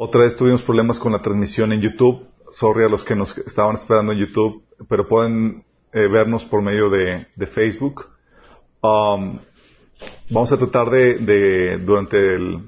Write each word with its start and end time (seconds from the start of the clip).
Otra 0.00 0.20
vez 0.20 0.36
tuvimos 0.36 0.62
problemas 0.62 0.96
con 1.00 1.10
la 1.10 1.20
transmisión 1.20 1.72
en 1.72 1.80
YouTube. 1.80 2.24
Sorry 2.52 2.84
a 2.84 2.88
los 2.88 3.02
que 3.02 3.16
nos 3.16 3.36
estaban 3.36 3.74
esperando 3.74 4.12
en 4.12 4.20
YouTube, 4.20 4.62
pero 4.88 5.08
pueden 5.08 5.64
eh, 5.92 6.06
vernos 6.06 6.44
por 6.44 6.62
medio 6.62 6.88
de, 6.88 7.26
Facebook. 7.52 8.06
Um, 8.80 9.40
vamos 10.30 10.52
a 10.52 10.56
tratar 10.56 10.90
de, 10.90 11.78
durante 11.78 12.36
el, 12.36 12.60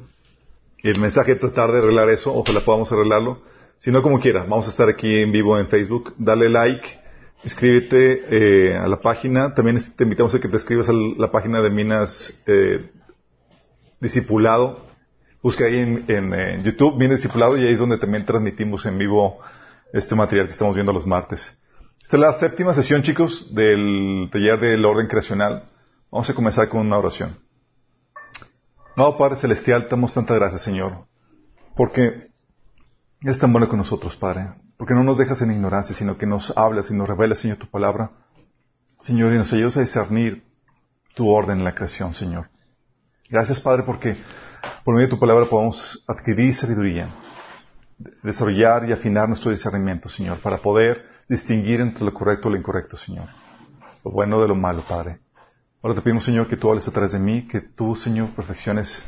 el 0.83 0.99
mensaje, 0.99 1.37
tratar 1.37 1.71
de 1.71 1.79
arreglar 1.79 2.09
eso. 2.09 2.35
Ojalá 2.35 2.65
podamos 2.65 2.91
arreglarlo. 2.91 3.43
Si 3.79 3.93
no, 3.93 4.03
como 4.03 4.19
quiera, 4.19 4.41
vamos 4.41 4.67
a 4.67 4.71
estar 4.71 4.89
aquí 4.89 5.21
en 5.21 5.31
vivo 5.31 5.57
en 5.57 5.69
Facebook. 5.69 6.15
Dale 6.19 6.49
like, 6.49 6.99
escríbete 7.45 8.25
eh, 8.29 8.77
a 8.77 8.89
la 8.89 9.01
página. 9.01 9.55
También 9.55 9.79
te 9.97 10.03
invitamos 10.03 10.35
a 10.35 10.41
que 10.41 10.49
te 10.49 10.57
escribas 10.57 10.89
a 10.89 10.93
la 10.93 11.31
página 11.31 11.63
de 11.63 11.71
Minas 11.71 12.35
eh, 12.47 12.91
Discipulado 14.01 14.90
Busca 15.43 15.65
ahí 15.65 15.79
en, 15.79 16.63
YouTube, 16.63 16.99
viene 16.99 17.15
discipulado 17.15 17.57
y 17.57 17.67
ahí 17.67 17.73
es 17.73 17.79
donde 17.79 17.99
también 17.99 18.27
transmitimos 18.27 18.85
en 18.85 18.99
vivo 18.99 19.39
este 19.93 20.15
material 20.15 20.47
que 20.47 20.53
estamos 20.53 20.75
viendo 20.75 20.93
los 20.93 21.07
martes. 21.07 21.59
Esta 22.03 22.17
es 22.17 22.21
la 22.21 22.33
séptima 22.35 22.75
sesión, 22.75 23.03
chicos, 23.03 23.55
del 23.55 24.29
taller 24.31 24.61
del 24.61 24.85
orden 24.85 25.07
creacional. 25.07 25.65
Vamos 26.11 26.29
a 26.29 26.35
comenzar 26.35 26.69
con 26.69 26.81
una 26.81 26.99
oración. 26.99 27.39
No, 28.97 29.17
Padre 29.17 29.37
Celestial, 29.37 29.87
damos 29.91 30.13
tanta 30.13 30.35
gracias, 30.35 30.63
Señor, 30.63 31.07
porque 31.75 32.29
es 33.23 33.39
tan 33.39 33.53
bueno 33.53 33.69
con 33.69 33.79
nosotros, 33.79 34.17
Padre, 34.17 34.53
porque 34.77 34.93
no 34.93 35.05
nos 35.05 35.17
dejas 35.17 35.41
en 35.41 35.53
ignorancia, 35.53 35.95
sino 35.95 36.19
que 36.19 36.27
nos 36.27 36.53
hablas 36.57 36.91
y 36.91 36.95
nos 36.95 37.09
revelas, 37.09 37.39
Señor, 37.39 37.57
tu 37.57 37.67
palabra. 37.67 38.11
Señor, 39.01 39.33
y 39.33 39.39
nos 39.39 39.53
ayudas 39.55 39.79
a 39.79 39.81
discernir 39.81 40.45
tu 41.15 41.29
orden 41.31 41.59
en 41.59 41.65
la 41.65 41.75
creación, 41.75 42.13
Señor. 42.13 42.51
Gracias, 43.31 43.61
Padre, 43.61 43.85
porque 43.85 44.17
por 44.85 44.95
medio 44.95 45.09
de 45.09 45.15
tu 45.15 45.21
palabra 45.21 45.47
podemos 45.47 46.05
adquirir 46.07 46.55
sabiduría, 46.55 47.09
desarrollar 48.23 48.89
y 48.89 48.93
afinar 48.93 49.29
nuestro 49.29 49.51
discernimiento, 49.51 50.09
Señor, 50.09 50.39
para 50.39 50.59
poder 50.59 51.05
distinguir 51.29 51.81
entre 51.81 52.05
lo 52.05 52.13
correcto 52.13 52.49
y 52.49 52.53
lo 52.53 52.59
incorrecto, 52.59 52.97
Señor. 52.97 53.29
Lo 54.05 54.11
bueno 54.11 54.41
de 54.41 54.49
lo 54.49 54.55
malo, 54.55 54.83
Padre. 54.89 55.21
Ahora 55.83 55.95
te 55.95 56.03
pedimos, 56.03 56.25
Señor, 56.25 56.47
que 56.47 56.57
tú 56.57 56.69
hables 56.69 56.87
a 56.89 56.93
través 56.93 57.13
de 57.13 57.19
mí, 57.19 57.47
que 57.47 57.61
tú, 57.61 57.95
Señor, 57.95 58.29
perfecciones 58.31 59.03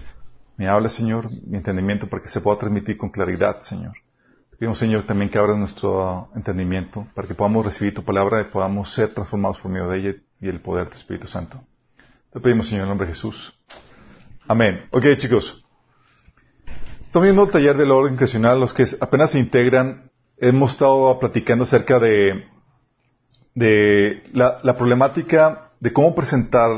me 0.57 0.69
hables, 0.69 0.93
Señor, 0.93 1.31
mi 1.47 1.57
entendimiento 1.57 2.09
para 2.09 2.23
que 2.23 2.29
se 2.29 2.41
pueda 2.41 2.59
transmitir 2.59 2.97
con 2.97 3.11
claridad, 3.11 3.61
Señor. 3.63 3.95
Te 4.51 4.57
pedimos, 4.57 4.79
Señor, 4.79 5.03
también 5.05 5.31
que 5.31 5.39
abras 5.39 5.59
nuestro 5.59 6.31
entendimiento 6.35 7.07
para 7.15 7.27
que 7.27 7.35
podamos 7.35 7.65
recibir 7.65 7.95
tu 7.95 8.05
palabra 8.05 8.41
y 8.41 8.45
podamos 8.45 8.93
ser 8.93 9.13
transformados 9.13 9.59
por 9.59 9.71
medio 9.71 9.89
de 9.89 9.99
ella 9.99 10.15
y 10.41 10.49
el 10.49 10.61
poder 10.61 10.89
del 10.89 10.99
Espíritu 10.99 11.27
Santo. 11.27 11.61
Te 12.33 12.41
pedimos, 12.41 12.69
Señor, 12.69 12.81
en 12.81 12.85
el 12.85 12.89
nombre 12.91 13.07
de 13.07 13.15
Jesús. 13.15 13.59
Amén. 14.49 14.87
Ok, 14.91 15.05
chicos. 15.19 15.65
Estamos 17.05 17.27
viendo 17.27 17.45
el 17.45 17.51
taller 17.51 17.77
del 17.77 17.91
orden 17.91 18.17
creacional. 18.17 18.59
Los 18.59 18.73
que 18.73 18.85
apenas 19.01 19.33
se 19.33 19.39
integran, 19.39 20.11
hemos 20.39 20.73
estado 20.73 21.19
platicando 21.21 21.65
acerca 21.65 21.99
de, 22.01 22.45
de 23.55 24.25
la, 24.33 24.77
problemática 24.77 25.71
de 25.79 25.93
cómo 25.93 26.15
presentar 26.15 26.71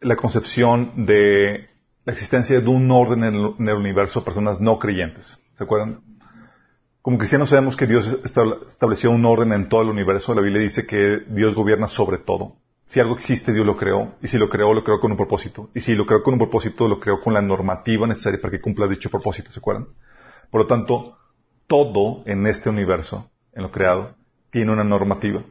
la 0.00 0.16
concepción 0.16 1.06
de 1.06 1.68
la 2.04 2.12
existencia 2.12 2.60
de 2.60 2.68
un 2.68 2.90
orden 2.90 3.24
en 3.24 3.34
el, 3.34 3.76
universo 3.76 4.20
a 4.20 4.24
personas 4.24 4.60
no 4.60 4.78
creyentes. 4.78 5.40
¿Se 5.56 5.64
acuerdan? 5.64 6.00
Como 7.00 7.18
cristianos 7.18 7.50
sabemos 7.50 7.76
que 7.76 7.86
Dios 7.86 8.20
estableció 8.66 9.10
un 9.10 9.24
orden 9.24 9.52
en 9.52 9.68
todo 9.68 9.82
el 9.82 9.88
universo. 9.88 10.34
La 10.34 10.42
Biblia 10.42 10.60
dice 10.60 10.86
que 10.86 11.22
Dios 11.28 11.54
gobierna 11.54 11.86
sobre 11.86 12.18
todo. 12.18 12.56
Si 12.86 13.00
algo 13.00 13.14
existe, 13.14 13.52
Dios 13.52 13.66
lo 13.66 13.76
creó. 13.76 14.14
Y 14.22 14.28
si 14.28 14.38
lo 14.38 14.48
creó, 14.48 14.74
lo 14.74 14.84
creó 14.84 15.00
con 15.00 15.10
un 15.10 15.16
propósito. 15.16 15.70
Y 15.74 15.80
si 15.80 15.94
lo 15.94 16.06
creó 16.06 16.22
con 16.22 16.34
un 16.34 16.38
propósito, 16.38 16.86
lo 16.88 17.00
creó 17.00 17.20
con 17.20 17.34
la 17.34 17.42
normativa 17.42 18.06
necesaria 18.06 18.40
para 18.40 18.50
que 18.50 18.60
cumpla 18.60 18.86
dicho 18.86 19.10
propósito. 19.10 19.50
¿Se 19.50 19.58
acuerdan? 19.58 19.88
Por 20.50 20.62
lo 20.62 20.66
tanto, 20.66 21.16
todo 21.66 22.22
en 22.26 22.46
este 22.46 22.68
universo, 22.68 23.30
en 23.52 23.62
lo 23.62 23.70
creado, 23.70 24.14
tiene 24.50 24.72
una 24.72 24.84
normativa. 24.84 25.42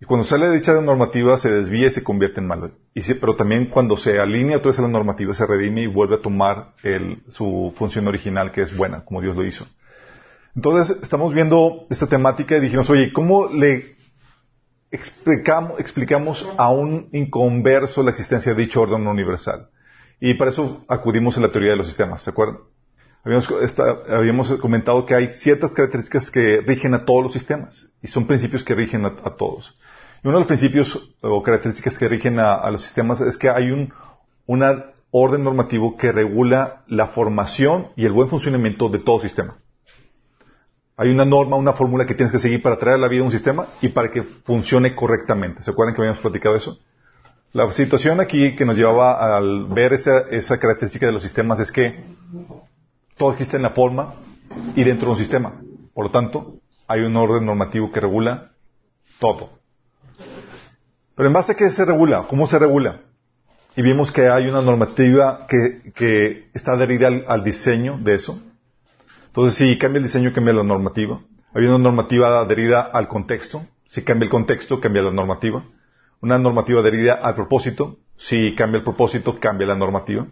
Y 0.00 0.06
cuando 0.06 0.24
sale 0.24 0.48
de 0.48 0.56
dicha 0.56 0.80
normativa, 0.80 1.36
se 1.38 1.50
desvía 1.50 1.88
y 1.88 1.90
se 1.90 2.04
convierte 2.04 2.40
en 2.40 2.46
malo. 2.46 2.70
Y 2.94 3.02
pero 3.14 3.34
también 3.34 3.66
cuando 3.66 3.96
se 3.96 4.20
alinea 4.20 4.58
otra 4.58 4.70
vez 4.70 4.78
a 4.78 4.82
la 4.82 4.88
normativa, 4.88 5.34
se 5.34 5.44
redime 5.44 5.82
y 5.82 5.86
vuelve 5.86 6.16
a 6.16 6.22
tomar 6.22 6.74
su 7.28 7.72
función 7.76 8.06
original, 8.06 8.52
que 8.52 8.62
es 8.62 8.76
buena, 8.76 9.04
como 9.04 9.20
Dios 9.20 9.36
lo 9.36 9.44
hizo. 9.44 9.66
Entonces, 10.54 10.98
estamos 11.02 11.34
viendo 11.34 11.86
esta 11.90 12.06
temática 12.06 12.56
y 12.56 12.60
dijimos, 12.60 12.88
oye, 12.90 13.12
¿cómo 13.12 13.48
le 13.48 13.96
explicamos, 14.90 15.80
explicamos 15.80 16.48
a 16.56 16.70
un 16.70 17.08
inconverso 17.12 18.02
la 18.02 18.10
existencia 18.10 18.54
de 18.54 18.62
dicho 18.62 18.80
orden 18.80 19.06
universal. 19.06 19.68
Y 20.20 20.34
para 20.34 20.50
eso 20.50 20.84
acudimos 20.88 21.36
a 21.36 21.40
la 21.40 21.52
teoría 21.52 21.72
de 21.72 21.76
los 21.76 21.86
sistemas, 21.86 22.22
¿se 22.22 22.30
acuerdan? 22.30 22.58
Habíamos, 24.08 24.52
comentado 24.52 25.04
que 25.04 25.14
hay 25.14 25.32
ciertas 25.32 25.72
características 25.72 26.30
que 26.30 26.62
rigen 26.66 26.94
a 26.94 27.04
todos 27.04 27.24
los 27.24 27.32
sistemas 27.32 27.92
y 28.00 28.06
son 28.06 28.26
principios 28.26 28.64
que 28.64 28.74
rigen 28.74 29.04
a, 29.04 29.36
todos. 29.36 29.76
Y 30.24 30.28
uno 30.28 30.38
de 30.38 30.40
los 30.40 30.48
principios 30.48 31.14
o 31.20 31.42
características 31.42 31.98
que 31.98 32.08
rigen 32.08 32.38
a, 32.38 32.70
los 32.70 32.82
sistemas 32.82 33.20
es 33.20 33.36
que 33.36 33.50
hay 33.50 33.70
un 33.70 33.92
orden 35.10 35.44
normativo 35.44 35.96
que 35.96 36.10
regula 36.10 36.84
la 36.86 37.08
formación 37.08 37.88
y 37.96 38.06
el 38.06 38.12
buen 38.12 38.30
funcionamiento 38.30 38.88
de 38.88 39.00
todo 39.00 39.20
sistema. 39.20 39.58
Hay 41.00 41.10
una 41.10 41.24
norma, 41.24 41.54
una 41.54 41.74
fórmula 41.74 42.06
que 42.06 42.14
tienes 42.16 42.32
que 42.32 42.40
seguir 42.40 42.60
para 42.60 42.76
traer 42.76 42.96
a 42.96 42.98
la 42.98 43.06
vida 43.06 43.22
un 43.22 43.30
sistema 43.30 43.68
y 43.80 43.86
para 43.86 44.10
que 44.10 44.24
funcione 44.44 44.96
correctamente. 44.96 45.62
¿Se 45.62 45.70
acuerdan 45.70 45.94
que 45.94 46.00
habíamos 46.02 46.20
platicado 46.20 46.56
eso? 46.56 46.76
La 47.52 47.70
situación 47.72 48.18
aquí 48.18 48.56
que 48.56 48.64
nos 48.64 48.76
llevaba 48.76 49.36
al 49.36 49.66
ver 49.68 49.92
esa, 49.92 50.22
esa 50.28 50.58
característica 50.58 51.06
de 51.06 51.12
los 51.12 51.22
sistemas 51.22 51.60
es 51.60 51.70
que 51.70 52.04
todo 53.16 53.30
existe 53.30 53.56
en 53.56 53.62
la 53.62 53.70
forma 53.70 54.14
y 54.74 54.82
dentro 54.82 55.06
de 55.06 55.12
un 55.12 55.18
sistema. 55.18 55.52
Por 55.94 56.06
lo 56.06 56.10
tanto, 56.10 56.54
hay 56.88 57.02
un 57.02 57.16
orden 57.16 57.46
normativo 57.46 57.92
que 57.92 58.00
regula 58.00 58.50
todo. 59.20 59.50
Pero 61.14 61.28
en 61.28 61.32
base 61.32 61.52
a 61.52 61.54
qué 61.54 61.70
se 61.70 61.84
regula, 61.84 62.24
¿cómo 62.28 62.48
se 62.48 62.58
regula? 62.58 63.02
Y 63.76 63.82
vimos 63.82 64.10
que 64.10 64.28
hay 64.28 64.48
una 64.48 64.62
normativa 64.62 65.46
que, 65.46 65.92
que 65.94 66.48
está 66.54 66.72
adherida 66.72 67.08
al 67.28 67.44
diseño 67.44 67.98
de 67.98 68.16
eso, 68.16 68.42
entonces, 69.38 69.68
si 69.68 69.78
cambia 69.78 69.98
el 69.98 70.02
diseño, 70.02 70.32
cambia 70.32 70.52
la 70.52 70.64
normativa. 70.64 71.20
Hay 71.54 71.64
una 71.64 71.78
normativa 71.78 72.40
adherida 72.40 72.80
al 72.80 73.06
contexto. 73.06 73.64
Si 73.86 74.02
cambia 74.02 74.24
el 74.24 74.30
contexto, 74.30 74.80
cambia 74.80 75.00
la 75.00 75.12
normativa. 75.12 75.62
Una 76.20 76.38
normativa 76.38 76.80
adherida 76.80 77.14
al 77.14 77.36
propósito. 77.36 77.98
Si 78.16 78.56
cambia 78.56 78.78
el 78.78 78.82
propósito, 78.82 79.38
cambia 79.38 79.68
la 79.68 79.76
normativa. 79.76 80.26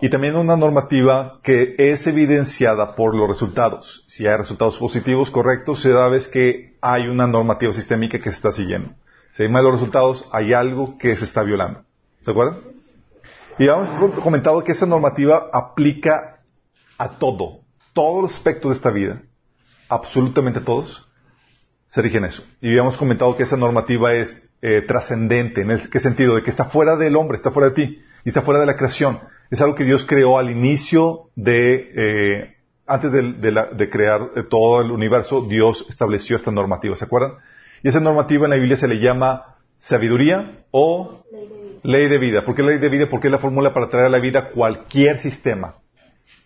Y 0.00 0.08
también 0.08 0.36
una 0.36 0.56
normativa 0.56 1.38
que 1.42 1.74
es 1.76 2.06
evidenciada 2.06 2.94
por 2.94 3.14
los 3.14 3.28
resultados. 3.28 4.06
Si 4.08 4.26
hay 4.26 4.38
resultados 4.38 4.78
positivos, 4.78 5.30
correctos, 5.30 5.82
se 5.82 5.90
da 5.90 6.08
vez 6.08 6.26
que 6.26 6.78
hay 6.80 7.08
una 7.08 7.26
normativa 7.26 7.74
sistémica 7.74 8.18
que 8.18 8.30
se 8.30 8.36
está 8.36 8.52
siguiendo. 8.52 8.94
Si 9.36 9.42
hay 9.42 9.50
malos 9.50 9.72
resultados, 9.72 10.26
hay 10.32 10.54
algo 10.54 10.96
que 10.96 11.14
se 11.14 11.26
está 11.26 11.42
violando. 11.42 11.82
¿Se 12.22 12.30
acuerdan? 12.30 12.60
Y 13.58 13.68
hemos 13.68 13.90
comentado 14.22 14.64
que 14.64 14.72
esa 14.72 14.86
normativa 14.86 15.50
aplica 15.52 16.40
a 16.96 17.18
todo, 17.18 17.63
todos 17.94 18.22
los 18.22 18.34
aspectos 18.34 18.72
de 18.72 18.76
esta 18.76 18.90
vida, 18.90 19.22
absolutamente 19.88 20.60
todos, 20.60 21.08
se 21.88 22.02
rigen 22.02 22.24
eso. 22.24 22.44
Y 22.60 22.68
habíamos 22.68 22.96
comentado 22.96 23.36
que 23.36 23.44
esa 23.44 23.56
normativa 23.56 24.12
es 24.12 24.50
eh, 24.60 24.82
trascendente. 24.82 25.62
¿En 25.62 25.78
qué 25.90 26.00
sentido? 26.00 26.34
De 26.34 26.42
que 26.42 26.50
está 26.50 26.66
fuera 26.66 26.96
del 26.96 27.16
hombre, 27.16 27.36
está 27.36 27.52
fuera 27.52 27.70
de 27.70 27.74
ti, 27.74 28.02
y 28.24 28.28
está 28.28 28.42
fuera 28.42 28.60
de 28.60 28.66
la 28.66 28.76
creación. 28.76 29.20
Es 29.50 29.62
algo 29.62 29.76
que 29.76 29.84
Dios 29.84 30.04
creó 30.04 30.38
al 30.38 30.50
inicio 30.50 31.30
de, 31.36 31.92
eh, 31.94 32.56
antes 32.86 33.12
de, 33.12 33.90
crear 33.90 34.22
eh, 34.34 34.42
todo 34.42 34.80
el 34.80 34.90
universo, 34.90 35.42
Dios 35.42 35.86
estableció 35.88 36.36
esta 36.36 36.50
normativa, 36.50 36.96
¿se 36.96 37.04
acuerdan? 37.04 37.34
Y 37.82 37.88
esa 37.88 38.00
normativa 38.00 38.46
en 38.46 38.50
la 38.50 38.56
Biblia 38.56 38.76
se 38.76 38.88
le 38.88 38.98
llama 38.98 39.56
sabiduría 39.76 40.64
o 40.70 41.22
ley 41.30 41.46
de 41.46 41.58
vida. 41.58 41.80
Ley 41.82 42.08
de 42.08 42.18
vida. 42.18 42.44
¿Por 42.44 42.54
qué 42.54 42.62
ley 42.62 42.78
de 42.78 42.88
vida? 42.88 43.06
Porque 43.08 43.28
es 43.28 43.32
la 43.32 43.38
fórmula 43.38 43.72
para 43.72 43.88
traer 43.88 44.06
a 44.06 44.10
la 44.10 44.18
vida 44.18 44.50
cualquier 44.50 45.20
sistema. 45.20 45.74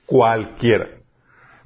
Cualquiera. 0.05 0.98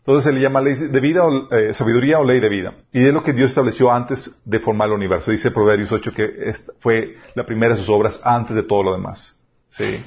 Entonces 0.04 0.24
se 0.24 0.32
le 0.32 0.40
llama 0.40 0.60
ley 0.60 0.74
de 0.74 1.00
vida, 1.00 1.24
o, 1.24 1.54
eh, 1.54 1.72
sabiduría 1.74 2.18
o 2.18 2.24
ley 2.24 2.40
de 2.40 2.48
vida. 2.48 2.74
Y 2.92 3.06
es 3.06 3.14
lo 3.14 3.22
que 3.22 3.32
Dios 3.32 3.50
estableció 3.50 3.92
antes 3.92 4.42
de 4.44 4.58
formar 4.58 4.88
el 4.88 4.94
universo. 4.94 5.30
Dice 5.30 5.52
Proverbios 5.52 5.92
8 5.92 6.12
que 6.12 6.52
fue 6.80 7.18
la 7.36 7.46
primera 7.46 7.74
de 7.74 7.80
sus 7.80 7.88
obras 7.88 8.20
antes 8.24 8.56
de 8.56 8.64
todo 8.64 8.82
lo 8.82 8.92
demás. 8.92 9.38
¿Sí? 9.70 10.04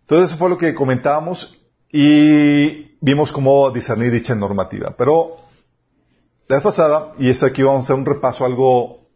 Entonces 0.00 0.30
eso 0.30 0.38
fue 0.38 0.48
lo 0.48 0.56
que 0.56 0.74
comentábamos 0.74 1.60
y 1.92 2.96
vimos 3.02 3.30
cómo 3.30 3.70
discernir 3.70 4.10
dicha 4.10 4.34
normativa. 4.34 4.94
Pero 4.96 5.36
la 6.48 6.56
vez 6.56 6.62
pasada, 6.62 7.12
y 7.18 7.28
es 7.28 7.42
aquí 7.42 7.62
vamos 7.62 7.82
a 7.82 7.84
hacer 7.84 7.96
un 7.96 8.06
repaso 8.06 8.46
algo, 8.46 9.06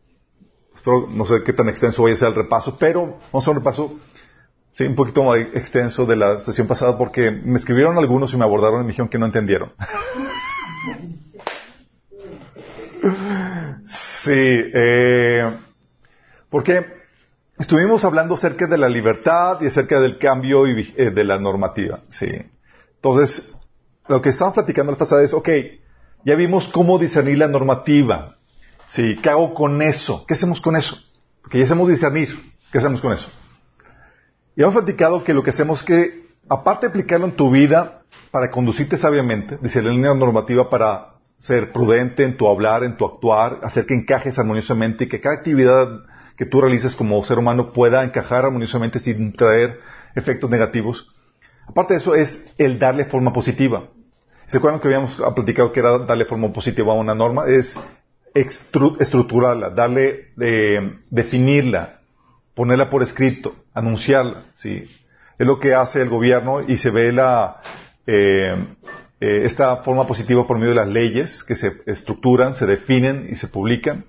espero, 0.75 1.07
no 1.09 1.25
sé 1.25 1.43
qué 1.45 1.55
tan 1.55 1.71
extenso 1.71 2.03
vaya 2.03 2.15
a 2.15 2.19
ser 2.19 2.29
el 2.29 2.35
repaso, 2.35 2.77
pero 2.79 3.07
vamos 3.07 3.23
a 3.33 3.39
hacer 3.39 3.51
un 3.51 3.57
repaso 3.57 3.99
Sí, 4.79 4.85
un 4.85 4.95
poquito 4.95 5.25
más 5.25 5.41
extenso 5.55 6.07
de 6.07 6.15
la 6.15 6.39
sesión 6.39 6.69
pasada 6.69 6.97
porque 6.97 7.33
me 7.33 7.57
escribieron 7.57 7.99
algunos 7.99 8.33
y 8.33 8.37
me 8.37 8.45
abordaron 8.45 8.83
y 8.83 8.85
me 8.85 8.91
dijeron 8.91 9.09
que 9.09 9.19
no 9.19 9.27
entendieron. 9.27 9.73
sí, 13.87 14.31
eh, 14.33 15.53
porque 16.49 16.87
estuvimos 17.59 18.05
hablando 18.05 18.37
acerca 18.37 18.69
de 18.69 18.79
la 18.79 18.89
libertad 18.89 19.61
y 19.63 19.67
acerca 19.67 19.99
del 19.99 20.17
cambio 20.17 20.65
y, 20.69 20.95
eh, 20.97 21.11
de 21.11 21.25
la 21.25 21.41
normativa. 21.41 22.03
Sí. 22.11 22.29
Entonces, 22.95 23.59
lo 24.07 24.23
que 24.23 24.29
estaban 24.29 24.55
platicando 24.55 24.93
la 24.93 24.99
pasada 24.99 25.25
es, 25.25 25.35
ok, 25.35 25.49
ya 26.25 26.37
vimos 26.37 26.69
cómo 26.69 27.01
discernir 27.01 27.39
la 27.39 27.49
normativa. 27.49 28.37
Sí, 28.87 29.19
¿qué 29.21 29.29
hago 29.29 29.55
con 29.55 29.83
eso? 29.83 30.25
¿Qué 30.25 30.35
hacemos 30.35 30.61
con 30.61 30.77
eso? 30.77 30.97
Porque 31.43 31.59
ya 31.59 31.65
hacemos 31.65 31.89
discernir. 31.89 32.55
¿Qué 32.71 32.79
hacemos 32.79 33.01
con 33.01 33.13
eso? 33.13 33.29
Y 34.59 34.63
hemos 34.63 34.75
platicado 34.75 35.23
que 35.23 35.35
lo 35.35 35.45
que 35.45 35.51
hacemos 35.51 35.79
es 35.79 35.85
que, 35.87 36.27
aparte 36.49 36.87
de 36.87 36.91
aplicarlo 36.91 37.27
en 37.27 37.37
tu 37.37 37.49
vida 37.49 38.03
para 38.33 38.51
conducirte 38.51 38.97
sabiamente, 38.97 39.57
discernir 39.63 40.01
la 40.01 40.17
normativa 40.17 40.69
para 40.69 41.11
ser 41.39 41.71
prudente 41.71 42.25
en 42.25 42.37
tu 42.37 42.49
hablar, 42.49 42.83
en 42.83 42.97
tu 42.97 43.07
actuar, 43.07 43.61
hacer 43.63 43.87
que 43.87 43.95
encajes 43.95 44.37
armoniosamente 44.37 45.05
y 45.05 45.09
que 45.09 45.21
cada 45.21 45.37
actividad 45.37 46.01
que 46.37 46.45
tú 46.45 46.61
realices 46.61 46.97
como 46.97 47.23
ser 47.23 47.39
humano 47.39 47.73
pueda 47.73 48.03
encajar 48.03 48.47
armoniosamente 48.47 48.99
sin 48.99 49.33
traer 49.33 49.79
efectos 50.17 50.51
negativos. 50.51 51.15
Aparte 51.69 51.95
de 51.95 52.01
eso 52.01 52.17
es 52.17 52.53
el 52.59 52.81
darle 52.81 53.05
forma 53.05 53.33
positiva. 53.33 53.85
¿Se 54.49 54.59
acuerdan 54.59 54.81
que 54.81 54.89
habíamos 54.89 55.23
platicado 55.37 55.71
que 55.71 55.79
era 55.79 55.99
darle 55.99 56.25
forma 56.25 56.53
positiva 56.53 56.95
a 56.95 56.97
una 56.97 57.15
norma? 57.15 57.47
Es 57.47 57.77
estructurarla, 58.35 59.71
darle, 59.71 60.33
eh, 60.41 60.99
definirla, 61.13 61.98
ponerla 62.59 62.91
por 62.91 63.05
escrito, 63.05 63.55
anunciarla, 63.73 64.47
¿sí? 64.57 64.85
Es 65.39 65.47
lo 65.47 65.61
que 65.61 65.75
hace 65.75 66.03
el 66.03 66.09
gobierno 66.09 66.61
y 66.67 66.77
se 66.77 66.91
ve 66.91 67.13
la, 67.13 67.61
eh, 68.05 68.53
eh, 69.21 69.43
esta 69.45 69.77
forma 69.77 70.09
positiva 70.09 70.45
por 70.45 70.59
medio 70.59 70.71
de 70.71 70.81
las 70.81 70.89
leyes 70.89 71.45
que 71.45 71.55
se 71.55 71.81
estructuran, 71.87 72.57
se 72.57 72.67
definen 72.67 73.29
y 73.31 73.37
se 73.37 73.47
publican. 73.47 74.07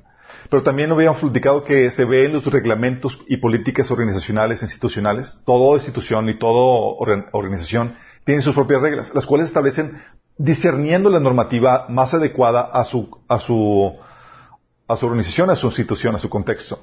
Pero 0.50 0.64
también 0.64 0.92
habíamos 0.92 1.22
platicado 1.22 1.64
que 1.64 1.92
se 1.92 2.06
ve 2.06 2.26
en 2.26 2.34
los 2.34 2.48
reglamentos 2.48 3.24
y 3.28 3.38
políticas 3.38 3.92
organizacionales, 3.92 4.64
institucionales. 4.64 5.38
Toda 5.46 5.76
institución 5.76 6.28
y 6.30 6.40
toda 6.40 7.28
organización 7.32 7.94
tiene 8.26 8.42
sus 8.42 8.56
propias 8.56 8.82
reglas, 8.82 9.14
las 9.14 9.28
cuales 9.28 9.46
establecen 9.46 10.02
discerniendo 10.40 11.12
la 11.12 11.20
normativa 11.20 11.86
más 11.88 12.16
adecuada 12.16 12.62
a 12.62 12.84
su, 12.84 13.16
a 13.28 13.38
su, 13.38 13.96
a 14.88 14.96
su 14.96 15.06
organización, 15.06 15.52
a 15.52 15.56
su 15.56 15.68
institución, 15.68 16.16
a 16.16 16.20
su 16.20 16.30
contexto. 16.30 16.80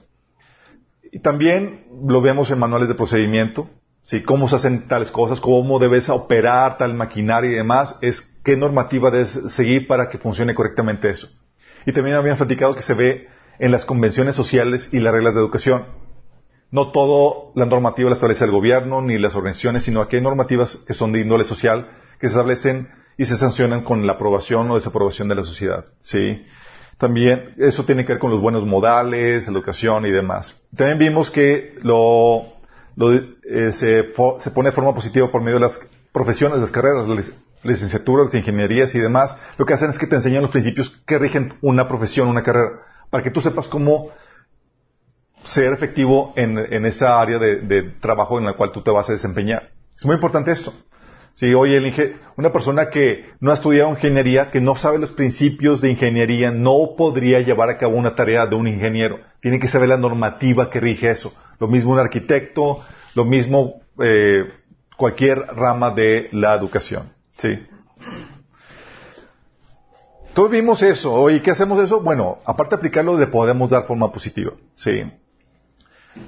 Y 1.17 1.21
también 1.21 1.87
lo 2.07 2.21
vemos 2.21 2.51
en 2.51 2.59
manuales 2.59 2.91
de 2.91 2.95
procedimiento, 2.95 3.71
¿sí? 4.03 4.23
cómo 4.23 4.51
se 4.51 4.57
hacen 4.57 4.87
tales 4.87 5.11
cosas, 5.11 5.41
cómo 5.41 5.79
debes 5.79 6.11
operar 6.11 6.77
tal 6.77 6.93
maquinaria 6.93 7.51
y 7.51 7.55
demás, 7.55 7.97
es 8.03 8.21
qué 8.45 8.55
normativa 8.55 9.11
debes 9.11 9.31
seguir 9.49 9.87
para 9.87 10.11
que 10.11 10.19
funcione 10.19 10.55
correctamente 10.55 11.09
eso. 11.09 11.29
Y 11.87 11.93
también 11.93 12.17
habían 12.17 12.37
platicado 12.37 12.75
que 12.75 12.83
se 12.83 12.93
ve 12.93 13.29
en 13.59 13.73
las 13.73 13.87
convenciones 13.87 14.37
sociales 14.37 14.91
y 14.93 15.01
las 15.01 15.15
reglas 15.15 15.33
de 15.33 15.41
educación. 15.41 15.87
No 16.71 16.93
todo 16.93 17.51
la 17.55 17.65
normativa 17.65 18.11
la 18.11 18.17
establece 18.17 18.45
el 18.45 18.51
gobierno 18.51 19.01
ni 19.01 19.17
las 19.17 19.35
organizaciones, 19.37 19.85
sino 19.85 20.07
que 20.09 20.17
hay 20.17 20.23
normativas 20.23 20.85
que 20.87 20.93
son 20.93 21.13
de 21.13 21.23
índole 21.23 21.45
social 21.45 21.89
que 22.21 22.29
se 22.29 22.35
establecen 22.35 22.91
y 23.17 23.25
se 23.25 23.39
sancionan 23.39 23.85
con 23.85 24.07
la 24.07 24.13
aprobación 24.13 24.71
o 24.71 24.75
desaprobación 24.75 25.29
de 25.29 25.37
la 25.37 25.45
sociedad. 25.45 25.87
¿sí? 25.99 26.45
También 26.99 27.55
eso 27.59 27.85
tiene 27.85 28.05
que 28.05 28.15
ver 28.15 28.21
con 28.21 28.31
los 28.31 28.41
buenos 28.41 28.65
modales, 28.65 29.47
educación 29.49 30.07
y 30.07 30.11
demás. 30.11 30.63
También 30.75 30.99
vimos 30.99 31.31
que 31.31 31.75
lo, 31.83 32.55
eh, 32.99 33.73
se, 33.73 34.13
se, 34.39 34.51
pone 34.51 34.71
de 34.71 34.75
forma 34.75 34.95
positiva 34.95 35.31
por 35.31 35.43
medio 35.43 35.57
de 35.57 35.67
las 35.67 35.81
profesiones, 36.13 36.59
las 36.59 36.71
carreras, 36.71 37.07
las 37.07 37.33
licenciaturas, 37.63 38.27
las 38.27 38.35
ingenierías 38.35 38.95
y 38.95 38.99
demás. 38.99 39.37
Lo 39.59 39.67
que 39.67 39.75
hacen 39.75 39.91
es 39.91 39.99
que 39.99 40.07
te 40.07 40.17
enseñan 40.17 40.43
los 40.43 40.51
principios 40.51 40.91
que 41.07 41.19
rigen 41.19 41.55
una 41.61 41.87
profesión, 41.87 42.29
una 42.29 42.43
carrera 42.43 42.81
para 43.11 43.23
que 43.23 43.31
tú 43.31 43.41
sepas 43.41 43.69
cómo 43.69 44.11
ser 45.45 45.73
efectivo 45.73 46.33
en, 46.37 46.59
esa 46.87 47.21
área 47.21 47.39
de, 47.39 47.95
trabajo 48.01 48.39
en 48.39 48.45
la 48.45 48.55
cual 48.55 48.73
tú 48.73 48.83
te 48.83 48.91
vas 48.91 49.09
a 49.09 49.13
desempeñar. 49.13 49.71
Es 49.97 50.05
muy 50.05 50.17
importante 50.17 50.51
esto. 50.51 50.75
Si 51.37 51.53
oye, 51.53 51.77
el 51.77 52.17
una 52.39 52.51
persona 52.51 52.89
que 52.89 53.27
no 53.41 53.51
ha 53.51 53.55
estudiado 53.55 53.91
ingeniería, 53.91 54.51
que 54.51 54.63
no 54.63 54.75
sabe 54.75 54.99
los 54.99 55.11
principios 55.11 55.83
de 55.83 55.91
ingeniería, 55.91 56.51
no 56.51 56.95
podría 56.97 57.41
llevar 57.41 57.69
a 57.69 57.77
cabo 57.77 57.95
una 57.95 58.15
tarea 58.15 58.47
de 58.47 58.57
un 58.57 58.67
ingeniero. 58.67 59.21
Tiene 59.41 59.61
que 59.61 59.69
saber 59.69 59.91
la 59.91 59.99
normativa 59.99 60.71
que 60.71 60.81
rige 60.81 61.11
eso. 61.11 61.35
Lo 61.61 61.69
mismo 61.69 61.93
un 61.93 61.99
arquitecto, 61.99 62.83
lo 63.15 63.27
mismo 63.27 63.83
eh, 64.03 64.51
cualquier 64.97 65.41
rama 65.41 65.91
de 65.91 66.31
la 66.33 66.55
educación. 66.55 67.13
¿sí? 67.37 67.67
Todos 70.33 70.51
vimos 70.51 70.83
eso. 70.83 71.13
Oye, 71.13 71.43
¿qué 71.43 71.51
hacemos 71.51 71.79
eso? 71.85 72.01
Bueno, 72.01 72.39
aparte 72.47 72.77
de 72.77 72.79
aplicarlo, 72.79 73.19
le 73.19 73.27
podemos 73.27 73.69
dar 73.69 73.87
forma 73.87 74.11
positiva. 74.11 74.53
Sí. 74.73 75.03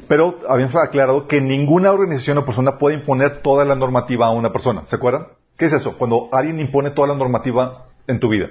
Pero 0.06 0.38
habíamos 0.48 0.74
aclarado 0.76 1.26
que 1.26 1.40
ninguna 1.40 1.92
organización 1.92 2.38
o 2.38 2.44
persona 2.44 2.78
puede 2.78 2.96
imponer 2.96 3.42
toda 3.42 3.64
la 3.64 3.74
normativa 3.74 4.26
a 4.26 4.30
una 4.30 4.52
persona. 4.52 4.86
¿Se 4.86 4.96
acuerdan? 4.96 5.28
¿Qué 5.56 5.66
es 5.66 5.72
eso? 5.72 5.98
Cuando 5.98 6.28
alguien 6.32 6.60
impone 6.60 6.90
toda 6.90 7.08
la 7.08 7.14
normativa 7.14 7.86
en 8.06 8.20
tu 8.20 8.28
vida. 8.28 8.48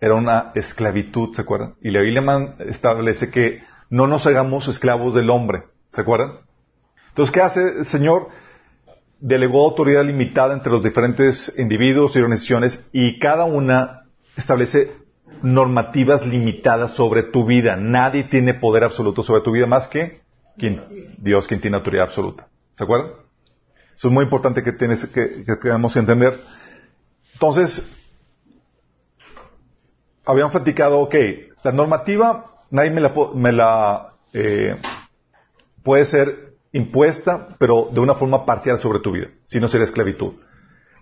Era 0.00 0.14
una 0.14 0.52
esclavitud, 0.54 1.34
¿se 1.34 1.42
acuerdan? 1.42 1.74
Y 1.80 1.90
la 1.90 2.00
Biblia 2.00 2.54
establece 2.60 3.30
que 3.30 3.62
no 3.90 4.06
nos 4.06 4.26
hagamos 4.26 4.68
esclavos 4.68 5.14
del 5.14 5.30
hombre. 5.30 5.64
¿Se 5.92 6.00
acuerdan? 6.00 6.38
Entonces, 7.08 7.32
¿qué 7.32 7.40
hace 7.40 7.78
el 7.80 7.86
Señor? 7.86 8.28
delegó 9.20 9.64
autoridad 9.64 10.04
limitada 10.04 10.54
entre 10.54 10.72
los 10.72 10.82
diferentes 10.82 11.54
individuos 11.58 12.16
y 12.16 12.18
organizaciones 12.18 12.88
y 12.92 13.18
cada 13.18 13.44
una 13.44 14.04
establece 14.36 14.92
normativas 15.42 16.26
limitadas 16.26 16.92
sobre 16.92 17.22
tu 17.24 17.46
vida. 17.46 17.76
Nadie 17.76 18.24
tiene 18.24 18.54
poder 18.54 18.84
absoluto 18.84 19.22
sobre 19.22 19.42
tu 19.42 19.52
vida 19.52 19.66
más 19.66 19.88
que. 19.88 20.20
Dios, 21.18 21.46
quien 21.46 21.60
tiene 21.60 21.76
autoridad 21.78 22.04
absoluta. 22.04 22.48
¿Se 22.74 22.84
acuerdan? 22.84 23.12
Eso 23.96 24.08
es 24.08 24.14
muy 24.14 24.24
importante 24.24 24.62
que, 24.62 24.72
tienes, 24.72 25.06
que, 25.06 25.44
entender. 25.94 26.38
Entonces, 27.32 27.96
habían 30.24 30.50
platicado, 30.50 31.00
ok, 31.00 31.14
la 31.64 31.72
normativa 31.72 32.50
nadie 32.70 32.90
me 32.90 33.00
la, 33.00 33.12
la 33.52 34.12
eh, 34.32 34.76
puede 35.82 36.06
ser 36.06 36.54
impuesta, 36.72 37.48
pero 37.58 37.90
de 37.92 38.00
una 38.00 38.14
forma 38.14 38.46
parcial 38.46 38.78
sobre 38.78 39.00
tu 39.00 39.12
vida, 39.12 39.28
si 39.46 39.60
no 39.60 39.68
sería 39.68 39.84
esclavitud. 39.84 40.34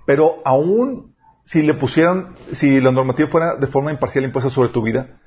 Pero 0.06 0.36
aún 0.44 1.14
si 1.48 1.62
le 1.62 1.72
pusieran, 1.72 2.36
si 2.52 2.78
la 2.78 2.92
normativa 2.92 3.26
fuera 3.30 3.56
de 3.56 3.66
forma 3.66 3.90
imparcial 3.90 4.22
impuesta 4.22 4.50
sobre 4.50 4.68
tu 4.68 4.82
vida, 4.82 5.18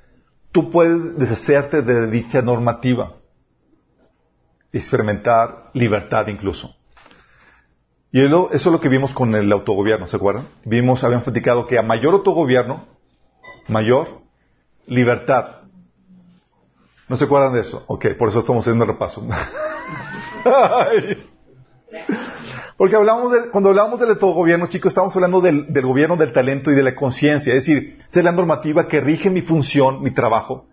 tú 0.52 0.70
puedes 0.70 1.18
deshacerte 1.18 1.82
de 1.82 2.12
dicha 2.12 2.44
normativa 2.44 3.16
experimentar 4.72 5.72
libertad 5.74 6.28
incluso. 6.28 6.76
Y 8.12 8.24
eso 8.24 8.50
es 8.52 8.66
lo 8.68 8.80
que 8.80 8.88
vimos 8.88 9.16
con 9.16 9.34
el 9.34 9.52
autogobierno, 9.52 10.06
¿se 10.06 10.18
acuerdan? 10.18 10.48
Vimos, 10.64 11.04
habían 11.04 11.24
platicado 11.24 11.66
que 11.66 11.80
a 11.80 11.82
mayor 11.82 12.14
autogobierno, 12.14 12.86
mayor 13.68 14.22
libertad. 14.86 15.62
¿No 17.10 17.16
se 17.16 17.26
acuerdan 17.26 17.54
de 17.54 17.62
eso? 17.62 17.84
Ok, 17.88 18.10
por 18.20 18.30
eso 18.30 18.42
estamos 18.42 18.64
haciendo 18.64 18.84
el 18.84 18.92
repaso. 18.92 19.26
Porque 22.82 22.96
hablamos 22.96 23.32
de, 23.32 23.52
cuando 23.52 23.70
hablamos 23.70 24.00
del 24.00 24.10
autogobierno, 24.10 24.66
chicos, 24.66 24.90
estamos 24.90 25.16
hablando 25.16 25.40
del, 25.40 25.68
gobierno 25.84 26.18
del 26.18 26.34
talento 26.34 26.72
y 26.72 26.74
de 26.74 26.82
la 26.82 26.96
conciencia. 26.96 27.54
Es 27.54 27.68
decir, 27.68 28.00
ser 28.08 28.24
la 28.24 28.32
normativa 28.32 28.88
que 28.88 29.00
rige 29.00 29.30
mi 29.30 29.44
función, 29.44 30.02
mi 30.02 30.12
trabajo, 30.16 30.66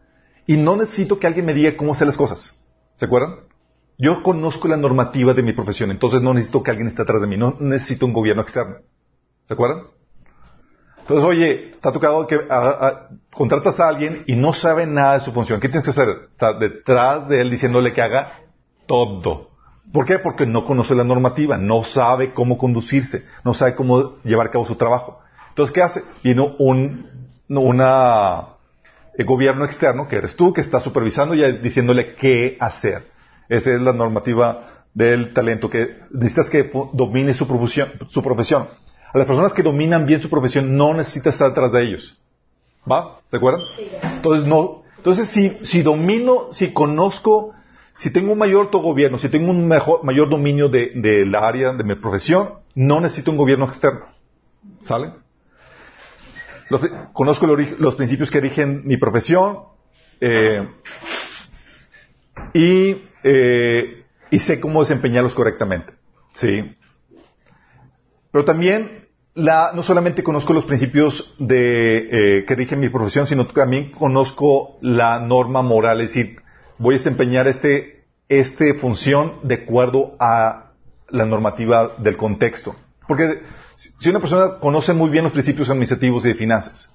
y 0.46 0.56
no 0.56 0.74
necesito 0.74 1.18
que 1.18 1.26
alguien 1.26 1.44
me 1.44 1.52
diga 1.52 1.76
cómo 1.76 1.92
hacer 1.92 2.06
las 2.06 2.16
cosas. 2.16 2.58
¿Se 2.96 3.04
acuerdan? 3.04 3.40
Yo 3.98 4.22
conozco 4.22 4.68
la 4.68 4.78
normativa 4.78 5.34
de 5.34 5.42
mi 5.42 5.52
profesión, 5.52 5.90
entonces 5.90 6.22
no 6.22 6.32
necesito 6.32 6.62
que 6.62 6.70
alguien 6.70 6.88
esté 6.88 7.02
atrás 7.02 7.20
de 7.20 7.26
mí, 7.26 7.36
no 7.36 7.58
necesito 7.60 8.06
un 8.06 8.14
gobierno 8.14 8.40
externo. 8.40 8.76
¿Se 9.44 9.52
acuerdan? 9.52 9.88
Entonces, 11.00 11.26
oye, 11.26 11.72
está 11.72 11.92
tocado 11.92 12.26
que 12.26 12.40
contratas 13.34 13.80
a 13.80 13.86
alguien 13.86 14.24
y 14.26 14.34
no 14.34 14.54
sabe 14.54 14.86
nada 14.86 15.18
de 15.18 15.26
su 15.26 15.32
función. 15.32 15.60
¿Qué 15.60 15.68
tienes 15.68 15.84
que 15.84 15.90
hacer? 15.90 16.08
Estar 16.32 16.58
detrás 16.58 17.28
de 17.28 17.42
él 17.42 17.50
diciéndole 17.50 17.92
que 17.92 18.00
haga 18.00 18.32
todo. 18.86 19.57
¿Por 19.92 20.04
qué? 20.04 20.18
Porque 20.18 20.46
no 20.46 20.64
conoce 20.64 20.94
la 20.94 21.04
normativa, 21.04 21.56
no 21.56 21.84
sabe 21.84 22.34
cómo 22.34 22.58
conducirse, 22.58 23.24
no 23.44 23.54
sabe 23.54 23.74
cómo 23.74 24.16
llevar 24.22 24.48
a 24.48 24.50
cabo 24.50 24.66
su 24.66 24.76
trabajo. 24.76 25.20
Entonces, 25.50 25.74
¿qué 25.74 25.82
hace? 25.82 26.02
Viene 26.22 26.54
un 26.58 27.18
una, 27.48 28.48
eh, 29.16 29.24
gobierno 29.24 29.64
externo, 29.64 30.06
que 30.06 30.16
eres 30.16 30.36
tú, 30.36 30.52
que 30.52 30.60
está 30.60 30.80
supervisando 30.80 31.34
y 31.34 31.58
diciéndole 31.58 32.14
qué 32.14 32.56
hacer. 32.60 33.06
Esa 33.48 33.72
es 33.72 33.80
la 33.80 33.92
normativa 33.92 34.84
del 34.92 35.32
talento, 35.32 35.70
que 35.70 35.96
necesitas 36.10 36.50
que 36.50 36.70
domine 36.92 37.32
su 37.32 37.46
profesión, 37.46 37.88
su 38.08 38.22
profesión. 38.22 38.68
A 39.12 39.16
las 39.16 39.26
personas 39.26 39.54
que 39.54 39.62
dominan 39.62 40.04
bien 40.04 40.20
su 40.20 40.28
profesión 40.28 40.76
no 40.76 40.92
necesitas 40.92 41.34
estar 41.34 41.48
detrás 41.48 41.72
de 41.72 41.82
ellos. 41.82 42.18
¿Va? 42.90 43.20
¿Se 43.30 43.36
acuerdan? 43.36 43.62
Entonces, 44.02 44.46
no, 44.46 44.82
entonces 44.96 45.28
si, 45.28 45.50
si 45.64 45.82
domino, 45.82 46.52
si 46.52 46.72
conozco 46.72 47.54
si 47.98 48.10
tengo 48.12 48.32
un 48.32 48.38
mayor 48.38 48.66
autogobierno, 48.66 49.18
si 49.18 49.28
tengo 49.28 49.50
un 49.50 49.66
mejor, 49.66 50.04
mayor 50.04 50.30
dominio 50.30 50.68
de, 50.68 51.26
la 51.26 51.46
área 51.46 51.72
de 51.72 51.82
mi 51.82 51.96
profesión, 51.96 52.54
no 52.74 53.00
necesito 53.00 53.32
un 53.32 53.36
gobierno 53.36 53.66
externo. 53.66 54.06
¿Sale? 54.82 55.12
conozco 57.14 57.46
los 57.46 57.96
principios 57.96 58.30
que 58.30 58.40
rigen 58.40 58.82
mi 58.84 58.98
profesión 58.98 59.60
eh, 60.20 60.68
y, 62.52 63.04
eh, 63.24 64.04
y 64.30 64.38
sé 64.38 64.60
cómo 64.60 64.80
desempeñarlos 64.80 65.34
correctamente. 65.34 65.94
¿Sí? 66.32 66.76
Pero 68.30 68.44
también 68.44 69.08
la, 69.34 69.72
no 69.74 69.82
solamente 69.82 70.22
conozco 70.22 70.52
los 70.52 70.66
principios 70.66 71.34
eh, 71.50 72.44
que 72.46 72.54
rige 72.54 72.76
mi 72.76 72.90
profesión, 72.90 73.26
sino 73.26 73.46
también 73.46 73.90
conozco 73.90 74.78
la 74.82 75.18
norma 75.18 75.62
moral, 75.62 76.02
es 76.02 76.14
decir, 76.14 76.42
voy 76.78 76.94
a 76.94 76.98
desempeñar 76.98 77.46
este, 77.48 78.04
este 78.28 78.74
función 78.74 79.40
de 79.42 79.56
acuerdo 79.56 80.16
a 80.18 80.72
la 81.08 81.24
normativa 81.24 81.92
del 81.98 82.16
contexto. 82.16 82.74
Porque 83.06 83.42
si 83.76 84.08
una 84.08 84.20
persona 84.20 84.58
conoce 84.60 84.92
muy 84.92 85.10
bien 85.10 85.24
los 85.24 85.32
principios 85.32 85.70
administrativos 85.70 86.24
y 86.24 86.28
de 86.28 86.34
finanzas, 86.34 86.92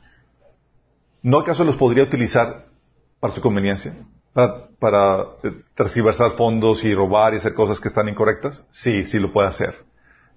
¿no 1.21 1.39
acaso 1.39 1.63
los 1.63 1.75
podría 1.75 2.03
utilizar 2.03 2.65
para 3.19 3.33
su 3.33 3.41
conveniencia? 3.41 3.95
Para, 4.33 4.67
para 4.79 5.25
eh, 5.43 6.31
fondos 6.37 6.83
y 6.83 6.93
robar 6.93 7.33
y 7.33 7.37
hacer 7.37 7.53
cosas 7.53 7.79
que 7.79 7.87
están 7.87 8.09
incorrectas? 8.09 8.67
Sí, 8.71 9.05
sí 9.05 9.19
lo 9.19 9.31
puede 9.31 9.47
hacer. 9.47 9.83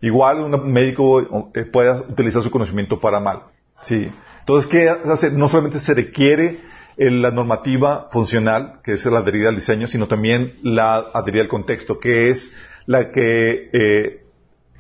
Igual 0.01 0.41
un 0.41 0.73
médico 0.73 1.51
eh, 1.55 1.65
puede 1.65 1.91
utilizar 2.03 2.43
su 2.43 2.51
conocimiento 2.51 3.01
para 3.01 3.19
mal. 3.19 3.45
Sí. 3.81 4.11
Entonces, 4.41 4.71
¿qué 4.71 4.89
hace? 4.89 5.31
No 5.31 5.49
solamente 5.49 5.81
se 5.81 5.95
requiere 5.95 6.61
la 6.97 7.31
normativa 7.31 8.09
funcional, 8.11 8.81
que 8.83 8.93
es 8.93 9.05
la 9.05 9.19
adherida 9.19 9.51
al 9.51 9.57
diseño, 9.57 9.87
sino 9.87 10.09
también 10.09 10.55
la 10.63 10.97
adherida 11.13 11.43
al 11.43 11.49
contexto, 11.49 12.01
que 12.01 12.31
es 12.31 12.53
la 12.87 13.11
que, 13.11 13.69
eh, 13.73 14.25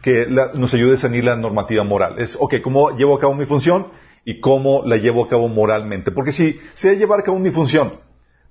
que 0.02 0.26
nos 0.26 0.72
ayude 0.72 0.90
a 0.90 0.92
definir 0.92 1.24
la 1.24 1.36
normativa 1.36 1.84
moral. 1.84 2.18
Es, 2.18 2.36
ok, 2.38 2.54
¿cómo 2.62 2.96
llevo 2.96 3.16
a 3.16 3.20
cabo 3.20 3.34
mi 3.34 3.44
función? 3.44 3.88
Y 4.24 4.40
cómo 4.40 4.82
la 4.84 4.96
llevo 4.96 5.24
a 5.24 5.28
cabo 5.28 5.48
moralmente. 5.48 6.10
Porque 6.10 6.32
si 6.32 6.58
sé 6.74 6.96
llevar 6.96 7.20
a 7.20 7.22
cabo 7.22 7.38
mi 7.38 7.50
función, 7.50 8.00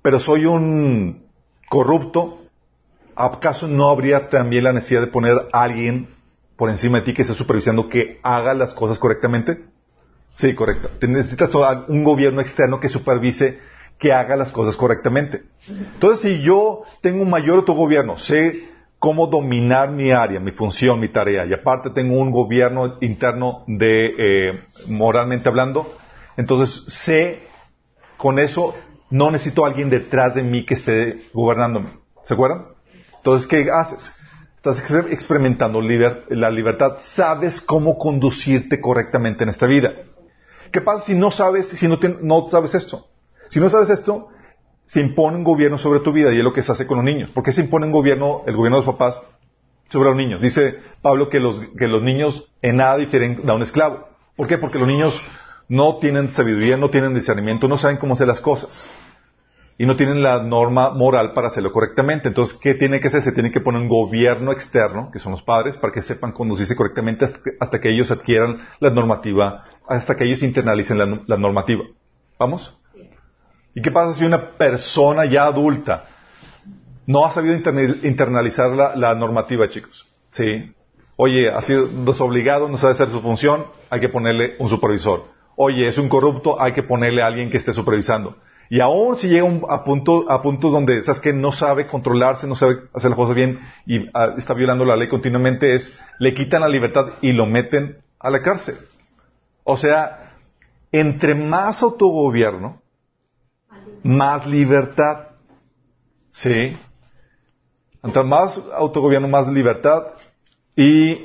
pero 0.00 0.20
soy 0.20 0.46
un 0.46 1.26
corrupto, 1.68 2.38
¿acaso 3.16 3.66
no 3.66 3.90
habría 3.90 4.28
también 4.30 4.64
la 4.64 4.72
necesidad 4.72 5.00
de 5.00 5.06
poner 5.08 5.48
a 5.52 5.62
alguien 5.62 6.08
por 6.56 6.70
encima 6.70 7.00
de 7.00 7.06
ti 7.06 7.14
que 7.14 7.22
esté 7.22 7.34
supervisando 7.34 7.88
que 7.88 8.20
haga 8.22 8.54
las 8.54 8.72
cosas 8.72 8.98
correctamente? 8.98 9.64
Sí, 10.36 10.54
correcto. 10.54 10.90
Necesitas 11.06 11.50
un 11.88 12.04
gobierno 12.04 12.40
externo 12.40 12.78
que 12.78 12.88
supervise 12.88 13.58
que 13.98 14.12
haga 14.12 14.36
las 14.36 14.52
cosas 14.52 14.76
correctamente. 14.76 15.42
Entonces, 15.68 16.20
si 16.20 16.42
yo 16.42 16.82
tengo 17.00 17.22
un 17.22 17.30
mayor 17.30 17.58
autogobierno, 17.58 18.18
sé 18.18 18.68
cómo 18.98 19.26
dominar 19.26 19.90
mi 19.90 20.10
área, 20.12 20.38
mi 20.38 20.52
función, 20.52 21.00
mi 21.00 21.08
tarea, 21.08 21.46
y 21.46 21.52
aparte 21.52 21.90
tengo 21.90 22.18
un 22.18 22.30
gobierno 22.30 22.96
interno 23.00 23.64
de 23.66 24.06
eh, 24.18 24.60
moralmente 24.88 25.48
hablando, 25.48 25.90
entonces 26.36 26.84
sé 26.88 27.40
con 28.18 28.38
eso 28.38 28.74
no 29.10 29.30
necesito 29.30 29.64
a 29.64 29.68
alguien 29.68 29.88
detrás 29.88 30.34
de 30.34 30.42
mí 30.42 30.66
que 30.66 30.74
esté 30.74 31.28
gobernándome. 31.32 31.90
¿Se 32.24 32.34
acuerdan? 32.34 32.66
Entonces, 33.16 33.46
¿qué 33.46 33.70
haces? 33.70 34.14
Estás 34.56 34.82
experimentando 35.10 35.80
la 35.80 36.50
libertad. 36.50 36.96
Sabes 37.00 37.60
cómo 37.60 37.98
conducirte 37.98 38.80
correctamente 38.80 39.44
en 39.44 39.50
esta 39.50 39.66
vida. 39.66 39.92
¿Qué 40.76 40.82
pasa 40.82 41.06
si 41.06 41.14
no 41.14 41.30
sabes, 41.30 41.68
si 41.70 41.88
no, 41.88 41.98
no 42.20 42.48
sabes 42.50 42.74
esto? 42.74 43.06
Si 43.48 43.58
no 43.58 43.70
sabes 43.70 43.88
esto, 43.88 44.28
se 44.84 45.00
impone 45.00 45.38
un 45.38 45.42
gobierno 45.42 45.78
sobre 45.78 46.00
tu 46.00 46.12
vida 46.12 46.34
y 46.34 46.36
es 46.36 46.44
lo 46.44 46.52
que 46.52 46.62
se 46.62 46.70
hace 46.70 46.86
con 46.86 46.98
los 46.98 47.04
niños. 47.06 47.30
¿Por 47.30 47.42
qué 47.42 47.50
se 47.50 47.62
impone 47.62 47.86
un 47.86 47.92
gobierno, 47.92 48.42
el 48.46 48.54
gobierno 48.54 48.78
de 48.78 48.84
los 48.84 48.94
papás, 48.94 49.18
sobre 49.88 50.10
los 50.10 50.18
niños? 50.18 50.42
Dice 50.42 50.78
Pablo 51.00 51.30
que 51.30 51.40
los, 51.40 51.62
que 51.78 51.88
los 51.88 52.02
niños 52.02 52.52
en 52.60 52.76
nada 52.76 52.98
difieren 52.98 53.40
de 53.42 53.50
un 53.50 53.62
esclavo. 53.62 54.06
¿Por 54.36 54.48
qué? 54.48 54.58
Porque 54.58 54.78
los 54.78 54.86
niños 54.86 55.18
no 55.66 55.96
tienen 55.96 56.34
sabiduría, 56.34 56.76
no 56.76 56.90
tienen 56.90 57.14
discernimiento, 57.14 57.68
no 57.68 57.78
saben 57.78 57.96
cómo 57.96 58.12
hacer 58.12 58.26
las 58.26 58.42
cosas. 58.42 58.86
Y 59.78 59.86
no 59.86 59.96
tienen 59.96 60.22
la 60.22 60.42
norma 60.42 60.90
moral 60.90 61.32
para 61.32 61.48
hacerlo 61.48 61.72
correctamente. 61.72 62.28
Entonces, 62.28 62.58
¿qué 62.60 62.74
tiene 62.74 63.00
que 63.00 63.08
hacer? 63.08 63.22
Se 63.22 63.32
tiene 63.32 63.50
que 63.50 63.62
poner 63.62 63.80
un 63.80 63.88
gobierno 63.88 64.52
externo, 64.52 65.10
que 65.10 65.20
son 65.20 65.32
los 65.32 65.42
padres, 65.42 65.78
para 65.78 65.94
que 65.94 66.02
sepan 66.02 66.32
conducirse 66.32 66.76
correctamente 66.76 67.24
hasta 67.60 67.80
que, 67.80 67.90
ellos 67.90 68.10
adquieran 68.10 68.68
la 68.80 68.90
normativa, 68.90 69.64
hasta 69.88 70.16
que 70.16 70.24
ellos 70.24 70.42
internalicen 70.42 70.98
la 70.98 71.36
normativa. 71.36 71.84
¿Vamos? 72.38 72.76
¿Y 73.76 73.82
qué 73.82 73.90
pasa 73.90 74.18
si 74.18 74.24
una 74.24 74.52
persona 74.52 75.26
ya 75.26 75.44
adulta 75.44 76.06
no 77.06 77.26
ha 77.26 77.30
sabido 77.30 77.54
internalizar 78.02 78.70
la, 78.70 79.14
normativa, 79.14 79.68
chicos? 79.68 80.08
¿Sí? 80.30 80.72
Oye, 81.16 81.50
ha 81.50 81.60
sido 81.60 81.86
desobligado, 81.86 82.70
no 82.70 82.78
sabe 82.78 82.94
hacer 82.94 83.10
su 83.10 83.20
función, 83.20 83.66
hay 83.90 84.00
que 84.00 84.08
ponerle 84.08 84.56
un 84.58 84.70
supervisor. 84.70 85.24
Oye, 85.56 85.86
es 85.88 85.98
un 85.98 86.08
corrupto, 86.08 86.60
hay 86.60 86.72
que 86.72 86.82
ponerle 86.82 87.22
a 87.22 87.26
alguien 87.26 87.50
que 87.50 87.58
esté 87.58 87.74
supervisando. 87.74 88.36
Y 88.70 88.80
aún 88.80 89.18
si 89.18 89.28
llega 89.28 89.46
a, 89.68 89.84
punto, 89.84 90.24
a 90.30 90.42
puntos 90.42 90.72
donde, 90.72 91.02
¿sabes 91.02 91.20
que 91.20 91.34
No 91.34 91.52
sabe 91.52 91.86
controlarse, 91.86 92.46
no 92.46 92.54
sabe 92.54 92.78
hacer 92.94 93.10
las 93.10 93.16
cosas 93.18 93.36
bien 93.36 93.60
y 93.84 94.08
ah, 94.14 94.34
está 94.38 94.54
violando 94.54 94.86
la 94.86 94.96
ley 94.96 95.08
continuamente, 95.08 95.74
es, 95.74 95.98
le 96.18 96.32
quitan 96.34 96.62
la 96.62 96.68
libertad 96.68 97.10
y 97.20 97.32
lo 97.32 97.44
meten 97.44 97.98
a 98.18 98.30
la 98.30 98.42
cárcel. 98.42 98.76
O 99.68 99.76
sea, 99.76 100.32
entre 100.92 101.34
más 101.34 101.82
autogobierno, 101.82 102.80
más 104.04 104.46
libertad. 104.46 105.30
¿Sí? 106.30 106.76
Entre 108.00 108.22
más 108.22 108.60
autogobierno, 108.74 109.26
más 109.26 109.48
libertad. 109.48 110.12
Y 110.76 111.24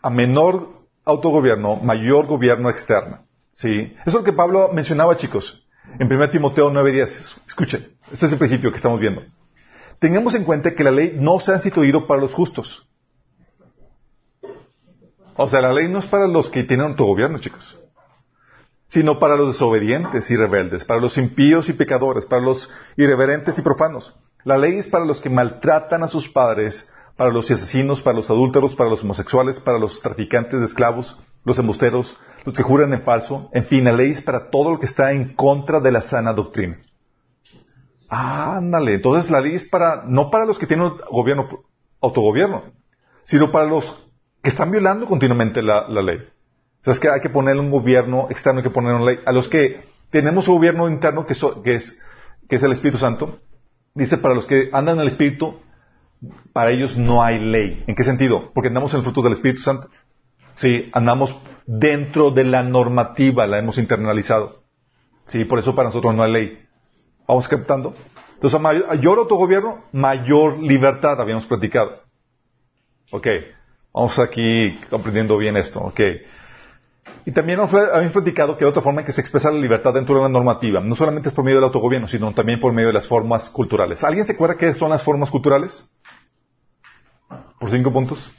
a 0.00 0.08
menor 0.08 0.70
autogobierno, 1.04 1.76
mayor 1.76 2.26
gobierno 2.26 2.70
externo. 2.70 3.26
¿Sí? 3.52 3.94
Eso 4.00 4.08
es 4.08 4.14
lo 4.14 4.24
que 4.24 4.32
Pablo 4.32 4.70
mencionaba, 4.72 5.14
chicos. 5.18 5.66
En 5.98 6.10
1 6.10 6.30
Timoteo 6.30 6.70
9:10. 6.70 7.42
Escuchen, 7.46 7.94
este 8.10 8.24
es 8.24 8.32
el 8.32 8.38
principio 8.38 8.70
que 8.70 8.76
estamos 8.76 8.98
viendo. 8.98 9.22
Tengamos 9.98 10.34
en 10.34 10.44
cuenta 10.44 10.74
que 10.74 10.82
la 10.82 10.90
ley 10.90 11.14
no 11.20 11.38
se 11.40 11.52
ha 11.52 11.56
instituido 11.56 12.06
para 12.06 12.22
los 12.22 12.32
justos. 12.32 12.88
O 15.36 15.48
sea, 15.48 15.60
la 15.60 15.72
ley 15.72 15.88
no 15.88 15.98
es 15.98 16.06
para 16.06 16.26
los 16.26 16.50
que 16.50 16.64
tienen 16.64 16.86
autogobierno, 16.86 17.38
chicos 17.38 17.78
sino 18.94 19.18
para 19.18 19.34
los 19.34 19.54
desobedientes 19.54 20.30
y 20.30 20.36
rebeldes, 20.36 20.84
para 20.84 21.00
los 21.00 21.18
impíos 21.18 21.68
y 21.68 21.72
pecadores, 21.72 22.26
para 22.26 22.42
los 22.42 22.70
irreverentes 22.96 23.58
y 23.58 23.62
profanos. 23.62 24.14
La 24.44 24.56
ley 24.56 24.76
es 24.76 24.86
para 24.86 25.04
los 25.04 25.20
que 25.20 25.30
maltratan 25.30 26.04
a 26.04 26.08
sus 26.08 26.28
padres, 26.28 26.92
para 27.16 27.32
los 27.32 27.50
asesinos, 27.50 28.02
para 28.02 28.18
los 28.18 28.30
adúlteros, 28.30 28.76
para 28.76 28.90
los 28.90 29.02
homosexuales, 29.02 29.58
para 29.58 29.78
los 29.78 30.00
traficantes 30.00 30.60
de 30.60 30.66
esclavos, 30.66 31.18
los 31.44 31.58
embusteros, 31.58 32.16
los 32.44 32.54
que 32.54 32.62
juran 32.62 32.92
en 32.92 33.02
falso. 33.02 33.48
En 33.52 33.64
fin, 33.64 33.84
la 33.84 33.92
ley 33.92 34.10
es 34.10 34.20
para 34.20 34.50
todo 34.50 34.70
lo 34.70 34.78
que 34.78 34.86
está 34.86 35.12
en 35.12 35.34
contra 35.34 35.80
de 35.80 35.90
la 35.90 36.02
sana 36.02 36.32
doctrina. 36.32 36.78
Ándale, 38.08 38.94
entonces 38.94 39.28
la 39.28 39.40
ley 39.40 39.56
es 39.56 39.68
para, 39.68 40.04
no 40.06 40.30
para 40.30 40.44
los 40.44 40.58
que 40.58 40.68
tienen 40.68 40.92
gobierno, 41.10 41.48
autogobierno, 42.00 42.64
sino 43.24 43.50
para 43.50 43.66
los 43.66 44.03
que 44.44 44.50
están 44.50 44.70
violando 44.70 45.06
continuamente 45.06 45.62
la 45.62 45.88
ley. 45.88 46.20
Entonces 46.84 47.00
que 47.00 47.08
hay 47.08 47.20
que 47.22 47.30
ponerle 47.30 47.62
un 47.62 47.70
gobierno 47.70 48.26
externo, 48.28 48.58
hay 48.58 48.62
que 48.62 48.70
poner 48.70 48.94
una 48.94 49.06
ley. 49.06 49.18
A 49.24 49.32
los 49.32 49.48
que 49.48 49.84
tenemos 50.10 50.46
un 50.48 50.56
gobierno 50.56 50.86
interno 50.86 51.24
que, 51.24 51.32
es, 51.32 51.98
que 52.46 52.56
es 52.56 52.62
el 52.62 52.72
Espíritu 52.72 52.98
Santo, 52.98 53.38
dice 53.94 54.18
para 54.18 54.34
los 54.34 54.46
que 54.46 54.68
andan 54.70 54.96
en 54.96 55.00
el 55.00 55.08
Espíritu, 55.08 55.58
para 56.52 56.72
ellos 56.72 56.98
no 56.98 57.22
hay 57.24 57.38
ley. 57.40 57.84
¿En 57.86 57.94
qué 57.94 58.04
sentido? 58.04 58.50
Porque 58.52 58.68
andamos 58.68 58.92
en 58.92 58.98
el 58.98 59.04
fruto 59.04 59.22
del 59.22 59.32
Espíritu 59.32 59.62
Santo. 59.62 59.88
Sí, 60.56 60.90
andamos 60.92 61.34
dentro 61.64 62.30
de 62.30 62.44
la 62.44 62.62
normativa, 62.62 63.46
la 63.46 63.58
hemos 63.58 63.78
internalizado. 63.78 64.62
Sí, 65.24 65.46
por 65.46 65.58
eso 65.58 65.74
para 65.74 65.88
nosotros 65.88 66.14
no 66.14 66.22
hay 66.22 66.32
ley. 66.32 66.66
¿Vamos 67.26 67.48
captando? 67.48 67.94
Entonces, 68.34 68.60
a 68.60 68.62
mayor 68.62 69.20
autogobierno, 69.20 69.84
mayor 69.92 70.58
libertad, 70.58 71.18
habíamos 71.18 71.46
platicado. 71.46 72.02
Ok, 73.10 73.26
vamos 73.94 74.18
aquí 74.18 74.78
comprendiendo 74.90 75.38
bien 75.38 75.56
esto. 75.56 75.80
Ok. 75.80 76.00
Y 77.26 77.32
también 77.32 77.58
habíamos 77.60 78.12
platicado 78.12 78.54
que 78.56 78.64
hay 78.64 78.70
otra 78.70 78.82
forma 78.82 79.00
en 79.00 79.06
que 79.06 79.12
se 79.12 79.22
expresa 79.22 79.50
la 79.50 79.58
libertad 79.58 79.94
dentro 79.94 80.16
de 80.16 80.22
la 80.22 80.28
normativa. 80.28 80.80
No 80.80 80.94
solamente 80.94 81.30
es 81.30 81.34
por 81.34 81.42
medio 81.44 81.56
del 81.56 81.64
autogobierno, 81.64 82.06
sino 82.06 82.34
también 82.34 82.60
por 82.60 82.74
medio 82.74 82.88
de 82.88 82.94
las 82.94 83.08
formas 83.08 83.48
culturales. 83.48 84.04
¿Alguien 84.04 84.26
se 84.26 84.34
acuerda 84.34 84.56
qué 84.58 84.74
son 84.74 84.90
las 84.90 85.02
formas 85.02 85.30
culturales? 85.30 85.90
Por 87.58 87.70
cinco 87.70 87.90
puntos. 87.90 88.30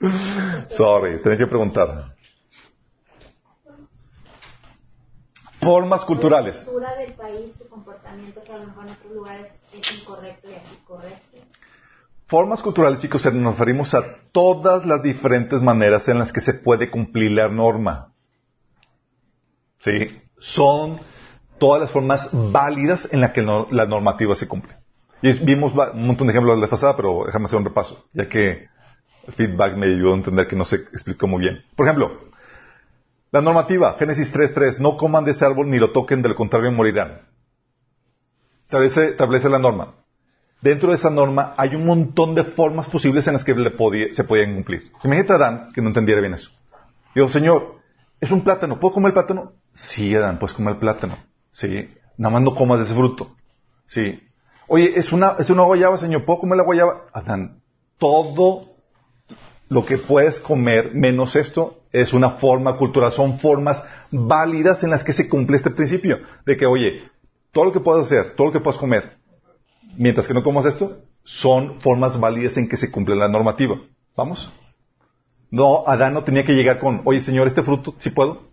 Sorry, 0.70 1.22
tenía 1.22 1.38
que 1.38 1.46
preguntar. 1.46 2.16
Formas 5.62 6.04
culturales. 6.04 6.56
La 6.58 6.64
cultura 6.64 6.96
del 6.96 7.12
país, 7.12 7.54
tu 7.56 7.68
comportamiento 7.68 8.42
que 8.42 8.52
a 8.52 8.58
lo 8.58 8.66
mejor 8.66 8.86
en 8.86 8.92
otros 8.94 9.12
lugares 9.12 9.48
es 9.72 10.00
incorrecto 10.00 10.50
y 10.50 10.54
aquí 10.54 10.76
correcto. 10.84 11.38
Formas 12.26 12.62
culturales, 12.62 12.98
chicos, 12.98 13.24
nos 13.32 13.52
referimos 13.52 13.94
a 13.94 14.02
todas 14.32 14.84
las 14.86 15.02
diferentes 15.02 15.60
maneras 15.60 16.08
en 16.08 16.18
las 16.18 16.32
que 16.32 16.40
se 16.40 16.54
puede 16.54 16.90
cumplir 16.90 17.30
la 17.30 17.48
norma. 17.48 18.12
¿Sí? 19.78 20.20
Son 20.38 20.98
todas 21.58 21.82
las 21.82 21.90
formas 21.92 22.30
válidas 22.32 23.08
en 23.12 23.20
las 23.20 23.30
que 23.32 23.42
la 23.42 23.86
normativa 23.86 24.34
se 24.34 24.48
cumple. 24.48 24.74
Y 25.20 25.32
vimos 25.44 25.72
un 25.74 26.06
montón 26.06 26.26
de 26.26 26.32
ejemplos 26.32 26.56
de 26.56 26.62
la 26.62 26.68
pasada, 26.68 26.96
pero 26.96 27.22
déjame 27.26 27.44
hacer 27.44 27.58
un 27.58 27.66
repaso, 27.66 28.04
ya 28.12 28.28
que 28.28 28.66
el 29.28 29.32
feedback 29.34 29.76
me 29.76 29.86
ayudó 29.86 30.14
a 30.14 30.16
entender 30.16 30.48
que 30.48 30.56
no 30.56 30.64
se 30.64 30.76
explicó 30.76 31.28
muy 31.28 31.40
bien. 31.40 31.64
Por 31.76 31.86
ejemplo, 31.86 32.31
la 33.32 33.40
normativa, 33.40 33.96
Génesis 33.98 34.32
3.3, 34.32 34.78
no 34.78 34.96
coman 34.96 35.24
de 35.24 35.32
ese 35.32 35.44
árbol 35.44 35.68
ni 35.68 35.78
lo 35.78 35.90
toquen, 35.90 36.22
de 36.22 36.28
lo 36.28 36.36
contrario 36.36 36.70
morirán. 36.70 37.22
establece 38.70 39.48
la 39.48 39.58
norma 39.58 39.94
dentro 40.62 40.90
de 40.90 40.96
esa 40.96 41.10
norma 41.10 41.54
hay 41.56 41.74
un 41.74 41.84
montón 41.84 42.34
de 42.34 42.44
formas 42.44 42.88
posibles 42.88 43.26
en 43.26 43.34
las 43.34 43.44
que 43.44 43.54
se 44.12 44.24
podían 44.24 44.54
cumplir. 44.54 44.90
Imagínate 45.04 45.32
a 45.32 45.36
Adán 45.36 45.68
que 45.74 45.82
no 45.82 45.88
entendiera 45.88 46.20
bien 46.20 46.34
eso. 46.34 46.50
Digo, 47.14 47.28
Señor, 47.28 47.80
es 48.20 48.30
un 48.30 48.42
plátano, 48.42 48.80
¿puedo 48.80 48.94
comer 48.94 49.08
el 49.08 49.14
plátano? 49.14 49.52
Sí, 49.74 50.14
Adán, 50.14 50.38
puedes 50.38 50.54
comer 50.54 50.74
el 50.74 50.80
plátano. 50.80 51.18
Sí, 51.50 51.90
nada 52.16 52.32
más 52.32 52.42
no 52.42 52.54
comas 52.54 52.78
de 52.78 52.84
ese 52.86 52.94
fruto. 52.94 53.34
Sí. 53.86 54.22
Oye, 54.68 54.92
es 54.94 55.12
una, 55.12 55.34
es 55.38 55.50
una 55.50 55.64
guayaba, 55.64 55.98
Señor, 55.98 56.24
¿puedo 56.24 56.40
comer 56.40 56.56
la 56.56 56.64
guayaba? 56.64 57.02
Adán, 57.12 57.60
todo 57.98 58.76
lo 59.68 59.84
que 59.84 59.98
puedes 59.98 60.40
comer 60.40 60.94
menos 60.94 61.36
esto 61.36 61.81
es 61.92 62.12
una 62.12 62.30
forma 62.32 62.76
cultural, 62.76 63.12
son 63.12 63.38
formas 63.38 63.84
válidas 64.10 64.82
en 64.82 64.90
las 64.90 65.04
que 65.04 65.12
se 65.12 65.28
cumple 65.28 65.56
este 65.56 65.70
principio 65.70 66.20
de 66.46 66.56
que, 66.56 66.66
oye, 66.66 67.02
todo 67.52 67.66
lo 67.66 67.72
que 67.72 67.80
puedas 67.80 68.06
hacer, 68.06 68.34
todo 68.34 68.48
lo 68.48 68.52
que 68.52 68.60
puedas 68.60 68.80
comer, 68.80 69.18
mientras 69.96 70.26
que 70.26 70.34
no 70.34 70.42
comas 70.42 70.66
esto, 70.66 70.98
son 71.24 71.80
formas 71.80 72.18
válidas 72.18 72.56
en 72.56 72.68
que 72.68 72.76
se 72.76 72.90
cumple 72.90 73.14
la 73.14 73.28
normativa. 73.28 73.76
¿Vamos? 74.16 74.52
No, 75.50 75.84
Adán 75.86 76.14
no 76.14 76.24
tenía 76.24 76.44
que 76.44 76.54
llegar 76.54 76.78
con, 76.78 77.02
oye 77.04 77.20
Señor, 77.20 77.46
este 77.46 77.62
fruto, 77.62 77.94
¿sí 77.98 78.10
puedo? 78.10 78.50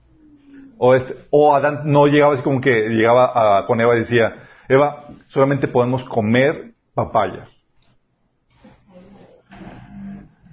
O, 0.78 0.96
este, 0.96 1.16
o 1.30 1.56
Adán 1.56 1.82
no 1.86 2.08
llegaba 2.08 2.34
así 2.34 2.44
como 2.44 2.62
que 2.62 2.90
llegaba 2.90 3.66
con 3.66 3.80
Eva 3.80 3.96
y 3.96 4.00
decía, 4.00 4.36
Eva, 4.68 5.08
solamente 5.28 5.68
podemos 5.68 6.04
comer 6.04 6.74
papaya. 6.94 7.48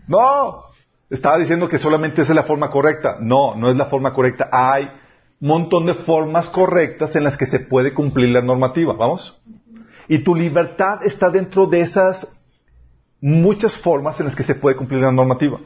No, 0.06 0.65
estaba 1.08 1.38
diciendo 1.38 1.68
que 1.68 1.78
solamente 1.78 2.22
esa 2.22 2.32
es 2.32 2.36
la 2.36 2.42
forma 2.42 2.70
correcta. 2.70 3.18
No, 3.20 3.54
no 3.54 3.70
es 3.70 3.76
la 3.76 3.86
forma 3.86 4.12
correcta. 4.12 4.48
Hay 4.52 4.90
un 5.40 5.48
montón 5.48 5.86
de 5.86 5.94
formas 5.94 6.48
correctas 6.48 7.14
en 7.16 7.24
las 7.24 7.36
que 7.36 7.46
se 7.46 7.60
puede 7.60 7.94
cumplir 7.94 8.30
la 8.30 8.42
normativa. 8.42 8.94
¿Vamos? 8.94 9.40
Y 10.08 10.20
tu 10.20 10.34
libertad 10.34 11.04
está 11.04 11.30
dentro 11.30 11.66
de 11.66 11.80
esas 11.80 12.36
muchas 13.20 13.76
formas 13.76 14.20
en 14.20 14.26
las 14.26 14.36
que 14.36 14.42
se 14.42 14.54
puede 14.54 14.76
cumplir 14.76 15.00
la 15.00 15.12
normativa. 15.12 15.60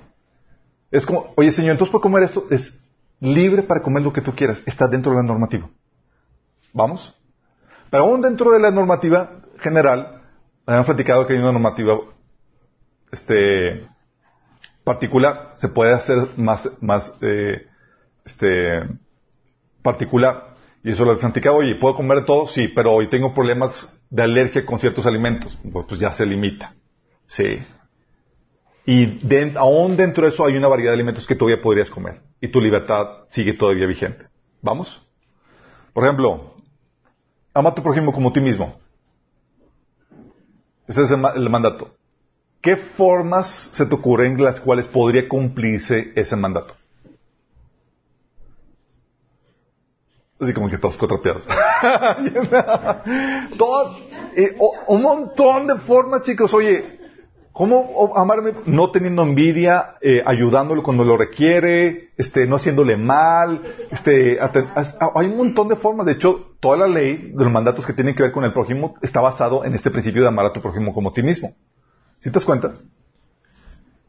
Es 0.91 1.07
como, 1.07 1.33
oye 1.37 1.53
Señor, 1.53 1.73
entonces 1.73 1.93
por 1.93 2.01
comer 2.01 2.25
esto 2.25 2.45
es 2.51 2.83
libre 3.21 3.63
para 3.63 3.83
comer 3.83 4.03
lo 4.03 4.13
que 4.13 4.23
tú 4.23 4.35
quieras. 4.35 4.63
Está 4.67 4.89
dentro 4.89 5.13
de 5.13 5.19
la 5.19 5.25
normativa. 5.25 5.69
¿Vamos? 6.73 7.17
Pero 7.91 8.05
aún 8.05 8.23
dentro 8.23 8.53
de 8.53 8.61
la 8.61 8.71
normativa 8.71 9.43
general, 9.59 10.23
habíamos 10.67 10.87
platicado 10.87 11.27
que 11.27 11.35
hay 11.35 11.39
una 11.41 11.53
normativa 11.53 11.99
este, 13.11 13.87
particular. 14.85 15.55
Se 15.57 15.69
puede 15.69 15.93
hacer 15.93 16.29
más, 16.37 16.69
más 16.81 17.17
eh, 17.21 17.67
este, 18.25 18.83
particular. 19.83 20.55
Y 20.83 20.93
eso 20.93 21.05
lo 21.05 21.13
he 21.13 21.17
platicado, 21.17 21.57
oye, 21.57 21.75
¿puedo 21.75 21.95
comer 21.95 22.25
todo? 22.25 22.49
Sí, 22.49 22.69
pero 22.69 22.93
hoy 22.93 23.09
tengo 23.09 23.35
problemas 23.35 24.03
de 24.09 24.23
alergia 24.23 24.65
con 24.65 24.79
ciertos 24.79 25.05
alimentos. 25.07 25.59
Pues, 25.73 25.87
pues 25.89 26.01
ya 26.01 26.13
se 26.13 26.25
limita. 26.25 26.75
Sí. 27.27 27.63
Y 28.87 29.19
aún 29.57 29.97
dentro 29.97 30.25
de 30.25 30.33
eso 30.33 30.45
hay 30.45 30.57
una 30.57 30.69
variedad 30.69 30.93
de 30.93 30.95
alimentos 30.95 31.27
que 31.27 31.35
todavía 31.35 31.63
podrías 31.63 31.91
comer. 31.91 32.23
Y 32.41 32.49
tu 32.49 32.61
libertad 32.61 33.25
sigue 33.29 33.53
todavía 33.53 33.87
vigente. 33.87 34.27
¿Vamos? 34.63 35.07
Por 35.93 36.05
ejemplo, 36.05 36.55
ama 37.55 37.71
a 37.71 37.75
tu 37.75 37.83
prójimo 37.83 38.13
como 38.13 38.31
a 38.31 38.33
ti 38.33 38.41
mismo. 38.41 38.81
Ese 40.87 41.05
es 41.05 41.11
el, 41.11 41.51
mandato. 41.51 41.95
¿Qué 42.61 42.77
formas 42.77 43.71
se 43.73 43.87
te 43.87 43.95
ocurren 43.95 44.33
en 44.33 44.45
las 44.45 44.61
cuales 44.61 44.87
podría 44.87 45.29
cumplirse 45.29 46.13
ese 46.15 46.37
mandato? 46.37 46.75
Así 50.39 50.53
como 50.53 50.69
que 50.69 50.79
todos 50.79 50.97
cuatrapeados. 50.97 51.45
Todo, 53.59 53.99
eh, 54.37 54.57
un 54.89 55.03
montón 55.03 55.67
de 55.67 55.77
formas, 55.77 56.23
chicos. 56.23 56.53
Oye, 56.55 56.99
¿cómo 57.53 58.13
amarme? 58.15 58.53
No 58.67 58.91
teniendo 58.91 59.23
envidia, 59.23 59.97
eh, 60.01 60.23
ayudándolo 60.25 60.83
cuando 60.83 61.05
lo 61.05 61.19
requiere, 61.19 62.11
este, 62.17 62.47
no 62.47 62.57
haciéndole 62.57 62.97
mal. 62.97 63.63
Este, 63.91 64.39
hay 64.41 65.27
un 65.27 65.37
montón 65.37 65.69
de 65.69 65.77
formas. 65.77 66.07
De 66.07 66.13
hecho, 66.13 66.55
toda 66.59 66.79
la 66.79 66.89
ley 66.89 67.33
de 67.35 67.45
los 67.45 67.53
mandatos 67.53 67.87
que 67.87 67.93
tienen 67.93 68.15
que 68.15 68.23
ver 68.23 68.33
con 68.33 68.45
el 68.45 68.53
prójimo 68.53 68.95
está 69.03 69.21
basado 69.21 69.65
en 69.65 69.75
este 69.75 69.91
principio 69.91 70.23
de 70.23 70.29
amar 70.29 70.47
a 70.47 70.53
tu 70.53 70.63
prójimo 70.63 70.93
como 70.93 71.11
a 71.11 71.13
ti 71.13 71.23
mismo. 71.23 71.55
¿Sí 72.21 72.31
te 72.31 72.35
das 72.35 72.45
cuenta? 72.45 72.75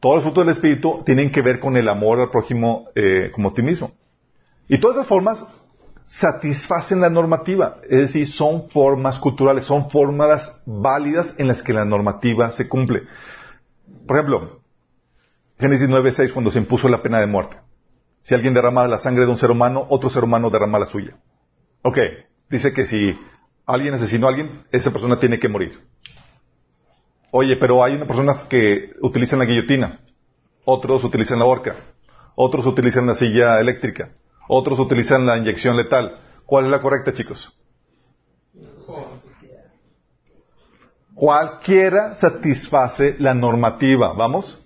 Todos 0.00 0.16
los 0.16 0.24
frutos 0.24 0.44
del 0.44 0.54
Espíritu 0.54 1.02
tienen 1.04 1.30
que 1.30 1.42
ver 1.42 1.60
con 1.60 1.76
el 1.76 1.88
amor 1.88 2.20
al 2.20 2.30
prójimo 2.30 2.88
eh, 2.94 3.30
como 3.32 3.50
a 3.50 3.54
ti 3.54 3.62
mismo. 3.62 3.92
Y 4.68 4.78
todas 4.78 4.96
esas 4.96 5.08
formas 5.08 5.46
satisfacen 6.04 7.00
la 7.00 7.08
normativa, 7.08 7.78
es 7.88 8.00
decir, 8.00 8.28
son 8.28 8.68
formas 8.68 9.18
culturales, 9.18 9.64
son 9.64 9.90
formas 9.90 10.62
válidas 10.66 11.34
en 11.38 11.48
las 11.48 11.62
que 11.62 11.72
la 11.72 11.84
normativa 11.84 12.50
se 12.50 12.68
cumple. 12.68 13.02
Por 14.06 14.16
ejemplo, 14.16 14.60
Génesis 15.58 15.88
9.6, 15.88 16.32
cuando 16.32 16.50
se 16.50 16.58
impuso 16.58 16.88
la 16.88 17.02
pena 17.02 17.20
de 17.20 17.26
muerte. 17.26 17.56
Si 18.20 18.34
alguien 18.34 18.54
derrama 18.54 18.86
la 18.88 18.98
sangre 18.98 19.24
de 19.24 19.30
un 19.30 19.38
ser 19.38 19.50
humano, 19.50 19.86
otro 19.88 20.10
ser 20.10 20.24
humano 20.24 20.50
derrama 20.50 20.78
la 20.78 20.86
suya. 20.86 21.16
Ok, 21.82 21.98
dice 22.50 22.72
que 22.72 22.84
si 22.84 23.18
alguien 23.66 23.94
asesinó 23.94 24.26
a 24.26 24.30
alguien, 24.30 24.64
esa 24.72 24.90
persona 24.90 25.20
tiene 25.20 25.38
que 25.38 25.48
morir. 25.48 25.80
Oye, 27.34 27.56
pero 27.56 27.82
hay 27.82 27.96
personas 28.04 28.44
que 28.44 28.92
utilizan 29.00 29.38
la 29.38 29.46
guillotina, 29.46 30.00
otros 30.66 31.02
utilizan 31.02 31.38
la 31.38 31.46
horca, 31.46 31.74
otros 32.34 32.66
utilizan 32.66 33.06
la 33.06 33.14
silla 33.14 33.58
eléctrica, 33.58 34.10
otros 34.48 34.78
utilizan 34.78 35.24
la 35.24 35.38
inyección 35.38 35.78
letal. 35.78 36.18
¿Cuál 36.44 36.66
es 36.66 36.70
la 36.70 36.82
correcta, 36.82 37.14
chicos? 37.14 37.58
Cualquiera 41.14 42.14
satisface 42.16 43.16
la 43.18 43.32
normativa. 43.32 44.12
¿Vamos? 44.12 44.62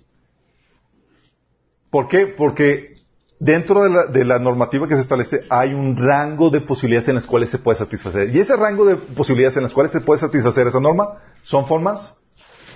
¿Por 1.89 2.09
qué? 2.09 2.27
Porque 2.27 2.97
dentro 3.39 4.09
de 4.09 4.25
la, 4.25 4.39
normativa 4.39 4.89
que 4.89 4.95
se 4.95 5.01
establece 5.01 5.45
hay 5.49 5.73
un 5.73 5.95
rango 5.95 6.49
de 6.49 6.59
posibilidades 6.59 7.07
en 7.07 7.15
las 7.15 7.27
cuales 7.27 7.49
se 7.49 7.59
puede 7.59 7.77
satisfacer. 7.77 8.35
Y 8.35 8.41
ese 8.41 8.57
rango 8.57 8.83
de 8.83 8.97
posibilidades 8.97 9.55
en 9.55 9.63
las 9.63 9.71
cuales 9.71 9.93
se 9.93 10.01
puede 10.01 10.19
satisfacer 10.19 10.67
esa 10.67 10.81
norma 10.81 11.19
son 11.43 11.65
formas 11.65 12.16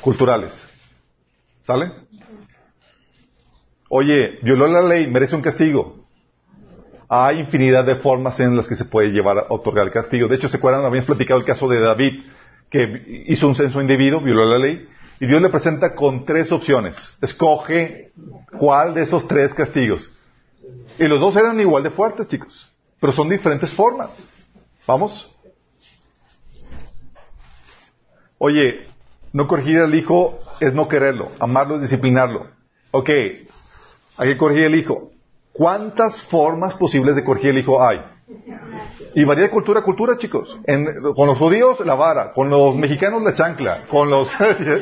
culturales. 0.02 0.66
¿Sale? 1.64 1.92
Oye, 3.90 4.40
violó 4.42 4.68
la 4.68 4.82
ley, 4.82 5.08
merece 5.08 5.36
un 5.36 5.42
castigo. 5.42 6.06
Hay 7.08 7.40
infinidad 7.40 7.86
de 7.86 7.98
formas 7.98 8.40
en 8.40 8.56
las 8.56 8.68
que 8.68 8.76
se 8.76 8.86
puede 8.86 9.12
llevar 9.12 9.38
a 9.38 9.46
otorgar 9.50 9.86
el 9.86 9.92
castigo. 9.92 10.28
De 10.28 10.38
hecho, 10.38 10.48
¿se 10.48 10.58
acuerdan? 10.58 10.86
Habíamos 10.86 11.08
platicado 11.08 11.40
el 11.40 11.46
caso 11.46 11.68
de 11.68 11.80
David, 11.80 12.22
que 12.70 13.26
hizo 13.28 13.48
un 13.48 13.56
censo 13.56 13.82
indebido, 13.82 14.22
violó 14.22 14.46
la 14.46 14.58
ley, 14.58 14.88
y 15.20 15.26
Dios 15.26 15.42
le 15.42 15.50
presenta 15.50 15.94
con 15.94 16.26
tres 16.26 16.52
opciones. 16.52 17.18
Escoge 17.22 18.12
cuál 18.58 18.94
de 18.94 19.02
esos 19.02 19.28
tres 19.28 19.54
castigos. 19.54 20.10
Y 20.98 21.04
los 21.04 21.20
dos 21.20 21.36
eran 21.36 21.60
igual 21.60 21.84
de 21.84 21.92
fuertes, 21.92 22.28
chicos, 22.28 22.72
pero 23.00 23.12
son 23.12 23.28
diferentes 23.28 23.74
formas. 23.74 24.26
¿Vamos? 24.88 25.36
Oye, 28.38 28.88
no 29.34 29.48
corregir 29.48 29.80
al 29.80 29.96
hijo 29.96 30.39
es 30.60 30.74
no 30.74 30.88
quererlo, 30.88 31.32
amarlo 31.39 31.76
es 31.76 31.82
disciplinarlo. 31.82 32.48
Ok, 32.91 33.10
hay 34.17 34.28
que 34.30 34.38
corregir 34.38 34.65
al 34.65 34.76
hijo. 34.76 35.12
¿Cuántas 35.54 36.24
formas 36.24 36.76
posibles 36.76 37.15
de 37.15 37.24
corregir 37.24 37.52
el 37.52 37.60
hijo 37.60 37.84
hay? 37.84 38.02
Y 39.13 39.24
varía 39.26 39.46
de 39.46 39.50
cultura 39.50 39.82
a 39.82 39.84
cultura, 39.84 40.17
chicos. 40.17 40.58
con 41.15 41.28
los 41.28 41.38
judíos, 41.38 41.80
la 41.86 41.96
vara. 41.96 42.32
Con 42.32 42.50
los 42.50 42.76
mexicanos, 42.76 43.22
la 43.22 43.34
chancla. 43.34 43.88
Con 43.88 44.10
los... 44.10 44.30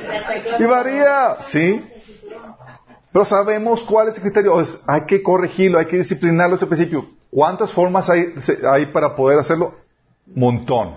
y 0.60 0.64
varía, 0.64 1.38
¿sí? 1.50 1.84
Pero 3.12 3.26
sabemos 3.26 3.82
cuál 3.84 4.10
es 4.10 4.18
el 4.18 4.22
criterio. 4.22 4.64
hay 4.88 5.06
que 5.08 5.24
corregirlo, 5.24 5.80
hay 5.80 5.88
que 5.88 5.98
disciplinarlo 5.98 6.56
ese 6.56 6.68
principio. 6.68 7.06
¿Cuántas 7.32 7.74
formas 7.74 8.10
hay, 8.10 8.34
hay 8.72 8.88
para 8.88 9.16
poder 9.16 9.40
hacerlo? 9.40 9.76
Montón. 10.28 10.96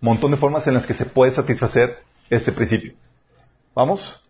Montón 0.00 0.32
de 0.32 0.36
formas 0.36 0.66
en 0.66 0.74
las 0.74 0.86
que 0.86 0.94
se 0.94 1.06
puede 1.06 1.30
satisfacer 1.32 2.07
este 2.30 2.52
principio. 2.52 2.94
¿Vamos? 3.74 4.24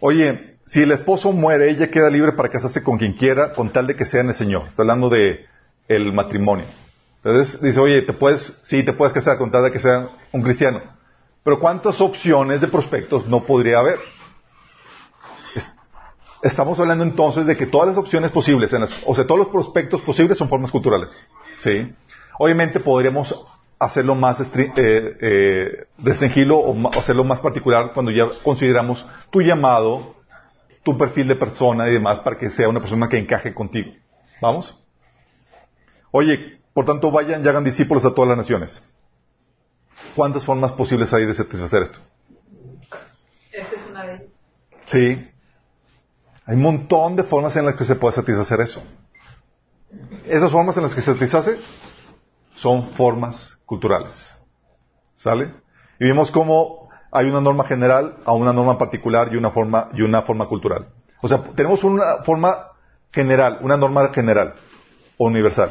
Oye, 0.00 0.58
si 0.64 0.82
el 0.82 0.92
esposo 0.92 1.32
muere, 1.32 1.70
ella 1.70 1.90
queda 1.90 2.10
libre 2.10 2.32
para 2.32 2.48
casarse 2.48 2.82
con 2.82 2.98
quien 2.98 3.14
quiera, 3.14 3.52
con 3.52 3.70
tal 3.70 3.86
de 3.86 3.96
que 3.96 4.04
sea 4.04 4.20
en 4.20 4.28
el 4.28 4.34
Señor. 4.34 4.68
Está 4.68 4.82
hablando 4.82 5.08
de 5.08 5.46
el 5.88 6.12
matrimonio. 6.12 6.66
Entonces 7.22 7.60
dice, 7.60 7.80
oye, 7.80 8.02
te 8.02 8.12
puedes, 8.12 8.60
sí, 8.64 8.82
te 8.82 8.92
puedes 8.92 9.12
casar 9.12 9.36
con 9.36 9.50
tal 9.50 9.64
de 9.64 9.72
que 9.72 9.80
sea 9.80 10.08
un 10.32 10.42
cristiano. 10.42 10.80
Pero 11.42 11.58
¿cuántas 11.58 12.00
opciones 12.00 12.60
de 12.60 12.68
prospectos 12.68 13.26
no 13.26 13.44
podría 13.44 13.78
haber? 13.78 13.98
Estamos 16.42 16.80
hablando 16.80 17.04
entonces 17.04 17.46
de 17.46 17.56
que 17.56 17.66
todas 17.66 17.88
las 17.88 17.98
opciones 17.98 18.30
posibles, 18.30 18.72
o 19.04 19.14
sea, 19.14 19.26
todos 19.26 19.40
los 19.40 19.48
prospectos 19.48 20.00
posibles 20.00 20.38
son 20.38 20.48
formas 20.48 20.70
culturales. 20.70 21.10
¿Sí? 21.58 21.92
Obviamente 22.38 22.80
podríamos 22.80 23.46
hacerlo 23.80 24.14
más 24.14 24.38
eh, 24.40 24.72
eh, 24.76 25.86
restringirlo 25.98 26.58
o 26.58 26.98
hacerlo 26.98 27.24
más 27.24 27.40
particular 27.40 27.92
cuando 27.94 28.12
ya 28.12 28.26
consideramos 28.44 29.08
tu 29.30 29.40
llamado 29.40 30.16
tu 30.82 30.96
perfil 30.96 31.28
de 31.28 31.36
persona 31.36 31.88
y 31.88 31.94
demás 31.94 32.20
para 32.20 32.36
que 32.38 32.50
sea 32.50 32.68
una 32.68 32.80
persona 32.80 33.08
que 33.08 33.18
encaje 33.18 33.54
contigo. 33.54 33.92
¿Vamos? 34.40 34.78
Oye, 36.10 36.60
por 36.74 36.84
tanto, 36.84 37.10
vayan 37.10 37.44
y 37.44 37.48
hagan 37.48 37.64
discípulos 37.64 38.04
a 38.04 38.14
todas 38.14 38.28
las 38.28 38.38
naciones. 38.38 38.86
¿Cuántas 40.14 40.44
formas 40.44 40.72
posibles 40.72 41.12
hay 41.12 41.26
de 41.26 41.34
satisfacer 41.34 41.82
esto? 41.82 41.98
Sí. 44.86 45.28
Hay 46.46 46.56
un 46.56 46.62
montón 46.62 47.16
de 47.16 47.22
formas 47.22 47.56
en 47.56 47.64
las 47.64 47.76
que 47.76 47.84
se 47.84 47.94
puede 47.94 48.14
satisfacer 48.14 48.60
eso. 48.60 48.82
Esas 50.26 50.50
formas 50.50 50.76
en 50.76 50.82
las 50.82 50.94
que 50.94 51.00
se 51.00 51.12
satisface 51.12 51.58
son 52.56 52.90
formas 52.90 53.59
culturales. 53.70 54.36
¿Sale? 55.14 55.54
Y 56.00 56.04
vimos 56.04 56.32
cómo 56.32 56.88
hay 57.12 57.26
una 57.30 57.40
norma 57.40 57.62
general 57.62 58.16
a 58.24 58.32
una 58.32 58.52
norma 58.52 58.76
particular 58.76 59.32
y 59.32 59.36
una 59.36 59.52
forma, 59.52 59.90
y 59.94 60.02
una 60.02 60.22
forma 60.22 60.48
cultural. 60.48 60.88
O 61.22 61.28
sea, 61.28 61.40
tenemos 61.54 61.84
una 61.84 62.24
forma 62.24 62.66
general, 63.12 63.58
una 63.62 63.76
norma 63.76 64.08
general 64.08 64.54
o 65.18 65.26
universal. 65.26 65.70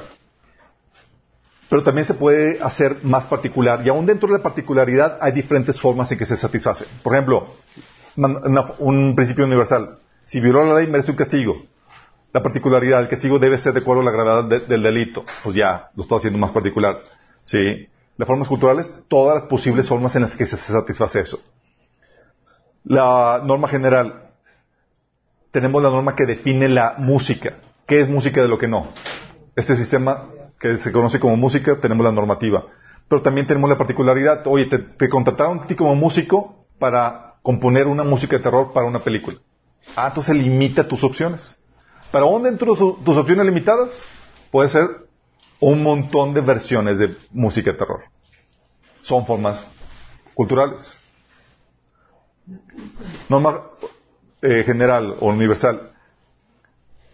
Pero 1.69 1.83
también 1.83 2.05
se 2.05 2.13
puede 2.13 2.63
hacer 2.63 2.99
más 3.03 3.25
particular 3.25 3.81
y 3.85 3.89
aún 3.89 4.05
dentro 4.05 4.29
de 4.29 4.37
la 4.37 4.43
particularidad 4.43 5.17
hay 5.19 5.33
diferentes 5.33 5.79
formas 5.81 6.09
en 6.13 6.19
que 6.19 6.25
se 6.25 6.37
satisface. 6.37 6.85
Por 7.03 7.13
ejemplo, 7.13 7.47
un 8.79 9.13
principio 9.13 9.43
universal. 9.43 9.97
Si 10.23 10.39
violó 10.39 10.63
la 10.63 10.79
ley 10.79 10.87
merece 10.87 11.11
un 11.11 11.17
castigo. 11.17 11.63
La 12.31 12.41
particularidad, 12.41 13.01
el 13.01 13.09
castigo 13.09 13.39
debe 13.39 13.57
ser 13.57 13.73
de 13.73 13.81
acuerdo 13.81 14.03
a 14.03 14.05
la 14.05 14.11
gravedad 14.11 14.45
del 14.45 14.83
delito. 14.83 15.25
Pues 15.43 15.55
ya, 15.55 15.89
lo 15.95 16.03
estoy 16.03 16.19
haciendo 16.19 16.39
más 16.39 16.51
particular. 16.51 17.01
¿Sí? 17.43 17.87
Las 18.17 18.27
formas 18.27 18.47
culturales, 18.47 18.91
todas 19.07 19.39
las 19.39 19.49
posibles 19.49 19.87
formas 19.87 20.15
en 20.15 20.23
las 20.23 20.35
que 20.35 20.45
se 20.45 20.57
satisface 20.57 21.21
eso. 21.21 21.39
La 22.83 23.41
norma 23.45 23.67
general, 23.67 24.31
tenemos 25.51 25.81
la 25.81 25.89
norma 25.89 26.15
que 26.15 26.25
define 26.25 26.69
la 26.69 26.95
música. 26.97 27.55
¿Qué 27.87 28.01
es 28.01 28.09
música 28.09 28.41
de 28.41 28.47
lo 28.47 28.57
que 28.57 28.67
no? 28.67 28.87
Este 29.55 29.75
sistema 29.75 30.25
que 30.59 30.77
se 30.77 30.91
conoce 30.91 31.19
como 31.19 31.37
música, 31.37 31.79
tenemos 31.79 32.05
la 32.05 32.11
normativa. 32.11 32.65
Pero 33.07 33.21
también 33.21 33.47
tenemos 33.47 33.69
la 33.69 33.77
particularidad. 33.77 34.45
Oye, 34.45 34.67
te, 34.67 35.09
contrataron 35.09 35.61
a 35.61 35.67
ti 35.67 35.75
como 35.75 35.95
músico 35.95 36.65
para 36.77 37.35
componer 37.41 37.87
una 37.87 38.03
música 38.03 38.37
de 38.37 38.43
terror 38.43 38.73
para 38.73 38.85
una 38.85 38.99
película. 38.99 39.37
Ah, 39.95 40.07
entonces 40.09 40.35
limita 40.35 40.87
tus 40.87 41.03
opciones. 41.03 41.55
Pero 42.11 42.25
aún 42.25 42.43
dentro 42.43 42.73
de 42.73 43.03
tus 43.03 43.17
opciones 43.17 43.45
limitadas, 43.45 43.91
puede 44.51 44.69
ser 44.69 45.08
un 45.59 45.83
montón 45.83 46.33
de 46.33 46.41
versiones 46.41 46.97
de 46.97 47.15
música 47.31 47.71
de 47.71 47.77
terror. 47.77 48.03
Son 49.01 49.25
formas 49.25 49.65
culturales. 50.33 50.97
Norma 53.27 53.61
eh, 54.41 54.63
general 54.65 55.15
o 55.19 55.27
universal. 55.27 55.91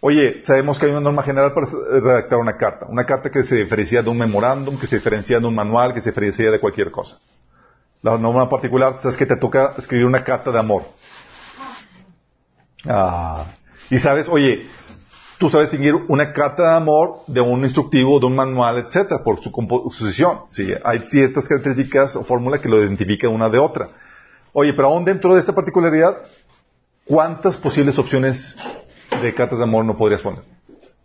Oye, 0.00 0.42
sabemos 0.44 0.78
que 0.78 0.86
hay 0.86 0.92
una 0.92 1.00
norma 1.00 1.22
general 1.22 1.52
para 1.52 1.66
redactar 2.00 2.38
una 2.38 2.56
carta. 2.56 2.86
Una 2.88 3.04
carta 3.04 3.30
que 3.30 3.44
se 3.44 3.56
diferencia 3.56 4.02
de 4.02 4.08
un 4.08 4.18
memorándum, 4.18 4.78
que 4.78 4.86
se 4.86 4.96
diferencia 4.96 5.40
de 5.40 5.46
un 5.46 5.54
manual, 5.54 5.92
que 5.92 6.00
se 6.00 6.10
diferencia 6.10 6.50
de 6.50 6.60
cualquier 6.60 6.90
cosa. 6.90 7.18
La 8.02 8.16
norma 8.16 8.48
particular, 8.48 8.98
sabes 9.00 9.16
que 9.16 9.26
te 9.26 9.36
toca 9.36 9.74
escribir 9.76 10.06
una 10.06 10.22
carta 10.22 10.52
de 10.52 10.58
amor. 10.58 10.84
Ah. 12.84 13.46
Y 13.90 13.98
sabes, 13.98 14.28
oye, 14.28 14.68
tú 15.38 15.50
sabes 15.50 15.70
distinguir 15.70 15.94
una 16.08 16.32
carta 16.32 16.70
de 16.70 16.76
amor 16.76 17.20
de 17.26 17.40
un 17.40 17.62
instructivo, 17.64 18.18
de 18.18 18.26
un 18.26 18.36
manual, 18.36 18.78
etcétera, 18.78 19.22
por 19.22 19.40
su 19.40 19.52
composición. 19.52 20.40
Sí, 20.50 20.72
hay 20.84 21.00
ciertas 21.06 21.46
características 21.48 22.16
o 22.16 22.24
fórmula 22.24 22.60
que 22.60 22.68
lo 22.68 22.82
identifican 22.82 23.32
una 23.32 23.48
de 23.48 23.58
otra. 23.58 23.90
Oye, 24.52 24.72
pero 24.72 24.88
aún 24.88 25.04
dentro 25.04 25.34
de 25.34 25.40
esa 25.40 25.54
particularidad, 25.54 26.16
¿cuántas 27.04 27.56
posibles 27.58 27.98
opciones 27.98 28.56
de 29.20 29.34
cartas 29.34 29.58
de 29.58 29.64
amor 29.64 29.84
no 29.84 29.96
podrías 29.96 30.22
poner? 30.22 30.40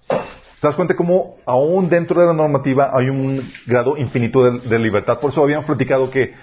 ¿Te 0.08 0.68
das 0.68 0.76
cuenta 0.76 0.96
cómo 0.96 1.34
aún 1.46 1.90
dentro 1.90 2.22
de 2.22 2.28
la 2.28 2.34
normativa 2.34 2.92
hay 2.94 3.10
un 3.10 3.52
grado 3.66 3.98
infinito 3.98 4.52
de, 4.52 4.80
libertad? 4.80 5.20
Por 5.20 5.32
eso 5.32 5.44
habíamos 5.44 5.66
platicado 5.66 6.12
que, 6.12 6.36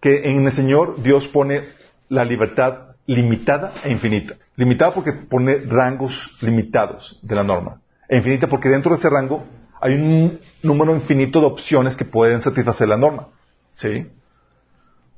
que 0.00 0.28
en 0.28 0.44
el 0.44 0.52
Señor 0.52 1.00
Dios 1.00 1.28
pone 1.28 1.62
la 2.08 2.24
libertad 2.24 2.89
limitada 3.10 3.72
e 3.82 3.90
infinita. 3.90 4.36
Limitada 4.54 4.94
porque 4.94 5.12
pone 5.12 5.56
rangos 5.66 6.38
limitados 6.42 7.18
de 7.22 7.34
la 7.34 7.42
norma. 7.42 7.80
E 8.08 8.16
infinita 8.16 8.46
porque 8.46 8.68
dentro 8.68 8.92
de 8.92 8.98
ese 8.98 9.10
rango 9.10 9.44
hay 9.80 9.94
un 9.94 10.38
número 10.62 10.94
infinito 10.94 11.40
de 11.40 11.46
opciones 11.46 11.96
que 11.96 12.04
pueden 12.04 12.40
satisfacer 12.40 12.86
la 12.86 12.96
norma. 12.96 13.26
¿Sí? 13.72 14.06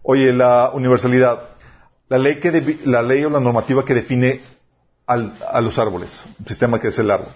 Oye, 0.03 0.33
la 0.33 0.71
universalidad. 0.73 1.51
La 2.09 2.17
ley, 2.17 2.41
que 2.41 2.79
la 2.85 3.03
ley 3.03 3.25
o 3.25 3.31
la 3.31 3.41
normativa 3.41 3.85
que 3.85 3.95
define 3.95 4.41
a 5.07 5.61
los 5.61 5.79
árboles, 5.79 6.25
el 6.41 6.47
sistema 6.47 6.81
que 6.81 6.89
es 6.89 6.99
el 6.99 7.11
árbol. 7.11 7.29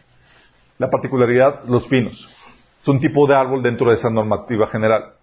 La 0.79 0.89
particularidad, 0.91 1.65
los 1.67 1.87
pinos. 1.87 2.35
Es 2.81 2.89
un 2.89 3.01
tipo 3.01 3.27
de 3.27 3.35
árbol 3.35 3.63
dentro 3.63 3.91
de 3.91 3.97
esa 3.97 4.09
normativa 4.09 4.69
general. 4.69 5.16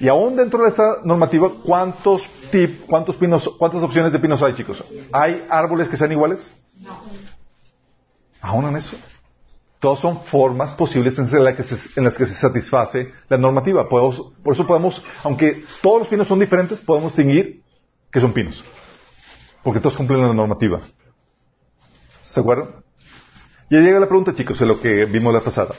Y 0.00 0.08
aún 0.08 0.36
dentro 0.36 0.62
de 0.62 0.68
esta 0.68 1.02
normativa, 1.04 1.50
¿cuántos 1.64 2.28
tip, 2.50 2.86
cuántos 2.86 3.16
pinos, 3.16 3.50
cuántas 3.58 3.82
opciones 3.82 4.12
de 4.12 4.18
pinos 4.18 4.42
hay, 4.42 4.54
chicos? 4.54 4.84
¿Hay 5.12 5.44
árboles 5.50 5.88
que 5.88 5.96
sean 5.96 6.12
iguales? 6.12 6.54
No. 6.80 7.02
Aún 8.40 8.66
en 8.66 8.76
eso. 8.76 8.96
Todos 9.80 10.00
son 10.00 10.22
formas 10.22 10.72
posibles 10.74 11.18
en 11.18 11.44
las 11.44 11.54
que 11.54 11.62
se, 11.62 11.76
en 11.98 12.04
las 12.04 12.16
que 12.16 12.26
se 12.26 12.34
satisface 12.34 13.12
la 13.28 13.38
normativa. 13.38 13.88
por 13.88 14.12
eso 14.52 14.66
podemos, 14.66 15.04
aunque 15.22 15.64
todos 15.82 16.00
los 16.00 16.08
pinos 16.08 16.28
son 16.28 16.38
diferentes, 16.38 16.80
podemos 16.80 17.12
distinguir 17.12 17.62
que 18.10 18.20
son 18.20 18.32
pinos. 18.32 18.62
Porque 19.62 19.80
todos 19.80 19.96
cumplen 19.96 20.20
la 20.22 20.32
normativa. 20.32 20.80
¿Se 22.22 22.40
acuerdan? 22.40 22.68
Ya 23.70 23.80
llega 23.80 24.00
la 24.00 24.08
pregunta, 24.08 24.34
chicos, 24.34 24.58
de 24.58 24.66
lo 24.66 24.80
que 24.80 25.04
vimos 25.04 25.32
la 25.32 25.40
pasada. 25.40 25.74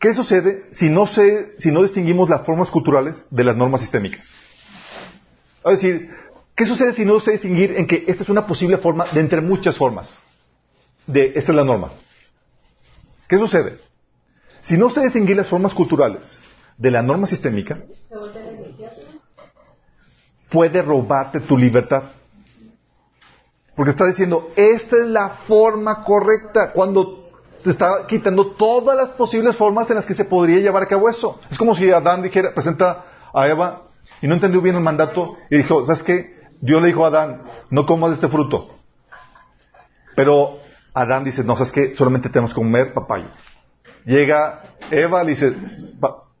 ¿Qué 0.00 0.14
sucede 0.14 0.64
si 0.70 0.88
no, 0.88 1.06
si 1.06 1.70
no 1.70 1.82
distinguimos 1.82 2.30
las 2.30 2.46
formas 2.46 2.70
culturales 2.70 3.26
de 3.30 3.44
las 3.44 3.54
normas 3.54 3.82
sistémicas? 3.82 4.26
Es 5.62 5.72
decir, 5.72 6.10
¿qué 6.54 6.64
sucede 6.64 6.94
si 6.94 7.04
no 7.04 7.20
sé 7.20 7.32
distinguir 7.32 7.76
en 7.76 7.86
que 7.86 8.04
esta 8.08 8.22
es 8.22 8.30
una 8.30 8.46
posible 8.46 8.78
forma 8.78 9.04
de 9.12 9.20
entre 9.20 9.42
muchas 9.42 9.76
formas? 9.76 10.16
De 11.06 11.32
esta 11.36 11.52
es 11.52 11.56
la 11.56 11.64
norma. 11.64 11.92
¿Qué 13.28 13.36
sucede? 13.36 13.78
Si 14.62 14.78
no 14.78 14.88
sé 14.88 15.02
distinguir 15.02 15.36
las 15.36 15.48
formas 15.48 15.74
culturales 15.74 16.22
de 16.78 16.90
la 16.90 17.02
norma 17.02 17.26
sistémica, 17.26 17.82
puede 20.48 20.80
robarte 20.80 21.40
tu 21.40 21.58
libertad. 21.58 22.04
Porque 23.76 23.90
está 23.90 24.06
diciendo, 24.06 24.50
esta 24.56 24.96
es 24.96 25.06
la 25.06 25.28
forma 25.46 26.04
correcta. 26.04 26.72
Cuando 26.72 27.19
está 27.64 28.06
quitando 28.06 28.46
todas 28.52 28.96
las 28.96 29.10
posibles 29.10 29.56
formas 29.56 29.90
en 29.90 29.96
las 29.96 30.06
que 30.06 30.14
se 30.14 30.24
podría 30.24 30.58
llevar 30.58 30.82
a 30.82 30.86
cabo 30.86 31.08
eso. 31.08 31.38
Es 31.50 31.58
como 31.58 31.74
si 31.74 31.90
Adán 31.90 32.22
dijera, 32.22 32.52
presenta 32.54 33.04
a 33.32 33.48
Eva 33.48 33.82
y 34.22 34.26
no 34.26 34.34
entendió 34.34 34.60
bien 34.60 34.76
el 34.76 34.82
mandato 34.82 35.36
y 35.50 35.58
dijo, 35.58 35.84
¿sabes 35.84 36.02
qué? 36.02 36.40
Dios 36.60 36.80
le 36.80 36.88
dijo 36.88 37.04
a 37.04 37.08
Adán, 37.08 37.42
no 37.70 37.86
comas 37.86 38.12
este 38.12 38.28
fruto. 38.28 38.74
Pero 40.14 40.58
Adán 40.94 41.24
dice, 41.24 41.44
no, 41.44 41.56
¿sabes 41.56 41.72
qué? 41.72 41.94
Solamente 41.96 42.28
tenemos 42.28 42.52
que 42.52 42.60
comer 42.60 42.92
papaya. 42.92 43.32
Llega 44.04 44.62
Eva, 44.90 45.22
le 45.22 45.30
dice, 45.30 45.54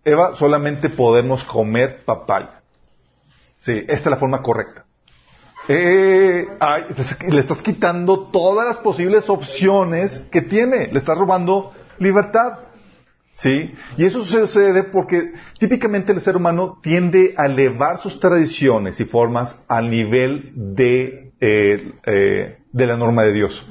Eva, 0.04 0.34
solamente 0.36 0.88
podemos 0.88 1.44
comer 1.44 2.04
papaya. 2.04 2.62
Sí, 3.58 3.78
esta 3.88 3.94
es 3.94 4.06
la 4.06 4.16
forma 4.16 4.42
correcta. 4.42 4.84
Eh, 5.68 6.46
le 7.28 7.40
estás 7.40 7.62
quitando 7.62 8.28
todas 8.32 8.66
las 8.66 8.78
posibles 8.78 9.28
opciones 9.28 10.26
que 10.30 10.42
tiene. 10.42 10.88
Le 10.88 10.98
estás 10.98 11.16
robando 11.16 11.72
libertad. 11.98 12.58
¿Sí? 13.34 13.74
Y 13.96 14.04
eso 14.04 14.22
sucede 14.22 14.82
porque 14.84 15.32
típicamente 15.58 16.12
el 16.12 16.20
ser 16.20 16.36
humano 16.36 16.78
tiende 16.82 17.32
a 17.38 17.46
elevar 17.46 18.02
sus 18.02 18.20
tradiciones 18.20 19.00
y 19.00 19.06
formas 19.06 19.58
al 19.66 19.88
nivel 19.88 20.52
de, 20.54 21.32
eh, 21.40 21.92
eh, 22.04 22.58
de 22.70 22.86
la 22.86 22.98
norma 22.98 23.22
de 23.22 23.32
Dios. 23.32 23.66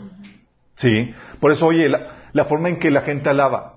¿Sí? 0.73 1.13
Por 1.39 1.51
eso, 1.51 1.67
oye, 1.67 1.87
la, 1.87 2.45
forma 2.45 2.69
en 2.69 2.79
que 2.79 2.89
la 2.89 3.01
gente 3.01 3.29
alaba, 3.29 3.75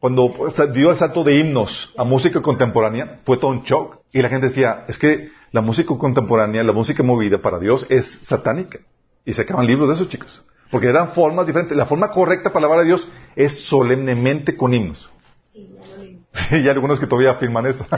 cuando 0.00 0.32
dio 0.72 0.92
el 0.92 0.96
salto 0.96 1.24
de 1.24 1.34
himnos 1.34 1.94
a 1.98 2.04
música 2.04 2.40
contemporánea, 2.40 3.18
fue 3.26 3.36
todo 3.36 3.50
un 3.50 3.64
shock. 3.64 3.98
Y 4.12 4.22
la 4.22 4.30
gente 4.30 4.46
decía, 4.46 4.84
es 4.88 4.96
que 4.96 5.28
la 5.52 5.60
música 5.60 5.96
contemporánea, 5.96 6.62
la 6.62 6.72
música 6.72 7.02
movida 7.02 7.40
para 7.40 7.58
Dios 7.58 7.86
es 7.88 8.20
satánica. 8.24 8.80
Y 9.24 9.32
se 9.32 9.42
acaban 9.42 9.66
libros 9.66 9.88
de 9.88 9.94
eso, 9.94 10.06
chicos. 10.06 10.44
Porque 10.70 10.88
eran 10.88 11.10
formas 11.10 11.46
diferentes. 11.46 11.76
La 11.76 11.86
forma 11.86 12.10
correcta 12.10 12.50
para 12.52 12.66
alabar 12.66 12.84
a 12.84 12.86
Dios 12.86 13.08
es 13.36 13.64
solemnemente 13.66 14.56
con 14.56 14.74
himnos. 14.74 15.10
y 16.50 16.54
hay 16.54 16.68
algunos 16.68 17.00
que 17.00 17.06
todavía 17.06 17.30
afirman 17.32 17.66
eso. 17.66 17.86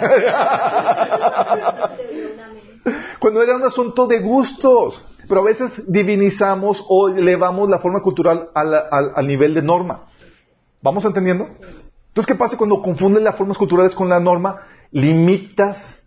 Cuando 3.18 3.42
era 3.42 3.56
un 3.56 3.64
asunto 3.64 4.06
de 4.06 4.20
gustos. 4.20 5.04
Pero 5.28 5.42
a 5.42 5.44
veces 5.44 5.84
divinizamos 5.86 6.84
o 6.88 7.08
elevamos 7.08 7.68
la 7.68 7.78
forma 7.78 8.02
cultural 8.02 8.48
al, 8.52 9.26
nivel 9.28 9.54
de 9.54 9.62
norma. 9.62 10.06
¿Vamos 10.82 11.04
entendiendo? 11.04 11.46
Entonces, 12.08 12.26
¿qué 12.26 12.34
pasa 12.34 12.56
cuando 12.56 12.82
confunden 12.82 13.22
las 13.22 13.36
formas 13.36 13.56
culturales 13.56 13.94
con 13.94 14.08
la 14.08 14.18
norma? 14.18 14.62
Limitas 14.90 16.02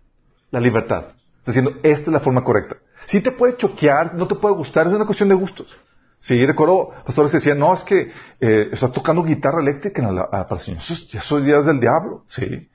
la 0.52 0.60
libertad. 0.60 1.13
Está 1.44 1.52
diciendo, 1.52 1.74
esta 1.84 2.04
es 2.04 2.14
la 2.14 2.22
forma 2.22 2.42
correcta. 2.42 2.78
Si 3.06 3.20
te 3.20 3.32
puede 3.32 3.58
choquear, 3.58 4.16
no 4.16 4.28
te 4.28 4.36
puede 4.36 4.56
gustar, 4.56 4.88
es 4.88 4.94
una 4.94 5.06
cuestión 5.06 5.28
de 5.28 5.36
gustos. 5.36 5.68
Sí, 6.22 6.46
recuerdo 6.46 6.92
pastores 7.06 7.34
decían, 7.34 7.60
no, 7.60 7.74
es 7.74 7.84
que 7.84 8.14
eh, 8.40 8.70
está 8.72 8.90
tocando 8.94 9.24
guitarra 9.24 9.60
eléctrica 9.60 10.02
para 10.32 10.48
el 10.50 10.60
Señor. 10.60 10.82
Eso, 10.82 11.18
eso 11.18 11.40
ya 11.40 11.58
es 11.58 11.66
del 11.66 11.82
diablo, 11.82 12.24
sí. 12.30 12.70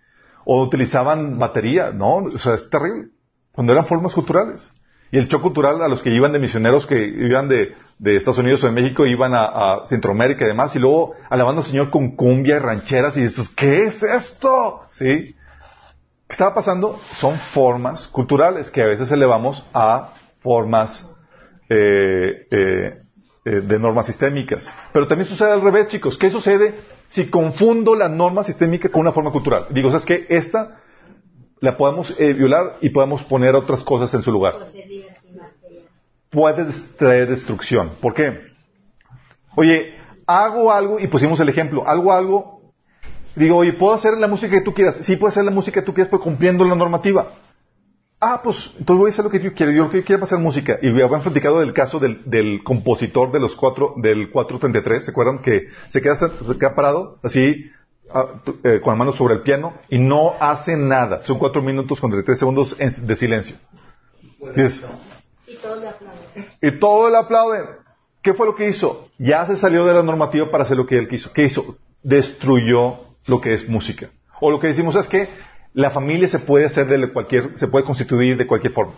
O 0.44 0.62
utilizaban 0.62 1.38
batería, 1.38 1.92
no, 1.92 2.16
o 2.16 2.38
sea, 2.38 2.56
es 2.56 2.68
terrible. 2.68 3.08
Cuando 3.52 3.72
eran 3.72 3.86
formas 3.86 4.12
culturales. 4.12 4.70
Y 5.10 5.16
el 5.16 5.28
shock 5.28 5.40
cultural 5.40 5.80
a 5.80 5.88
los 5.88 6.02
que 6.02 6.10
iban 6.10 6.32
de 6.32 6.38
misioneros 6.38 6.86
que 6.86 7.02
iban 7.02 7.48
de, 7.48 7.74
de 7.98 8.16
Estados 8.16 8.36
Unidos 8.36 8.62
o 8.64 8.66
de 8.66 8.74
México, 8.74 9.06
iban 9.06 9.32
a, 9.32 9.44
a, 9.44 9.86
Centroamérica 9.86 10.44
y 10.44 10.48
demás, 10.48 10.76
y 10.76 10.78
luego 10.78 11.14
alabando 11.30 11.62
al 11.62 11.66
Señor 11.66 11.88
con 11.88 12.16
cumbia 12.16 12.56
y 12.56 12.58
rancheras, 12.58 13.16
y 13.16 13.22
dices, 13.22 13.48
¿qué 13.56 13.84
es 13.84 14.02
esto? 14.02 14.82
¿Sí? 14.90 15.34
¿Qué 16.28 16.34
estaba 16.34 16.54
pasando? 16.54 17.00
Son 17.16 17.38
formas 17.54 18.06
culturales 18.08 18.70
que 18.70 18.82
a 18.82 18.86
veces 18.86 19.10
elevamos 19.10 19.66
a 19.72 20.12
formas 20.40 21.10
eh, 21.70 22.46
eh, 22.50 22.98
eh, 23.46 23.50
de 23.50 23.78
normas 23.78 24.04
sistémicas. 24.04 24.70
Pero 24.92 25.08
también 25.08 25.26
sucede 25.26 25.52
al 25.52 25.62
revés, 25.62 25.88
chicos. 25.88 26.18
¿Qué 26.18 26.30
sucede 26.30 26.74
si 27.08 27.30
confundo 27.30 27.94
la 27.94 28.10
norma 28.10 28.44
sistémica 28.44 28.90
con 28.90 29.00
una 29.00 29.12
forma 29.12 29.30
cultural? 29.32 29.68
Digo, 29.70 29.90
¿sabes 29.90 30.04
qué? 30.04 30.26
Esta 30.28 30.82
la 31.60 31.78
podemos 31.78 32.14
violar 32.18 32.76
y 32.82 32.90
podemos 32.90 33.22
poner 33.22 33.54
otras 33.54 33.82
cosas 33.82 34.12
en 34.12 34.20
su 34.20 34.30
lugar. 34.30 34.54
Puede 36.28 36.66
traer 36.98 37.30
destrucción. 37.30 37.92
¿Por 38.02 38.12
qué? 38.12 38.48
Oye, 39.56 39.94
hago 40.26 40.70
algo, 40.70 41.00
y 41.00 41.06
pusimos 41.06 41.40
el 41.40 41.48
ejemplo, 41.48 41.88
hago 41.88 42.12
algo, 42.12 42.57
digo, 43.38 43.56
oye, 43.56 43.72
¿puedo 43.72 43.94
hacer 43.94 44.18
la 44.18 44.28
música 44.28 44.50
que 44.50 44.64
tú 44.64 44.74
quieras? 44.74 44.96
Sí, 44.96 45.16
puedo 45.16 45.30
hacer 45.30 45.44
la 45.44 45.50
música 45.50 45.80
que 45.80 45.86
tú 45.86 45.94
quieras, 45.94 46.10
pero 46.10 46.22
cumpliendo 46.22 46.64
la 46.64 46.74
normativa. 46.74 47.32
Ah, 48.20 48.40
pues 48.42 48.72
entonces 48.78 48.98
voy 48.98 49.08
a 49.08 49.12
hacer 49.12 49.24
lo 49.24 49.30
que 49.30 49.40
yo 49.40 49.54
quiero. 49.54 49.70
Yo 49.72 49.84
lo 49.84 49.90
que 49.90 50.02
quiero 50.02 50.24
hacer 50.24 50.38
música. 50.38 50.78
Y 50.82 50.88
habían 50.88 51.22
platicado 51.22 51.60
del 51.60 51.72
caso 51.72 52.00
del, 52.00 52.28
del, 52.28 52.64
compositor 52.64 53.30
de 53.30 53.38
los 53.38 53.54
cuatro, 53.54 53.94
del 53.96 54.30
433. 54.30 55.04
¿Se 55.04 55.10
acuerdan 55.12 55.38
que 55.38 55.68
se 55.88 56.02
queda, 56.02 56.16
se 56.16 56.28
queda 56.58 56.74
parado 56.74 57.18
así 57.22 57.70
Ah, 58.10 58.26
eh, 58.64 58.80
con 58.82 58.94
la 58.94 58.96
mano 58.96 59.12
sobre 59.12 59.34
el 59.34 59.42
piano 59.42 59.74
y 59.90 59.98
no 59.98 60.34
hace 60.40 60.76
nada. 60.76 61.22
Son 61.24 61.38
cuatro 61.38 61.60
minutos 61.60 62.00
con 62.00 62.10
33 62.10 62.38
segundos 62.38 62.76
de 62.78 63.16
silencio. 63.16 63.56
Y, 64.40 65.56
todos 65.56 65.80
le 65.80 65.88
aplauden. 65.88 66.46
Y 66.62 66.70
todos 66.72 67.10
le 67.10 67.18
aplauden. 67.18 67.64
¿Qué 68.22 68.32
fue 68.32 68.46
lo 68.46 68.54
que 68.54 68.68
hizo? 68.68 69.08
Ya 69.18 69.46
se 69.46 69.56
salió 69.56 69.84
de 69.84 69.92
la 69.92 70.02
normativa 70.02 70.50
para 70.50 70.64
hacer 70.64 70.76
lo 70.76 70.86
que 70.86 70.98
él 70.98 71.08
quiso. 71.08 71.32
¿Qué 71.34 71.44
hizo? 71.44 71.76
Destruyó 72.02 73.00
lo 73.28 73.40
que 73.40 73.54
es 73.54 73.68
música. 73.68 74.10
O 74.40 74.50
lo 74.50 74.60
que 74.60 74.68
decimos 74.68 74.96
es 74.96 75.06
que 75.06 75.28
la 75.74 75.90
familia 75.90 76.28
se 76.28 76.38
puede 76.38 76.66
hacer 76.66 76.86
de 76.86 77.12
cualquier, 77.12 77.58
se 77.58 77.68
puede 77.68 77.84
constituir 77.84 78.36
de 78.36 78.46
cualquier 78.46 78.72
forma. 78.72 78.94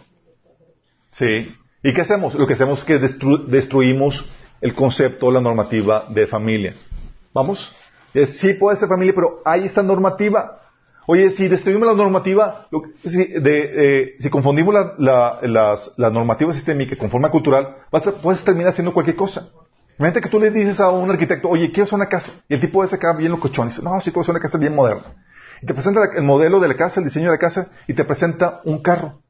¿Sí? 1.11 1.55
¿Y 1.83 1.93
qué 1.93 2.03
hacemos? 2.03 2.35
Lo 2.35 2.47
que 2.47 2.55
hacemos 2.55 2.81
es 2.81 2.85
que 2.85 2.99
destruimos 2.99 4.31
el 4.61 4.75
concepto, 4.75 5.31
la 5.31 5.41
normativa 5.41 6.07
de 6.11 6.27
familia. 6.27 6.75
¿Vamos? 7.33 7.75
sí 8.27 8.55
puede 8.55 8.77
ser 8.77 8.89
familia, 8.89 9.15
pero 9.15 9.41
hay 9.45 9.65
esta 9.65 9.83
normativa. 9.83 10.63
Oye, 11.07 11.31
si 11.31 11.49
destruimos 11.49 11.87
la 11.87 11.95
normativa, 11.95 12.67
si, 13.05 14.31
confundimos 14.31 14.75
la, 14.99 16.11
normativa 16.13 16.53
sistémica 16.53 16.97
con 16.97 17.11
forma 17.11 17.31
cultural, 17.31 17.77
vas 17.91 18.05
puedes 18.23 18.45
terminar 18.45 18.71
haciendo 18.71 18.93
cualquier 18.93 19.17
cosa. 19.17 19.49
Imagínate 20.01 20.23
que 20.23 20.31
tú 20.31 20.41
le 20.41 20.51
dices 20.51 20.81
a 20.81 20.89
un 20.89 21.11
arquitecto, 21.11 21.49
oye, 21.49 21.69
quiero 21.69 21.85
hacer 21.85 21.95
una 21.97 22.09
casa. 22.09 22.33
Y 22.49 22.55
el 22.55 22.61
tipo 22.61 22.73
puede 22.73 22.89
sacar 22.89 23.17
bien 23.19 23.37
cochones. 23.37 23.75
Dice, 23.77 23.87
no, 23.87 24.01
sí 24.01 24.11
quiero 24.11 24.23
hacer 24.23 24.33
una 24.33 24.41
casa 24.41 24.57
bien 24.57 24.75
moderna. 24.75 25.15
Y 25.61 25.67
te 25.67 25.75
presenta 25.75 26.01
el 26.17 26.23
modelo 26.23 26.59
de 26.59 26.69
la 26.69 26.75
casa, 26.75 27.01
el 27.01 27.05
diseño 27.05 27.27
de 27.27 27.33
la 27.33 27.39
casa, 27.39 27.71
y 27.87 27.93
te 27.93 28.05
presenta 28.05 28.63
un 28.65 28.81
carro. 28.83 29.21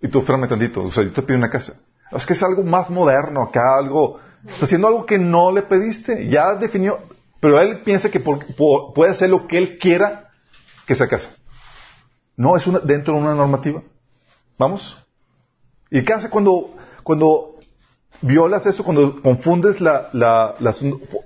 Y 0.00 0.08
tú, 0.08 0.20
espérame 0.20 0.48
tantito, 0.48 0.84
o 0.84 0.92
sea, 0.92 1.02
yo 1.02 1.12
te 1.12 1.22
pido 1.22 1.36
una 1.36 1.50
casa. 1.50 1.80
Es 2.12 2.24
que 2.24 2.34
es 2.34 2.42
algo 2.44 2.62
más 2.62 2.88
moderno 2.88 3.42
acá, 3.42 3.76
algo 3.76 4.20
Está 4.48 4.66
haciendo 4.66 4.86
algo 4.86 5.06
que 5.06 5.18
no 5.18 5.50
le 5.50 5.62
pediste. 5.62 6.28
Ya 6.28 6.54
definió. 6.54 6.98
Pero 7.40 7.60
él 7.60 7.80
piensa 7.80 8.10
que 8.10 8.20
puede 8.20 9.10
hacer 9.10 9.30
lo 9.30 9.46
que 9.46 9.58
él 9.58 9.78
quiera 9.78 10.30
que 10.86 10.94
se 10.94 11.08
casa. 11.08 11.34
No, 12.36 12.56
es 12.56 12.66
una, 12.66 12.78
dentro 12.78 13.14
de 13.14 13.20
una 13.20 13.34
normativa. 13.34 13.82
¿Vamos? 14.58 14.96
¿Y 15.90 16.04
qué 16.04 16.12
hace 16.12 16.30
cuando, 16.30 16.74
cuando 17.02 17.55
violas 18.22 18.66
eso, 18.66 18.84
cuando 18.84 19.20
confundes 19.22 19.80
las 19.80 20.80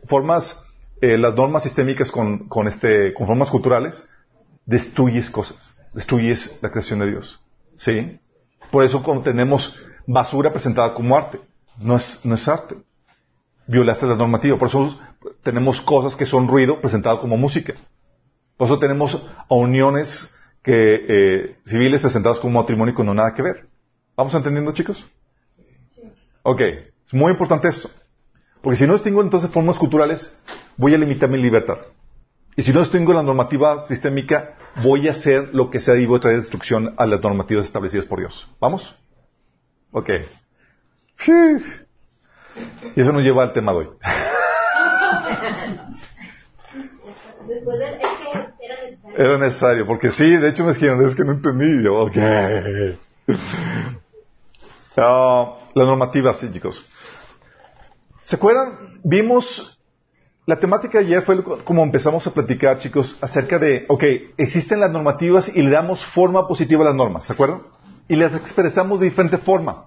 formas, 0.07 0.65
eh, 1.01 1.19
las 1.19 1.35
normas 1.35 1.63
sistémicas 1.63 2.11
con, 2.11 2.49
con, 2.49 2.69
este, 2.69 3.15
con 3.15 3.27
formas 3.27 3.51
culturales? 3.51 4.09
Destruyes 4.67 5.31
cosas. 5.31 5.59
Destruyes 5.95 6.59
la 6.63 6.71
creación 6.71 7.01
de 7.01 7.11
Dios. 7.11 7.41
¿Sí? 7.79 8.19
Por 8.71 8.85
eso 8.85 9.03
cuando 9.03 9.25
tenemos 9.25 9.77
basura 10.07 10.53
presentada 10.53 10.95
como 10.95 11.17
arte. 11.17 11.41
No 11.79 11.97
es, 11.97 12.21
no 12.25 12.35
es 12.35 12.47
arte 12.47 12.77
violaste 13.71 14.07
la 14.07 14.17
normativa. 14.17 14.59
Por 14.59 14.69
eso 14.69 14.99
tenemos 15.43 15.81
cosas 15.81 16.17
que 16.17 16.27
son 16.27 16.49
ruido 16.49 16.81
presentado 16.81 17.21
como 17.21 17.37
música. 17.37 17.75
Por 18.57 18.67
eso 18.67 18.79
tenemos 18.79 19.27
uniones 19.49 20.35
que, 20.63 21.07
eh, 21.09 21.57
civiles 21.65 22.01
presentadas 22.01 22.41
como 22.41 22.61
matrimonio 22.61 22.95
con 22.95 23.07
no 23.07 23.15
nada 23.15 23.35
que 23.35 23.43
ver. 23.43 23.67
¿Vamos 24.17 24.35
entendiendo, 24.35 24.73
chicos? 24.73 25.07
Ok, 26.43 26.61
es 26.61 27.15
muy 27.15 27.33
importante 27.33 27.69
esto. 27.69 27.91
Porque 28.63 28.77
si 28.77 28.87
no 28.87 28.95
distingo 28.95 29.23
entonces 29.23 29.51
formas 29.51 29.79
culturales, 29.79 30.41
voy 30.77 30.95
a 30.95 30.99
limitar 30.99 31.29
mi 31.29 31.39
libertad. 31.39 31.79
Y 32.57 32.63
si 32.63 32.73
no 32.73 32.81
distingo 32.81 33.13
la 33.13 33.23
normativa 33.23 33.87
sistémica, 33.87 34.57
voy 34.83 35.09
a 35.09 35.13
hacer 35.13 35.51
lo 35.55 35.71
que 35.71 35.81
sea 35.81 35.97
y 35.97 36.07
voy 36.07 36.19
a 36.19 36.21
traer 36.21 36.39
destrucción 36.39 36.95
a 36.99 37.07
las 37.07 37.21
normativas 37.23 37.67
establecidas 37.67 38.07
por 38.07 38.19
Dios. 38.19 38.51
¿Vamos? 38.61 38.99
Ok. 39.93 40.11
Y 42.97 43.01
eso 43.01 43.13
nos 43.13 43.23
lleva 43.23 43.45
al 43.45 43.53
tema 43.53 43.73
de 43.73 43.79
hoy. 43.79 43.89
era 49.17 49.39
necesario. 49.39 49.87
porque 49.87 50.11
sí, 50.11 50.37
de 50.37 50.49
hecho 50.51 50.65
me 50.65 50.75
dijeron, 50.75 51.05
es 51.07 51.15
que 51.15 51.25
no 51.25 51.33
entendí. 51.33 51.83
Yo, 51.83 52.01
ok. 52.01 52.17
Ah, 54.97 55.57
la 55.75 55.85
normativa, 55.85 56.33
sí, 56.35 56.53
chicos. 56.53 56.85
¿Se 58.25 58.37
acuerdan? 58.37 59.01
Vimos, 59.03 59.81
la 60.47 60.59
temática 60.59 60.99
ayer 60.99 61.23
fue 61.23 61.43
como 61.65 61.83
empezamos 61.83 62.27
a 62.27 62.33
platicar, 62.33 62.79
chicos, 62.79 63.17
acerca 63.21 63.59
de, 63.59 63.87
ok, 63.89 64.05
existen 64.37 64.81
las 64.81 64.91
normativas 64.91 65.55
y 65.55 65.63
le 65.63 65.71
damos 65.71 66.05
forma 66.05 66.47
positiva 66.47 66.83
a 66.83 66.89
las 66.89 66.95
normas, 66.95 67.25
¿se 67.25 67.33
acuerdan? 67.33 67.63
Y 68.09 68.17
las 68.17 68.35
expresamos 68.35 69.01
de 69.01 69.07
diferente 69.07 69.39
forma. 69.39 69.87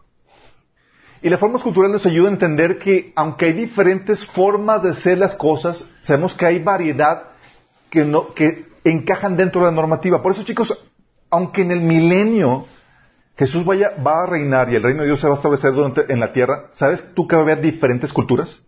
Y 1.22 1.30
las 1.30 1.39
formas 1.39 1.63
culturales 1.63 1.94
nos 1.94 2.06
ayudan 2.06 2.32
a 2.32 2.36
entender 2.36 2.80
que, 2.80 3.13
aunque 3.16 3.46
hay 3.46 3.54
diferentes 3.54 4.26
formas 4.26 4.84
de 4.84 4.89
hacer 4.89 5.18
las 5.18 5.36
cosas, 5.36 5.89
sabemos 6.02 6.34
que 6.34 6.46
hay 6.46 6.60
variedad 6.60 7.24
que, 7.89 8.04
no, 8.04 8.34
que 8.34 8.66
encajan 8.84 9.38
dentro 9.38 9.62
de 9.62 9.68
la 9.68 9.72
normativa. 9.72 10.22
Por 10.22 10.34
eso, 10.34 10.44
chicos, 10.44 10.86
aunque 11.30 11.62
en 11.62 11.72
el 11.72 11.80
milenio 11.80 12.66
Jesús 13.36 13.65
vaya, 13.65 13.93
va 14.06 14.24
a 14.24 14.26
reinar 14.28 14.72
y 14.72 14.76
el 14.76 14.84
reino 14.84 15.02
de 15.02 15.08
Dios 15.08 15.19
se 15.19 15.28
va 15.28 15.34
a 15.34 15.38
establecer 15.38 15.74
durante, 15.74 16.12
en 16.12 16.19
la 16.19 16.32
tierra, 16.32 16.67
¿sabes 16.72 17.13
tú 17.15 17.28
que 17.28 17.36
va 17.36 17.41
a 17.41 17.46
haber 17.46 17.62
diferentes 17.62 18.13
culturas? 18.13 18.63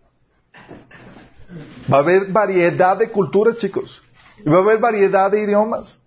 Va 1.92 1.98
a 1.98 2.00
haber 2.00 2.26
variedad 2.32 2.96
de 2.96 3.10
culturas, 3.10 3.58
chicos. 3.58 4.02
Y 4.44 4.50
va 4.50 4.58
a 4.58 4.62
haber 4.62 4.78
variedad 4.78 5.30
de 5.30 5.42
idiomas. 5.42 6.00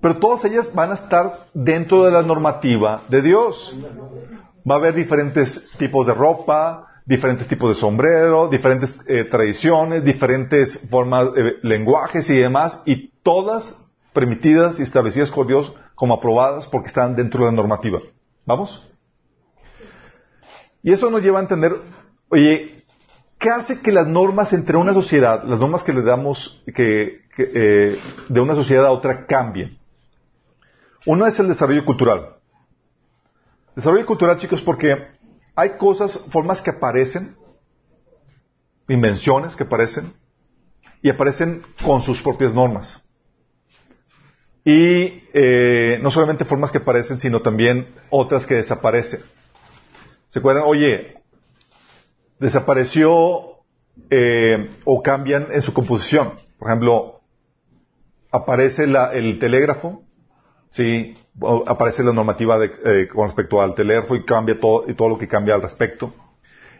Pero 0.00 0.18
todas 0.18 0.44
ellas 0.44 0.72
van 0.74 0.90
a 0.90 0.94
estar 0.94 1.46
dentro 1.54 2.04
de 2.04 2.10
la 2.10 2.22
normativa 2.22 3.02
de 3.08 3.22
Dios. 3.22 3.74
Va 4.68 4.74
a 4.74 4.78
haber 4.78 4.94
diferentes 4.94 5.70
tipos 5.78 6.06
de 6.06 6.12
ropa, 6.12 6.88
diferentes 7.06 7.48
tipos 7.48 7.74
de 7.74 7.80
sombrero, 7.80 8.48
diferentes 8.48 9.00
eh, 9.06 9.24
tradiciones, 9.24 10.04
diferentes 10.04 10.78
formas, 10.90 11.28
eh, 11.36 11.58
lenguajes 11.62 12.28
y 12.28 12.36
demás, 12.36 12.80
y 12.84 13.08
todas 13.22 13.78
permitidas 14.12 14.78
y 14.78 14.82
establecidas 14.82 15.30
por 15.30 15.46
Dios 15.46 15.72
como 15.94 16.14
aprobadas 16.14 16.66
porque 16.66 16.88
están 16.88 17.16
dentro 17.16 17.40
de 17.40 17.50
la 17.50 17.56
normativa. 17.56 18.00
¿Vamos? 18.46 18.88
Y 20.82 20.92
eso 20.92 21.10
nos 21.10 21.22
lleva 21.22 21.38
a 21.38 21.42
entender, 21.42 21.74
oye, 22.28 22.84
¿qué 23.38 23.50
hace 23.50 23.80
que 23.80 23.92
las 23.92 24.08
normas 24.08 24.52
entre 24.52 24.76
una 24.76 24.92
sociedad, 24.94 25.44
las 25.44 25.60
normas 25.60 25.84
que 25.84 25.92
le 25.92 26.02
damos 26.02 26.62
que, 26.74 27.22
eh, 27.38 27.98
de 28.28 28.40
una 28.40 28.54
sociedad 28.54 28.86
a 28.86 28.90
otra 28.90 29.26
cambien? 29.26 29.78
Una 31.06 31.28
es 31.28 31.38
el 31.38 31.48
desarrollo 31.48 31.84
cultural. 31.84 32.36
Desarrollo 33.76 34.06
cultural, 34.06 34.38
chicos, 34.38 34.60
porque 34.60 34.96
hay 35.54 35.76
cosas, 35.76 36.26
formas 36.30 36.60
que 36.60 36.70
aparecen, 36.70 37.36
invenciones 38.88 39.54
que 39.54 39.64
aparecen, 39.64 40.12
y 41.00 41.10
aparecen 41.10 41.62
con 41.84 42.00
sus 42.00 42.22
propias 42.22 42.54
normas. 42.54 43.01
Y 44.64 45.24
eh, 45.34 45.98
no 46.02 46.10
solamente 46.10 46.44
formas 46.44 46.70
que 46.70 46.78
aparecen, 46.78 47.18
sino 47.18 47.40
también 47.40 47.88
otras 48.10 48.46
que 48.46 48.54
desaparecen. 48.54 49.20
¿Se 50.28 50.38
acuerdan? 50.38 50.64
Oye, 50.66 51.16
desapareció 52.38 53.58
eh, 54.08 54.70
o 54.84 55.02
cambian 55.02 55.48
en 55.50 55.62
su 55.62 55.72
composición. 55.72 56.32
Por 56.58 56.68
ejemplo, 56.68 57.20
aparece 58.30 58.84
el 58.84 59.38
telégrafo, 59.38 60.02
¿sí? 60.70 61.16
aparece 61.66 62.02
la 62.02 62.12
normativa 62.12 62.58
de, 62.58 62.72
eh, 62.84 63.08
con 63.08 63.26
respecto 63.26 63.60
al 63.60 63.74
teléfono 63.74 64.16
y 64.16 64.24
cambia 64.24 64.58
todo, 64.60 64.84
y 64.88 64.94
todo 64.94 65.08
lo 65.08 65.18
que 65.18 65.28
cambia 65.28 65.54
al 65.54 65.62
respecto. 65.62 66.14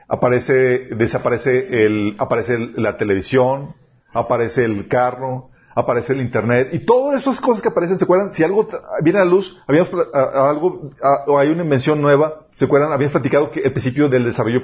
Aparece, 0.08 0.88
desaparece 0.94 1.84
el, 1.84 2.16
aparece 2.18 2.58
la 2.76 2.96
televisión, 2.96 3.74
aparece 4.12 4.64
el 4.64 4.88
carro, 4.88 5.50
aparece 5.74 6.12
el 6.12 6.20
Internet 6.20 6.70
y 6.72 6.80
todas 6.80 7.22
esas 7.22 7.40
cosas 7.40 7.62
que 7.62 7.68
aparecen, 7.68 7.98
¿se 7.98 8.04
acuerdan? 8.04 8.30
Si 8.30 8.42
algo 8.42 8.68
viene 9.02 9.18
a 9.18 9.24
la 9.24 9.30
luz, 9.30 9.60
habíamos, 9.66 9.90
algo, 10.12 10.90
o 11.26 11.38
hay 11.38 11.48
una 11.48 11.62
invención 11.62 12.00
nueva, 12.00 12.46
¿se 12.52 12.64
acuerdan? 12.64 12.92
Habíamos 12.92 13.12
platicado 13.12 13.50
que 13.50 13.60
el 13.60 13.72
principio 13.72 14.08
del 14.08 14.24
desarrollo 14.24 14.62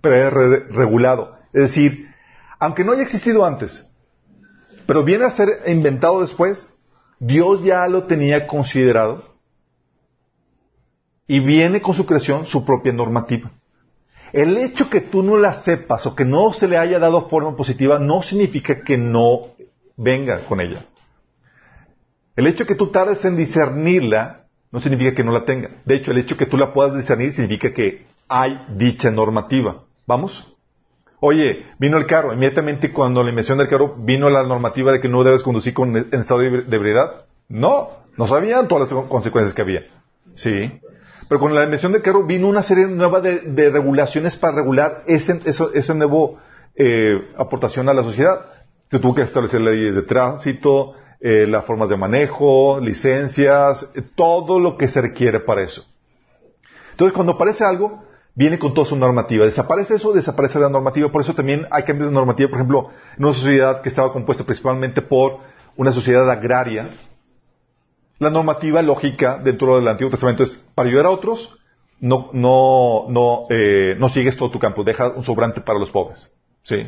pre-regulado. 0.00 1.36
Es 1.52 1.62
decir, 1.62 2.08
aunque 2.58 2.84
no 2.84 2.92
haya 2.92 3.02
existido 3.02 3.44
antes, 3.44 3.88
pero 4.86 5.04
viene 5.04 5.24
a 5.24 5.30
ser 5.30 5.48
inventado 5.66 6.20
después, 6.20 6.72
Dios 7.18 7.62
ya 7.62 7.86
lo 7.88 8.04
tenía 8.04 8.46
considerado 8.46 9.22
y 11.26 11.40
viene 11.40 11.82
con 11.82 11.94
su 11.94 12.06
creación 12.06 12.46
su 12.46 12.64
propia 12.64 12.92
normativa. 12.92 13.50
El 14.32 14.56
hecho 14.58 14.90
que 14.90 15.00
tú 15.00 15.22
no 15.22 15.38
la 15.38 15.54
sepas 15.54 16.06
o 16.06 16.14
que 16.14 16.24
no 16.24 16.52
se 16.52 16.68
le 16.68 16.76
haya 16.76 16.98
dado 16.98 17.28
forma 17.28 17.56
positiva 17.56 17.98
no 17.98 18.22
significa 18.22 18.82
que 18.82 18.98
no 18.98 19.54
venga 19.98 20.40
con 20.46 20.60
ella. 20.60 20.86
El 22.34 22.46
hecho 22.46 22.64
que 22.64 22.76
tú 22.76 22.86
tardes 22.86 23.22
en 23.24 23.36
discernirla 23.36 24.46
no 24.70 24.80
significa 24.80 25.14
que 25.14 25.24
no 25.24 25.32
la 25.32 25.44
tenga. 25.44 25.70
De 25.84 25.96
hecho, 25.96 26.12
el 26.12 26.18
hecho 26.18 26.36
que 26.36 26.46
tú 26.46 26.56
la 26.56 26.72
puedas 26.72 26.96
discernir 26.96 27.32
significa 27.32 27.74
que 27.74 28.06
hay 28.28 28.64
dicha 28.76 29.10
normativa. 29.10 29.82
¿Vamos? 30.06 30.56
Oye, 31.20 31.66
vino 31.78 31.98
el 31.98 32.06
carro. 32.06 32.32
Inmediatamente 32.32 32.92
cuando 32.92 33.22
la 33.22 33.30
invención 33.30 33.58
del 33.58 33.68
carro 33.68 33.96
vino 33.98 34.30
la 34.30 34.44
normativa 34.44 34.92
de 34.92 35.00
que 35.00 35.08
no 35.08 35.24
debes 35.24 35.42
conducir 35.42 35.74
con, 35.74 35.96
en 35.96 36.14
estado 36.14 36.40
de 36.40 36.76
ebriedad. 36.76 37.24
No, 37.48 37.90
no 38.16 38.26
sabían 38.26 38.68
todas 38.68 38.90
las 38.90 39.04
consecuencias 39.06 39.54
que 39.54 39.62
había. 39.62 39.82
Sí. 40.34 40.80
Pero 41.28 41.40
con 41.40 41.54
la 41.54 41.64
invención 41.64 41.92
del 41.92 42.02
carro 42.02 42.24
vino 42.24 42.46
una 42.46 42.62
serie 42.62 42.86
nueva 42.86 43.20
de, 43.20 43.70
regulaciones 43.70 44.36
para 44.36 44.54
regular 44.54 45.02
ese, 45.06 45.40
ese 45.44 45.94
nuevo 45.94 46.38
eh, 46.76 47.32
aportación 47.36 47.88
a 47.88 47.94
la 47.94 48.04
sociedad. 48.04 48.40
Se 48.90 48.98
tuvo 48.98 49.14
que 49.14 49.22
establecer 49.22 49.60
leyes 49.60 49.94
de 49.94 50.02
tránsito, 50.02 50.94
eh, 51.20 51.46
las 51.48 51.64
formas 51.64 51.88
de 51.88 51.96
manejo, 51.96 52.78
licencias, 52.80 53.90
eh, 53.94 54.02
todo 54.14 54.60
lo 54.60 54.76
que 54.76 54.88
se 54.88 55.00
requiere 55.00 55.40
para 55.40 55.62
eso. 55.62 55.84
Entonces, 56.92 57.14
cuando 57.14 57.32
aparece 57.32 57.64
algo, 57.64 58.04
viene 58.34 58.58
con 58.58 58.72
toda 58.72 58.86
su 58.86 58.96
normativa. 58.96 59.44
Desaparece 59.44 59.96
eso, 59.96 60.12
desaparece 60.12 60.60
la 60.60 60.68
normativa. 60.68 61.10
Por 61.10 61.22
eso 61.22 61.34
también 61.34 61.66
hay 61.70 61.82
cambios 61.82 62.08
de 62.08 62.14
normativa. 62.14 62.48
Por 62.48 62.58
ejemplo, 62.58 62.90
en 63.16 63.24
una 63.24 63.34
sociedad 63.34 63.82
que 63.82 63.88
estaba 63.88 64.12
compuesta 64.12 64.44
principalmente 64.44 65.02
por 65.02 65.38
una 65.76 65.92
sociedad 65.92 66.30
agraria, 66.30 66.88
la 68.18 68.30
normativa 68.30 68.80
lógica 68.82 69.38
dentro 69.38 69.76
del 69.76 69.88
Antiguo 69.88 70.10
Testamento 70.10 70.44
es 70.44 70.56
para 70.74 70.88
ayudar 70.88 71.06
a 71.06 71.10
otros, 71.10 71.58
no, 72.00 72.30
no, 72.32 73.06
no, 73.08 73.46
eh, 73.50 73.96
no 73.98 74.08
sigues 74.08 74.36
todo 74.36 74.50
tu 74.50 74.58
campo, 74.58 74.84
deja 74.84 75.08
un 75.08 75.24
sobrante 75.24 75.60
para 75.60 75.78
los 75.78 75.90
pobres. 75.90 76.32
¿Sí? 76.62 76.86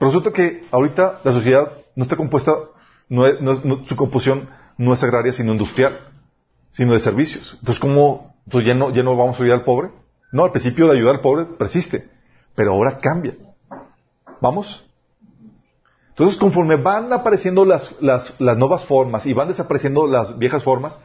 Resulta 0.00 0.32
que 0.32 0.64
ahorita 0.70 1.20
la 1.22 1.32
sociedad 1.32 1.72
no 1.94 2.04
está 2.04 2.16
compuesta, 2.16 2.52
no 3.08 3.84
su 3.84 3.96
composición 3.96 4.48
no 4.78 4.94
es 4.94 5.02
agraria, 5.02 5.32
sino 5.34 5.52
industrial, 5.52 6.00
sino 6.70 6.94
de 6.94 7.00
servicios. 7.00 7.56
Entonces, 7.60 7.78
¿cómo, 7.78 8.34
pues 8.50 8.64
ya 8.64 8.74
no, 8.74 8.90
ya 8.90 9.02
no 9.02 9.14
vamos 9.14 9.38
a 9.38 9.42
ayudar 9.42 9.58
al 9.58 9.64
pobre? 9.64 9.90
No, 10.32 10.44
al 10.44 10.52
principio 10.52 10.86
de 10.86 10.96
ayudar 10.96 11.16
al 11.16 11.20
pobre 11.20 11.44
persiste, 11.44 12.08
pero 12.54 12.72
ahora 12.72 12.98
cambia. 12.98 13.34
¿Vamos? 14.40 14.86
Entonces, 16.10 16.38
conforme 16.38 16.76
van 16.76 17.12
apareciendo 17.12 17.64
las, 17.64 18.00
las, 18.00 18.40
las, 18.40 18.56
nuevas 18.56 18.84
formas 18.84 19.26
y 19.26 19.34
van 19.34 19.48
desapareciendo 19.48 20.06
las 20.06 20.38
viejas 20.38 20.64
formas, 20.64 20.98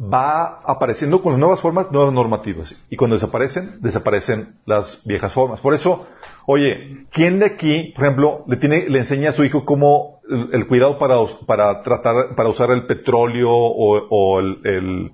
va 0.00 0.60
apareciendo 0.64 1.22
con 1.22 1.32
las 1.32 1.40
nuevas 1.40 1.60
formas 1.60 1.92
nuevas 1.92 2.12
normativas. 2.12 2.74
Y 2.90 2.96
cuando 2.96 3.14
desaparecen, 3.14 3.78
desaparecen 3.80 4.56
las 4.66 5.04
viejas 5.04 5.32
formas. 5.32 5.60
Por 5.60 5.74
eso, 5.74 6.06
oye, 6.46 7.06
¿quién 7.10 7.38
de 7.38 7.46
aquí, 7.46 7.92
por 7.94 8.04
ejemplo, 8.04 8.44
le, 8.46 8.56
tiene, 8.56 8.88
le 8.88 8.98
enseña 8.98 9.30
a 9.30 9.32
su 9.32 9.44
hijo 9.44 9.64
cómo 9.64 10.20
el, 10.28 10.66
cuidado 10.66 10.98
para, 10.98 11.16
para 11.46 11.82
tratar, 11.82 12.34
para 12.34 12.48
usar 12.48 12.70
el 12.70 12.86
petróleo 12.86 13.50
o, 13.50 14.40
el, 14.40 15.12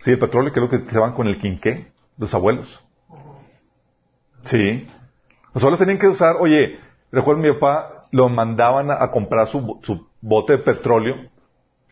sí, 0.00 0.12
el 0.12 0.18
petróleo, 0.18 0.52
creo 0.52 0.68
que 0.68 0.78
se 0.78 0.98
van 0.98 1.12
con 1.12 1.26
el 1.26 1.38
quinqué, 1.38 1.88
los 2.16 2.32
abuelos. 2.34 2.84
Sí. 4.44 4.88
Los 5.54 5.62
abuelos 5.62 5.80
tenían 5.80 5.98
que 5.98 6.08
usar, 6.08 6.36
oye, 6.40 6.78
recuerdo 7.10 7.42
mi 7.42 7.52
papá, 7.52 8.06
lo 8.10 8.28
mandaban 8.28 8.90
a, 8.90 9.10
comprar 9.10 9.48
su, 9.48 9.78
bote 10.20 10.54
de 10.54 10.58
petróleo 10.58 11.16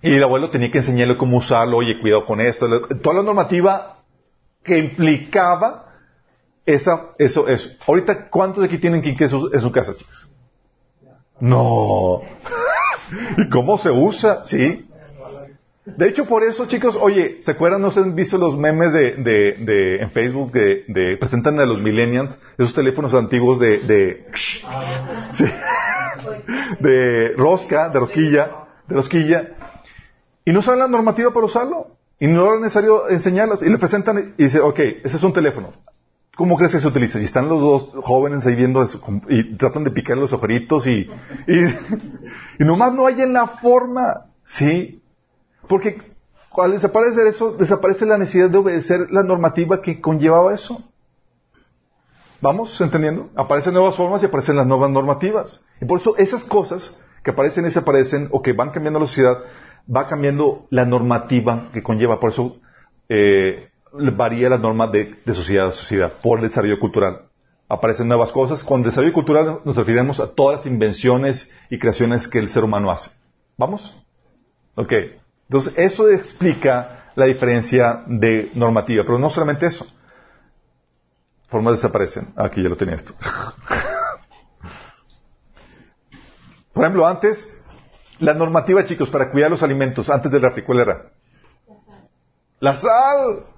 y 0.03 0.15
el 0.15 0.23
abuelo 0.23 0.51
tenía 0.51 0.71
que 0.71 0.79
enseñarle 0.79 1.17
cómo 1.17 1.39
usarlo, 1.39 1.79
oye, 1.79 2.01
cuidado 2.01 2.27
con 2.27 2.41
esto, 2.41 2.67
toda 3.03 3.17
la 3.17 3.23
normativa 3.23 3.99
que 4.63 4.79
implicaba 4.79 5.86
esa, 6.67 7.13
eso, 7.19 7.49
eso. 7.49 7.71
Ahorita, 7.87 8.29
¿cuántos 8.29 8.61
de 8.61 8.67
aquí 8.67 8.79
tienen 8.79 9.01
quinqué 9.01 9.25
en 9.25 9.31
su, 9.31 9.51
en 9.53 9.61
su 9.61 9.73
casa, 9.73 9.95
chicos? 9.97 10.29
No. 11.41 12.23
¿Y 13.39 13.49
cómo 13.49 13.79
se 13.79 13.91
usa? 13.91 14.45
Sí. 14.45 14.83
De 15.85 16.09
hecho, 16.09 16.27
por 16.27 16.43
eso, 16.43 16.67
chicos, 16.67 16.99
oye, 17.01 17.39
¿se 17.43 17.53
acuerdan? 17.53 17.81
¿No 17.81 17.93
se 17.93 18.01
han 18.01 18.17
visto 18.17 18.39
los 18.39 18.59
memes 18.59 18.93
de, 18.93 19.13
de, 19.13 19.53
de 19.53 19.97
en 19.99 20.11
Facebook 20.11 20.51
de, 20.51 20.85
de, 20.89 21.17
presentan 21.17 21.61
a 21.61 21.65
los 21.65 21.81
millennials 21.81 22.37
esos 22.59 22.75
teléfonos 22.75 23.15
antiguos 23.15 23.61
de, 23.61 23.79
de, 23.79 24.27
de 26.81 27.35
rosca, 27.37 27.89
de 27.91 28.01
rosquilla, 28.01 28.51
de 28.89 28.95
rosquilla, 28.97 29.51
y 30.45 30.51
no 30.51 30.61
saben 30.61 30.81
la 30.81 30.89
normativa 30.89 31.33
para 31.33 31.47
usarlo, 31.47 31.93
y 32.19 32.27
no 32.27 32.55
es 32.55 32.61
necesario 32.61 33.09
enseñarlas, 33.09 33.63
y 33.63 33.69
le 33.69 33.79
presentan 33.79 34.35
y 34.37 34.43
dice, 34.43 34.59
ok, 34.59 34.81
ese 34.81 35.17
es 35.17 35.23
un 35.23 35.33
teléfono. 35.33 35.73
¿Cómo 36.37 36.57
crees 36.59 36.73
que 36.73 36.81
se 36.81 36.87
utiliza? 36.87 37.19
Y 37.19 37.25
están 37.25 37.49
los 37.49 37.61
dos 37.61 38.05
jóvenes 38.05 38.47
ahí 38.47 38.55
viendo 38.55 38.83
eso, 38.83 39.01
y 39.29 39.57
tratan 39.57 39.85
de 39.85 39.91
picar 39.91 40.19
los 40.19 40.35
ojeritos 40.35 40.87
y, 40.87 41.09
y, 41.47 41.65
y 42.59 42.65
nomás 42.65 42.93
no 42.93 43.07
hay 43.07 43.23
en 43.23 43.33
la 43.33 43.47
forma, 43.47 44.27
¿sí? 44.45 45.03
Porque 45.67 45.99
al 46.63 46.73
desaparecer 46.73 47.27
eso, 47.27 47.53
desaparece 47.53 48.05
la 48.05 48.19
necesidad 48.19 48.51
de 48.51 48.59
obedecer 48.59 49.11
la 49.11 49.23
normativa 49.23 49.81
que 49.81 50.01
conllevaba 50.01 50.55
eso. 50.55 50.85
¿Vamos 52.43 52.79
entendiendo? 52.83 53.31
Aparecen 53.35 53.73
nuevas 53.73 53.97
formas 53.97 54.23
y 54.23 54.27
aparecen 54.27 54.57
las 54.57 54.67
nuevas 54.67 54.91
normativas. 54.91 55.65
Y 55.81 55.87
por 55.87 56.01
eso 56.01 56.19
esas 56.19 56.45
cosas 56.45 57.01
que 57.25 57.31
aparecen 57.31 57.65
y 57.65 57.69
desaparecen 57.69 58.29
o 58.31 58.43
que 58.43 58.53
van 58.53 58.73
cambiando 58.73 59.01
la 59.01 59.07
sociedad, 59.07 59.39
va 59.95 60.07
cambiando 60.07 60.67
la 60.69 60.85
normativa 60.85 61.71
que 61.73 61.83
conlleva. 61.83 62.21
Por 62.21 62.31
eso 62.31 62.59
eh, 63.09 63.71
varía 64.17 64.49
la 64.49 64.59
norma 64.59 64.87
de, 64.87 65.17
sociedad 65.27 65.69
a 65.69 65.73
sociedad, 65.73 66.13
por 66.23 66.39
el 66.39 66.49
desarrollo 66.49 66.79
cultural. 66.79 67.23
Aparecen 67.69 68.09
nuevas 68.09 68.31
cosas. 68.33 68.63
Con 68.63 68.83
desarrollo 68.83 69.13
cultural 69.13 69.61
nos 69.65 69.77
referimos 69.77 70.21
a 70.21 70.33
todas 70.33 70.59
las 70.59 70.67
invenciones 70.67 71.51
y 71.69 71.79
creaciones 71.79 72.29
que 72.29 72.39
el 72.39 72.51
ser 72.51 72.65
humano 72.65 72.91
hace. 72.91 73.11
¿Vamos? 73.57 73.95
Ok. 74.77 74.93
Entonces, 75.49 75.75
eso 75.77 76.09
explica 76.11 77.11
la 77.15 77.27
diferencia 77.27 78.03
de 78.07 78.51
normativa, 78.55 79.05
pero 79.05 79.19
no 79.19 79.31
solamente 79.31 79.67
eso. 79.67 79.87
Formas 81.49 81.75
desaparecen. 81.75 82.33
Aquí 82.37 82.63
ya 82.63 82.69
lo 82.69 82.77
tenía 82.77 82.95
esto. 82.97 83.15
Por 86.73 86.85
ejemplo, 86.85 87.07
antes, 87.07 87.49
la 88.19 88.35
normativa, 88.35 88.85
chicos, 88.85 89.09
para 89.09 89.31
cuidar 89.31 89.51
los 89.51 89.63
alimentos, 89.63 90.11
antes 90.11 90.31
del 90.31 90.43
refri, 90.43 90.63
¿cuál 90.63 90.81
era? 90.81 91.11
La 91.67 91.81
sal. 91.81 92.09
La 92.61 92.75
sal. 92.75 93.56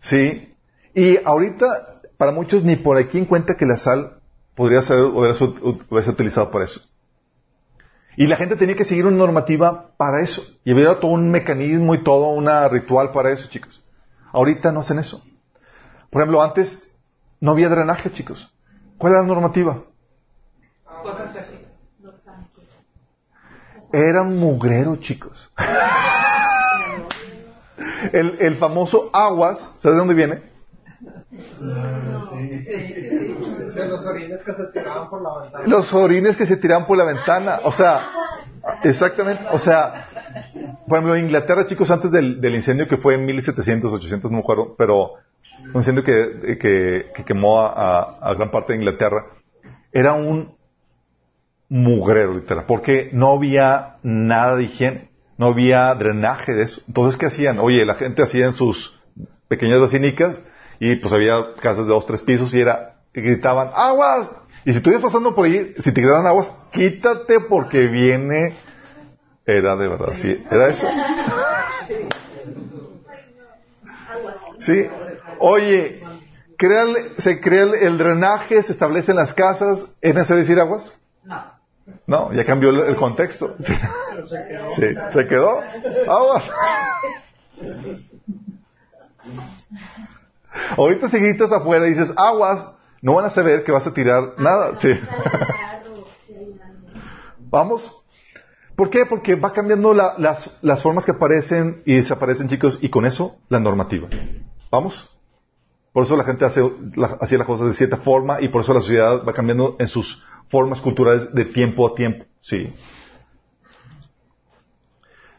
Sí. 0.00 0.54
Y 0.94 1.18
ahorita, 1.24 2.02
para 2.16 2.32
muchos, 2.32 2.64
ni 2.64 2.76
por 2.76 2.96
aquí 2.96 3.18
en 3.18 3.26
cuenta 3.26 3.56
que 3.56 3.66
la 3.66 3.76
sal 3.76 4.20
podría 4.54 4.82
ser, 4.82 4.98
o 4.98 5.34
ser 5.34 6.12
utilizado 6.12 6.50
para 6.50 6.64
eso. 6.64 6.80
Y 8.16 8.26
la 8.26 8.36
gente 8.36 8.56
tenía 8.56 8.76
que 8.76 8.84
seguir 8.84 9.06
una 9.06 9.16
normativa 9.16 9.92
para 9.96 10.22
eso. 10.22 10.42
Y 10.64 10.72
había 10.72 10.98
todo 11.00 11.12
un 11.12 11.30
mecanismo 11.30 11.94
y 11.94 12.02
todo 12.02 12.28
un 12.28 12.48
ritual 12.70 13.12
para 13.12 13.30
eso, 13.30 13.48
chicos. 13.48 13.82
Ahorita 14.32 14.72
no 14.72 14.80
hacen 14.80 14.98
eso. 14.98 15.22
Por 16.10 16.22
ejemplo, 16.22 16.42
antes 16.42 16.92
no 17.40 17.52
había 17.52 17.68
drenaje, 17.68 18.10
chicos. 18.12 18.52
¿Cuál 18.98 19.12
era 19.12 19.22
la 19.22 19.28
normativa? 19.28 19.84
Era 23.92 24.22
un 24.22 24.38
mugrero, 24.38 24.96
chicos. 24.96 25.50
el, 28.12 28.36
el 28.40 28.56
famoso 28.56 29.10
aguas, 29.12 29.58
¿sabes 29.78 29.96
de 29.96 29.98
dónde 29.98 30.14
viene? 30.14 30.50
Los 33.88 34.06
orines 34.06 34.42
que 34.42 34.52
se 34.52 34.66
tiraban 34.72 35.08
por 35.08 35.22
la 35.22 35.42
ventana. 35.42 35.66
Los 35.66 35.94
orines 35.94 36.36
que 36.36 36.46
se 36.46 36.56
tiraban 36.56 36.86
por 36.86 36.98
la 36.98 37.04
ventana. 37.04 37.60
O 37.64 37.72
sea, 37.72 38.10
exactamente. 38.82 39.44
O 39.52 39.58
sea, 39.58 40.08
por 40.86 40.98
ejemplo, 40.98 41.16
en 41.16 41.26
Inglaterra, 41.26 41.66
chicos, 41.66 41.90
antes 41.90 42.10
del, 42.10 42.54
incendio 42.54 42.88
que 42.88 42.96
fue 42.96 43.14
en 43.14 43.24
1700, 43.24 43.92
800, 43.92 44.30
no 44.30 44.38
me 44.38 44.42
acuerdo, 44.42 44.74
pero 44.76 45.14
un 45.66 45.76
incendio 45.76 46.04
que, 46.04 46.58
que, 46.58 47.24
quemó 47.24 47.60
a, 47.60 48.34
gran 48.36 48.50
parte 48.50 48.72
de 48.72 48.80
Inglaterra, 48.80 49.26
era 49.92 50.14
un 50.14 50.56
mugrero, 51.68 52.34
literal, 52.34 52.64
porque 52.66 53.10
no 53.12 53.32
había 53.32 53.96
nada 54.02 54.56
de 54.56 54.64
higiene, 54.64 55.09
no 55.40 55.46
había 55.46 55.94
drenaje 55.94 56.52
de 56.52 56.64
eso. 56.64 56.82
Entonces, 56.86 57.18
¿qué 57.18 57.24
hacían? 57.24 57.60
Oye, 57.60 57.86
la 57.86 57.94
gente 57.94 58.22
hacía 58.22 58.44
en 58.44 58.52
sus 58.52 59.00
pequeñas 59.48 59.80
basinicas 59.80 60.36
y 60.78 60.96
pues 60.96 61.14
había 61.14 61.54
casas 61.62 61.86
de 61.86 61.92
dos, 61.92 62.04
tres 62.04 62.22
pisos 62.22 62.52
y 62.52 62.60
era, 62.60 62.96
y 63.14 63.22
gritaban, 63.22 63.70
aguas, 63.74 64.30
Y 64.66 64.74
si 64.74 64.82
tú 64.82 64.90
pasando 65.00 65.34
por 65.34 65.46
ahí, 65.46 65.74
si 65.82 65.92
te 65.92 66.02
quedan 66.02 66.26
aguas, 66.26 66.52
quítate 66.74 67.40
porque 67.40 67.86
viene. 67.86 68.54
Era 69.46 69.76
de 69.76 69.88
verdad, 69.88 70.12
sí. 70.14 70.44
¿Era 70.50 70.68
eso? 70.68 70.86
Sí. 74.58 74.86
Oye, 75.38 76.02
se 77.16 77.40
crea 77.40 77.62
el, 77.62 77.96
drenaje, 77.96 78.62
se 78.62 78.72
establece 78.72 79.12
en 79.12 79.16
las 79.16 79.32
casas. 79.32 79.86
¿Es 80.02 80.14
necesario 80.14 80.42
decir 80.42 80.60
aguas? 80.60 81.00
No. 81.24 81.59
No, 82.06 82.32
ya 82.32 82.44
cambió 82.44 82.70
el, 82.70 82.96
contexto. 82.96 83.56
Sí, 84.76 84.86
se 85.08 85.26
quedó. 85.26 85.60
Aguas. 86.06 86.44
Ahorita 90.76 91.08
si 91.08 91.18
gritas 91.18 91.52
afuera 91.52 91.86
y 91.86 91.90
dices 91.90 92.12
aguas, 92.16 92.66
no 93.00 93.14
van 93.14 93.24
a 93.24 93.30
saber 93.30 93.64
que 93.64 93.72
vas 93.72 93.86
a 93.86 93.94
tirar 93.94 94.34
nada. 94.38 94.78
Sí. 94.78 94.92
Vamos. 97.38 97.90
¿Por 98.76 98.90
qué? 98.90 99.06
Porque 99.06 99.34
va 99.34 99.52
cambiando 99.52 99.92
las, 99.94 100.58
las 100.62 100.82
formas 100.82 101.04
que 101.04 101.12
aparecen 101.12 101.82
y 101.84 101.96
desaparecen, 101.96 102.48
chicos, 102.48 102.78
y 102.80 102.90
con 102.90 103.04
eso 103.04 103.36
la 103.48 103.60
normativa. 103.60 104.08
¿Vamos? 104.70 105.10
Por 105.92 106.04
eso 106.04 106.16
la 106.16 106.24
gente 106.24 106.44
hace, 106.44 106.62
hacía 107.20 107.38
las 107.38 107.46
cosas 107.46 107.68
de 107.68 107.74
cierta 107.74 107.96
forma 107.96 108.40
y 108.40 108.48
por 108.48 108.62
eso 108.62 108.72
la 108.72 108.80
sociedad 108.80 109.24
va 109.26 109.32
cambiando 109.32 109.76
en 109.78 109.88
sus 109.88 110.24
formas 110.50 110.80
culturales 110.80 111.32
de 111.32 111.46
tiempo 111.46 111.86
a 111.86 111.94
tiempo. 111.94 112.26
Sí. 112.40 112.72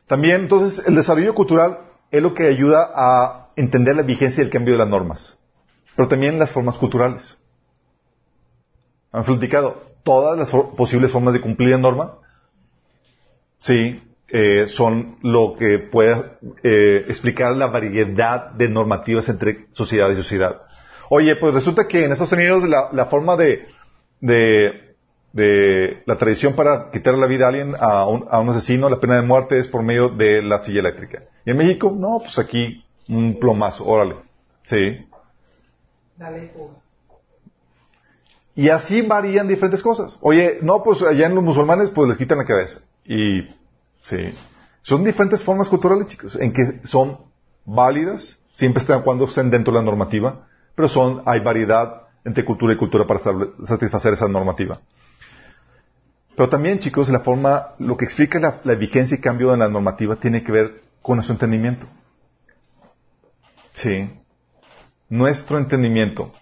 También, 0.08 0.42
entonces, 0.42 0.86
el 0.88 0.96
desarrollo 0.96 1.36
cultural 1.36 1.80
es 2.10 2.22
lo 2.22 2.34
que 2.34 2.48
ayuda 2.48 2.90
a 2.94 3.50
entender 3.56 3.96
la 3.96 4.02
vigencia 4.02 4.42
y 4.42 4.46
el 4.46 4.52
cambio 4.52 4.74
de 4.74 4.80
las 4.80 4.90
normas, 4.90 5.38
pero 5.96 6.08
también 6.08 6.40
las 6.40 6.52
formas 6.52 6.78
culturales. 6.78 7.38
Han 9.12 9.24
platicado 9.24 9.84
todas 10.04 10.38
las 10.38 10.50
posibles 10.76 11.12
formas 11.12 11.34
de 11.34 11.42
cumplir 11.42 11.70
la 11.70 11.78
norma. 11.78 12.14
Sí, 13.60 14.02
eh, 14.30 14.68
son 14.68 15.18
lo 15.22 15.56
que 15.58 15.80
puede 15.80 16.24
eh, 16.64 17.06
explicar 17.08 17.56
la 17.56 17.68
variedad 17.68 18.52
de 18.52 18.70
normativas 18.70 19.28
entre 19.30 19.68
sociedad 19.74 20.10
y 20.10 20.16
sociedad. 20.16 20.62
Oye, 21.10 21.36
pues 21.36 21.54
resulta 21.54 21.88
que 21.88 22.06
en 22.06 22.14
Estados 22.14 22.32
Unidos 22.32 22.64
la, 22.68 23.06
forma 23.08 23.36
de, 23.36 23.68
de, 24.22 24.91
la 25.34 26.18
tradición 26.18 26.56
para 26.56 26.92
quitar 26.92 27.16
la 27.16 27.28
vida 27.28 27.46
a 27.46 27.50
alguien, 27.50 27.76
a 27.80 28.06
un, 28.06 28.26
a 28.30 28.40
un 28.40 28.50
asesino, 28.50 28.90
la 28.90 29.00
pena 29.00 29.16
de 29.16 29.22
muerte 29.22 29.58
es 29.58 29.68
por 29.68 29.84
medio 29.84 30.10
de 30.10 30.42
la 30.42 30.60
silla 30.60 30.80
eléctrica. 30.82 31.24
Y 31.46 31.52
en 31.52 31.58
México, 31.58 31.94
no, 31.96 32.20
pues 32.20 32.38
aquí 32.38 32.84
un 33.08 33.40
plomazo, 33.40 33.86
órale. 33.86 34.16
Sí. 34.64 35.06
Dale, 36.18 36.52
y 38.54 38.68
así 38.68 39.02
varían 39.02 39.48
diferentes 39.48 39.82
cosas. 39.82 40.20
Oye, 40.22 40.60
no, 40.62 40.84
pues 40.84 41.02
allá 41.02 41.26
en 41.26 41.36
los 41.36 41.44
musulmanes, 41.44 41.90
pues 41.90 42.10
les 42.10 42.18
quitan 42.18 42.38
la 42.38 42.46
cabeza. 42.46 42.82
Y 43.06 43.48
Sí. 44.04 44.34
Son 44.84 45.04
diferentes 45.04 45.44
formas 45.44 45.70
culturales, 45.70 46.08
chicos, 46.08 46.36
en 46.36 46.54
que 46.54 46.82
son 46.86 47.20
válidas, 47.66 48.40
siempre 48.52 48.82
están 48.82 49.04
cuando 49.04 49.26
estén 49.26 49.52
dentro 49.52 49.74
de 49.74 49.80
la 49.80 49.86
normativa, 49.86 50.48
pero 50.76 50.90
son, 50.90 51.22
hay 51.26 51.40
variedad 51.40 52.08
entre 52.26 52.44
cultura 52.44 52.74
y 52.74 52.78
cultura 52.78 53.06
para 53.06 53.20
satisfacer 53.64 54.14
esa 54.14 54.28
normativa. 54.28 54.80
Pero 56.42 56.50
también, 56.50 56.80
chicos, 56.80 57.08
la 57.10 57.20
forma, 57.20 57.76
lo 57.78 57.96
que 57.96 58.06
explica 58.06 58.40
la, 58.40 58.74
vigencia 58.74 59.16
y 59.16 59.22
cambio 59.22 59.52
de 59.52 59.58
la 59.58 59.70
normativa 59.70 60.16
tiene 60.16 60.44
que 60.44 60.52
ver 60.52 60.82
con 61.04 61.18
nuestro 61.18 61.36
entendimiento. 61.36 61.86
Sí. 63.74 64.10
Nuestro 65.08 65.60
entendimiento. 65.60 66.34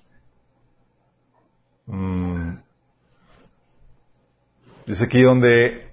Mm. 1.85 2.59
Es 4.87 5.01
aquí 5.01 5.21
donde 5.21 5.91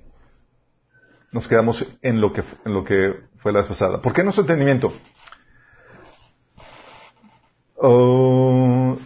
nos 1.33 1.49
quedamos 1.49 1.85
en 2.01 2.21
lo 2.21 2.33
que, 2.33 2.45
en 2.65 2.75
lo 2.75 2.85
que 2.85 3.13
fue 3.39 3.53
la 3.53 3.59
vez 3.59 3.67
pasada. 3.67 4.01
¿Por 4.01 4.13
qué 4.13 4.23
nuestro 4.23 4.43
entendimiento? 4.43 4.93
Uh, 7.75 8.97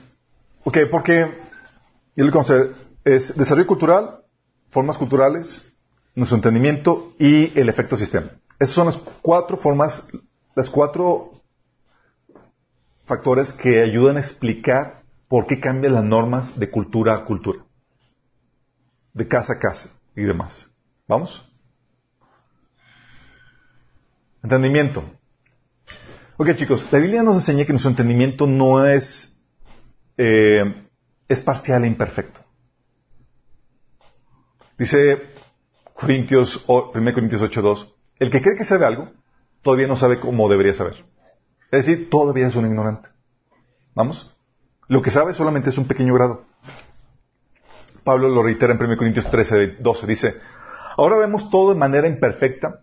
ok, 0.62 0.78
porque 0.90 1.26
yo 2.14 2.26
le 2.26 2.30
conocer 2.30 2.74
es 3.02 3.34
desarrollo 3.34 3.66
cultural, 3.66 4.19
formas 4.70 4.98
culturales, 4.98 5.72
nuestro 6.14 6.36
entendimiento 6.36 7.14
y 7.18 7.58
el 7.58 7.68
efecto 7.68 7.96
sistema. 7.96 8.30
Esas 8.58 8.74
son 8.74 8.86
las 8.86 8.96
cuatro 9.22 9.56
formas, 9.56 10.06
las 10.54 10.68
cuatro 10.70 11.42
factores 13.04 13.52
que 13.52 13.82
ayudan 13.82 14.16
a 14.16 14.20
explicar 14.20 15.02
por 15.28 15.46
qué 15.46 15.60
cambian 15.60 15.94
las 15.94 16.04
normas 16.04 16.58
de 16.58 16.70
cultura 16.70 17.14
a 17.14 17.24
cultura, 17.24 17.64
de 19.12 19.28
casa 19.28 19.54
a 19.54 19.58
casa 19.58 19.90
y 20.14 20.22
demás. 20.22 20.68
¿Vamos? 21.08 21.46
Entendimiento. 24.42 25.02
Ok, 26.36 26.54
chicos, 26.56 26.86
la 26.90 26.98
Biblia 26.98 27.22
nos 27.22 27.36
enseña 27.36 27.64
que 27.64 27.72
nuestro 27.72 27.90
entendimiento 27.90 28.46
no 28.46 28.86
es, 28.86 29.38
eh, 30.16 30.86
es 31.28 31.42
parcial 31.42 31.84
e 31.84 31.86
imperfecto. 31.86 32.40
Dice 34.80 35.20
Corintios, 35.92 36.64
1 36.66 36.92
Corintios 37.12 37.42
8.2, 37.42 37.92
el 38.18 38.30
que 38.30 38.40
cree 38.40 38.56
que 38.56 38.64
sabe 38.64 38.86
algo, 38.86 39.10
todavía 39.60 39.86
no 39.86 39.94
sabe 39.94 40.18
cómo 40.18 40.48
debería 40.48 40.72
saber. 40.72 41.04
Es 41.70 41.84
decir, 41.84 42.08
todavía 42.08 42.48
es 42.48 42.56
un 42.56 42.64
ignorante. 42.64 43.10
¿Vamos? 43.94 44.34
Lo 44.88 45.02
que 45.02 45.10
sabe 45.10 45.34
solamente 45.34 45.68
es 45.68 45.76
un 45.76 45.86
pequeño 45.86 46.14
grado. 46.14 46.46
Pablo 48.04 48.30
lo 48.30 48.42
reitera 48.42 48.72
en 48.72 48.82
1 48.82 48.96
Corintios 48.96 49.30
13, 49.30 49.76
12. 49.80 50.06
Dice, 50.06 50.34
ahora 50.96 51.18
vemos 51.18 51.50
todo 51.50 51.74
de 51.74 51.78
manera 51.78 52.08
imperfecta 52.08 52.80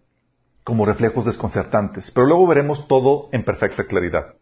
como 0.63 0.85
reflejos 0.85 1.25
desconcertantes, 1.25 2.11
pero 2.11 2.27
luego 2.27 2.45
veremos 2.45 2.87
todo 2.87 3.29
en 3.31 3.43
perfecta 3.43 3.85
claridad. 3.85 4.35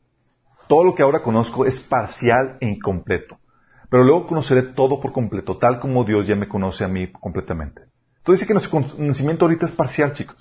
Todo 0.67 0.83
lo 0.83 0.93
que 0.93 1.03
ahora 1.03 1.21
conozco 1.21 1.65
es 1.65 1.79
parcial 1.79 2.57
e 2.59 2.67
incompleto, 2.67 3.39
pero 3.89 4.03
luego 4.03 4.27
conoceré 4.27 4.63
todo 4.63 4.99
por 4.99 5.11
completo, 5.11 5.57
tal 5.57 5.79
como 5.79 6.03
Dios 6.03 6.27
ya 6.27 6.35
me 6.35 6.47
conoce 6.47 6.83
a 6.83 6.87
mí 6.87 7.11
completamente. 7.11 7.83
Entonces 8.17 8.39
dice 8.39 8.47
que 8.47 8.53
nuestro 8.53 8.95
conocimiento 8.95 9.45
ahorita 9.45 9.65
es 9.65 9.71
parcial, 9.71 10.13
chicos. 10.13 10.35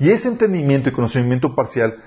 Y 0.00 0.10
ese 0.10 0.28
entendimiento 0.28 0.88
y 0.88 0.92
conocimiento 0.92 1.54
parcial 1.54 2.02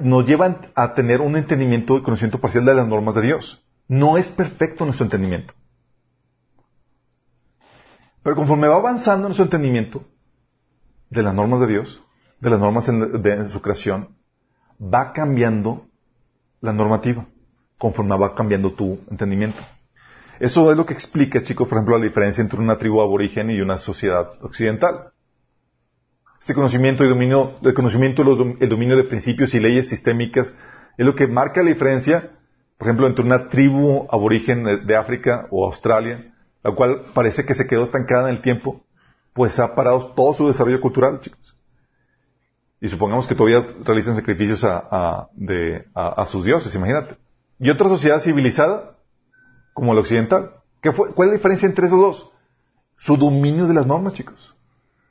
nos 0.00 0.26
llevan 0.26 0.70
a 0.74 0.94
tener 0.94 1.20
un 1.20 1.36
entendimiento 1.36 1.96
y 1.96 2.02
conocimiento 2.02 2.40
parcial 2.40 2.64
de 2.64 2.74
las 2.74 2.86
normas 2.86 3.14
de 3.14 3.22
Dios. 3.22 3.64
No 3.88 4.16
es 4.16 4.28
perfecto 4.28 4.84
nuestro 4.84 5.04
entendimiento. 5.04 5.54
Pero 8.22 8.36
conforme 8.36 8.68
va 8.68 8.76
avanzando 8.76 9.28
nuestro 9.28 9.44
entendimiento 9.44 10.04
de 11.10 11.22
las 11.22 11.34
normas 11.34 11.60
de 11.60 11.66
Dios, 11.66 12.02
de 12.40 12.50
las 12.50 12.60
normas 12.60 12.86
de, 12.86 13.48
su 13.48 13.60
creación, 13.60 14.16
va 14.80 15.12
cambiando 15.12 15.86
la 16.60 16.72
normativa 16.72 17.26
conforme 17.78 18.16
va 18.16 18.34
cambiando 18.34 18.72
tu 18.72 18.98
entendimiento. 19.10 19.58
Eso 20.40 20.70
es 20.70 20.76
lo 20.76 20.86
que 20.86 20.94
explica, 20.94 21.42
chicos, 21.42 21.66
por 21.66 21.78
ejemplo, 21.78 21.98
la 21.98 22.04
diferencia 22.04 22.42
entre 22.42 22.60
una 22.60 22.78
tribu 22.78 23.00
aborigen 23.00 23.50
y 23.50 23.60
una 23.60 23.76
sociedad 23.78 24.30
occidental. 24.40 25.10
Este 26.40 26.54
conocimiento 26.54 27.04
y 27.04 27.08
dominio, 27.08 27.54
el 27.62 27.74
conocimiento, 27.74 28.22
dominio 28.24 28.96
de 28.96 29.04
principios 29.04 29.52
y 29.54 29.60
leyes 29.60 29.88
sistémicas 29.88 30.54
es 30.96 31.06
lo 31.06 31.14
que 31.14 31.26
marca 31.26 31.62
la 31.62 31.70
diferencia, 31.70 32.30
por 32.76 32.86
ejemplo, 32.86 33.06
entre 33.06 33.24
una 33.24 33.48
tribu 33.48 34.06
aborigen 34.10 34.86
de 34.86 34.96
África 34.96 35.46
o 35.50 35.66
Australia, 35.66 36.32
la 36.62 36.72
cual 36.72 37.02
parece 37.12 37.44
que 37.44 37.54
se 37.54 37.66
quedó 37.66 37.82
estancada 37.82 38.28
en 38.28 38.36
el 38.36 38.42
tiempo, 38.42 38.84
pues 39.32 39.58
ha 39.58 39.74
parado 39.74 40.12
todo 40.14 40.34
su 40.34 40.46
desarrollo 40.46 40.80
cultural, 40.80 41.20
chicos. 41.20 41.56
Y 42.80 42.88
supongamos 42.88 43.26
que 43.26 43.34
todavía 43.34 43.66
realizan 43.84 44.14
sacrificios 44.14 44.64
a, 44.64 45.28
sus 46.28 46.44
dioses, 46.44 46.74
imagínate. 46.74 47.16
Y 47.58 47.70
otra 47.70 47.88
sociedad 47.88 48.20
civilizada, 48.20 48.97
como 49.78 49.94
la 49.94 50.00
occidental. 50.00 50.50
¿Cuál 50.82 51.28
es 51.28 51.32
la 51.32 51.36
diferencia 51.36 51.68
entre 51.68 51.86
esos 51.86 51.98
dos? 51.98 52.32
Su 52.96 53.16
dominio 53.16 53.66
de 53.66 53.74
las 53.74 53.86
normas, 53.86 54.14
chicos. 54.14 54.56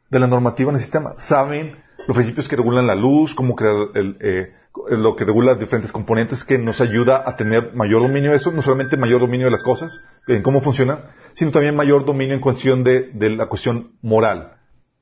De 0.10 0.20
la 0.20 0.28
normativa 0.28 0.70
en 0.70 0.76
el 0.76 0.82
sistema. 0.82 1.14
Saben 1.18 1.78
los 2.08 2.16
principios 2.16 2.48
que 2.48 2.56
regulan 2.56 2.88
la 2.88 2.96
luz, 2.96 3.34
cómo 3.34 3.56
crear 3.56 3.76
eh, 3.96 4.54
lo 4.90 5.16
que 5.16 5.26
regula 5.26 5.56
diferentes 5.56 5.92
componentes 5.92 6.44
que 6.44 6.58
nos 6.58 6.82
ayuda 6.82 7.24
a 7.26 7.36
tener 7.36 7.74
mayor 7.74 8.02
dominio 8.02 8.32
de 8.32 8.38
eso, 8.38 8.52
no 8.52 8.62
solamente 8.62 8.98
mayor 8.98 9.22
dominio 9.22 9.48
de 9.48 9.52
las 9.52 9.64
cosas, 9.64 10.06
en 10.28 10.42
cómo 10.44 10.62
funcionan, 10.62 11.00
sino 11.34 11.52
también 11.52 11.76
mayor 11.76 12.06
dominio 12.06 12.36
en 12.36 12.42
cuestión 12.42 12.84
de 12.84 13.12
la 13.14 13.48
cuestión 13.48 13.94
moral. 14.02 14.58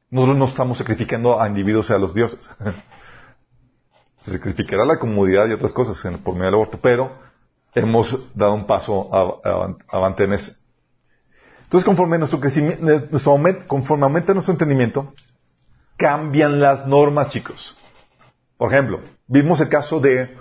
Nosotros 0.09 0.37
no 0.37 0.45
estamos 0.45 0.77
sacrificando 0.77 1.41
a 1.41 1.47
individuos 1.47 1.89
y 1.89 1.93
a 1.93 1.97
los 1.97 2.13
dioses. 2.13 2.49
Se 4.21 4.31
sacrificará 4.31 4.85
la 4.85 4.97
comodidad 4.97 5.47
y 5.47 5.53
otras 5.53 5.73
cosas 5.73 6.01
por 6.23 6.33
medio 6.33 6.45
del 6.45 6.53
aborto, 6.55 6.79
pero 6.81 7.19
hemos 7.75 8.35
dado 8.35 8.53
un 8.53 8.65
paso 8.65 9.09
avante 9.87 10.23
en 10.23 10.33
ese. 10.33 10.53
Entonces, 11.63 11.85
conforme 11.85 12.17
nuestro 12.17 12.39
crecimiento, 12.39 12.83
nuestro 12.83 13.37
conforme 13.67 14.05
aumenta 14.05 14.33
nuestro 14.33 14.53
entendimiento, 14.53 15.13
cambian 15.97 16.59
las 16.59 16.87
normas, 16.87 17.29
chicos. 17.29 17.75
Por 18.57 18.71
ejemplo, 18.71 19.01
vimos 19.27 19.59
el 19.59 19.69
caso 19.69 19.99
de, 19.99 20.37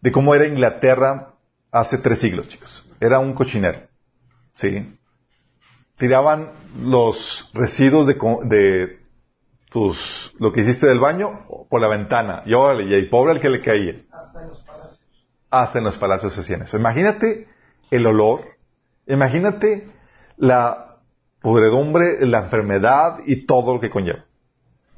de 0.00 0.12
cómo 0.12 0.34
era 0.34 0.46
Inglaterra 0.46 1.32
hace 1.72 1.98
tres 1.98 2.20
siglos, 2.20 2.48
chicos. 2.48 2.88
Era 3.00 3.18
un 3.18 3.34
cochinero. 3.34 3.80
¿sí? 4.54 4.96
Tiraban 5.96 6.52
los 6.80 7.50
residuos 7.54 8.06
de, 8.06 8.14
de 8.44 9.00
tus, 9.70 10.32
lo 10.38 10.52
que 10.52 10.60
hiciste 10.60 10.86
del 10.86 11.00
baño 11.00 11.46
por 11.68 11.80
la 11.80 11.88
ventana. 11.88 12.42
Y 12.46 12.54
órale, 12.54 12.84
y 12.84 12.94
el 12.94 13.08
pobre 13.08 13.32
al 13.32 13.40
que 13.40 13.50
le 13.50 13.60
caía. 13.60 14.02
Hasta 14.12 14.46
los. 14.46 14.63
Hasta 15.54 15.78
en 15.78 15.84
los 15.84 15.96
palacios 15.98 16.36
hacían 16.36 16.62
eso. 16.62 16.76
Imagínate 16.76 17.46
el 17.92 18.04
olor, 18.08 18.40
imagínate 19.06 19.86
la 20.36 20.96
podredumbre, 21.40 22.26
la 22.26 22.40
enfermedad 22.40 23.20
y 23.24 23.46
todo 23.46 23.74
lo 23.74 23.80
que 23.80 23.88
conlleva. 23.88 24.24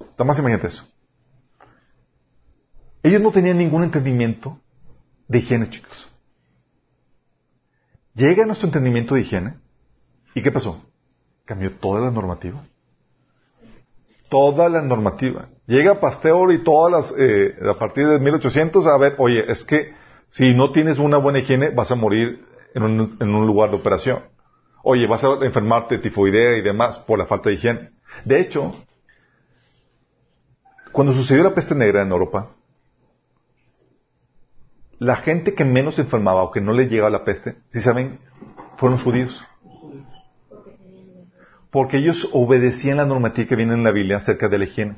Nada 0.00 0.24
más 0.24 0.38
imagínate 0.38 0.68
eso. 0.68 0.88
Ellos 3.02 3.20
no 3.20 3.32
tenían 3.32 3.58
ningún 3.58 3.84
entendimiento 3.84 4.58
de 5.28 5.40
higiene, 5.40 5.68
chicos. 5.68 6.10
Llega 8.14 8.46
nuestro 8.46 8.68
entendimiento 8.68 9.14
de 9.14 9.20
higiene. 9.20 9.54
¿Y 10.34 10.42
qué 10.42 10.50
pasó? 10.50 10.82
Cambió 11.44 11.70
toda 11.76 12.00
la 12.00 12.10
normativa. 12.10 12.64
Toda 14.30 14.70
la 14.70 14.80
normativa. 14.80 15.50
Llega 15.66 16.00
Pasteur 16.00 16.50
y 16.50 16.64
todas 16.64 16.90
las, 16.90 17.14
eh, 17.18 17.56
a 17.62 17.74
partir 17.74 18.08
de 18.08 18.18
1800, 18.18 18.86
a 18.86 18.96
ver, 18.96 19.16
oye, 19.18 19.44
es 19.52 19.62
que 19.62 20.05
si 20.30 20.54
no 20.54 20.72
tienes 20.72 20.98
una 20.98 21.18
buena 21.18 21.38
higiene, 21.38 21.70
vas 21.70 21.90
a 21.90 21.94
morir 21.94 22.44
en 22.74 22.82
un, 22.82 23.16
en 23.20 23.34
un 23.34 23.46
lugar 23.46 23.70
de 23.70 23.76
operación. 23.76 24.20
Oye, 24.82 25.06
vas 25.06 25.24
a 25.24 25.44
enfermarte 25.44 25.96
de 25.96 26.02
tifoidea 26.02 26.56
y 26.58 26.62
demás 26.62 26.98
por 26.98 27.18
la 27.18 27.26
falta 27.26 27.48
de 27.48 27.56
higiene. 27.56 27.90
De 28.24 28.40
hecho, 28.40 28.72
cuando 30.92 31.12
sucedió 31.12 31.42
la 31.42 31.54
peste 31.54 31.74
negra 31.74 32.02
en 32.02 32.10
Europa, 32.10 32.50
la 34.98 35.16
gente 35.16 35.54
que 35.54 35.64
menos 35.64 35.96
se 35.96 36.02
enfermaba 36.02 36.42
o 36.42 36.50
que 36.50 36.60
no 36.60 36.72
le 36.72 36.88
llegaba 36.88 37.10
la 37.10 37.24
peste, 37.24 37.56
si 37.68 37.80
saben, 37.80 38.18
fueron 38.76 38.96
los 38.96 39.02
judíos. 39.04 39.44
Porque 41.70 41.98
ellos 41.98 42.30
obedecían 42.32 42.96
la 42.96 43.04
normativa 43.04 43.48
que 43.48 43.56
viene 43.56 43.74
en 43.74 43.84
la 43.84 43.90
Biblia 43.90 44.18
acerca 44.18 44.48
de 44.48 44.58
la 44.58 44.64
higiene. 44.64 44.94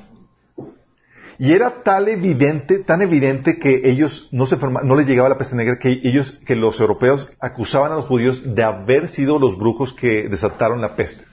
Y 1.41 1.53
era 1.53 1.83
tal 1.83 2.09
evidente, 2.09 2.79
tan 2.79 3.01
evidente 3.01 3.59
que 3.59 3.89
ellos 3.89 4.27
no 4.33 4.45
se 4.45 4.57
no 4.57 4.95
les 4.95 5.07
llegaba 5.07 5.29
la 5.29 5.37
peste 5.37 5.55
negra, 5.55 5.79
que 5.79 5.89
ellos, 6.03 6.41
que 6.45 6.53
los 6.53 6.77
europeos 6.81 7.31
acusaban 7.39 7.93
a 7.93 7.95
los 7.95 8.07
judíos 8.07 8.53
de 8.55 8.61
haber 8.61 9.07
sido 9.07 9.39
los 9.39 9.57
brujos 9.57 9.93
que 9.93 10.27
desataron 10.27 10.81
la 10.81 10.97
peste. 10.97 11.23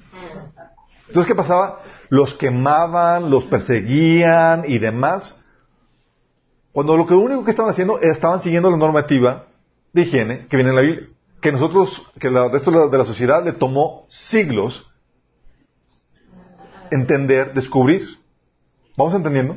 Entonces, 1.08 1.26
¿qué 1.26 1.34
pasaba? 1.34 1.82
Los 2.08 2.34
quemaban, 2.34 3.30
los 3.30 3.46
perseguían 3.46 4.62
y 4.68 4.78
demás. 4.78 5.42
Cuando 6.70 6.96
lo 6.96 7.04
que 7.04 7.14
único 7.14 7.44
que 7.44 7.50
estaban 7.50 7.72
haciendo 7.72 8.00
estaban 8.00 8.40
siguiendo 8.40 8.70
la 8.70 8.76
normativa 8.76 9.46
de 9.92 10.02
higiene 10.02 10.46
que 10.46 10.56
viene 10.56 10.70
en 10.70 10.76
la 10.76 10.82
Biblia, 10.82 11.08
que 11.40 11.50
nosotros, 11.50 12.12
que 12.20 12.28
el 12.28 12.52
resto 12.52 12.88
de 12.88 12.98
la 12.98 13.04
sociedad 13.04 13.44
le 13.44 13.54
tomó 13.54 14.06
siglos 14.08 14.88
entender, 16.92 17.54
descubrir. 17.54 18.06
¿Vamos 18.96 19.12
entendiendo? 19.14 19.56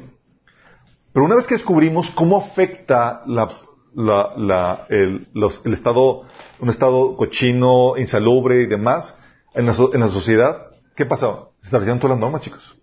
Pero 1.14 1.26
una 1.26 1.36
vez 1.36 1.48
que 1.48 1.56
descubrimos 1.56 2.10
cómo 2.12 2.38
afecta 2.38 3.24
la, 3.26 3.48
la- 3.96 4.34
la- 4.38 4.86
el, 4.90 5.28
los- 5.34 5.66
el 5.66 5.74
estado, 5.74 6.24
un 6.60 6.70
estado 6.70 7.16
cochino, 7.16 7.98
insalubre 7.98 8.62
y 8.62 8.66
demás 8.68 9.18
en 9.54 9.66
la, 9.66 9.74
sociedad, 10.10 10.68
¿qué 10.96 11.06
pasaba? 11.06 11.50
Se 11.62 11.68
establecieron 11.68 12.00
todas 12.00 12.16
las 12.16 12.20
normas, 12.22 12.42
chicos. 12.42 12.76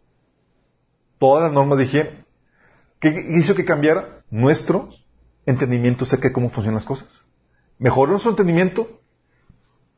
Todas 1.18 1.44
las 1.44 1.52
normas 1.52 1.78
de 1.78 1.84
higiene. 1.84 2.24
¿Qué 3.00 3.26
hizo 3.38 3.54
que 3.54 3.64
cambiara? 3.64 4.22
Nuestro 4.30 4.90
entendimiento 5.46 6.04
acerca 6.04 6.28
de 6.28 6.34
cómo 6.34 6.50
funcionan 6.50 6.76
las 6.76 6.84
cosas. 6.84 7.22
Mejoró 7.78 8.10
nuestro 8.12 8.30
entendimiento 8.32 9.00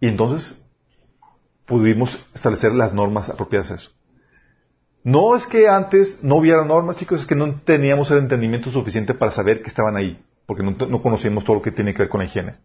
y 0.01 0.09
entonces 0.09 0.63
pudimos 1.67 2.25
establecer 2.35 2.73
las 2.75 2.93
normas 2.93 3.31
apropiadas 3.31 3.71
a 3.71 3.75
eso. 3.77 3.91
No 5.09 5.37
es 5.37 5.47
que 5.47 5.67
antes 5.69 6.23
no 6.23 6.37
hubiera 6.37 6.67
normas, 6.67 6.99
chicos, 6.99 7.23
es 7.23 7.27
que 7.27 7.35
no 7.35 7.63
teníamos 7.63 8.11
el 8.11 8.19
entendimiento 8.19 8.71
suficiente 8.71 9.15
para 9.15 9.33
saber 9.33 9.63
que 9.63 9.71
estaban 9.71 9.97
ahí, 9.97 10.23
porque 10.45 10.63
no, 10.63 10.73
no 10.73 11.01
conocíamos 11.01 11.45
todo 11.45 11.57
lo 11.57 11.63
que 11.63 11.73
tiene 11.73 11.95
que 11.95 12.01
ver 12.01 12.11
con 12.11 12.21
la 12.21 12.27
higiene. 12.27 12.57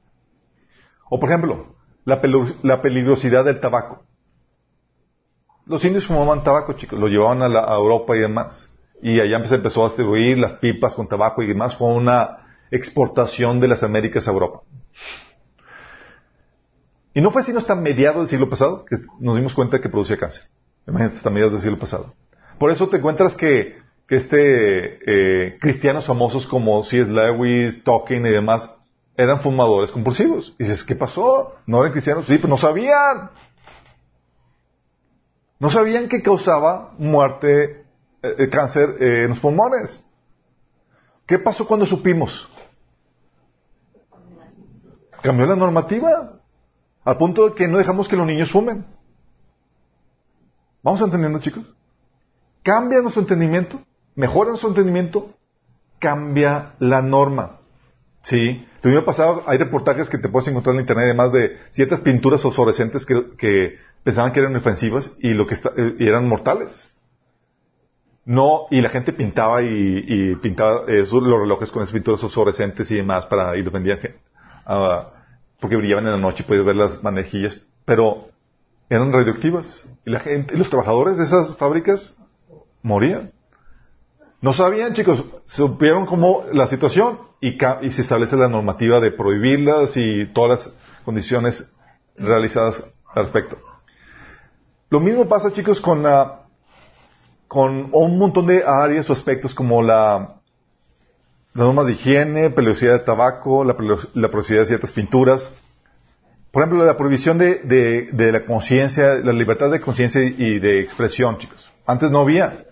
O, 1.10 1.22
por 1.22 1.30
ejemplo, 1.30 1.74
la, 2.04 2.82
peligrosidad 2.82 3.46
del 3.46 3.62
tabaco. 3.62 4.04
Los 5.68 5.86
indios 5.86 6.06
fumaban 6.06 6.44
tabaco, 6.44 6.74
chicos, 6.74 7.00
lo 7.00 7.08
llevaban 7.08 7.44
a 7.44 7.76
Europa 7.76 8.14
y 8.18 8.20
demás. 8.20 8.70
Y 9.02 9.22
allá 9.22 9.48
se 9.48 9.56
empezó 9.56 9.86
a 9.86 9.88
distribuir 9.88 10.38
las 10.38 10.60
pipas 10.60 10.96
con 10.96 11.08
tabaco 11.08 11.44
y 11.44 11.48
demás. 11.48 11.78
Fue 11.78 11.94
una 11.94 12.40
exportación 12.72 13.62
de 13.62 13.70
las 13.70 13.84
Américas 13.84 14.28
a 14.28 14.32
Europa. 14.32 14.64
Y 17.14 17.22
no 17.22 17.32
fue 17.32 17.44
sino 17.44 17.60
hasta 17.60 17.74
mediados 17.74 18.24
del 18.24 18.30
siglo 18.32 18.50
pasado 18.50 18.84
que 18.84 18.98
nos 19.22 19.38
dimos 19.38 19.54
cuenta 19.54 19.80
que 19.80 19.88
producía 19.88 20.18
cáncer. 20.18 20.44
Imagínate, 20.86 21.16
hasta 21.16 21.30
mediados 21.30 21.54
del 21.54 21.62
siglo 21.62 21.80
pasado. 21.80 22.14
Por 22.58 22.72
eso 22.72 22.88
te 22.88 22.98
encuentras 22.98 23.36
que, 23.36 23.82
este, 24.10 25.00
eh, 25.48 25.58
cristianos 25.60 26.06
famosos 26.06 26.46
como 26.46 26.84
C.S. 26.84 27.10
Lewis, 27.10 27.84
Tolkien 27.84 28.26
y 28.26 28.30
demás 28.30 28.78
eran 29.16 29.42
fumadores 29.42 29.92
compulsivos. 29.92 30.56
Y 30.60 30.64
dices, 30.64 30.84
¿qué 30.84 30.96
pasó? 30.96 31.56
¿No 31.66 31.80
eran 31.80 31.92
cristianos? 31.92 32.26
Sí, 32.26 32.38
pero 32.38 32.50
no 32.50 32.58
sabían. 32.58 33.32
No 35.60 35.70
sabían 35.70 36.10
que 36.10 36.22
causaba 36.22 36.94
muerte, 36.98 37.86
eh, 38.22 38.36
eh, 38.38 38.50
cáncer 38.50 38.98
en 39.00 39.30
los 39.30 39.40
pulmones. 39.40 40.06
¿Qué 41.26 41.40
pasó 41.40 41.66
cuando 41.66 41.86
supimos? 41.86 42.50
Cambió 45.22 45.46
la 45.46 45.56
normativa. 45.56 46.40
Al 47.06 47.18
punto 47.18 47.50
de 47.50 47.56
que 47.56 47.68
no 47.68 47.78
dejamos 47.78 48.08
que 48.08 48.16
los 48.16 48.26
niños 48.26 48.52
fumen. 48.52 48.86
¿Vamos 50.82 51.02
entendiendo, 51.02 51.40
chicos? 51.40 51.66
Cambia 52.64 53.02
nuestro 53.02 53.22
entendimiento, 53.22 53.82
mejora 54.16 54.50
nuestro 54.50 54.70
entendimiento, 54.70 55.34
cambia 56.00 56.74
la 56.80 57.02
norma. 57.02 57.60
Sí. 58.22 58.66
Lo 58.82 58.90
mismo 58.90 59.06
pasado, 59.06 59.44
hay 59.46 59.58
reportajes 59.58 60.10
que 60.10 60.18
te 60.18 60.30
puedes 60.30 60.48
encontrar 60.50 60.76
en 60.76 60.82
internet, 60.82 61.06
además 61.06 61.32
de 61.32 61.58
ciertas 61.72 62.02
pinturas 62.02 62.42
fosforescentes 62.42 63.06
que, 63.06 63.32
que 63.38 63.78
pensaban 64.04 64.32
que 64.34 64.40
eran 64.42 64.56
ofensivas 64.56 65.14
y 65.20 65.34
lo 65.34 65.48
que 65.48 65.54
está- 65.56 65.74
y 65.78 66.08
eran 66.08 66.28
mortales. 66.28 66.90
No, 68.26 68.68
y 68.72 68.82
la 68.82 68.90
gente 68.90 69.12
pintaba 69.12 69.62
y, 69.62 70.36
pintaba 70.42 70.84
los 70.88 71.12
relojes 71.12 71.72
con 71.72 71.84
esas 71.84 71.94
pinturas 71.94 72.22
fosforescentes 72.22 72.90
y 72.92 72.96
demás 72.96 73.26
para, 73.26 73.58
y 73.58 73.64
los 73.64 73.74
vendían 73.74 74.00
ah, 74.66 75.10
porque 75.60 75.76
brillaban 75.76 76.06
en 76.06 76.12
la 76.12 76.18
noche 76.18 76.44
y 76.44 76.48
puedes 76.48 76.64
ver 76.64 76.78
las 76.78 77.04
manejillas, 77.04 77.66
pero 77.84 78.30
eran 78.90 79.12
radioactivas. 79.12 79.84
Y 80.06 80.12
la 80.12 80.22
gente, 80.22 80.58
los 80.58 80.70
trabajadores 80.70 81.18
de 81.18 81.26
esas 81.26 81.58
fábricas 81.58 82.18
morían. 82.84 83.32
No 84.42 84.54
sabían, 84.54 84.94
chicos, 84.94 85.24
supieron 85.48 86.06
cómo 86.06 86.44
la 86.52 86.68
situación 86.68 87.18
y, 87.42 87.58
y 87.82 87.92
se 87.92 88.02
establece 88.02 88.36
la 88.36 88.50
normativa 88.50 89.00
de 89.00 89.12
prohibirlas 89.12 89.96
y 89.96 90.28
todas 90.34 90.66
las 90.68 90.76
condiciones 91.06 91.74
realizadas 92.18 92.84
al 93.16 93.24
respecto. 93.24 93.58
Lo 94.90 95.00
mismo 95.00 95.28
pasa, 95.28 95.52
chicos, 95.54 95.82
con 95.82 96.04
la, 96.04 96.42
con 97.48 97.90
un 97.92 98.18
montón 98.20 98.46
de 98.46 98.64
áreas 98.66 99.10
o 99.10 99.14
aspectos 99.14 99.56
como 99.56 99.82
la, 99.82 100.36
las 101.54 101.66
normas 101.66 101.86
de 101.88 101.94
higiene, 101.94 102.50
peligrosidad 102.50 102.94
de 102.94 103.00
tabaco, 103.00 103.64
la, 103.64 103.74
la 104.14 104.28
peligrosidad 104.28 104.60
de 104.60 104.66
ciertas 104.68 104.92
pinturas. 104.92 105.50
Por 106.52 106.62
ejemplo, 106.64 106.86
la 106.86 106.98
prohibición 106.98 107.38
de, 107.40 107.56
de- 107.64 108.10
de 108.12 108.32
la 108.32 108.46
conciencia, 108.46 109.16
la 109.16 109.34
libertad 109.34 109.72
de 109.72 109.82
conciencia 109.82 110.22
y 110.22 110.60
de 110.60 110.82
expresión, 110.82 111.38
chicos. 111.40 111.72
Antes 111.88 112.12
no 112.12 112.20
había. 112.20 112.66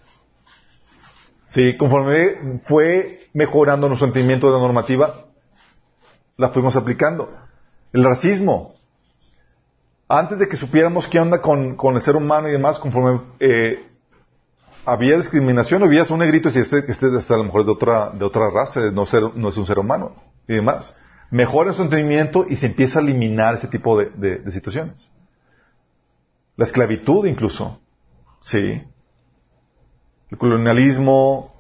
Sí, 1.52 1.76
conforme 1.78 2.60
fue 2.64 3.28
mejorando 3.34 3.88
nuestro 3.88 4.08
entendimiento 4.08 4.48
de 4.48 4.54
la 4.54 4.60
normativa, 4.60 5.26
la 6.38 6.50
fuimos 6.50 6.76
aplicando. 6.78 7.30
El 7.92 8.06
racismo. 8.06 8.74
Antes 10.08 10.40
de 10.40 10.48
que 10.48 10.56
supiéramos 10.56 11.08
qué 11.08 11.20
onda 11.20 11.42
con, 11.42 11.76
con 11.76 11.96
el 11.96 12.02
ser 12.02 12.16
humano 12.16 12.48
y 12.48 12.54
demás, 12.54 12.80
conforme 12.80 13.22
eh, 13.40 13.86
había 14.86 15.18
discriminación, 15.18 15.84
había 15.84 16.04
un 16.10 16.20
negrito 16.20 16.50
y 16.50 16.58
este, 16.58 16.90
este 16.90 17.06
a 17.06 17.38
lo 17.38 17.44
mejor 17.44 17.62
es 17.62 17.68
de 17.68 17.74
otra, 17.74 18.10
de 18.12 18.24
otra 18.26 18.50
raza, 18.50 18.80
no, 18.92 19.06
ser- 19.06 19.36
no 19.36 19.50
es 19.50 19.58
un 19.58 19.66
ser 19.66 19.78
humano 19.80 20.14
y 20.48 20.56
demás. 20.56 20.96
Mejora 21.32 21.74
su 21.74 21.82
entendimiento 21.82 22.46
y 22.50 22.56
se 22.58 22.68
empieza 22.68 23.00
a 23.00 23.02
eliminar 23.02 23.56
ese 23.56 23.68
tipo 23.68 23.98
de, 24.00 24.10
de- 24.16 24.38
de 24.40 24.52
situaciones. 24.52 25.14
La 26.56 26.64
esclavitud 26.66 27.26
incluso, 27.26 27.80
sí. 28.42 28.82
El 30.32 30.38
colonialismo, 30.38 31.54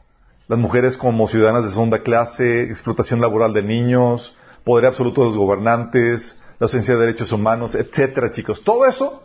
las 0.48 0.58
mujeres 0.58 0.98
como 0.98 1.28
ciudadanas 1.28 1.64
de 1.64 1.70
segunda 1.70 2.00
clase, 2.00 2.64
explotación 2.64 3.22
laboral 3.22 3.54
de 3.54 3.64
niños, 3.64 4.36
poder 4.64 4.86
absoluto 4.86 5.22
de 5.22 5.28
los 5.28 5.38
gobernantes, 5.38 6.42
la 6.60 6.66
ausencia 6.66 6.96
de 6.96 7.02
derechos 7.02 7.32
humanos, 7.32 7.76
etcétera, 7.76 8.32
chicos. 8.32 8.62
Todo 8.64 8.86
eso, 8.86 9.24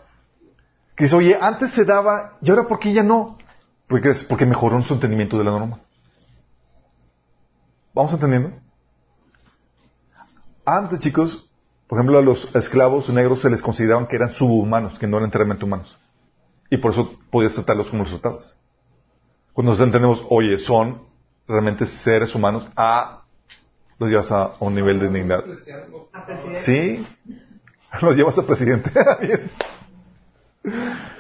que 0.96 1.04
dice, 1.04 1.16
oye, 1.16 1.38
antes 1.40 1.72
se 1.72 1.84
daba, 1.84 2.36
¿y 2.42 2.50
ahora 2.50 2.66
por 2.66 2.78
qué 2.78 2.92
ya 2.92 3.02
no? 3.02 3.38
Porque, 3.86 4.14
porque 4.28 4.46
mejoró 4.46 4.82
su 4.82 4.94
entendimiento 4.94 5.38
de 5.38 5.44
la 5.44 5.52
norma. 5.52 5.80
¿Vamos 7.94 8.12
entendiendo? 8.12 8.52
Antes, 10.64 10.98
chicos, 11.00 11.48
Por 11.86 11.98
ejemplo, 11.98 12.18
a 12.18 12.22
los 12.22 12.52
esclavos 12.56 13.08
negros 13.10 13.42
se 13.42 13.50
les 13.50 13.62
consideraban 13.62 14.06
que 14.06 14.16
eran 14.16 14.30
subhumanos, 14.30 14.98
que 14.98 15.06
no 15.06 15.18
eran 15.18 15.28
enteramente 15.28 15.64
humanos. 15.64 15.96
Y 16.68 16.78
por 16.78 16.92
eso 16.92 17.14
podías 17.30 17.52
tratarlos 17.52 17.90
como 17.90 18.02
los 18.02 18.12
tratabas. 18.12 18.56
Cuando 19.56 19.70
nosotros 19.70 19.88
entendemos, 19.88 20.26
oye, 20.28 20.58
son 20.58 21.00
realmente 21.48 21.86
seres 21.86 22.34
humanos, 22.34 22.68
a 22.76 23.22
los 23.98 24.10
llevas 24.10 24.30
a, 24.30 24.52
un 24.60 24.74
nivel 24.74 25.00
de 25.00 25.08
dignidad. 25.08 25.44
Sí, 26.60 27.06
los 28.02 28.14
llevas 28.14 28.38
a 28.38 28.46
presidente. 28.46 28.90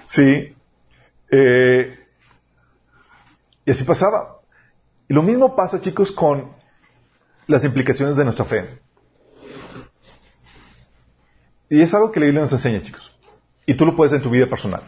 sí. 0.06 0.54
Eh, 1.30 1.98
y 3.64 3.70
así 3.70 3.84
pasaba. 3.84 4.36
Y 5.08 5.14
lo 5.14 5.22
mismo 5.22 5.56
pasa, 5.56 5.80
chicos, 5.80 6.12
con 6.12 6.52
las 7.46 7.64
implicaciones 7.64 8.18
de 8.18 8.24
nuestra 8.24 8.44
fe. 8.44 8.68
Y 11.70 11.80
es 11.80 11.94
algo 11.94 12.12
que 12.12 12.20
la 12.20 12.26
Biblia 12.26 12.42
nos 12.42 12.52
enseña, 12.52 12.82
chicos. 12.82 13.16
Y 13.64 13.78
tú 13.78 13.86
lo 13.86 13.96
puedes 13.96 14.12
en 14.12 14.20
tu 14.20 14.28
vida 14.28 14.46
personal. 14.46 14.82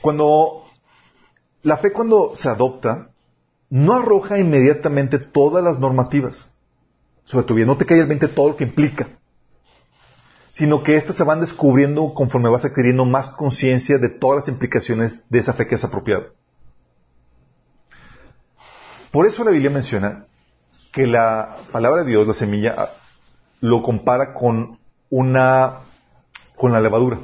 Cuando 0.00 0.67
la 1.62 1.76
fe 1.78 1.92
cuando 1.92 2.32
se 2.34 2.48
adopta, 2.48 3.10
no 3.70 3.94
arroja 3.94 4.38
inmediatamente 4.38 5.18
todas 5.18 5.62
las 5.62 5.78
normativas 5.78 6.52
sobre 7.24 7.46
tu 7.46 7.54
vida. 7.54 7.66
No 7.66 7.76
te 7.76 7.84
cae 7.84 8.00
el 8.00 8.06
20 8.06 8.28
todo 8.28 8.50
lo 8.50 8.56
que 8.56 8.64
implica. 8.64 9.08
Sino 10.50 10.82
que 10.82 10.96
éstas 10.96 11.16
se 11.16 11.24
van 11.24 11.40
descubriendo 11.40 12.14
conforme 12.14 12.48
vas 12.48 12.64
adquiriendo 12.64 13.04
más 13.04 13.28
conciencia 13.28 13.98
de 13.98 14.08
todas 14.08 14.40
las 14.40 14.48
implicaciones 14.48 15.22
de 15.28 15.38
esa 15.38 15.52
fe 15.52 15.66
que 15.66 15.74
es 15.74 15.84
apropiada. 15.84 16.26
Por 19.12 19.26
eso 19.26 19.44
la 19.44 19.50
Biblia 19.50 19.70
menciona 19.70 20.26
que 20.92 21.06
la 21.06 21.56
palabra 21.70 22.02
de 22.02 22.10
Dios, 22.10 22.26
la 22.26 22.34
semilla, 22.34 22.90
lo 23.60 23.82
compara 23.82 24.34
con 24.34 24.78
una, 25.10 25.80
con 26.56 26.72
la 26.72 26.80
levadura. 26.80 27.18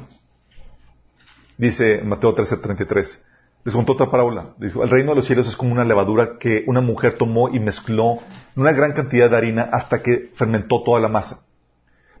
Dice 1.57 2.01
Mateo 2.03 2.35
13:33. 2.35 3.24
Les 3.65 3.73
contó 3.73 3.93
otra 3.93 4.11
parábola. 4.11 4.53
Dijo, 4.59 4.83
el 4.83 4.89
reino 4.89 5.09
de 5.09 5.15
los 5.17 5.25
cielos 5.25 5.47
es 5.47 5.57
como 5.57 5.71
una 5.71 5.83
levadura 5.83 6.37
que 6.39 6.63
una 6.67 6.81
mujer 6.81 7.17
tomó 7.17 7.49
y 7.49 7.59
mezcló 7.59 8.19
una 8.55 8.71
gran 8.71 8.93
cantidad 8.93 9.27
de 9.27 9.35
harina 9.35 9.63
hasta 9.63 10.03
que 10.03 10.31
fermentó 10.35 10.83
toda 10.83 10.99
la 10.99 11.07
masa. 11.07 11.43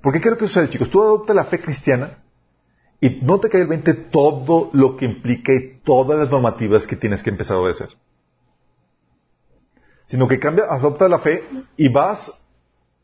¿Por 0.01 0.11
qué 0.11 0.21
creo 0.21 0.37
que 0.37 0.47
sucede, 0.47 0.71
chicos? 0.71 0.89
Tú 0.89 1.03
adopta 1.03 1.35
la 1.35 1.45
fe 1.45 1.61
cristiana 1.61 2.17
y 2.99 3.19
no 3.21 3.39
te 3.39 3.49
cae 3.49 3.61
el 3.61 3.67
20 3.67 3.93
todo 3.93 4.71
lo 4.73 4.97
que 4.97 5.05
implica 5.05 5.53
y 5.53 5.81
todas 5.83 6.17
las 6.17 6.31
normativas 6.31 6.87
que 6.87 6.95
tienes 6.95 7.21
que 7.21 7.29
empezar 7.29 7.57
a 7.57 7.59
obedecer. 7.59 7.89
Sino 10.05 10.27
que 10.27 10.39
cambia, 10.39 10.65
adopta 10.67 11.07
la 11.07 11.19
fe 11.19 11.43
y 11.77 11.89
vas, 11.89 12.43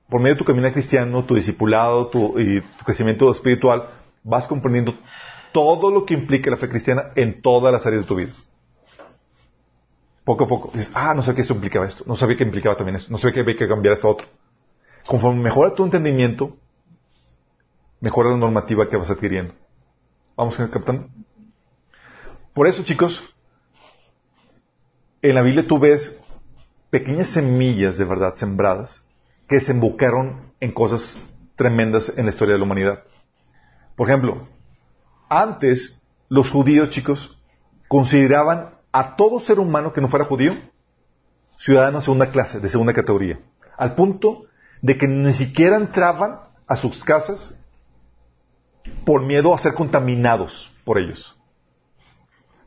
por 0.10 0.20
medio 0.20 0.34
de 0.34 0.40
tu 0.40 0.46
camino 0.46 0.72
cristiano, 0.74 1.24
tu 1.26 1.36
discipulado 1.36 2.10
y 2.38 2.62
tu 2.62 2.86
crecimiento 2.86 3.30
espiritual, 3.30 3.84
vas 4.24 4.48
comprendiendo 4.48 4.96
todo 5.52 5.92
lo 5.92 6.06
que 6.06 6.14
implica 6.14 6.50
la 6.50 6.58
fe 6.58 6.70
cristiana 6.70 7.12
en 7.16 7.42
todas 7.42 7.74
las 7.74 7.86
áreas 7.86 8.04
de 8.04 8.08
tu 8.08 8.16
vida. 8.16 8.32
Poco 10.24 10.46
a 10.46 10.48
poco. 10.48 10.72
Dices, 10.74 10.92
ah, 10.94 11.14
no 11.14 11.24
sé 11.24 11.34
qué 11.34 11.42
esto 11.42 11.54
implicaba 11.54 11.88
esto. 11.88 12.04
No 12.08 12.16
sabía 12.16 12.38
que 12.38 12.44
implicaba 12.44 12.76
también 12.76 12.98
esto. 12.98 13.12
No 13.12 13.18
sabía 13.18 13.34
que 13.34 13.40
había 13.42 13.58
que 13.58 13.68
cambiar 13.68 13.96
esto 13.96 14.10
otro. 14.10 14.28
Conforme 15.06 15.42
mejora 15.42 15.74
tu 15.74 15.84
entendimiento, 15.84 16.56
mejora 18.00 18.30
la 18.30 18.38
normativa 18.38 18.88
que 18.88 18.98
vas 18.98 19.10
adquiriendo. 19.10 19.54
Vamos 20.36 20.56
captando. 20.56 21.08
Por 22.54 22.68
eso, 22.68 22.84
chicos, 22.84 23.34
en 25.22 25.36
la 25.36 25.42
Biblia 25.42 25.68
tú 25.68 25.80
ves 25.80 26.24
pequeñas 26.90 27.30
semillas 27.30 27.98
de 27.98 28.06
verdad 28.06 28.36
sembradas 28.36 29.06
que 29.48 29.60
se 29.60 29.72
embocaron 29.72 30.54
en 30.60 30.72
cosas 30.72 31.20
tremendas 31.56 32.12
en 32.18 32.26
la 32.26 32.32
historia 32.32 32.54
de 32.54 32.60
la 32.60 32.66
humanidad. 32.66 33.04
Por 33.96 34.10
ejemplo, 34.10 34.48
antes, 35.32 36.06
los 36.28 36.52
judíos, 36.52 36.90
chicos, 36.90 37.42
consideraban 37.88 38.72
a 38.92 39.16
todo 39.16 39.40
ser 39.40 39.60
humano 39.60 39.94
que 39.94 40.02
no 40.02 40.10
fuera 40.10 40.26
judío 40.26 40.56
ciudadano 41.58 42.00
de 42.00 42.04
segunda 42.04 42.32
clase, 42.32 42.60
de 42.60 42.68
segunda 42.68 42.94
categoría. 42.94 43.40
Al 43.78 43.96
punto 43.96 44.46
de 44.82 44.98
que 44.98 45.08
ni 45.08 45.32
siquiera 45.34 45.78
entraban 45.78 46.42
a 46.68 46.76
sus 46.76 47.04
casas 47.04 47.58
por 49.06 49.22
miedo 49.22 49.54
a 49.54 49.60
ser 49.60 49.74
contaminados 49.74 50.74
por 50.84 50.98
ellos. 50.98 51.38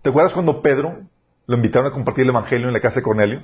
¿Te 0.00 0.08
acuerdas 0.08 0.32
cuando 0.32 0.62
Pedro 0.62 1.02
lo 1.46 1.56
invitaron 1.56 1.88
a 1.88 1.92
compartir 1.92 2.22
el 2.22 2.30
Evangelio 2.30 2.68
en 2.68 2.72
la 2.72 2.80
casa 2.80 2.96
de 2.96 3.02
Cornelio? 3.02 3.42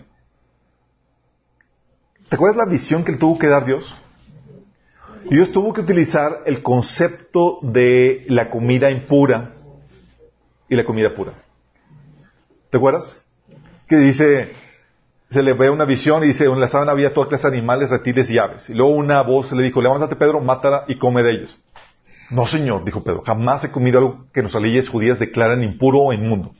¿Te 2.28 2.36
acuerdas 2.36 2.64
la 2.64 2.72
visión 2.72 3.04
que 3.04 3.12
le 3.12 3.18
tuvo 3.18 3.38
que 3.38 3.48
dar 3.48 3.66
Dios? 3.66 3.94
Dios 5.28 5.52
tuvo 5.52 5.72
que 5.72 5.82
utilizar 5.82 6.40
el 6.46 6.62
concepto 6.62 7.58
de 7.62 8.24
la 8.28 8.50
comida 8.50 8.90
impura 8.90 9.50
y 10.68 10.76
la 10.76 10.84
comida 10.84 11.14
pura. 11.14 11.32
¿Te 12.70 12.76
acuerdas? 12.76 13.24
Que 13.86 13.96
dice, 13.96 14.52
se 15.30 15.42
le 15.42 15.52
ve 15.52 15.68
una 15.68 15.84
visión 15.84 16.22
y 16.24 16.28
dice, 16.28 16.46
en 16.46 16.60
la 16.60 16.68
sábana 16.68 16.92
había 16.92 17.12
toda 17.12 17.28
clase 17.28 17.50
de 17.50 17.58
animales, 17.58 17.90
reptiles 17.90 18.30
y 18.30 18.38
aves. 18.38 18.70
Y 18.70 18.74
luego 18.74 18.94
una 18.94 19.22
voz 19.22 19.52
le 19.52 19.62
dijo, 19.62 19.82
levántate 19.82 20.16
Pedro, 20.16 20.40
mátala 20.40 20.84
y 20.88 20.98
come 20.98 21.22
de 21.22 21.32
ellos. 21.32 21.60
No, 22.30 22.46
señor, 22.46 22.84
dijo 22.84 23.02
Pedro, 23.02 23.22
jamás 23.26 23.64
he 23.64 23.72
comido 23.72 23.98
algo 23.98 24.26
que 24.32 24.40
nuestras 24.40 24.62
leyes 24.62 24.88
judías 24.88 25.18
declaran 25.18 25.64
impuro 25.64 25.98
o 25.98 26.12
inmundo. 26.12 26.52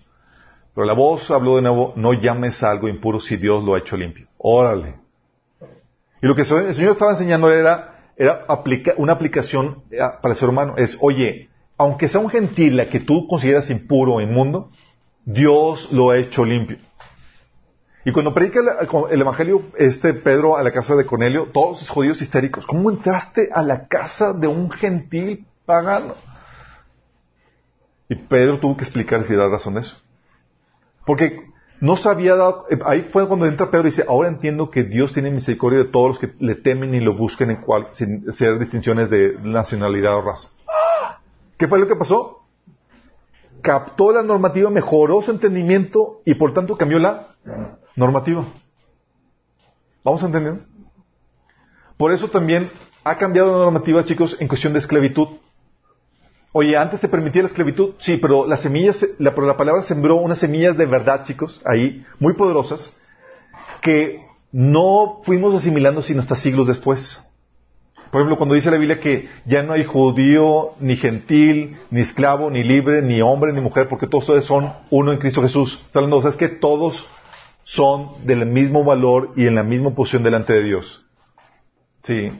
Pero 0.75 0.85
la 0.85 0.95
voz 0.95 1.31
habló 1.31 1.57
de 1.57 1.63
nuevo, 1.63 1.93
no 1.97 2.13
llames 2.13 2.63
a 2.63 2.71
algo 2.71 2.89
impuro 2.89 3.21
si 3.21 3.37
Dios 3.37 3.65
lo 3.65 3.75
ha 3.75 3.79
hecho 3.79 3.97
limpio. 3.97 4.27
Órale. 4.39 4.97
Y 6.23 6.27
lo 6.27 6.35
que 6.35 6.43
el 6.43 6.75
Señor 6.75 6.93
estaba 6.93 7.13
enseñando 7.13 7.51
era 7.53 7.90
era 8.21 8.45
una 8.99 9.15
aplicación 9.15 9.83
eh, 9.91 9.97
para 10.21 10.35
el 10.35 10.39
ser 10.39 10.51
humano. 10.51 10.75
Es, 10.77 10.99
oye, 11.01 11.49
aunque 11.79 12.07
sea 12.07 12.21
un 12.21 12.29
gentil 12.29 12.77
la 12.77 12.85
que 12.85 13.01
tú 13.01 13.27
consideras 13.27 13.71
impuro 13.71 14.17
o 14.17 14.21
inmundo, 14.21 14.69
Dios 15.25 15.91
lo 15.91 16.11
ha 16.11 16.19
hecho 16.19 16.45
limpio. 16.45 16.77
Y 18.05 18.13
cuando 18.13 18.35
predica 18.35 18.61
el, 19.11 19.21
Evangelio, 19.23 19.63
este 19.79 20.13
Pedro 20.13 20.59
a 20.59 20.63
la 20.63 20.71
casa 20.71 20.97
de 20.97 21.07
Cornelio, 21.07 21.49
todos 21.51 21.81
los 21.81 21.89
judíos 21.89 22.21
histéricos, 22.21 22.67
¿cómo 22.67 22.91
entraste 22.91 23.49
a 23.51 23.63
la 23.63 23.89
casa 23.89 24.35
de 24.35 24.49
un 24.49 24.71
gentil 24.71 25.47
pagano? 25.65 26.13
Y 28.11 28.17
Pedro 28.17 28.61
tuvo 28.61 28.77
que 28.77 28.85
explicar 28.85 29.25
si 29.25 29.35
da 29.35 29.49
razón 29.49 29.75
de 29.75 29.81
eso. 29.81 29.97
Porque 31.07 31.47
no 31.81 31.97
sabía 31.97 32.37
dado, 32.37 32.67
eh, 32.71 32.79
ahí 32.85 33.09
fue 33.11 33.27
cuando 33.27 33.47
entra 33.47 33.71
Pedro 33.71 33.89
y 33.89 33.91
dice, 33.91 34.05
ahora 34.07 34.29
entiendo 34.29 34.71
que 34.71 34.85
Dios 34.85 35.13
tiene 35.13 35.31
misericordia 35.31 35.79
de 35.79 35.87
todos 35.87 36.09
los 36.09 36.19
que 36.19 36.33
le 36.39 36.55
temen 36.55 36.95
y 36.95 37.01
lo 37.01 37.17
busquen 37.17 37.51
en 37.51 37.63
cual, 37.63 37.89
sin 37.93 38.29
hacer 38.29 38.59
distinciones 38.59 39.09
de 39.09 39.39
nacionalidad 39.43 40.17
o 40.17 40.23
raza. 40.23 40.51
¿Qué 41.57 41.67
fue 41.67 41.79
lo 41.79 41.89
que 41.89 41.97
pasó? 41.97 42.45
Captó 43.63 44.13
la 44.13 44.23
normativa, 44.23 44.71
mejoró 44.71 45.21
su 45.23 45.31
entendimiento 45.31 46.21
y 46.25 46.35
por 46.35 46.53
tanto 46.53 46.77
cambió 46.77 46.99
la 46.99 47.29
normativa. 47.97 48.45
¿Vamos 50.05 50.23
a 50.23 50.27
entender? 50.27 50.61
Por 51.97 52.13
eso 52.13 52.29
también 52.29 52.71
ha 53.05 53.17
cambiado 53.17 53.53
la 53.53 53.65
normativa, 53.65 54.05
chicos, 54.05 54.37
en 54.41 54.49
cuestión 54.49 54.73
de 54.73 54.79
esclavitud. 54.79 55.29
Oye, 56.53 56.77
antes 56.77 57.01
se 57.01 57.09
permitía 57.09 57.43
la 57.43 57.49
esclavitud, 57.49 57.95
sí, 57.99 58.17
pero 58.17 58.47
las 58.47 58.63
semillas, 58.63 59.07
la, 59.19 59.35
pero 59.35 59.47
la 59.47 59.57
palabra 59.57 59.83
sembró 59.83 60.17
unas 60.17 60.39
semillas 60.39 60.77
de 60.77 60.87
verdad, 60.87 61.25
chicos, 61.25 61.63
ahí, 61.65 62.05
muy 62.19 62.33
poderosas, 62.33 62.97
que 63.81 64.21
no 64.51 65.21
fuimos 65.23 65.55
asimilando 65.55 66.03
sino 66.03 66.21
hasta 66.21 66.35
siglos 66.35 66.67
después. 66.67 67.25
Por 68.11 68.21
ejemplo, 68.21 68.37
cuando 68.37 68.57
dice 68.57 68.73
la 68.73 68.79
Biblia 68.79 68.99
que 68.99 69.29
ya 69.45 69.63
no 69.63 69.75
hay 69.75 69.85
judío, 69.85 70.73
ni 70.81 70.97
gentil, 70.97 71.77
ni 71.91 72.01
esclavo, 72.01 72.51
ni 72.51 72.65
libre, 72.65 73.03
ni 73.03 73.23
hombre, 73.23 73.53
ni 73.53 73.61
mujer, 73.61 73.89
porque 73.89 74.09
todos 74.09 74.25
ustedes 74.25 74.47
son 74.47 74.73
uno 74.91 75.13
en 75.13 75.19
Cristo 75.19 75.43
Jesús. 75.43 75.81
Está 75.87 76.01
hablando, 76.01 76.19
o 76.19 76.29
es 76.29 76.37
que 76.37 76.49
todos 76.49 77.07
son 77.63 78.27
del 78.27 78.47
mismo 78.47 78.83
valor 78.83 79.33
y 79.37 79.47
en 79.47 79.55
la 79.55 79.63
misma 79.63 79.91
posición 79.91 80.25
delante 80.25 80.53
de 80.55 80.65
Dios. 80.65 81.07
Sí. 82.03 82.33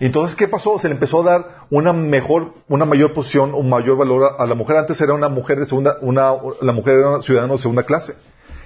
Entonces, 0.00 0.36
¿qué 0.36 0.48
pasó? 0.48 0.78
Se 0.78 0.88
le 0.88 0.94
empezó 0.94 1.20
a 1.20 1.32
dar 1.32 1.66
una 1.70 1.92
mejor, 1.92 2.54
una 2.68 2.84
mayor 2.84 3.14
posición, 3.14 3.54
un 3.54 3.68
mayor 3.68 3.96
valor 3.96 4.36
a, 4.38 4.46
la 4.46 4.54
mujer. 4.54 4.76
Antes 4.76 5.00
era 5.00 5.14
una 5.14 5.28
mujer 5.28 5.60
de 5.60 5.66
segunda, 5.66 5.98
una, 6.00 6.32
la 6.60 6.72
mujer 6.72 6.98
era 6.98 7.10
una 7.10 7.22
ciudadana 7.22 7.52
de 7.52 7.58
segunda 7.58 7.84
clase. 7.84 8.14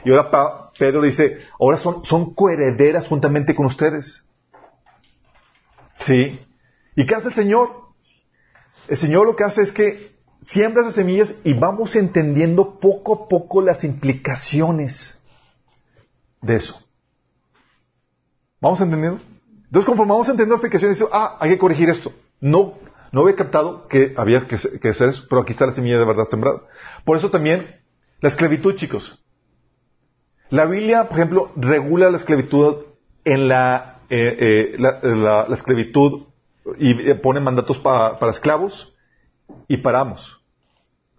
Y 0.04 0.10
ahora 0.10 0.70
Pedro 0.78 1.02
dice, 1.02 1.38
ahora 1.60 1.76
son, 1.76 2.04
son 2.04 2.34
coherederas 2.34 3.06
juntamente 3.06 3.54
con 3.54 3.66
ustedes. 3.66 4.26
¿Sí? 5.96 6.40
¿Y 6.96 7.06
qué 7.06 7.14
hace 7.14 7.28
el 7.28 7.34
Señor? 7.34 7.70
El 8.88 8.96
Señor 8.96 9.26
lo 9.26 9.36
que 9.36 9.44
hace 9.44 9.62
es 9.62 9.72
que 9.72 10.16
siembra 10.40 10.82
esas 10.82 10.94
semillas 10.94 11.34
y 11.44 11.52
vamos 11.52 11.94
entendiendo 11.94 12.78
poco 12.80 13.14
a 13.14 13.28
poco 13.28 13.60
las 13.60 13.84
implicaciones 13.84 15.20
de 16.40 16.56
eso. 16.56 16.80
¿Vamos 18.60 18.80
entendiendo? 18.80 19.20
Entonces, 19.68 19.86
conforme 19.86 20.12
vamos 20.12 20.26
entendiendo 20.28 20.54
la 20.54 20.58
aplicación, 20.58 20.92
dice, 20.92 21.04
ah, 21.12 21.36
hay 21.40 21.50
que 21.50 21.58
corregir 21.58 21.88
esto. 21.90 22.12
No, 22.40 22.74
no 23.12 23.20
había 23.20 23.36
captado 23.36 23.86
que 23.86 24.14
había 24.16 24.46
que, 24.46 24.56
hacer 24.56 25.10
eso, 25.10 25.26
pero 25.28 25.42
aquí 25.42 25.52
está 25.52 25.66
la 25.66 25.72
semilla 25.72 25.98
de 25.98 26.06
verdad 26.06 26.24
sembrada. 26.30 26.62
Por 27.04 27.16
eso 27.18 27.30
también, 27.30 27.76
la 28.20 28.28
esclavitud, 28.30 28.74
chicos. 28.76 29.22
La 30.48 30.64
Biblia, 30.64 31.04
por 31.08 31.18
ejemplo, 31.18 31.52
regula 31.56 32.10
la 32.10 32.16
esclavitud 32.16 32.76
en 33.24 33.48
la, 33.48 33.98
eh, 34.08 34.74
eh, 34.74 34.76
la, 34.78 35.46
esclavitud 35.54 36.22
y 36.78 37.10
eh, 37.10 37.14
pone 37.14 37.40
mandatos 37.40 37.78
pa- 37.78 38.18
para 38.18 38.32
esclavos 38.32 38.96
y 39.68 39.76
para 39.78 40.00
amos. 40.00 40.40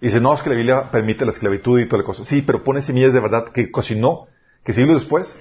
Y 0.02 0.08
dice, 0.08 0.20
no, 0.20 0.34
es 0.34 0.42
que 0.42 0.50
la 0.50 0.56
Biblia 0.56 0.90
permite 0.92 1.26
la 1.26 1.32
esclavitud 1.32 1.80
y 1.80 1.86
toda 1.86 2.00
la 2.02 2.06
cosa. 2.06 2.26
Sí, 2.26 2.42
pero 2.42 2.64
pone 2.64 2.82
semillas 2.82 3.14
de 3.14 3.20
verdad 3.20 3.50
que 3.50 3.70
cocinó, 3.70 4.28
que 4.64 4.74
siglos 4.74 5.02
después, 5.02 5.38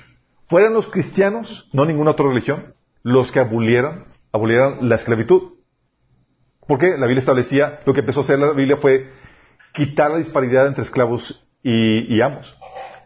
fueran 0.49 0.75
los 0.75 0.89
cristianos, 0.89 1.71
no 1.73 1.87
ninguna 1.87 2.11
otra 2.11 2.27
religión, 2.27 2.75
los 3.09 3.33
que 3.33 3.41
abolieran, 3.41 4.05
abolieran 4.33 4.89
la 4.89 4.97
esclavitud. 4.97 5.55
Porque 6.67 6.91
la 6.99 7.07
Biblia 7.07 7.21
establecía, 7.21 7.81
lo 7.87 7.95
que 7.95 8.01
empezó 8.01 8.21
a 8.21 8.23
hacer 8.25 8.39
la 8.39 8.53
Biblia 8.53 8.77
fue 8.77 9.11
quitar 9.73 10.11
la 10.11 10.19
disparidad 10.19 10.67
entre 10.67 10.85
esclavos 10.85 11.45
y, 11.63 12.21
amos. 12.21 12.57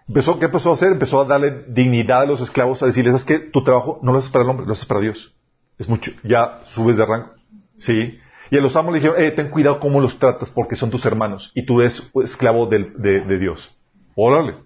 Empezó, 0.09 0.38
¿Qué 0.38 0.46
empezó 0.46 0.70
a 0.70 0.74
hacer? 0.74 0.92
Empezó 0.92 1.20
a 1.20 1.24
darle 1.24 1.64
dignidad 1.68 2.22
a 2.22 2.26
los 2.26 2.40
esclavos, 2.40 2.82
a 2.82 2.86
decirles, 2.86 3.14
es 3.14 3.24
que 3.24 3.38
tu 3.38 3.62
trabajo 3.62 4.00
no 4.03 4.12
lo 4.12 4.18
haces 4.18 4.32
para 4.32 4.44
el 4.44 4.50
hombre, 4.50 4.66
lo 4.66 4.72
haces 4.72 4.86
para 4.86 5.00
Dios. 5.00 5.32
Es 5.78 5.88
mucho, 5.88 6.11
ya 6.24 6.61
subes 6.66 6.96
de 6.96 7.07
rango. 7.07 7.30
¿Sí? 7.78 8.18
Y 8.50 8.59
a 8.59 8.61
los 8.61 8.76
amos 8.76 8.92
le 8.92 8.98
dijeron, 8.98 9.22
eh, 9.22 9.30
ten 9.30 9.48
cuidado 9.48 9.78
cómo 9.78 10.00
los 10.00 10.18
tratas 10.18 10.50
porque 10.50 10.76
son 10.76 10.90
tus 10.90 11.05
hermanos 11.07 11.53
y 11.55 11.64
tú 11.64 11.80
eres 11.80 12.11
esclavo 12.22 12.66
de, 12.66 12.90
de 12.98 13.38
Dios. 13.38 13.74
Órale. 14.14 14.57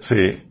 Sí. 0.00 0.47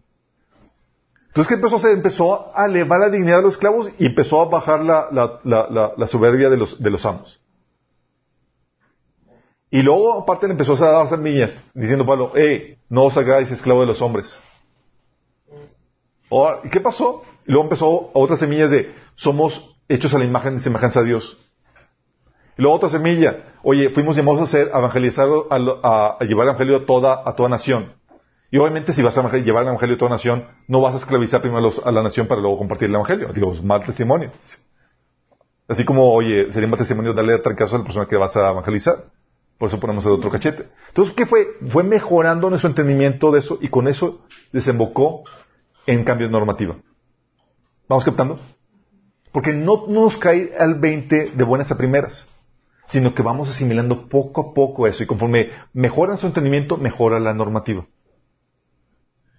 Entonces, 1.38 1.50
¿qué 1.50 1.54
empezó 1.64 1.88
a? 1.88 1.92
Empezó 1.92 2.52
a 2.58 2.66
elevar 2.66 3.00
la 3.00 3.10
dignidad 3.12 3.38
de 3.38 3.44
los 3.44 3.54
esclavos 3.54 3.92
y 4.00 4.08
empezó 4.08 4.42
a 4.42 4.46
bajar 4.46 4.84
la, 4.84 5.08
la- 5.12 5.40
la- 5.44 5.94
la- 5.96 6.08
soberbia 6.08 6.50
de 6.50 6.58
los, 6.58 6.82
de 6.82 6.90
los 6.90 7.06
amos. 7.06 7.40
Y 9.70 9.84
luego, 9.84 10.20
aparte, 10.20 10.48
le 10.48 10.54
empezó 10.54 10.74
a 10.84 10.90
dar 10.92 11.10
semillas, 11.10 11.64
diciendo 11.76 12.08
Pablo, 12.08 12.32
hey, 12.34 12.80
no 12.90 13.04
os 13.04 13.16
hagáis 13.18 13.52
esclavo 13.52 13.82
de 13.82 13.86
los 13.86 14.02
hombres. 14.02 14.36
Ahora, 16.32 16.62
¿Y 16.64 16.70
qué 16.72 16.82
pasó? 16.82 17.22
Y 17.46 17.52
luego 17.52 17.66
empezó 17.66 18.10
otras 18.16 18.40
semillas 18.40 18.72
de, 18.72 18.96
somos 19.14 19.78
hechos 19.88 20.16
a 20.16 20.18
la 20.18 20.26
imagen 20.26 20.58
y 20.58 20.60
semejanza 20.62 21.02
de 21.02 21.06
Dios. 21.10 21.38
Y 22.58 22.64
luego 22.64 22.78
otra 22.78 22.90
semilla, 22.90 23.54
oye, 23.62 23.92
fuimos 23.92 24.16
llamados 24.16 24.52
a 24.56 24.58
a 24.58 24.62
evangelizar, 24.80 25.28
a, 25.52 25.56
a- 25.84 26.18
a 26.20 26.24
llevar 26.24 26.46
el 26.46 26.50
evangelio 26.50 26.78
a 26.78 26.86
toda, 26.88 27.22
a 27.24 27.36
toda 27.36 27.50
nación. 27.50 27.94
Y 28.50 28.58
obviamente 28.58 28.93
si 28.93 29.02
vas 29.02 29.18
a 29.18 29.38
llevar 29.38 29.64
el 29.64 29.70
evangelio 29.70 29.95
a 29.95 29.98
toda 29.98 30.12
nación, 30.12 30.45
no 30.68 30.82
vas 30.82 30.95
a 30.95 30.98
esclavizar 30.98 31.41
primero 31.41 31.72
a 31.84 31.91
la 31.91 32.02
nación 32.02 32.28
para 32.28 32.39
luego 32.39 32.58
compartir 32.58 32.88
el 32.88 32.95
evangelio. 32.95 33.34
Digo, 33.34 33.52
es 33.52 33.62
mal 33.62 33.84
testimonio. 33.86 34.32
Así 35.68 35.84
como, 35.84 36.14
oye, 36.14 36.52
sería 36.52 36.68
mal 36.70 36.80
testimonio 36.80 37.14
darle 37.14 37.38
trancazo 37.39 37.76
a 37.76 37.80
la 37.80 37.86
persona 37.86 38.06
que 38.08 38.16
vas 38.16 38.38
a 38.38 38.52
evangelizar. 38.52 38.95
Por 39.58 39.68
eso 39.68 39.80
ponemos 39.80 40.06
el 40.06 40.14
otro 40.14 40.30
cachete. 40.30 40.70
Entonces, 40.89 41.14
¿qué 41.16 41.26
fue? 41.26 41.48
Fue 41.68 41.84
mejorando 41.84 42.50
nuestro 42.50 42.70
entendimiento 42.70 43.32
de 43.32 43.39
eso 43.39 43.58
y 43.60 43.70
con 43.70 43.88
eso 43.88 44.26
desembocó 44.54 45.24
en 45.86 46.04
cambios 46.04 46.32
normativa. 46.32 46.78
¿Vamos 47.89 48.06
captando? 48.06 48.39
Porque 49.32 49.54
no, 49.54 49.86
no 49.88 50.02
nos 50.02 50.18
cae 50.18 50.52
al 50.58 50.76
20 50.76 51.32
de 51.32 51.43
buenas 51.43 51.72
a 51.72 51.78
primeras, 51.78 52.28
sino 52.86 53.14
que 53.14 53.24
vamos 53.24 53.50
asimilando 53.50 54.08
poco 54.08 54.41
a 54.41 54.54
poco 54.54 54.88
eso 54.88 55.04
y 55.04 55.08
conforme 55.08 55.52
mejora 55.74 56.10
nuestro 56.10 56.30
entendimiento, 56.30 56.78
mejora 56.78 57.20
la 57.20 57.34
normativa. 57.34 57.86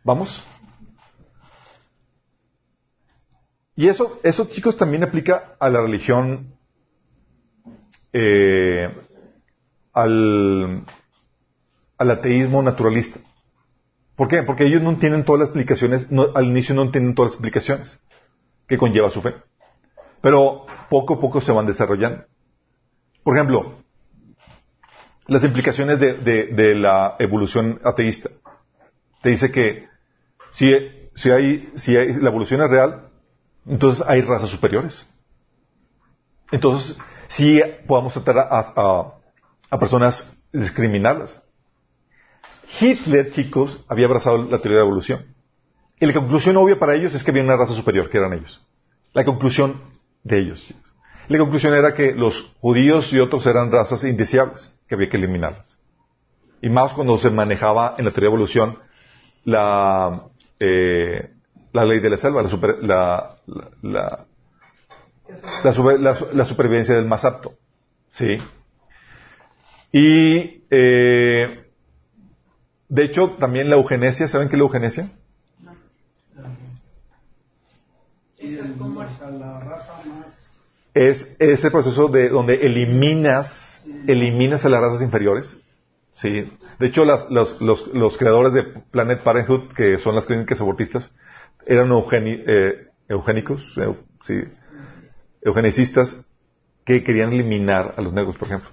¿Vamos? 0.04 0.42
Y 3.76 3.88
eso, 3.88 4.18
eso 4.24 4.46
chicos, 4.48 4.76
también 4.76 5.04
aplica 5.04 5.54
a 5.60 5.68
la 5.68 5.80
religión, 5.80 6.52
eh, 8.12 8.92
al, 9.92 10.84
al 11.96 12.10
ateísmo 12.10 12.62
naturalista. 12.62 13.20
¿Por 14.16 14.26
qué? 14.26 14.42
Porque 14.42 14.64
ellos 14.66 14.82
no 14.82 14.90
entienden 14.90 15.24
todas 15.24 15.38
las 15.40 15.48
explicaciones, 15.50 16.10
no- 16.10 16.26
al 16.34 16.46
inicio 16.46 16.74
no 16.74 16.82
entienden 16.82 17.14
todas 17.14 17.30
las 17.32 17.34
explicaciones 17.36 18.00
que 18.66 18.78
conlleva 18.78 19.10
su 19.10 19.22
fe. 19.22 19.34
Pero 20.20 20.66
poco 20.90 21.14
a 21.14 21.20
poco 21.20 21.40
se 21.40 21.52
van 21.52 21.66
desarrollando. 21.66 22.24
Por 23.22 23.36
ejemplo, 23.36 23.76
las 25.28 25.44
implicaciones 25.44 26.00
de 26.00 26.74
la 26.74 27.14
evolución 27.20 27.80
ateísta. 27.84 28.30
Te 29.22 29.30
dice 29.30 29.50
que 29.50 29.88
si, 30.50 30.66
si, 31.14 31.30
hay, 31.30 31.70
si 31.74 31.96
hay- 31.96 32.14
la 32.14 32.28
evolución 32.30 32.62
es 32.62 32.70
real, 32.70 33.08
entonces 33.66 34.04
hay 34.06 34.22
razas 34.22 34.50
superiores. 34.50 35.06
Entonces, 36.50 36.98
sí 37.28 37.60
podamos 37.86 38.12
tratar 38.14 38.38
a, 38.38 38.46
a- 38.76 39.14
a 39.70 39.78
personas 39.78 40.36
discriminarlas. 40.52 41.42
Hitler, 42.80 43.30
chicos, 43.32 43.84
había 43.88 44.06
abrazado 44.06 44.38
la 44.38 44.58
teoría 44.58 44.78
de 44.78 44.84
la 44.84 44.86
evolución. 44.86 45.26
Y 46.00 46.06
la 46.06 46.12
conclusión 46.12 46.56
obvia 46.56 46.78
para 46.78 46.94
ellos 46.94 47.14
es 47.14 47.24
que 47.24 47.30
había 47.30 47.42
una 47.42 47.56
raza 47.56 47.74
superior, 47.74 48.08
que 48.08 48.18
eran 48.18 48.32
ellos. 48.32 48.64
La 49.14 49.24
conclusión 49.24 49.80
de 50.22 50.38
ellos. 50.38 50.64
chicos. 50.64 50.82
La 51.28 51.38
conclusión 51.38 51.74
era 51.74 51.94
que 51.94 52.12
los 52.14 52.54
judíos 52.60 53.12
y 53.12 53.18
otros 53.18 53.46
eran 53.46 53.70
razas 53.70 54.04
indeseables, 54.04 54.74
que 54.86 54.94
había 54.94 55.08
que 55.10 55.16
eliminarlas. 55.16 55.78
Y 56.62 56.70
más 56.70 56.92
cuando 56.92 57.18
se 57.18 57.30
manejaba 57.30 57.94
en 57.98 58.04
la 58.04 58.10
teoría 58.10 58.28
de 58.30 58.34
evolución 58.34 58.78
la, 59.48 60.24
eh, 60.60 61.30
la 61.72 61.84
ley 61.84 62.00
de 62.00 62.10
la 62.10 62.16
selva, 62.18 62.42
la, 62.42 62.48
super- 62.48 62.78
la, 62.82 63.34
la- 63.46 63.70
la- 63.82 64.26
la 65.64 65.72
super- 65.72 66.00
la- 66.00 66.44
supervivencia 66.44 66.94
del 66.94 67.06
más 67.06 67.24
apto. 67.24 67.54
¿Sí? 68.10 68.38
Y, 69.92 70.64
eh, 70.70 71.64
de 72.88 73.02
hecho, 73.04 73.36
también 73.38 73.70
la 73.70 73.76
eugenesia, 73.76 74.28
¿saben 74.28 74.48
qué 74.48 74.56
es 74.56 74.58
la 74.58 74.64
eugenesia? 74.64 75.10
Es 80.94 81.36
ese 81.38 81.70
proceso 81.70 82.08
de 82.08 82.28
donde 82.28 82.54
eliminas, 82.66 83.86
eliminas 84.06 84.64
a 84.64 84.68
las 84.68 84.80
razas 84.80 85.02
inferiores. 85.02 85.56
Sí. 86.12 86.52
De 86.78 86.86
hecho, 86.86 87.04
las- 87.04 87.30
los, 87.30 87.60
los- 87.60 87.86
los 87.94 88.16
creadores 88.18 88.52
de 88.52 88.64
Planet 88.90 89.22
Parenthood, 89.22 89.72
que 89.74 89.98
son 89.98 90.14
las 90.16 90.26
clínicas 90.26 90.60
abortistas, 90.60 91.14
eran 91.66 91.90
eugeni- 91.90 92.42
eh, 92.46 92.88
eugénicos, 93.08 93.76
eu- 93.76 93.96
sí, 94.20 94.42
eugenicistas, 95.42 96.24
que 96.84 97.04
querían 97.04 97.32
eliminar 97.32 97.94
a 97.96 98.00
los 98.00 98.12
negros, 98.12 98.36
por 98.36 98.48
ejemplo. 98.48 98.70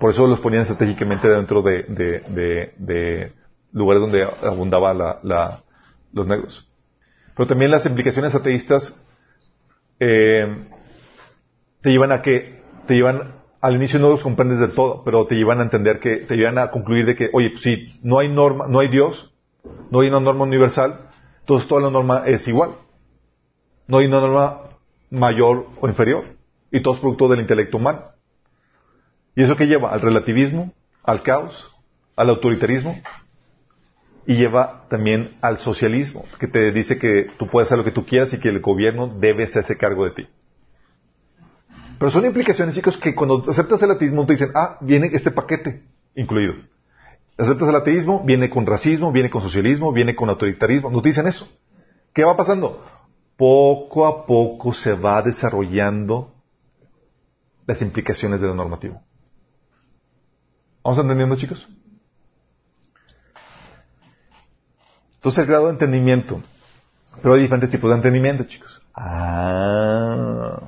Por 0.00 0.10
eso 0.10 0.26
los 0.26 0.40
ponían 0.40 0.62
estratégicamente 0.62 1.28
dentro 1.28 1.62
de, 1.62 1.82
de- 1.84 2.20
de- 2.20 2.74
de 2.78 3.32
lugares 3.72 4.00
donde 4.00 4.24
abundaba 4.42 4.92
la- 4.94 5.20
la- 5.22 5.60
los 6.12 6.26
negros. 6.26 6.68
Pero 7.36 7.46
también 7.46 7.70
las 7.70 7.86
implicaciones 7.86 8.34
ateístas 8.34 9.00
eh, 10.00 10.68
te 11.82 11.90
llevan 11.90 12.12
a 12.12 12.22
que, 12.22 12.62
te 12.86 12.94
llevan, 12.94 13.34
al 13.66 13.74
inicio 13.74 13.98
no 13.98 14.10
los 14.10 14.22
comprendes 14.22 14.60
del 14.60 14.74
todo, 14.74 15.02
pero 15.04 15.26
te 15.26 15.34
llevan 15.34 15.58
a 15.58 15.64
entender 15.64 15.98
que, 15.98 16.18
te 16.18 16.36
llevan 16.36 16.56
a 16.56 16.70
concluir 16.70 17.04
de 17.04 17.16
que, 17.16 17.30
oye, 17.32 17.50
pues 17.50 17.62
si 17.62 17.98
no 18.00 18.20
hay 18.20 18.28
norma, 18.28 18.66
no 18.68 18.78
hay 18.78 18.86
Dios, 18.86 19.34
no 19.90 20.00
hay 20.00 20.08
una 20.08 20.20
norma 20.20 20.44
universal, 20.44 21.00
entonces 21.40 21.66
toda 21.66 21.80
la 21.80 21.90
norma 21.90 22.22
es 22.26 22.46
igual. 22.46 22.76
No 23.88 23.98
hay 23.98 24.06
una 24.06 24.20
norma 24.20 24.60
mayor 25.10 25.66
o 25.80 25.88
inferior. 25.88 26.36
Y 26.70 26.80
todo 26.80 26.94
es 26.94 27.00
producto 27.00 27.26
del 27.26 27.40
intelecto 27.40 27.78
humano. 27.78 28.02
¿Y 29.34 29.42
eso 29.42 29.56
qué 29.56 29.66
lleva? 29.66 29.90
Al 29.90 30.00
relativismo, 30.00 30.72
al 31.02 31.22
caos, 31.22 31.74
al 32.14 32.30
autoritarismo 32.30 33.00
y 34.28 34.36
lleva 34.36 34.86
también 34.88 35.30
al 35.40 35.58
socialismo, 35.58 36.24
que 36.38 36.46
te 36.46 36.70
dice 36.70 36.98
que 37.00 37.30
tú 37.36 37.48
puedes 37.48 37.66
hacer 37.66 37.78
lo 37.78 37.84
que 37.84 37.90
tú 37.90 38.06
quieras 38.06 38.32
y 38.32 38.38
que 38.38 38.48
el 38.48 38.60
gobierno 38.60 39.08
debe 39.08 39.44
hacerse 39.44 39.76
cargo 39.76 40.04
de 40.04 40.10
ti. 40.12 40.28
Pero 41.98 42.10
son 42.10 42.26
implicaciones, 42.26 42.74
chicos, 42.74 42.96
que 42.98 43.14
cuando 43.14 43.44
aceptas 43.48 43.82
el 43.82 43.90
ateísmo 43.90 44.26
te 44.26 44.34
dicen, 44.34 44.50
ah, 44.54 44.78
viene 44.80 45.10
este 45.12 45.30
paquete 45.30 45.82
incluido. 46.14 46.54
Aceptas 47.38 47.68
el 47.68 47.76
ateísmo, 47.76 48.22
viene 48.24 48.50
con 48.50 48.66
racismo, 48.66 49.12
viene 49.12 49.30
con 49.30 49.42
socialismo, 49.42 49.92
viene 49.92 50.14
con 50.14 50.28
autoritarismo. 50.28 50.90
No 50.90 51.02
te 51.02 51.08
dicen 51.08 51.26
eso. 51.26 51.48
¿Qué 52.12 52.24
va 52.24 52.36
pasando? 52.36 52.84
Poco 53.36 54.06
a 54.06 54.26
poco 54.26 54.72
se 54.72 54.94
va 54.94 55.22
desarrollando 55.22 56.34
las 57.66 57.82
implicaciones 57.82 58.40
de 58.40 58.48
la 58.48 58.54
normativa. 58.54 59.02
¿Vamos 60.82 60.98
entendiendo, 60.98 61.36
chicos? 61.36 61.68
Entonces 65.16 65.40
el 65.40 65.46
grado 65.46 65.66
de 65.66 65.72
entendimiento. 65.72 66.40
Pero 67.22 67.34
hay 67.34 67.42
diferentes 67.42 67.70
tipos 67.70 67.90
de 67.90 67.96
entendimiento, 67.96 68.44
chicos. 68.44 68.82
Ah. 68.94 70.60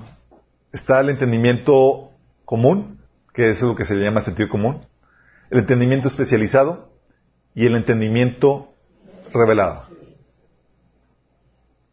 Está 0.73 1.01
el 1.01 1.11
entendimiento 1.11 2.11
común, 2.45 3.01
que 3.33 3.51
es 3.51 3.63
lo 3.63 3.75
que 3.75 3.85
se 3.85 3.95
le 3.95 4.05
llama 4.05 4.23
sentido 4.23 4.49
común. 4.49 4.85
El 5.51 5.61
entendimiento 5.61 6.09
especializado 6.09 6.91
y 7.55 7.67
el 7.67 7.75
entendimiento 7.75 8.75
revelado. 9.33 9.85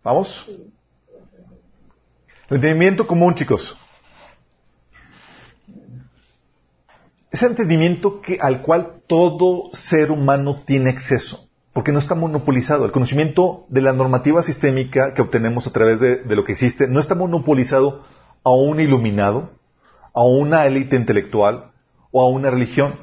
¿Vamos? 0.03 0.45
El 2.49 2.57
entendimiento 2.57 3.07
común, 3.07 3.33
chicos. 3.35 3.77
Es 7.31 7.41
el 7.43 7.51
entendimiento 7.51 8.21
que, 8.21 8.37
al 8.39 8.61
cual 8.61 9.01
todo 9.07 9.71
ser 9.73 10.11
humano 10.11 10.63
tiene 10.65 10.89
acceso, 10.89 11.49
porque 11.73 11.91
no 11.91 11.99
está 11.99 12.13
monopolizado. 12.13 12.85
El 12.85 12.91
conocimiento 12.91 13.65
de 13.69 13.81
la 13.81 13.93
normativa 13.93 14.43
sistémica 14.43 15.13
que 15.13 15.21
obtenemos 15.21 15.65
a 15.67 15.71
través 15.71 15.99
de, 15.99 16.17
de 16.17 16.35
lo 16.35 16.45
que 16.45 16.51
existe 16.51 16.87
no 16.87 16.99
está 16.99 17.15
monopolizado 17.15 18.03
a 18.45 18.51
un 18.51 18.79
iluminado, 18.79 19.49
a 20.13 20.23
una 20.23 20.65
élite 20.65 20.95
intelectual 20.95 21.71
o 22.11 22.21
a 22.21 22.29
una 22.29 22.51
religión. 22.51 22.93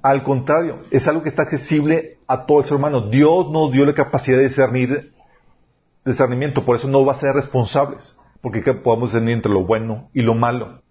Al 0.00 0.22
contrario, 0.22 0.80
es 0.90 1.06
algo 1.08 1.22
que 1.22 1.28
está 1.28 1.42
accesible 1.42 2.18
a 2.26 2.46
todo 2.46 2.60
el 2.60 2.64
ser 2.64 2.76
humano. 2.76 3.02
Dios 3.10 3.50
nos 3.50 3.72
dio 3.72 3.84
la 3.84 3.94
capacidad 3.94 4.38
de 4.38 4.44
discernir 4.44 5.12
discernimiento, 6.04 6.64
por 6.64 6.76
eso 6.76 6.86
no 6.86 7.04
va 7.04 7.14
a 7.14 7.20
ser 7.20 7.34
responsables, 7.34 8.16
porque 8.42 8.60
podemos 8.74 9.10
discernir 9.10 9.34
entre 9.36 9.52
lo 9.52 9.64
bueno 9.64 10.08
y 10.12 10.22
lo 10.22 10.34
malo. 10.34 10.82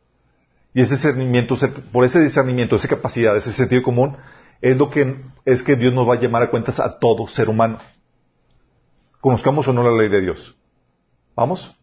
Y 0.74 0.82
ese 0.82 0.96
discernimiento, 0.96 1.56
por 1.92 2.04
ese 2.04 2.20
discernimiento, 2.20 2.76
esa 2.76 2.88
capacidad, 2.88 3.38
ese 3.38 3.54
sentido 3.54 3.84
común, 3.84 4.18
es 4.60 4.76
lo 4.76 4.90
que 4.90 5.22
es 5.46 5.62
que 5.62 5.76
Dios 5.76 5.94
nos 5.94 6.10
va 6.10 6.16
a 6.16 6.20
llamar 6.20 6.44
a 6.44 6.50
cuentas 6.50 6.80
a 6.80 6.98
todo 6.98 7.28
ser 7.28 7.48
humano. 7.48 7.78
Conozcamos 9.22 9.68
o 9.68 9.74
no 9.74 9.84
la 9.84 9.96
ley 9.96 10.10
de 10.10 10.22
Dios. 10.22 10.56
¿Vamos? 11.36 11.78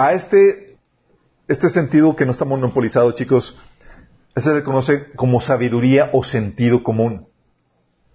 A 0.00 0.14
este, 0.14 0.78
este 1.46 1.68
sentido 1.68 2.16
que 2.16 2.24
no 2.24 2.30
está 2.30 2.46
monopolizado, 2.46 3.12
chicos, 3.12 3.58
se 4.34 4.64
conoce 4.64 5.12
como 5.12 5.42
sabiduría 5.42 6.08
o 6.14 6.24
sentido 6.24 6.82
común. 6.82 7.28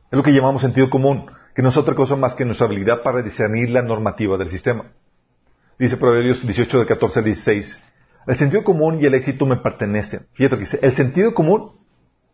Es 0.10 0.18
lo 0.18 0.24
que 0.24 0.32
llamamos 0.32 0.64
sentido 0.64 0.90
común, 0.90 1.30
que 1.54 1.62
no 1.62 1.70
es 1.70 1.78
otra 1.78 1.94
cosa 1.94 2.16
más 2.16 2.34
que 2.34 2.44
nuestra 2.44 2.66
habilidad 2.66 3.04
para 3.04 3.22
discernir 3.22 3.70
la 3.70 3.84
normativa 3.84 4.36
del 4.36 4.50
sistema. 4.50 4.86
Dice 5.78 5.98
Proverbios 5.98 6.44
18 6.44 6.80
de 6.80 6.86
14 6.88 7.20
al 7.20 7.26
16. 7.26 7.84
El 8.26 8.36
sentido 8.36 8.64
común 8.64 9.00
y 9.00 9.06
el 9.06 9.14
éxito 9.14 9.46
me 9.46 9.58
pertenecen. 9.58 10.22
Fíjate 10.34 10.56
que 10.56 10.62
dice, 10.62 10.80
el 10.82 10.96
sentido 10.96 11.36
común 11.36 11.74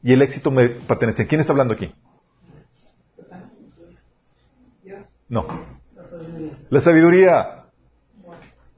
y 0.01 0.13
el 0.13 0.21
éxito 0.21 0.49
me 0.49 0.69
pertenecen. 0.69 1.27
¿Quién 1.27 1.41
está 1.41 1.51
hablando 1.51 1.73
aquí? 1.73 1.93
No. 5.27 5.45
La 6.69 6.79
sabiduría. 6.79 7.60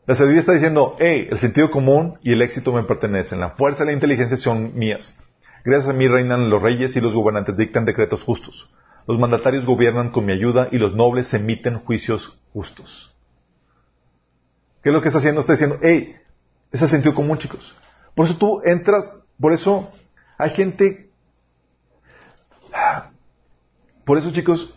La 0.05 0.15
sabiduría 0.15 0.41
está 0.41 0.53
diciendo, 0.53 0.97
hey, 0.99 1.27
el 1.31 1.39
sentido 1.39 1.71
común 1.71 2.19
y 2.21 2.33
el 2.33 2.41
éxito 2.41 2.73
me 2.73 2.83
pertenecen. 2.83 3.39
La 3.39 3.51
fuerza 3.51 3.83
y 3.83 3.87
la 3.87 3.93
inteligencia 3.93 4.35
son 4.37 4.75
mías. 4.75 5.17
Gracias 5.63 5.89
a 5.89 5.93
mí 5.93 6.07
reinan 6.07 6.49
los 6.49 6.61
reyes 6.61 6.95
y 6.95 7.01
los 7.01 7.13
gobernantes 7.13 7.55
dictan 7.55 7.85
decretos 7.85 8.23
justos. 8.23 8.69
Los 9.07 9.17
mandatarios 9.19 9.65
gobiernan 9.65 10.11
con 10.11 10.25
mi 10.25 10.33
ayuda 10.33 10.67
y 10.71 10.77
los 10.77 10.93
nobles 10.93 11.33
emiten 11.33 11.79
juicios 11.79 12.39
justos. 12.51 13.15
¿Qué 14.81 14.89
es 14.89 14.93
lo 14.93 15.01
que 15.01 15.07
está 15.07 15.19
haciendo? 15.19 15.41
Está 15.41 15.53
diciendo, 15.53 15.77
hey, 15.81 16.15
es 16.71 16.81
el 16.81 16.89
sentido 16.89 17.15
común, 17.15 17.37
chicos. 17.37 17.73
Por 18.13 18.25
eso 18.25 18.37
tú 18.37 18.61
entras, 18.65 19.23
por 19.39 19.53
eso 19.53 19.89
hay 20.37 20.49
gente 20.49 21.13
por 24.05 24.17
eso, 24.17 24.31
chicos, 24.31 24.73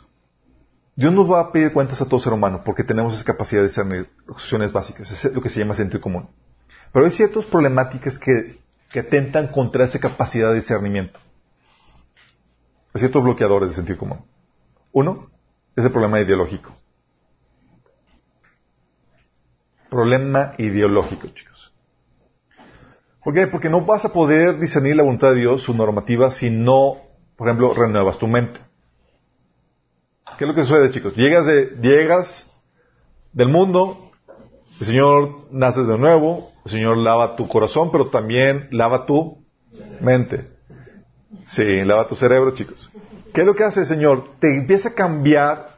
Dios 0.97 1.12
nos 1.12 1.30
va 1.30 1.40
a 1.40 1.53
pedir 1.53 1.74
cuentas 1.74 2.01
a 2.01 2.09
todo 2.09 2.20
ser 2.20 2.32
humano 2.32 2.62
porque 2.64 2.82
tenemos 2.82 3.14
esa 3.14 3.24
capacidad 3.24 3.61
de 3.61 3.68
discernir 3.68 4.11
opciones 4.28 4.72
básicas, 4.72 5.11
es 5.12 5.32
lo 5.32 5.42
que 5.42 5.51
se 5.51 5.61
llama 5.61 5.74
sentido 5.74 6.01
común. 6.01 6.30
Pero 6.90 7.05
hay 7.05 7.12
ciertas 7.12 7.44
problemáticas 7.44 8.18
que, 8.18 8.59
que 8.88 9.01
atentan 9.01 9.49
contra 9.49 9.84
esa 9.84 9.99
capacidad 9.99 10.49
de 10.49 10.57
discernimiento. 10.57 11.20
Hay 12.94 13.01
ciertos 13.01 13.22
bloqueadores 13.22 13.68
de 13.68 13.74
sentido 13.74 13.99
común. 13.99 14.24
Uno 14.92 15.30
es 15.76 15.84
el 15.84 15.92
problema 15.92 16.18
ideológico. 16.18 16.74
Problema 19.90 20.55
ideológico, 20.57 21.28
chicos. 21.28 21.74
¿Por 23.22 23.34
qué? 23.34 23.47
Porque 23.49 23.68
no 23.68 23.82
vas 23.82 24.07
a 24.07 24.12
poder 24.14 24.59
discernir 24.59 24.97
la 24.97 25.03
voluntad 25.03 25.32
de 25.32 25.40
Dios, 25.40 25.62
su 25.62 25.74
normativa, 25.74 26.30
si 26.30 26.49
no, 26.49 27.03
por 27.36 27.49
ejemplo, 27.49 27.74
renuevas 27.74 28.16
tu 28.18 28.26
mente. 28.26 28.65
¿Qué 30.39 30.45
es 30.45 30.49
lo 30.49 30.55
que 30.55 30.64
sucede, 30.64 30.91
chicos? 30.91 31.14
Llegas, 31.14 31.47
de, 31.47 31.76
del 33.32 33.49
mundo, 33.49 34.11
el 34.80 34.87
Señor 34.87 35.47
nace 35.51 35.82
de 35.82 35.97
nuevo, 35.97 36.53
el 36.66 36.70
Señor 36.70 36.99
lava 36.99 37.37
tu 37.37 37.49
corazón, 37.49 37.91
pero 37.91 38.09
también 38.09 38.68
lava 38.70 39.07
tu 39.07 39.39
mente. 40.01 40.49
Sí, 41.47 41.84
lava 41.84 42.07
tu 42.07 42.16
cerebro, 42.16 42.53
chicos. 42.53 42.91
¿Qué 43.32 43.41
es 43.41 43.47
lo 43.47 43.55
que 43.55 43.64
hace 43.64 43.80
el 43.80 43.87
Señor? 43.87 44.24
Te 44.39 44.55
empieza 44.55 44.91
a 44.91 44.95
cambiar 44.95 45.68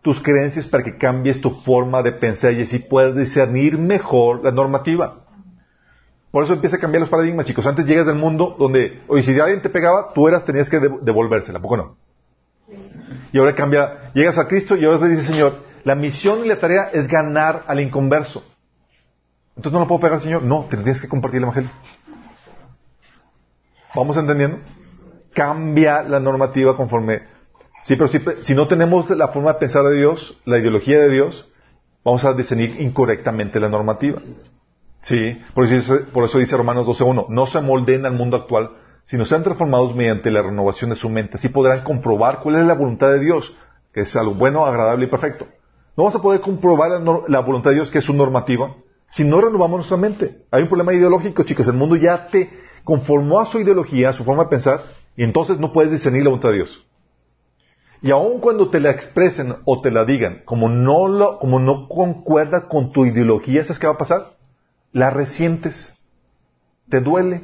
tus 0.00 0.20
creencias 0.20 0.68
para 0.68 0.84
que 0.84 0.96
cambies 0.96 1.40
tu 1.40 1.50
forma 1.50 2.04
de 2.04 2.12
pensar 2.12 2.52
y 2.52 2.62
así 2.62 2.78
puedas 2.78 3.16
discernir 3.16 3.78
mejor 3.78 4.44
la 4.44 4.52
normativa. 4.52 5.24
Por 6.30 6.44
eso 6.44 6.52
empieza 6.52 6.76
a 6.76 6.80
cambiar 6.80 7.00
los 7.00 7.10
paradigmas, 7.10 7.46
chicos. 7.46 7.66
Antes 7.66 7.86
llegas 7.86 8.06
del 8.06 8.14
mundo 8.14 8.54
donde, 8.56 9.02
oye, 9.08 9.24
si 9.24 9.40
alguien 9.40 9.62
te 9.62 9.70
pegaba, 9.70 10.12
tú 10.14 10.28
eras, 10.28 10.44
tenías 10.44 10.70
que 10.70 10.78
devolvérsela, 10.78 11.58
¿poco 11.58 11.76
no? 11.76 12.05
Y 13.36 13.38
ahora 13.38 13.54
cambia, 13.54 14.12
llegas 14.14 14.38
a 14.38 14.48
Cristo 14.48 14.76
y 14.76 14.86
ahora 14.86 14.98
te 14.98 15.08
dice, 15.08 15.24
Señor, 15.24 15.58
la 15.84 15.94
misión 15.94 16.42
y 16.46 16.48
la 16.48 16.58
tarea 16.58 16.88
es 16.90 17.06
ganar 17.06 17.64
al 17.66 17.80
inconverso. 17.80 18.42
Entonces 19.50 19.74
no 19.74 19.80
lo 19.80 19.86
puedo 19.86 20.00
pegar, 20.00 20.22
Señor. 20.22 20.42
No, 20.42 20.64
tienes 20.70 21.02
que 21.02 21.06
compartir 21.06 21.36
el 21.36 21.42
Evangelio. 21.42 21.70
¿Vamos 23.94 24.16
entendiendo? 24.16 24.60
Cambia 25.34 26.02
la 26.02 26.18
normativa 26.18 26.78
conforme. 26.78 27.24
Sí, 27.82 27.96
pero 27.96 28.08
si, 28.08 28.54
no 28.54 28.68
tenemos 28.68 29.10
la 29.10 29.28
forma 29.28 29.52
de 29.52 29.58
pensar 29.58 29.84
de 29.84 29.98
Dios, 29.98 30.40
la 30.46 30.56
ideología 30.56 30.98
de 30.98 31.10
Dios, 31.10 31.46
vamos 32.02 32.24
a 32.24 32.32
discernir 32.32 32.80
incorrectamente 32.80 33.60
la 33.60 33.68
normativa. 33.68 34.22
Sí, 35.00 35.42
por 35.52 35.66
eso, 35.66 35.98
por 36.10 36.24
eso 36.24 36.38
dice 36.38 36.56
Romanos 36.56 36.86
12.1, 36.86 37.26
no 37.28 37.46
se 37.46 37.60
moldeen 37.60 38.06
al 38.06 38.14
mundo 38.14 38.38
actual, 38.38 38.70
si 39.06 39.16
nos 39.16 39.28
sean 39.28 39.44
transformados 39.44 39.94
mediante 39.94 40.32
la 40.32 40.42
renovación 40.42 40.90
de 40.90 40.96
su 40.96 41.08
mente, 41.08 41.36
así 41.36 41.48
podrán 41.48 41.84
comprobar 41.84 42.40
cuál 42.40 42.56
es 42.56 42.64
la 42.66 42.74
voluntad 42.74 43.08
de 43.12 43.20
Dios, 43.20 43.56
que 43.94 44.00
es 44.00 44.16
algo 44.16 44.34
bueno, 44.34 44.66
agradable 44.66 45.06
y 45.06 45.08
perfecto. 45.08 45.46
No 45.96 46.02
vamos 46.04 46.16
a 46.16 46.22
poder 46.22 46.40
comprobar 46.40 46.90
la, 47.28 47.40
voluntad 47.40 47.70
de 47.70 47.76
Dios, 47.76 47.90
que 47.90 47.98
es 47.98 48.04
su 48.04 48.12
normativa, 48.12 48.74
si 49.08 49.22
no 49.22 49.40
renovamos 49.40 49.78
nuestra 49.78 49.96
mente. 49.96 50.42
Hay 50.50 50.62
un 50.62 50.68
problema 50.68 50.92
ideológico, 50.92 51.44
chicos. 51.44 51.68
El 51.68 51.74
mundo 51.74 51.94
ya 51.94 52.26
te 52.26 52.50
conformó 52.82 53.38
a 53.38 53.46
su 53.46 53.60
ideología, 53.60 54.10
a 54.10 54.12
su 54.12 54.24
forma 54.24 54.42
de 54.42 54.50
pensar, 54.50 54.82
y 55.16 55.22
entonces 55.22 55.60
no 55.60 55.72
puedes 55.72 55.92
discernir 55.92 56.24
la 56.24 56.30
voluntad 56.30 56.50
de 56.50 56.56
Dios. 56.56 56.86
Y 58.02 58.10
aun 58.10 58.40
cuando 58.40 58.68
te 58.70 58.80
la 58.80 58.90
expresen 58.90 59.54
o 59.64 59.80
te 59.80 59.92
la 59.92 60.04
digan, 60.04 60.42
como 60.44 60.68
no, 60.68 61.06
lo, 61.06 61.38
como 61.38 61.60
no 61.60 61.88
concuerda 61.88 62.68
con 62.68 62.90
tu 62.90 63.06
ideología, 63.06 63.64
¿sabes 63.64 63.78
qué 63.78 63.86
va 63.86 63.94
a 63.94 63.98
pasar? 63.98 64.32
La 64.92 65.10
resientes. 65.10 65.94
Te 66.90 67.00
duele. 67.00 67.42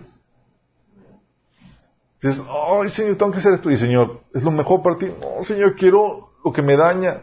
Dices, 2.22 2.40
ay, 2.48 2.88
Señor, 2.90 3.16
tengo 3.16 3.32
que 3.32 3.38
hacer 3.38 3.54
esto. 3.54 3.70
Y 3.70 3.76
Señor, 3.76 4.20
es 4.32 4.42
lo 4.42 4.52
mejor 4.52 4.82
para 4.82 4.96
ti. 4.96 5.06
No, 5.06 5.44
Señor, 5.44 5.74
quiero 5.74 6.30
lo 6.44 6.52
que 6.52 6.62
me 6.62 6.76
daña. 6.76 7.22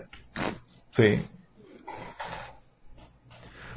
Sí. 0.92 1.26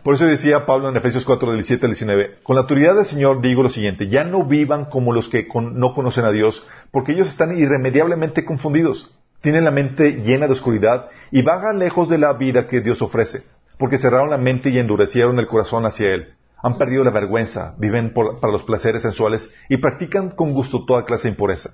Por 0.02 0.16
eso 0.16 0.26
decía 0.26 0.66
Pablo 0.66 0.88
en 0.88 0.96
Efesios 0.96 1.24
4, 1.24 1.52
17 1.52 1.86
al 1.86 1.92
19, 1.92 2.38
con 2.42 2.56
la 2.56 2.62
autoridad 2.62 2.96
del 2.96 3.06
Señor 3.06 3.40
digo 3.40 3.62
lo 3.62 3.68
siguiente, 3.68 4.08
ya 4.08 4.24
no 4.24 4.44
vivan 4.44 4.86
como 4.86 5.12
los 5.12 5.28
que 5.28 5.46
no 5.54 5.94
conocen 5.94 6.24
a 6.24 6.32
Dios, 6.32 6.66
porque 6.90 7.12
ellos 7.12 7.28
están 7.28 7.56
irremediablemente 7.56 8.44
confundidos, 8.44 9.16
tienen 9.42 9.62
la 9.62 9.70
mente 9.70 10.22
llena 10.24 10.48
de 10.48 10.54
oscuridad 10.54 11.08
y 11.30 11.42
vagan 11.42 11.78
lejos 11.78 12.08
de 12.08 12.18
la 12.18 12.32
vida 12.32 12.66
que 12.66 12.80
Dios 12.80 13.00
ofrece, 13.00 13.44
porque 13.78 13.96
cerraron 13.96 14.28
la 14.28 14.38
mente 14.38 14.70
y 14.70 14.78
endurecieron 14.80 15.38
el 15.38 15.46
corazón 15.46 15.86
hacia 15.86 16.12
Él 16.12 16.34
han 16.62 16.78
perdido 16.78 17.02
la 17.02 17.10
vergüenza, 17.10 17.74
viven 17.78 18.14
para 18.14 18.52
los 18.52 18.62
placeres 18.62 19.02
sensuales 19.02 19.52
y 19.68 19.78
practican 19.78 20.30
con 20.30 20.52
gusto 20.52 20.84
toda 20.84 21.04
clase 21.04 21.24
de 21.24 21.30
impureza. 21.30 21.70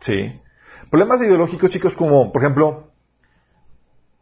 ¿Sí? 0.00 0.38
Problemas 0.90 1.22
ideológicos, 1.22 1.70
chicos, 1.70 1.94
como, 1.94 2.30
por 2.30 2.42
ejemplo, 2.42 2.90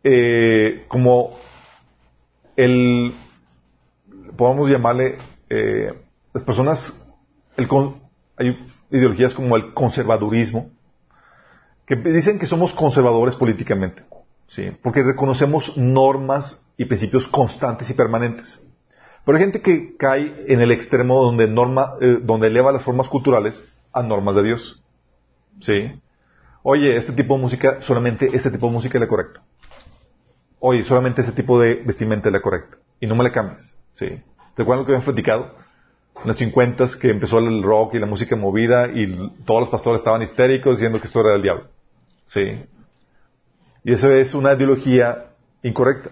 eh, 0.05 0.85
como 0.89 1.37
el, 2.57 3.13
podemos 4.37 4.71
llamarle, 4.71 5.19
eh, 5.51 5.93
las 6.33 6.45
personas, 6.45 7.07
el, 7.57 7.69
hay 8.37 8.57
ideologías 8.91 9.35
como 9.35 9.57
el 9.57 9.75
conservadurismo, 9.75 10.71
que 11.87 11.97
dicen 11.97 12.39
que 12.39 12.47
somos 12.47 12.73
conservadores 12.73 13.35
políticamente, 13.35 14.05
¿sí? 14.47 14.71
Porque 14.83 15.03
reconocemos 15.03 15.77
normas 15.77 16.65
y 16.77 16.87
principios 16.87 17.29
constantes 17.29 17.91
y 17.91 17.95
permanentes. 17.95 18.67
Pero 19.25 19.39
hay 19.39 19.45
gente 19.45 19.63
que 19.63 19.97
cae 19.97 20.45
en 20.49 20.61
el 20.61 20.71
extremo 20.71 21.23
donde, 21.23 21.49
norma, 21.49 21.95
eh, 22.01 22.19
donde 22.21 22.49
eleva 22.49 22.73
las 22.73 22.83
formas 22.83 23.09
culturales 23.09 23.65
a 23.93 24.03
normas 24.03 24.35
de 24.37 24.43
Dios. 24.43 24.83
¿Sí? 25.61 25.93
Oye, 26.63 26.97
este 26.97 27.13
tipo 27.13 27.37
de 27.37 27.43
música, 27.43 27.83
solamente 27.83 28.29
este 28.33 28.51
tipo 28.51 28.67
de 28.67 28.73
música 28.73 28.99
es 28.99 29.01
la 29.01 29.09
correcta. 29.09 29.43
Oye, 30.61 30.85
solamente 30.85 31.23
este 31.23 31.33
tipo 31.33 31.61
de 31.61 31.77
vestimenta 31.77 32.29
es 32.29 32.33
la 32.33 32.41
correcta. 32.41 32.77
Y 33.01 33.07
no 33.07 33.15
me 33.15 33.25
la 33.25 33.33
cambies. 33.33 33.71
¿Sí? 33.93 34.09
¿Te 34.55 34.63
acuerdas 34.63 34.83
lo 34.83 34.87
que 34.87 34.93
habían 34.93 35.05
platicado? 35.05 35.55
En 36.23 36.29
los 36.29 36.37
50 36.37 36.87
que 37.01 37.11
empezó 37.11 37.39
el 37.39 37.63
rock 37.63 37.95
y 37.95 37.99
la 37.99 38.07
música 38.07 38.37
movida 38.37 38.89
y 38.89 39.33
todos 39.45 39.61
los 39.61 39.69
pastores 39.69 39.99
estaban 39.99 40.23
histéricos 40.23 40.79
diciendo 40.79 41.01
que 41.01 41.07
esto 41.07 41.21
era 41.21 41.33
del 41.33 41.43
diablo. 41.43 41.69
¿Sí? 42.29 42.65
Y 43.85 43.93
eso 43.93 44.11
es 44.11 44.35
una 44.35 44.55
ideología 44.55 45.27
incorrecta. 45.63 46.11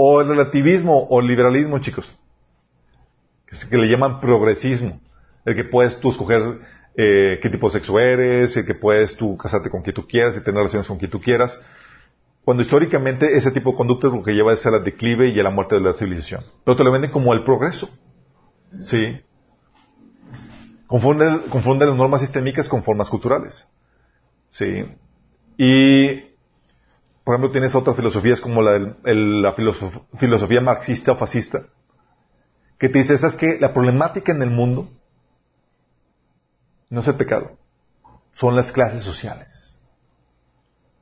O 0.00 0.20
el 0.20 0.28
relativismo 0.28 1.08
o 1.10 1.18
el 1.18 1.26
liberalismo, 1.26 1.80
chicos. 1.80 2.16
Que 3.68 3.76
le 3.76 3.88
llaman 3.88 4.20
progresismo. 4.20 5.00
El 5.44 5.56
que 5.56 5.64
puedes 5.64 5.98
tú 5.98 6.12
escoger 6.12 6.60
eh, 6.96 7.40
qué 7.42 7.50
tipo 7.50 7.66
de 7.66 7.72
sexo 7.72 7.98
eres, 7.98 8.56
el 8.56 8.64
que 8.64 8.76
puedes 8.76 9.16
tú 9.16 9.36
casarte 9.36 9.70
con 9.70 9.82
quien 9.82 9.96
tú 9.96 10.06
quieras 10.06 10.36
y 10.36 10.44
tener 10.44 10.58
relaciones 10.58 10.86
con 10.86 10.98
quien 10.98 11.10
tú 11.10 11.20
quieras. 11.20 11.58
cuando 12.44 12.62
históricamente 12.62 13.36
ese 13.36 13.50
tipo 13.50 13.72
de 13.72 13.76
conducta 13.76 14.06
es 14.06 14.12
lo 14.12 14.22
que 14.22 14.34
lleva 14.34 14.52
a 14.52 14.56
ser 14.56 14.72
al 14.72 14.84
declive 14.84 15.30
y 15.30 15.40
a 15.40 15.42
la 15.42 15.50
muerte 15.50 15.74
de 15.74 15.80
la 15.80 15.94
civilización. 15.94 16.44
Pero 16.64 16.76
te 16.76 16.84
lo 16.84 16.92
venden 16.92 17.10
como 17.10 17.34
el 17.34 17.42
progreso. 17.42 17.90
¿Sí? 18.84 19.20
Confunden 20.86 21.88
las 21.88 21.96
normas 21.96 22.20
sistémicas 22.20 22.68
con 22.68 22.84
formas 22.84 23.10
culturales. 23.10 23.68
¿Sí? 24.48 24.84
Y, 25.58 26.27
por 27.28 27.34
ejemplo, 27.34 27.50
tienes 27.52 27.74
otras 27.74 27.94
filosofías 27.94 28.40
como 28.40 28.62
la, 28.62 28.72
del- 28.72 28.96
el- 29.04 29.42
la 29.42 29.54
filosof- 29.54 30.00
filosofía 30.16 30.62
marxista 30.62 31.12
o 31.12 31.16
fascista, 31.16 31.64
que 32.78 32.88
te 32.88 33.00
dice, 33.00 33.18
¿sabes 33.18 33.36
que 33.36 33.58
La 33.60 33.74
problemática 33.74 34.32
en 34.32 34.40
el 34.40 34.48
mundo 34.48 34.88
no 36.88 37.00
es 37.00 37.08
el 37.08 37.16
pecado, 37.16 37.50
son 38.32 38.56
las 38.56 38.72
clases 38.72 39.04
sociales. 39.04 39.78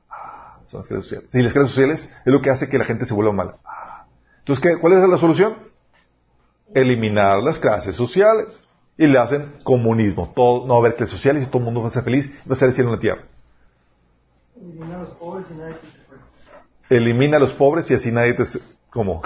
Ah, 0.09 0.59
son 0.69 0.81
las 0.81 0.89
clases 0.89 1.05
sociales. 1.05 1.33
Y 1.33 1.41
las 1.43 1.53
clases 1.53 1.69
sociales 1.71 2.13
es 2.25 2.33
lo 2.33 2.41
que 2.41 2.49
hace 2.49 2.67
que 2.67 2.77
la 2.77 2.83
gente 2.83 3.05
se 3.05 3.13
vuelva 3.13 3.31
mala. 3.31 3.55
Ah. 3.63 4.05
Entonces, 4.39 4.61
¿qué, 4.61 4.77
¿cuál 4.81 5.01
es 5.01 5.07
la 5.07 5.17
solución? 5.17 5.55
Eliminar 6.75 7.41
las 7.41 7.57
clases 7.57 7.95
sociales. 7.95 8.67
Y 8.97 9.07
le 9.07 9.17
hacen 9.17 9.53
comunismo. 9.63 10.33
Todo, 10.35 10.67
no 10.67 10.73
va 10.73 10.75
a 10.75 10.79
haber 10.79 10.95
clases 10.95 11.15
sociales 11.15 11.43
y 11.43 11.45
todo 11.45 11.59
el 11.59 11.63
mundo 11.63 11.81
va 11.83 11.87
a 11.87 11.91
ser 11.91 12.03
feliz. 12.03 12.29
Va 12.41 12.49
a 12.49 12.53
estar 12.53 12.67
el 12.67 12.75
cielo 12.75 12.89
en 12.89 12.95
la 12.95 13.01
tierra. 13.01 13.21
Elimina 14.59 14.95
a 14.97 14.99
los 15.03 15.09
pobres 15.11 15.45
y 15.51 15.53
nadie. 15.53 15.75
Elimina 16.89 17.37
a 17.37 17.39
los 17.39 17.53
pobres 17.53 17.89
y 17.91 17.93
así 17.93 18.11
nadie 18.11 18.33
te... 18.33 18.43
¿Cómo? 18.89 19.21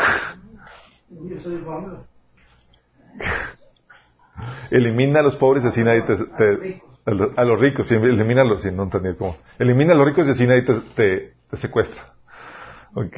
Elimina 4.72 5.20
a 5.20 5.24
los 5.24 5.36
pobres 5.36 5.64
y 5.64 5.68
así 5.68 5.84
nadie 5.84 6.02
te... 6.02 6.16
te- 6.18 6.82
a 7.06 7.12
los- 7.12 7.36
a 7.38 7.44
los 7.46 7.60
ricos, 7.60 7.88
sí, 7.88 7.96
elimina 7.96 8.42
a 8.42 8.46
los... 8.46 8.62
Sí, 8.62 8.70
no 8.72 8.84
entendí 8.84 9.16
cómo. 9.16 9.36
Elimina 9.60 9.94
a 9.94 9.96
los 9.96 10.06
ricos 10.06 10.28
y 10.28 10.32
así 10.32 10.46
nadie 10.46 10.62
te, 10.62 10.74
te- 10.96 11.34
te 11.50 11.58
secuestra. 11.58 12.14
Ok. 12.94 13.18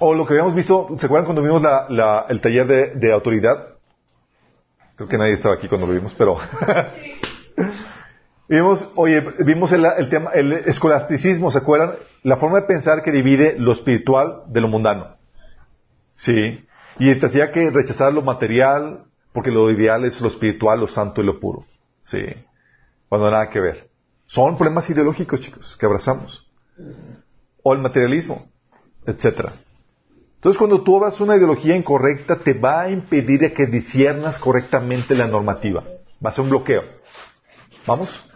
O 0.00 0.14
lo 0.14 0.24
que 0.26 0.32
habíamos 0.34 0.54
visto, 0.54 0.88
¿se 0.98 1.06
acuerdan 1.06 1.26
cuando 1.26 1.42
vimos 1.42 1.60
la- 1.62 1.86
la- 1.90 2.26
el 2.28 2.40
taller 2.40 2.66
de, 2.66 2.94
de 2.94 3.12
autoridad? 3.12 3.74
Creo 4.96 5.08
que 5.08 5.18
nadie 5.18 5.34
estaba 5.34 5.54
aquí 5.54 5.68
cuando 5.68 5.86
lo 5.86 5.92
vimos, 5.92 6.14
pero... 6.16 6.38
vimos, 8.48 8.90
oye, 8.96 9.20
vimos 9.44 9.72
el, 9.72 9.84
el 9.84 10.08
tema, 10.08 10.30
el 10.32 10.52
escolasticismo, 10.52 11.50
¿se 11.50 11.58
acuerdan? 11.58 11.96
La 12.22 12.36
forma 12.36 12.60
de 12.60 12.66
pensar 12.66 13.02
que 13.02 13.12
divide 13.12 13.56
lo 13.58 13.72
espiritual 13.72 14.42
de 14.48 14.60
lo 14.60 14.68
mundano. 14.68 15.16
Sí. 16.16 16.64
Y 16.98 17.14
te 17.14 17.26
hacía 17.26 17.52
que 17.52 17.70
rechazar 17.70 18.12
lo 18.12 18.22
material, 18.22 19.04
porque 19.32 19.50
lo 19.50 19.70
ideal 19.70 20.04
es 20.04 20.20
lo 20.20 20.28
espiritual, 20.28 20.80
lo 20.80 20.88
santo 20.88 21.22
y 21.22 21.24
lo 21.24 21.38
puro. 21.38 21.64
Sí. 22.02 22.24
Cuando 23.08 23.30
nada 23.30 23.50
que 23.50 23.60
ver. 23.60 23.88
Son 24.26 24.56
problemas 24.56 24.88
ideológicos, 24.90 25.40
chicos, 25.40 25.76
que 25.78 25.86
abrazamos. 25.86 26.46
O 27.62 27.72
el 27.72 27.80
materialismo, 27.80 28.46
etcétera. 29.06 29.52
Entonces, 30.36 30.58
cuando 30.58 30.82
tú 30.82 30.96
abras 30.96 31.20
una 31.20 31.36
ideología 31.36 31.74
incorrecta, 31.74 32.36
te 32.36 32.52
va 32.52 32.82
a 32.82 32.90
impedir 32.90 33.52
que 33.54 33.66
disiernas 33.66 34.38
correctamente 34.38 35.14
la 35.14 35.26
normativa. 35.26 35.82
Va 36.24 36.30
a 36.30 36.32
ser 36.32 36.44
un 36.44 36.50
bloqueo. 36.50 36.82
¿Vamos? 37.86 38.27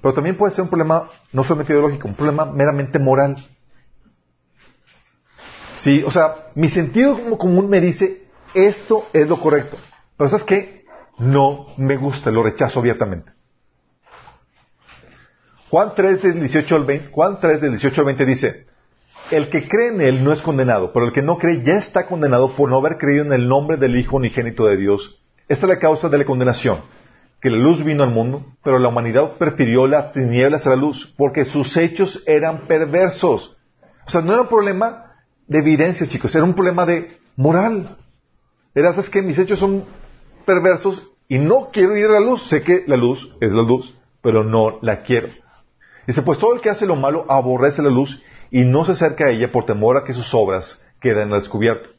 Pero 0.00 0.14
también 0.14 0.36
puede 0.36 0.52
ser 0.52 0.62
un 0.62 0.70
problema 0.70 1.10
no 1.32 1.44
solamente 1.44 1.72
ideológico, 1.72 2.08
un 2.08 2.14
problema 2.14 2.44
meramente 2.46 2.98
moral. 2.98 3.36
Sí, 5.76 6.02
o 6.04 6.10
sea, 6.10 6.34
mi 6.54 6.68
sentido 6.68 7.18
como 7.18 7.38
común 7.38 7.68
me 7.68 7.80
dice, 7.80 8.26
esto 8.54 9.06
es 9.12 9.28
lo 9.28 9.40
correcto. 9.40 9.76
Pero 10.16 10.30
¿sabes 10.30 10.44
qué? 10.44 10.84
No 11.18 11.66
me 11.76 11.96
gusta, 11.96 12.30
lo 12.30 12.42
rechazo 12.42 12.80
abiertamente. 12.80 13.32
Juan 15.70 15.92
3 15.94 16.22
del 16.22 16.40
18 16.40 16.76
al 16.76 16.84
20, 16.84 17.10
Juan 17.10 17.38
3 17.40 17.60
del 17.60 17.70
18 17.72 18.00
al 18.00 18.04
20 18.06 18.24
dice, 18.24 18.66
el 19.30 19.50
que 19.50 19.68
cree 19.68 19.88
en 19.88 20.00
él 20.00 20.24
no 20.24 20.32
es 20.32 20.40
condenado, 20.40 20.92
pero 20.92 21.06
el 21.06 21.12
que 21.12 21.22
no 21.22 21.36
cree 21.36 21.62
ya 21.62 21.76
está 21.76 22.06
condenado 22.06 22.56
por 22.56 22.70
no 22.70 22.76
haber 22.78 22.96
creído 22.96 23.24
en 23.24 23.32
el 23.32 23.48
nombre 23.48 23.76
del 23.76 23.96
Hijo 23.96 24.16
unigénito 24.16 24.64
de 24.66 24.78
Dios. 24.78 25.22
Esta 25.46 25.66
es 25.66 25.70
la 25.70 25.78
causa 25.78 26.08
de 26.08 26.18
la 26.18 26.24
condenación, 26.24 26.80
que 27.40 27.50
la 27.50 27.56
luz 27.56 27.84
vino 27.84 28.02
al 28.02 28.10
mundo, 28.10 28.44
pero 28.64 28.78
la 28.78 28.88
humanidad 28.88 29.32
prefirió 29.38 29.86
las 29.86 30.12
tinieblas 30.12 30.66
a 30.66 30.70
la 30.70 30.76
luz, 30.76 31.14
porque 31.16 31.44
sus 31.44 31.76
hechos 31.76 32.24
eran 32.26 32.66
perversos. 32.66 33.56
O 34.06 34.10
sea, 34.10 34.22
no 34.22 34.32
era 34.32 34.42
un 34.42 34.48
problema 34.48 35.14
de 35.46 35.58
evidencias, 35.58 36.08
chicos, 36.08 36.34
era 36.34 36.44
un 36.44 36.54
problema 36.54 36.84
de 36.84 37.18
moral. 37.36 37.96
Era, 38.74 38.92
¿sabes 38.92 39.10
que 39.10 39.22
Mis 39.22 39.38
hechos 39.38 39.58
son 39.58 39.84
perversos 40.44 41.10
y 41.28 41.38
no 41.38 41.68
quiero 41.72 41.96
ir 41.96 42.06
a 42.06 42.12
la 42.12 42.20
luz. 42.20 42.48
Sé 42.48 42.62
que 42.62 42.84
la 42.86 42.96
luz 42.96 43.36
es 43.40 43.52
la 43.52 43.62
luz, 43.62 43.96
pero 44.22 44.44
no 44.44 44.78
la 44.82 45.02
quiero. 45.02 45.28
Dice, 46.06 46.22
pues 46.22 46.38
todo 46.38 46.54
el 46.54 46.60
que 46.60 46.70
hace 46.70 46.86
lo 46.86 46.96
malo 46.96 47.26
aborrece 47.28 47.82
la 47.82 47.90
luz 47.90 48.22
y 48.50 48.64
no 48.64 48.84
se 48.84 48.92
acerca 48.92 49.26
a 49.26 49.30
ella 49.30 49.52
por 49.52 49.66
temor 49.66 49.96
a 49.96 50.04
que 50.04 50.14
sus 50.14 50.32
obras 50.32 50.84
queden 51.00 51.32
al 51.32 51.40
descubierto. 51.40 51.90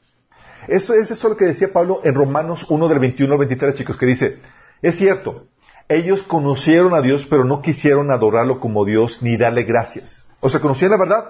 Eso 0.67 0.93
es 0.93 1.09
eso 1.11 1.29
lo 1.29 1.37
que 1.37 1.45
decía 1.45 1.71
Pablo 1.71 2.01
en 2.03 2.15
Romanos 2.15 2.65
1 2.69 2.87
del 2.89 2.99
21 2.99 3.33
al 3.33 3.39
23, 3.39 3.75
chicos, 3.75 3.97
que 3.97 4.05
dice, 4.05 4.39
es 4.81 4.97
cierto, 4.97 5.45
ellos 5.87 6.23
conocieron 6.23 6.93
a 6.93 7.01
Dios, 7.01 7.25
pero 7.29 7.43
no 7.43 7.61
quisieron 7.61 8.11
adorarlo 8.11 8.59
como 8.59 8.85
Dios 8.85 9.21
ni 9.21 9.37
darle 9.37 9.63
gracias. 9.63 10.25
O 10.39 10.49
sea, 10.49 10.59
¿conocían 10.61 10.91
la 10.91 10.97
verdad? 10.97 11.25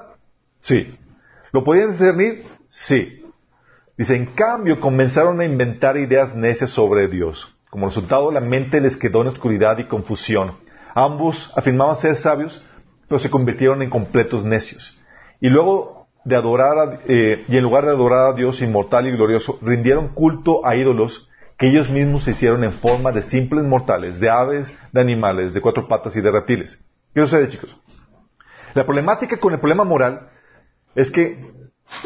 Sí. 0.62 0.96
¿Lo 1.52 1.64
podían 1.64 1.92
discernir? 1.92 2.44
Sí. 2.68 3.24
Dice, 3.98 4.16
en 4.16 4.28
cambio, 4.28 4.80
comenzaron 4.80 5.40
a 5.42 5.46
inventar 5.46 5.98
ideas 5.98 6.36
necias 6.36 6.72
sobre 6.72 7.08
Dios. 7.08 7.56
Como 7.70 7.88
resultado, 7.88 8.32
la 8.32 8.42
mente 8.42 8.82
les 8.82 8.98
quedó 8.98 9.22
en 9.22 9.28
oscuridad 9.28 9.78
y 9.78 9.86
confusión. 9.88 10.52
Ambos 10.94 11.52
afirmaban 11.56 11.96
ser 11.98 12.16
sabios, 12.16 12.66
pero 13.08 13.20
se 13.20 13.30
convirtieron 13.30 13.82
en 13.82 13.90
completos 13.90 14.44
necios. 14.44 15.00
Y 15.40 15.50
luego 15.50 16.08
de 16.26 16.36
adorar, 16.36 16.78
a- 16.78 17.00
eh, 17.08 17.46
y 17.48 17.58
en 17.58 17.64
lugar 17.64 17.86
de 17.86 17.92
adorar 17.92 18.28
a 18.28 18.34
Dios 18.34 18.62
inmortal 18.62 19.08
y 19.08 19.12
glorioso, 19.12 19.58
rindieron 19.62 20.10
culto 20.10 20.66
a 20.66 20.76
ídolos 20.76 21.29
que 21.60 21.68
ellos 21.70 21.90
mismos 21.90 22.24
se 22.24 22.32
hicieron 22.32 22.64
en 22.64 22.74
forma 22.74 23.12
de 23.12 23.22
simples 23.22 23.66
mortales, 23.66 24.20
de 24.20 24.30
aves, 24.30 24.74
de 24.94 25.02
animales, 25.02 25.54
de 25.54 25.62
cuatro 25.62 25.88
patas 25.88 26.16
y 26.16 26.22
de 26.22 26.32
reptiles. 26.32 26.84
¿Qué 27.14 27.22
sucede, 27.22 27.50
chicos? 27.50 27.78
La 28.74 28.86
problemática 28.86 29.38
con 29.40 29.54
el 29.54 29.60
problema 29.60 29.84
moral 29.84 30.30
es 30.96 31.12
que 31.12 31.52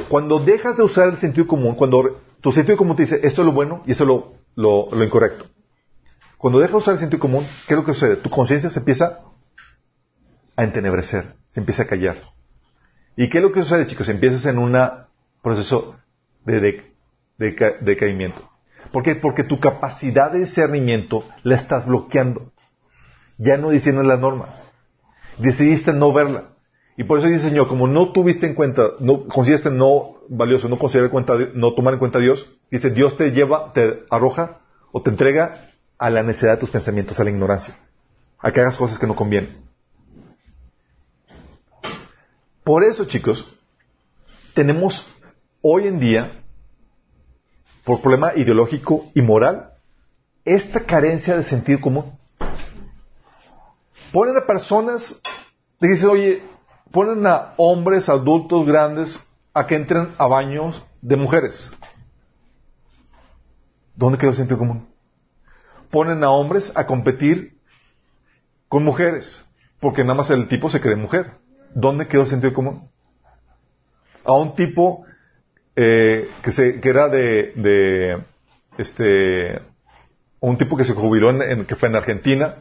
cuando 0.09 0.39
dejas 0.39 0.75
de 0.77 0.83
usar 0.83 1.09
el 1.09 1.17
sentido 1.17 1.45
común, 1.45 1.75
cuando 1.75 2.19
tu 2.41 2.51
sentido 2.51 2.77
común 2.77 2.95
te 2.95 3.03
dice 3.03 3.19
esto 3.23 3.41
es 3.41 3.45
lo 3.45 3.51
bueno 3.51 3.83
y 3.85 3.91
esto 3.91 4.03
es 4.03 4.07
lo, 4.55 5.03
incorrecto, 5.03 5.45
cuando 6.37 6.59
dejas 6.59 6.71
de 6.73 6.77
usar 6.77 6.93
el 6.95 6.99
sentido 6.99 7.19
común, 7.19 7.45
¿qué 7.67 7.73
es 7.75 7.79
lo 7.79 7.85
que 7.85 7.93
sucede? 7.93 8.15
Tu 8.17 8.29
conciencia 8.29 8.69
se 8.69 8.79
empieza 8.79 9.19
a 10.55 10.63
entenebrecer, 10.63 11.35
se 11.51 11.59
empieza 11.59 11.83
a 11.83 11.87
callar. 11.87 12.17
¿Y 13.15 13.29
qué 13.29 13.37
es 13.37 13.43
lo 13.43 13.51
que 13.51 13.61
sucede, 13.61 13.85
chicos? 13.87 14.09
Empiezas 14.09 14.45
en 14.45 14.57
un 14.57 14.75
proceso 15.43 15.95
de, 16.45 16.59
de- 16.59 16.93
de 17.37 17.55
ca- 17.55 17.73
decaimiento. 17.81 18.49
¿Por 18.91 19.03
qué? 19.03 19.15
Porque 19.15 19.43
tu 19.43 19.59
capacidad 19.59 20.31
de 20.31 20.39
discernimiento 20.39 21.23
la 21.43 21.55
estás 21.55 21.87
bloqueando. 21.87 22.51
Ya 23.37 23.57
no 23.57 23.69
diciendo 23.69 24.03
la 24.03 24.17
norma. 24.17 24.53
Decidiste 25.37 25.93
no 25.93 26.13
verla. 26.13 26.49
Y 26.95 27.05
por 27.05 27.19
eso 27.19 27.27
dice 27.27 27.49
Señor, 27.49 27.67
como 27.67 27.87
no 27.87 28.11
tuviste 28.11 28.45
en 28.45 28.53
cuenta, 28.53 28.83
no 28.99 29.25
consideraste 29.27 29.71
no 29.71 30.17
valioso, 30.29 30.69
no 30.69 30.77
considerar 30.77 31.07
en 31.07 31.11
cuenta, 31.11 31.35
no 31.55 31.73
tomar 31.73 31.93
en 31.93 31.99
cuenta 31.99 32.19
a 32.19 32.21
Dios, 32.21 32.51
dice, 32.69 32.91
Dios 32.91 33.17
te 33.17 33.31
lleva, 33.31 33.73
te 33.73 34.03
arroja 34.11 34.59
o 34.91 35.01
te 35.01 35.09
entrega 35.09 35.71
a 35.97 36.09
la 36.09 36.21
necedad 36.21 36.53
de 36.53 36.59
tus 36.59 36.69
pensamientos, 36.69 37.19
a 37.19 37.23
la 37.23 37.31
ignorancia, 37.31 37.75
a 38.39 38.51
que 38.51 38.61
hagas 38.61 38.77
cosas 38.77 38.99
que 38.99 39.07
no 39.07 39.15
convienen. 39.15 39.63
Por 42.63 42.83
eso, 42.83 43.05
chicos, 43.05 43.59
tenemos 44.53 45.07
hoy 45.61 45.87
en 45.87 45.99
día, 45.99 46.42
por 47.83 48.01
problema 48.01 48.33
ideológico 48.35 49.05
y 49.13 49.21
moral, 49.21 49.73
esta 50.45 50.81
carencia 50.81 51.35
de 51.35 51.43
sentido 51.43 51.81
común. 51.81 52.17
Ponen 54.11 54.37
a 54.37 54.45
personas, 54.45 55.21
le 55.79 55.89
dicen, 55.89 56.09
oye, 56.09 56.43
ponen 56.91 57.25
a 57.25 57.53
hombres 57.57 58.09
adultos 58.09 58.65
grandes 58.65 59.19
a 59.53 59.67
que 59.67 59.75
entren 59.75 60.09
a 60.17 60.27
baños 60.27 60.83
de 61.01 61.15
mujeres. 61.15 61.71
¿Dónde 63.95 64.17
quedó 64.17 64.31
el 64.31 64.37
sentido 64.37 64.59
común? 64.59 64.87
Ponen 65.91 66.23
a 66.23 66.31
hombres 66.31 66.71
a 66.75 66.85
competir 66.85 67.57
con 68.67 68.83
mujeres, 68.83 69.45
porque 69.79 70.03
nada 70.03 70.15
más 70.15 70.29
el 70.31 70.47
tipo 70.47 70.69
se 70.69 70.81
cree 70.81 70.95
mujer. 70.95 71.37
¿Dónde 71.75 72.07
quedó 72.07 72.23
el 72.23 72.29
sentido 72.29 72.53
común? 72.53 72.89
A 74.25 74.33
un 74.33 74.55
tipo 74.55 75.05
eh, 75.75 76.27
que, 76.43 76.51
se, 76.51 76.79
que 76.79 76.89
era 76.89 77.09
de, 77.09 77.53
de 77.55 78.17
este, 78.77 79.61
un 80.39 80.57
tipo 80.57 80.77
que 80.77 80.83
se 80.85 80.93
jubiló 80.93 81.29
en, 81.29 81.41
en- 81.41 81.65
que 81.65 81.75
fue 81.75 81.89
en 81.89 81.95
Argentina, 81.95 82.55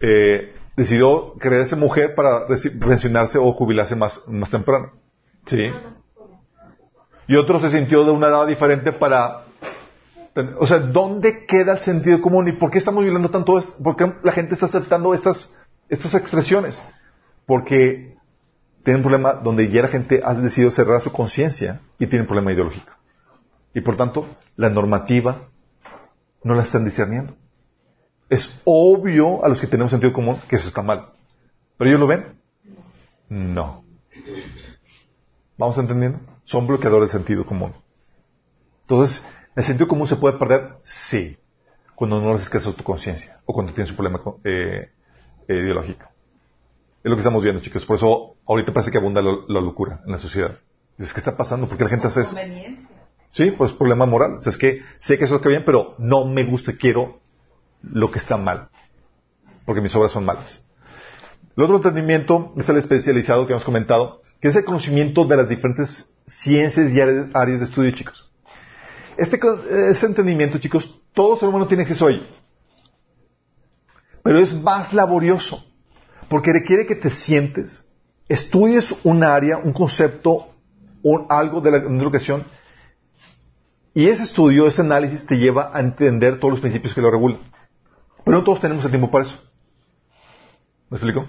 eh, 0.00 0.54
decidió 0.76 1.34
creerse 1.38 1.76
mujer 1.76 2.14
para 2.14 2.46
pensionarse 2.80 3.38
o 3.38 3.52
jubilarse 3.52 3.96
más, 3.96 4.26
más 4.28 4.50
temprano. 4.50 4.92
¿Sí? 5.46 5.70
Y 7.28 7.36
otro 7.36 7.60
se 7.60 7.70
sintió 7.70 8.04
de 8.04 8.10
una 8.10 8.28
edad 8.28 8.46
diferente 8.46 8.92
para... 8.92 9.44
O 10.58 10.66
sea, 10.66 10.78
¿dónde 10.78 11.44
queda 11.44 11.72
el 11.72 11.80
sentido 11.80 12.20
común? 12.20 12.48
¿Y 12.48 12.52
por 12.52 12.70
qué 12.70 12.78
estamos 12.78 13.02
violando 13.02 13.30
tanto 13.30 13.58
esto? 13.58 13.72
¿Por 13.82 13.96
qué 13.96 14.12
la 14.22 14.32
gente 14.32 14.54
está 14.54 14.66
aceptando 14.66 15.12
estas, 15.12 15.54
estas 15.88 16.14
expresiones? 16.14 16.80
Porque 17.46 18.09
tienen 18.82 19.00
un 19.00 19.08
problema 19.08 19.34
donde 19.34 19.70
ya 19.70 19.82
la 19.82 19.88
gente 19.88 20.22
ha 20.24 20.34
decidido 20.34 20.70
cerrar 20.70 21.00
su 21.00 21.12
conciencia 21.12 21.80
y 21.98 22.06
tiene 22.06 22.22
un 22.22 22.26
problema 22.26 22.52
ideológico. 22.52 22.92
Y 23.74 23.80
por 23.82 23.96
tanto, 23.96 24.26
la 24.56 24.70
normativa 24.70 25.48
no 26.42 26.54
la 26.54 26.62
están 26.62 26.84
discerniendo. 26.84 27.36
Es 28.28 28.62
obvio 28.64 29.44
a 29.44 29.48
los 29.48 29.60
que 29.60 29.66
tenemos 29.66 29.90
sentido 29.90 30.12
común 30.12 30.38
que 30.48 30.56
eso 30.56 30.68
está 30.68 30.82
mal. 30.82 31.10
¿Pero 31.76 31.90
ellos 31.90 32.00
lo 32.00 32.06
ven? 32.06 32.40
No. 33.28 33.84
¿Vamos 35.56 35.78
entendiendo? 35.78 36.20
Son 36.44 36.66
bloqueadores 36.66 37.12
de 37.12 37.18
sentido 37.18 37.44
común. 37.44 37.74
Entonces, 38.82 39.24
¿el 39.54 39.64
sentido 39.64 39.88
común 39.88 40.06
se 40.06 40.16
puede 40.16 40.38
perder? 40.38 40.78
Sí. 40.82 41.38
Cuando 41.94 42.20
no 42.20 42.32
haces 42.32 42.48
caso 42.48 42.72
tu 42.72 42.82
conciencia 42.82 43.40
o 43.44 43.52
cuando 43.52 43.74
tienes 43.74 43.90
un 43.90 43.96
problema 43.96 44.20
eh, 44.42 44.90
eh, 45.46 45.54
ideológico. 45.54 46.09
Es 47.02 47.08
lo 47.08 47.16
que 47.16 47.20
estamos 47.20 47.42
viendo, 47.42 47.62
chicos. 47.62 47.84
Por 47.86 47.96
eso 47.96 48.36
ahorita 48.46 48.72
parece 48.72 48.90
que 48.90 48.98
abunda 48.98 49.22
la, 49.22 49.60
locura 49.60 50.00
en 50.04 50.12
la 50.12 50.18
sociedad. 50.18 50.58
Es 50.98 51.14
que 51.14 51.20
está 51.20 51.36
pasando, 51.36 51.66
porque 51.66 51.84
la 51.84 51.90
gente 51.90 52.06
hace 52.08 52.22
eso. 52.22 52.36
Sí, 53.30 53.52
pues 53.52 53.72
problema 53.72 54.06
moral. 54.06 54.34
O 54.34 54.40
sea, 54.40 54.50
es 54.50 54.58
que 54.58 54.82
sé 54.98 55.16
que 55.18 55.24
eso 55.24 55.36
está 55.36 55.48
bien, 55.48 55.62
pero 55.64 55.94
no 55.98 56.26
me 56.26 56.44
gusta, 56.44 56.72
quiero 56.74 57.20
lo 57.82 58.10
que 58.10 58.18
está 58.18 58.36
mal. 58.36 58.68
Porque 59.64 59.80
mis 59.80 59.94
obras 59.94 60.12
son 60.12 60.24
malas. 60.24 60.66
El 61.56 61.64
otro 61.64 61.76
entendimiento 61.76 62.52
es 62.56 62.68
el 62.68 62.76
especializado 62.76 63.46
que 63.46 63.52
hemos 63.52 63.64
comentado, 63.64 64.20
que 64.40 64.48
es 64.48 64.56
el 64.56 64.64
conocimiento 64.64 65.24
de 65.24 65.36
las 65.36 65.48
diferentes 65.48 66.14
ciencias 66.26 66.92
y 66.92 67.00
áreas 67.00 67.60
de 67.60 67.64
estudio, 67.64 67.90
chicos. 67.92 68.30
Este, 69.16 69.38
entendimiento, 70.06 70.58
chicos, 70.58 71.02
todo 71.12 71.38
ser 71.38 71.48
humano 71.48 71.66
tiene 71.66 71.82
acceso 71.82 72.06
a 72.06 72.10
ello. 72.10 72.22
Pero 74.22 74.38
es 74.38 74.54
más 74.54 74.92
laborioso, 74.92 75.64
porque 76.30 76.52
requiere 76.52 76.86
que 76.86 76.94
te 76.94 77.10
sientes, 77.10 77.84
estudies 78.28 78.94
un 79.02 79.24
área, 79.24 79.58
un 79.58 79.72
concepto, 79.72 80.54
o 81.02 81.26
algo 81.28 81.60
de 81.60 81.72
la, 81.72 81.78
educación, 81.78 82.44
y 83.94 84.06
ese 84.06 84.22
estudio, 84.22 84.68
ese 84.68 84.82
análisis 84.82 85.26
te 85.26 85.34
lleva 85.34 85.72
a 85.74 85.80
entender 85.80 86.38
todos 86.38 86.52
los 86.52 86.60
principios 86.60 86.94
que 86.94 87.00
lo 87.00 87.10
regulan. 87.10 87.40
Pero 88.24 88.38
no 88.38 88.44
todos 88.44 88.60
tenemos 88.60 88.84
el 88.84 88.92
tiempo 88.92 89.10
para 89.10 89.24
eso. 89.24 89.42
¿Me 90.88 90.98
explico? 90.98 91.28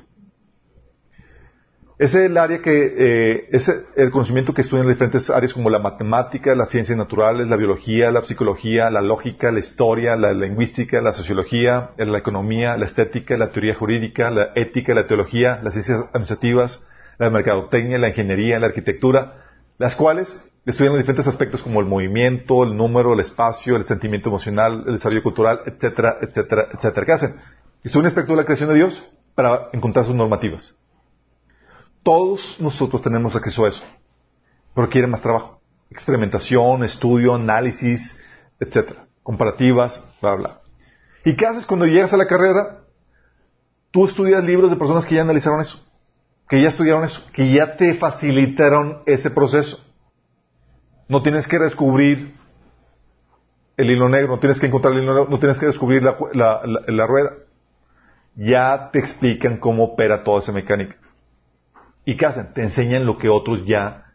Es 2.01 2.15
el 2.15 2.35
área 2.35 2.63
que, 2.63 2.95
eh, 2.97 3.47
es 3.51 3.71
el 3.95 4.09
conocimiento 4.09 4.55
que 4.55 4.63
estudian 4.63 4.87
diferentes 4.87 5.29
áreas 5.29 5.53
como 5.53 5.69
la 5.69 5.77
matemática, 5.77 6.55
las 6.55 6.69
ciencias 6.69 6.97
naturales, 6.97 7.47
la 7.47 7.57
biología, 7.57 8.09
la 8.09 8.23
psicología, 8.23 8.89
la 8.89 9.01
lógica, 9.03 9.51
la 9.51 9.59
historia, 9.59 10.15
la 10.15 10.33
lingüística, 10.33 10.99
la 10.99 11.13
sociología, 11.13 11.91
la 11.97 12.17
economía, 12.17 12.75
la 12.75 12.87
estética, 12.87 13.37
la 13.37 13.51
teoría 13.51 13.75
jurídica, 13.75 14.31
la 14.31 14.49
ética, 14.55 14.95
la 14.95 15.05
teología, 15.05 15.59
las 15.61 15.73
ciencias 15.75 16.05
administrativas, 16.11 16.87
la 17.19 17.29
mercadotecnia, 17.29 17.99
la 17.99 18.07
ingeniería, 18.07 18.57
la 18.57 18.65
arquitectura, 18.65 19.45
las 19.77 19.95
cuales 19.95 20.49
estudian 20.65 20.93
los 20.93 21.03
diferentes 21.03 21.27
aspectos 21.27 21.61
como 21.61 21.81
el 21.81 21.85
movimiento, 21.85 22.63
el 22.63 22.75
número, 22.75 23.13
el 23.13 23.19
espacio, 23.19 23.75
el 23.75 23.83
sentimiento 23.83 24.29
emocional, 24.29 24.85
el 24.87 24.93
desarrollo 24.93 25.21
cultural, 25.21 25.59
etcétera, 25.67 26.15
etcétera, 26.19 26.67
etcétera. 26.73 27.05
¿Qué 27.05 27.11
hacen? 27.11 27.35
Estudian 27.83 28.07
aspecto 28.07 28.31
de 28.33 28.37
la 28.37 28.45
creación 28.45 28.69
de 28.69 28.75
Dios 28.77 29.03
para 29.35 29.69
encontrar 29.71 30.07
sus 30.07 30.15
normativas. 30.15 30.80
Todos 32.03 32.59
nosotros 32.59 33.01
tenemos 33.01 33.35
acceso 33.35 33.65
a 33.65 33.69
eso, 33.69 33.83
pero 34.73 34.89
quiere 34.89 35.07
más 35.07 35.21
trabajo. 35.21 35.61
Experimentación, 35.89 36.83
estudio, 36.83 37.35
análisis, 37.35 38.19
etcétera. 38.59 39.05
Comparativas, 39.21 40.03
bla, 40.21 40.35
bla. 40.35 40.61
¿Y 41.23 41.35
qué 41.35 41.45
haces 41.45 41.65
cuando 41.65 41.85
llegas 41.85 42.13
a 42.13 42.17
la 42.17 42.25
carrera? 42.25 42.79
Tú 43.91 44.05
estudias 44.05 44.43
libros 44.43 44.71
de 44.71 44.77
personas 44.77 45.05
que 45.05 45.15
ya 45.15 45.21
analizaron 45.21 45.61
eso, 45.61 45.85
que 46.49 46.61
ya 46.61 46.69
estudiaron 46.69 47.03
eso, 47.03 47.21
que 47.33 47.51
ya 47.51 47.75
te 47.75 47.93
facilitaron 47.95 49.03
ese 49.05 49.29
proceso. 49.29 49.85
No 51.07 51.21
tienes 51.21 51.47
que 51.47 51.59
descubrir 51.59 52.33
el 53.77 53.91
hilo 53.91 54.09
negro, 54.09 54.29
no 54.35 54.39
tienes 54.39 54.59
que 54.59 54.67
encontrar 54.67 54.93
el 54.93 55.03
hilo 55.03 55.13
negro, 55.13 55.29
no 55.29 55.39
tienes 55.39 55.59
que 55.59 55.67
descubrir 55.67 56.01
la, 56.01 56.17
la 56.33 57.05
rueda. 57.05 57.33
Ya 58.35 58.89
te 58.91 58.99
explican 58.99 59.57
cómo 59.57 59.83
opera 59.83 60.23
toda 60.23 60.39
esa 60.39 60.53
mecánica. 60.53 60.95
¿Y 62.11 62.17
qué 62.17 62.25
hacen? 62.25 62.53
Te 62.53 62.61
enseñan 62.61 63.05
lo 63.05 63.17
que 63.17 63.29
otros 63.29 63.63
ya 63.65 64.11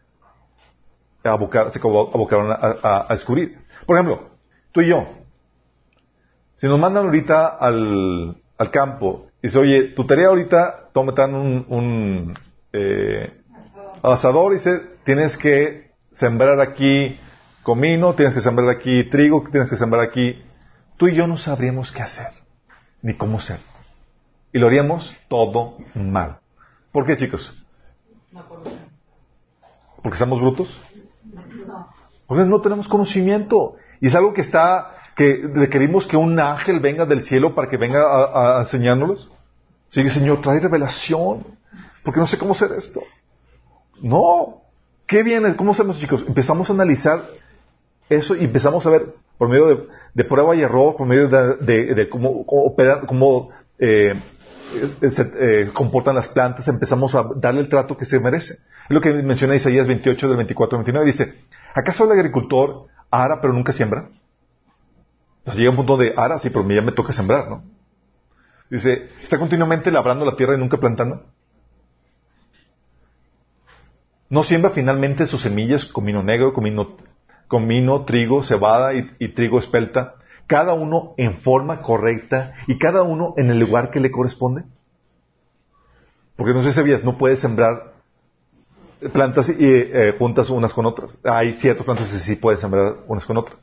se 1.23 1.29
abocaron 1.29 2.51
a, 2.51 3.07
descubrir. 3.09 3.57
Por 3.87 3.97
ejemplo, 3.97 4.29
tú 4.71 4.81
y 4.81 4.89
yo, 4.89 5.07
si 6.57 6.67
nos 6.67 6.79
mandan 6.79 7.05
ahorita 7.05 7.47
al, 7.47 8.39
campo 8.71 9.29
y 9.41 9.47
dice, 9.47 9.57
oye, 9.57 9.83
tu 9.95 10.05
tarea 10.05 10.27
ahorita, 10.27 10.89
toman 10.93 11.33
un, 11.33 11.65
un 11.69 12.39
eh, 12.71 13.41
asador 14.03 14.51
y 14.51 14.57
dice, 14.57 14.79
tienes 15.03 15.35
que 15.35 15.89
sembrar 16.11 16.61
aquí 16.61 17.19
comino, 17.63 18.13
tienes 18.13 18.35
que 18.35 18.41
sembrar 18.41 18.69
aquí 18.69 19.05
trigo, 19.05 19.43
tienes 19.51 19.71
que 19.71 19.75
sembrar 19.75 20.03
aquí. 20.03 20.39
Tú 20.97 21.07
y 21.07 21.15
yo 21.15 21.25
no 21.25 21.35
sabríamos 21.35 21.91
qué 21.91 22.03
hacer, 22.03 22.27
ni 23.01 23.15
cómo 23.15 23.39
hacer. 23.39 23.57
Y 24.53 24.59
lo 24.59 24.67
haríamos 24.67 25.17
todo 25.29 25.79
mal. 25.95 26.41
¿Por 26.91 27.07
qué, 27.07 27.17
chicos? 27.17 27.56
¿Porque 30.01 30.15
estamos 30.15 30.39
brutos? 30.39 30.81
Porque 32.27 32.45
no 32.45 32.61
tenemos 32.61 32.87
conocimiento. 32.87 33.75
Y 33.99 34.07
es 34.07 34.15
algo 34.15 34.33
que 34.33 34.41
está, 34.41 34.95
que 35.15 35.41
requerimos 35.53 36.07
que 36.07 36.17
un 36.17 36.39
ángel 36.39 36.79
venga 36.79 37.05
del 37.05 37.23
cielo 37.23 37.55
para 37.55 37.69
que 37.69 37.77
venga 37.77 38.01
a, 38.01 38.61
enseñándolos. 38.61 39.29
Sigue, 39.89 40.09
Señor, 40.09 40.41
trae 40.41 40.59
revelación. 40.59 41.45
Porque 42.03 42.19
no 42.19 42.27
sé 42.27 42.37
cómo 42.37 42.53
hacer 42.53 42.71
esto. 42.73 43.01
No. 44.01 44.61
¿Qué 45.05 45.23
viene? 45.23 45.55
¿Cómo 45.55 45.71
hacemos, 45.71 45.99
chicos? 45.99 46.23
Empezamos 46.27 46.69
a 46.69 46.73
analizar 46.73 47.23
eso 48.09 48.35
y 48.35 48.45
empezamos 48.45 48.85
a 48.85 48.89
ver 48.91 49.13
por 49.37 49.49
medio 49.49 49.87
de, 50.13 50.23
prueba 50.23 50.55
y 50.55 50.61
error, 50.61 50.95
por 50.95 51.07
medio 51.07 51.27
de, 51.27 52.09
cómo, 52.09 52.45
operar, 52.47 53.05
cómo 53.05 53.49
eh, 53.79 54.13
se 55.11 55.31
eh, 55.39 55.69
comportan 55.73 56.15
las 56.15 56.29
plantas, 56.29 56.67
empezamos 56.67 57.15
a 57.15 57.29
darle 57.35 57.61
el 57.61 57.69
trato 57.69 57.97
que 57.97 58.05
se 58.05 58.19
merece. 58.19 58.53
Es 58.53 58.89
lo 58.89 59.01
que 59.01 59.13
menciona 59.13 59.55
Isaías 59.55 59.87
28 59.87 60.27
del 60.27 60.37
24 60.37 60.77
al 60.77 60.83
29. 60.83 61.05
Dice, 61.05 61.45
¿acaso 61.73 62.05
el 62.05 62.11
agricultor 62.11 62.87
ara 63.09 63.39
pero 63.41 63.53
nunca 63.53 63.71
siembra? 63.71 64.09
Entonces 65.39 65.59
llega 65.59 65.71
un 65.71 65.77
punto 65.77 65.97
de 65.97 66.13
ara, 66.15 66.39
sí, 66.39 66.49
pero 66.49 66.67
ya 66.69 66.81
me 66.81 66.91
toca 66.91 67.13
sembrar, 67.13 67.49
¿no? 67.49 67.63
Dice, 68.69 69.09
¿está 69.23 69.39
continuamente 69.39 69.91
labrando 69.91 70.25
la 70.25 70.35
tierra 70.35 70.55
y 70.55 70.59
nunca 70.59 70.77
plantando? 70.77 71.23
¿No 74.29 74.43
siembra 74.43 74.71
finalmente 74.71 75.25
sus 75.25 75.41
semillas 75.41 75.85
comino 75.85 76.21
negro, 76.21 76.51
comino, 76.51 76.97
comino 77.47 78.03
trigo, 78.03 78.43
cebada 78.43 78.93
y 78.93 79.29
trigo 79.29 79.59
espelta? 79.59 80.16
Cada 80.47 80.73
uno 80.73 81.13
en 81.17 81.35
forma 81.35 81.81
correcta 81.81 82.53
y 82.67 82.79
cada 82.79 83.03
uno 83.03 83.33
en 83.37 83.51
el 83.51 83.59
lugar 83.59 83.91
que 83.91 83.99
le 83.99 84.11
corresponde? 84.11 84.63
Porque 86.35 86.53
no 86.53 86.63
sé 86.63 86.69
si 86.69 86.75
sabías, 86.75 87.03
no 87.03 87.17
puedes 87.17 87.39
sembrar 87.39 87.93
plantas 89.13 89.49
y, 89.49 89.55
eh, 89.59 90.15
juntas 90.17 90.49
unas 90.49 90.73
con 90.73 90.85
otras. 90.85 91.17
Hay 91.23 91.53
ciertas 91.53 91.85
plantas 91.85 92.11
que 92.11 92.19
sí 92.19 92.35
puedes 92.35 92.59
sembrar 92.59 92.97
unas 93.07 93.25
con 93.25 93.37
otras. 93.37 93.57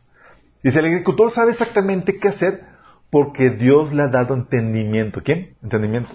Dice, 0.62 0.78
el 0.78 0.86
agricultor 0.86 1.30
sabe 1.30 1.52
exactamente 1.52 2.18
qué 2.18 2.28
hacer 2.28 2.64
porque 3.10 3.50
Dios 3.50 3.92
le 3.92 4.02
ha 4.02 4.08
dado 4.08 4.34
entendimiento. 4.34 5.22
¿Quién? 5.22 5.56
Entendimiento. 5.62 6.10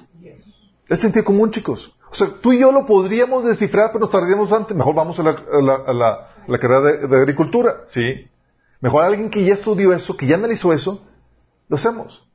Es 0.87 0.99
sentido 0.99 1.23
común, 1.23 1.51
chicos. 1.51 1.95
O 2.11 2.15
sea, 2.15 2.29
tú 2.41 2.51
y 2.51 2.59
yo 2.59 2.71
lo 2.71 2.85
podríamos 2.85 3.45
descifrar, 3.45 3.91
pero 3.91 4.01
nos 4.01 4.11
tardaríamos 4.11 4.51
antes. 4.51 4.75
Mejor 4.75 4.95
vamos 4.95 5.19
a 5.19 5.23
la, 5.23 6.59
carrera 6.59 6.81
de, 6.81 7.07
de, 7.07 7.17
agricultura. 7.17 7.83
Sí. 7.87 8.27
Mejor 8.81 9.03
alguien 9.03 9.30
que 9.30 9.43
ya 9.43 9.53
estudió 9.53 9.93
eso, 9.93 10.15
que 10.15 10.27
ya 10.27 10.35
analizó 10.35 10.73
eso, 10.73 11.06
lo 11.68 11.76
hacemos. 11.76 12.26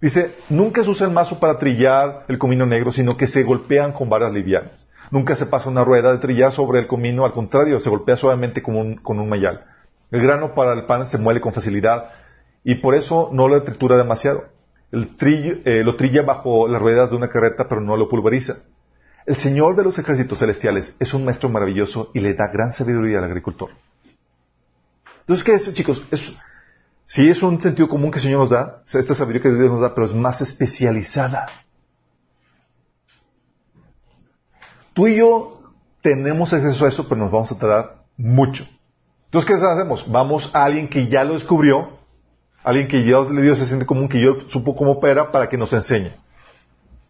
Dice, 0.00 0.32
nunca 0.48 0.84
se 0.84 0.90
usa 0.90 1.08
el 1.08 1.12
mazo 1.12 1.40
para 1.40 1.58
trillar 1.58 2.24
el 2.28 2.38
comino 2.38 2.66
negro, 2.66 2.92
sino 2.92 3.16
que 3.16 3.26
se 3.26 3.42
golpean 3.42 3.92
con 3.92 4.08
varas 4.08 4.32
livianas. 4.32 4.88
Nunca 5.10 5.34
se 5.34 5.46
pasa 5.46 5.70
una 5.70 5.82
rueda 5.82 6.12
de 6.12 6.18
trillar 6.18 6.52
sobre 6.52 6.78
el 6.78 6.86
comino, 6.86 7.24
al 7.24 7.32
contrario, 7.32 7.80
se 7.80 7.90
golpea 7.90 8.16
suavemente 8.16 8.62
con 8.62 8.76
un, 8.76 9.28
mayal. 9.28 9.64
El 10.12 10.22
grano 10.22 10.54
para 10.54 10.72
el 10.74 10.86
pan 10.86 11.06
se 11.08 11.18
muele 11.18 11.40
con 11.40 11.52
facilidad 11.52 12.10
y 12.62 12.76
por 12.76 12.94
eso 12.94 13.30
no 13.32 13.48
lo 13.48 13.60
tritura 13.62 13.96
demasiado. 13.96 14.44
El 14.92 15.16
eh, 15.20 15.82
lo 15.82 15.96
trilla 15.96 16.22
bajo 16.22 16.68
las 16.68 16.80
ruedas 16.80 17.10
de 17.10 17.16
una 17.16 17.28
carreta, 17.28 17.66
pero 17.68 17.80
no 17.80 17.96
lo 17.96 18.08
pulveriza. 18.08 18.54
El 19.26 19.36
Señor 19.36 19.76
de 19.76 19.82
los 19.82 19.98
ejércitos 19.98 20.38
celestiales 20.38 20.96
es 21.00 21.12
un 21.12 21.24
maestro 21.24 21.48
maravilloso 21.48 22.10
y 22.14 22.20
le 22.20 22.34
da 22.34 22.48
gran 22.52 22.72
sabiduría 22.72 23.18
al 23.18 23.24
agricultor. 23.24 23.70
Entonces, 25.28 25.44
¿qué 25.44 25.54
es, 25.56 25.74
chicos? 25.74 26.02
Es, 26.10 26.32
sí 27.06 27.28
es 27.28 27.42
un 27.42 27.60
sentido 27.60 27.86
común 27.86 28.10
que 28.10 28.16
el 28.16 28.22
Señor 28.22 28.40
nos 28.40 28.50
da, 28.50 28.82
esta 28.86 29.14
sabiduría 29.14 29.42
que 29.42 29.50
Dios 29.50 29.70
nos 29.70 29.82
da, 29.82 29.94
pero 29.94 30.06
es 30.06 30.14
más 30.14 30.40
especializada. 30.40 31.48
Tú 34.94 35.06
y 35.06 35.16
yo 35.16 35.60
tenemos 36.00 36.50
acceso 36.54 36.86
a 36.86 36.88
eso, 36.88 37.06
pero 37.06 37.20
nos 37.20 37.30
vamos 37.30 37.52
a 37.52 37.58
tardar 37.58 38.04
mucho. 38.16 38.66
Entonces, 39.26 39.46
¿qué 39.46 39.62
hacemos? 39.62 40.10
Vamos 40.10 40.50
a 40.54 40.64
alguien 40.64 40.88
que 40.88 41.08
ya 41.08 41.24
lo 41.24 41.34
descubrió, 41.34 41.98
alguien 42.64 42.88
que 42.88 43.04
ya 43.04 43.20
le 43.20 43.42
dio 43.42 43.52
ese 43.52 43.66
sentido 43.66 43.86
común, 43.86 44.08
que 44.08 44.22
yo 44.22 44.48
supo 44.48 44.74
cómo 44.74 44.92
opera, 44.92 45.30
para 45.30 45.50
que 45.50 45.58
nos 45.58 45.74
enseñe. 45.74 46.10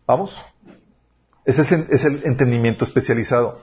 ¿Vamos? 0.08 0.36
Ese 1.44 1.62
es, 1.62 2.04
el 2.04 2.22
entendimiento 2.24 2.84
especializado. 2.84 3.62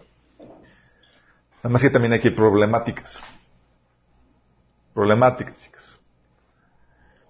Además 1.61 1.82
que 1.82 1.90
también 1.90 2.14
hay 2.14 2.30
problemáticas. 2.30 3.22
Problemáticas, 4.95 5.61
chicos. 5.61 6.01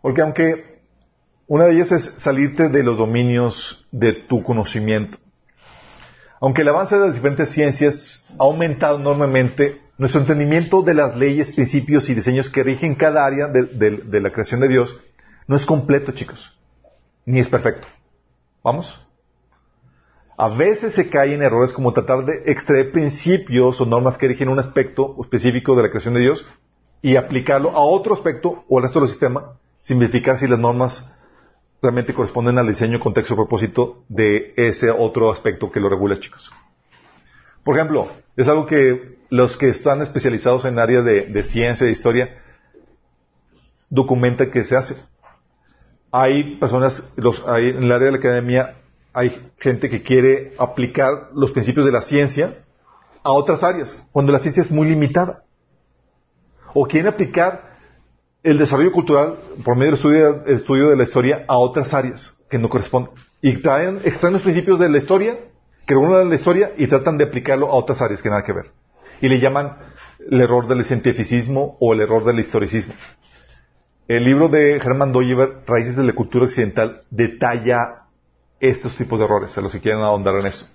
Porque 0.03 0.21
aunque 0.21 0.81
una 1.47 1.65
de 1.65 1.73
ellas 1.73 1.91
es 1.91 2.03
salirte 2.19 2.69
de 2.69 2.83
los 2.83 2.99
dominios 2.99 3.87
de 3.91 4.13
tu 4.13 4.43
conocimiento. 4.43 5.17
Aunque 6.39 6.61
el 6.61 6.67
avance 6.67 6.95
de 6.95 7.07
las 7.07 7.15
diferentes 7.15 7.49
ciencias 7.49 8.23
ha 8.39 8.43
aumentado 8.43 8.99
enormemente, 8.99 9.81
nuestro 9.97 10.21
entendimiento 10.21 10.83
de 10.83 10.93
las 10.93 11.17
leyes, 11.17 11.51
principios 11.51 12.07
y 12.07 12.13
diseños 12.13 12.51
que 12.51 12.63
rigen 12.63 12.93
cada 12.93 13.25
área 13.25 13.47
de, 13.47 13.63
de 13.63 14.21
la 14.21 14.29
creación 14.29 14.61
de 14.61 14.67
Dios 14.67 15.01
no 15.47 15.55
es 15.55 15.65
completo, 15.65 16.11
chicos. 16.11 16.55
Ni 17.25 17.39
es 17.39 17.49
perfecto. 17.49 17.87
¿Vamos? 18.63 19.01
A 20.37 20.49
veces 20.49 20.93
se 20.93 21.09
cae 21.09 21.33
en 21.33 21.41
errores 21.41 21.73
como 21.73 21.93
tratar 21.93 22.25
de 22.25 22.43
extraer 22.45 22.91
principios 22.91 23.81
o 23.81 23.85
normas 23.87 24.19
que 24.19 24.27
rigen 24.27 24.49
un 24.49 24.59
aspecto 24.59 25.15
específico 25.23 25.75
de 25.75 25.83
la 25.83 25.89
creación 25.89 26.13
de 26.13 26.19
Dios 26.19 26.45
y 27.01 27.15
aplicarlo 27.15 27.71
a 27.71 27.79
otro 27.79 28.13
aspecto 28.13 28.63
o 28.67 28.77
al 28.77 28.83
resto 28.83 28.99
del 28.99 29.09
sistema, 29.09 29.53
sin 29.81 29.99
si 30.11 30.47
las 30.47 30.59
normas 30.59 31.13
realmente 31.81 32.13
corresponden 32.13 32.57
al 32.57 32.67
diseño, 32.67 32.99
contexto 32.99 33.35
propósito 33.35 34.03
de 34.09 34.53
ese 34.57 34.89
otro 34.89 35.31
aspecto 35.31 35.71
que 35.71 35.79
lo 35.79 35.89
regula, 35.89 36.19
chicos. 36.19 36.51
Por 37.63 37.75
ejemplo, 37.75 38.07
es 38.35 38.47
algo 38.47 38.65
que 38.65 39.19
los 39.29 39.57
que 39.57 39.69
están 39.69 40.01
especializados 40.01 40.65
en 40.65 40.79
áreas 40.79 41.05
de, 41.05 41.27
de 41.27 41.43
ciencia, 41.43 41.85
de 41.85 41.91
historia, 41.91 42.41
documentan 43.89 44.51
que 44.51 44.63
se 44.63 44.75
hace. 44.75 44.95
Hay 46.11 46.57
personas, 46.57 47.13
los, 47.17 47.43
hay, 47.47 47.69
en 47.69 47.83
el 47.83 47.91
área 47.91 48.05
de 48.05 48.11
la 48.11 48.17
academia, 48.17 48.75
hay 49.13 49.49
gente 49.59 49.89
que 49.89 50.03
quiere 50.03 50.53
aplicar 50.57 51.29
los 51.33 51.51
principios 51.51 51.85
de 51.85 51.91
la 51.91 52.01
ciencia 52.01 52.63
a 53.23 53.31
otras 53.31 53.63
áreas, 53.63 54.07
cuando 54.11 54.31
la 54.31 54.39
ciencia 54.39 54.61
es 54.61 54.69
muy 54.69 54.87
limitada. 54.87 55.44
O 56.77 56.85
quieren 56.85 57.07
aplicar 57.07 57.77
el 58.43 58.57
desarrollo 58.57 58.91
cultural 58.91 59.37
por 59.63 59.77
medio 59.77 59.91
del 59.91 59.95
estudio, 59.95 60.43
el 60.45 60.55
estudio 60.57 60.89
de 60.89 60.97
la 60.97 61.03
historia 61.03 61.45
a 61.47 61.57
otras 61.57 61.93
áreas 61.93 62.37
que 62.49 62.59
no 62.59 62.67
corresponden. 62.67 63.13
Y 63.41 63.61
traen, 63.61 64.01
extraen 64.03 64.33
los 64.33 64.41
principios 64.41 64.77
de 64.77 64.89
la 64.89 64.97
historia, 64.97 65.37
que 65.87 65.93
regulan 65.93 66.27
la 66.27 66.35
historia, 66.35 66.73
y 66.77 66.87
tratan 66.87 67.17
de 67.17 67.23
aplicarlo 67.23 67.67
a 67.67 67.75
otras 67.75 68.01
áreas 68.01 68.21
que 68.21 68.29
nada 68.29 68.43
que 68.43 68.51
ver. 68.51 68.71
Y 69.21 69.29
le 69.29 69.39
llaman 69.39 69.77
el 70.29 70.41
error 70.41 70.67
del 70.67 70.83
cientificismo 70.83 71.77
o 71.79 71.93
el 71.93 72.01
error 72.01 72.25
del 72.25 72.41
historicismo. 72.41 72.93
El 74.09 74.25
libro 74.25 74.49
de 74.49 74.75
Hermann 74.75 75.13
Doyever, 75.13 75.61
Raíces 75.65 75.95
de 75.95 76.03
la 76.03 76.11
Cultura 76.11 76.43
Occidental, 76.43 77.03
detalla 77.09 78.03
estos 78.59 78.97
tipos 78.97 79.17
de 79.17 79.23
errores, 79.23 79.57
a 79.57 79.61
los 79.61 79.71
que 79.71 79.79
quieren 79.79 80.01
ahondar 80.01 80.35
en 80.35 80.47
eso. 80.47 80.69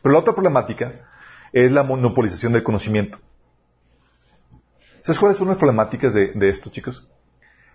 Pero 0.00 0.12
la 0.12 0.20
otra 0.20 0.32
problemática 0.32 1.08
es 1.52 1.72
la 1.72 1.82
monopolización 1.82 2.52
del 2.52 2.62
conocimiento. 2.62 3.18
¿Sabes 5.04 5.18
cuáles 5.18 5.36
son 5.36 5.48
las 5.48 5.58
problemáticas 5.58 6.14
de, 6.14 6.32
de 6.32 6.48
esto, 6.48 6.70
chicos? 6.70 7.06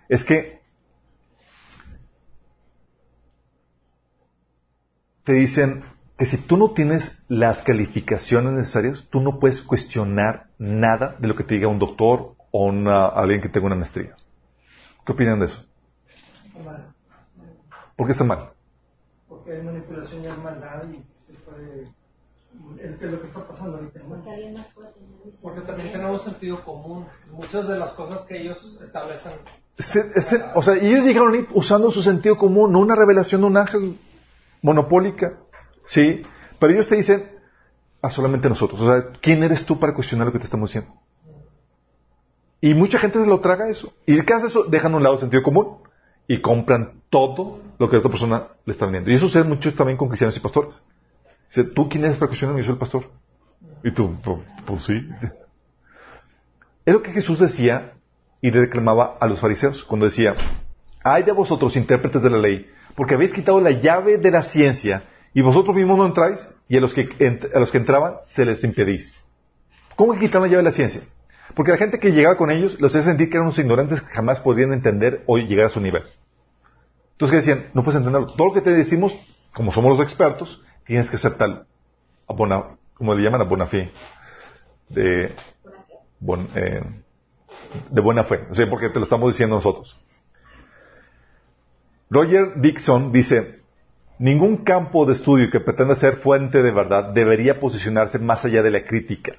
Es 0.08 0.24
que 0.24 0.60
te 5.22 5.34
dicen 5.34 5.84
que 6.18 6.26
si 6.26 6.38
tú 6.38 6.56
no 6.56 6.72
tienes 6.72 7.22
las 7.28 7.62
calificaciones 7.62 8.52
necesarias, 8.52 9.06
tú 9.08 9.20
no 9.20 9.38
puedes 9.38 9.62
cuestionar 9.62 10.48
nada 10.58 11.14
de 11.20 11.28
lo 11.28 11.36
que 11.36 11.44
te 11.44 11.54
diga 11.54 11.68
un 11.68 11.78
doctor 11.78 12.34
o 12.50 12.66
una, 12.66 13.06
alguien 13.06 13.40
que 13.40 13.48
tenga 13.48 13.66
una 13.66 13.76
maestría. 13.76 14.16
¿Qué 15.06 15.12
opinan 15.12 15.38
de 15.38 15.46
eso? 15.46 15.64
¿Por 17.94 18.06
qué 18.08 18.12
está 18.12 18.24
mal? 18.24 18.50
Porque 19.28 19.52
hay 19.52 19.62
manipulación 19.62 20.24
y 20.24 20.26
hay 20.26 20.36
maldad 20.36 20.82
y 20.90 21.06
se 21.24 21.34
puede... 21.34 21.84
El, 22.78 22.98
que 22.98 23.06
lo 23.06 23.20
que 23.20 23.26
está 23.26 23.46
pasando 23.46 23.76
ahorita, 23.78 24.00
¿no? 24.08 24.22
Porque 25.42 25.60
también 25.62 25.92
tenemos 25.92 26.22
sentido 26.22 26.64
común. 26.64 27.06
Muchas 27.30 27.68
de 27.68 27.78
las 27.78 27.92
cosas 27.92 28.22
que 28.26 28.40
ellos 28.40 28.80
establecen. 28.82 29.32
Se- 29.78 30.20
se- 30.22 30.42
o 30.54 30.62
sea, 30.62 30.74
ellos 30.74 31.04
llegaron 31.04 31.34
ahí 31.34 31.46
usando 31.54 31.90
su 31.90 32.02
sentido 32.02 32.36
común, 32.36 32.72
no 32.72 32.80
una 32.80 32.94
revelación 32.94 33.42
de 33.42 33.46
un 33.46 33.56
ángel 33.56 33.98
monopólica. 34.62 35.34
Sí, 35.86 36.22
pero 36.58 36.72
ellos 36.72 36.88
te 36.88 36.96
dicen 36.96 37.30
a 38.02 38.10
solamente 38.10 38.48
nosotros. 38.48 38.80
O 38.80 38.86
sea, 38.86 39.10
¿quién 39.20 39.42
eres 39.42 39.64
tú 39.66 39.78
para 39.78 39.94
cuestionar 39.94 40.26
lo 40.26 40.32
que 40.32 40.38
te 40.38 40.44
estamos 40.46 40.70
diciendo? 40.70 40.92
Y 42.60 42.74
mucha 42.74 42.98
gente 42.98 43.18
se 43.20 43.26
lo 43.26 43.40
traga 43.40 43.68
eso. 43.68 43.92
¿Y 44.06 44.20
qué 44.22 44.34
hace 44.34 44.48
eso? 44.48 44.64
Dejan 44.64 44.92
a 44.94 44.96
un 44.98 45.02
lado 45.02 45.14
el 45.16 45.20
sentido 45.20 45.42
común 45.42 45.78
y 46.28 46.40
compran 46.40 47.00
todo 47.10 47.60
lo 47.78 47.88
que 47.88 47.96
a 47.96 47.98
otra 48.00 48.10
persona 48.10 48.48
le 48.66 48.72
está 48.72 48.84
vendiendo. 48.84 49.10
Y 49.10 49.14
eso 49.14 49.26
sucede 49.26 49.44
mucho 49.44 49.72
también 49.74 49.96
con 49.96 50.08
cristianos 50.08 50.36
y 50.36 50.40
pastores. 50.40 50.82
Dice, 51.50 51.64
¿tú 51.64 51.88
quién 51.88 52.04
eres 52.04 52.16
para 52.16 52.28
cuestionarme? 52.28 52.62
Yo 52.62 52.66
soy 52.66 52.74
el 52.74 52.78
pastor. 52.78 53.10
Y 53.82 53.90
tú, 53.90 54.16
pues, 54.22 54.38
pues 54.64 54.84
sí. 54.84 55.08
Es 56.86 56.94
lo 56.94 57.02
que 57.02 57.10
Jesús 57.12 57.40
decía 57.40 57.92
y 58.40 58.50
le 58.50 58.60
reclamaba 58.60 59.16
a 59.20 59.26
los 59.26 59.40
fariseos 59.40 59.84
cuando 59.84 60.06
decía, 60.06 60.34
ay 61.02 61.24
de 61.24 61.32
vosotros 61.32 61.76
intérpretes 61.76 62.22
de 62.22 62.30
la 62.30 62.38
ley, 62.38 62.70
porque 62.94 63.14
habéis 63.14 63.32
quitado 63.32 63.60
la 63.60 63.70
llave 63.70 64.18
de 64.18 64.30
la 64.30 64.42
ciencia 64.42 65.02
y 65.34 65.42
vosotros 65.42 65.74
mismos 65.74 65.98
no 65.98 66.06
entráis 66.06 66.40
y 66.68 66.76
a 66.76 66.80
los 66.80 66.94
que, 66.94 67.08
a 67.54 67.58
los 67.58 67.70
que 67.70 67.78
entraban 67.78 68.14
se 68.28 68.44
les 68.44 68.62
impedís. 68.64 69.18
¿Cómo 69.96 70.14
que 70.14 70.20
quitan 70.20 70.42
la 70.42 70.48
llave 70.48 70.58
de 70.58 70.70
la 70.70 70.72
ciencia? 70.72 71.02
Porque 71.54 71.72
la 71.72 71.78
gente 71.78 71.98
que 71.98 72.12
llegaba 72.12 72.36
con 72.36 72.50
ellos 72.50 72.80
los 72.80 72.92
hacía 72.92 73.10
sentir 73.10 73.28
que 73.28 73.36
eran 73.36 73.46
unos 73.46 73.58
ignorantes 73.58 74.00
que 74.00 74.14
jamás 74.14 74.40
podrían 74.40 74.72
entender 74.72 75.24
o 75.26 75.36
llegar 75.36 75.66
a 75.66 75.70
su 75.70 75.80
nivel. 75.80 76.04
Entonces, 77.12 77.32
¿qué 77.32 77.36
decían? 77.36 77.70
No 77.74 77.82
puedes 77.82 77.98
entenderlo. 77.98 78.32
Todo 78.32 78.48
lo 78.48 78.54
que 78.54 78.60
te 78.60 78.70
decimos, 78.70 79.14
como 79.52 79.72
somos 79.72 79.98
los 79.98 80.06
expertos, 80.06 80.64
tienes 80.90 81.08
que 81.08 81.14
aceptarlo. 81.16 81.66
A 82.26 82.32
bona- 82.32 82.64
como 82.94 83.14
le 83.14 83.22
llaman 83.22 83.42
a 83.42 83.44
bona 83.44 83.66
fe. 83.68 83.92
Eh, 84.96 85.32
de 87.90 88.00
buena 88.00 88.24
fe. 88.24 88.40
O 88.50 88.54
sea, 88.56 88.68
porque 88.68 88.88
te 88.88 88.98
lo 88.98 89.04
estamos 89.04 89.30
diciendo 89.30 89.54
nosotros. 89.54 89.96
Roger 92.10 92.60
Dixon 92.60 93.12
dice, 93.12 93.60
ningún 94.18 94.64
campo 94.64 95.06
de 95.06 95.12
estudio 95.12 95.48
que 95.48 95.60
pretenda 95.60 95.94
ser 95.94 96.16
fuente 96.16 96.60
de 96.60 96.72
verdad 96.72 97.12
debería 97.14 97.60
posicionarse 97.60 98.18
más 98.18 98.44
allá 98.44 98.60
de 98.64 98.72
la 98.72 98.84
crítica. 98.84 99.34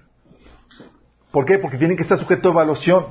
¿Por 1.31 1.43
qué? 1.43 1.59
Porque 1.59 1.77
tiene 1.77 1.97
que 1.97 2.03
estar 2.03 2.17
sujeto 2.17 2.47
a 2.47 2.51
evaluación. 2.53 3.07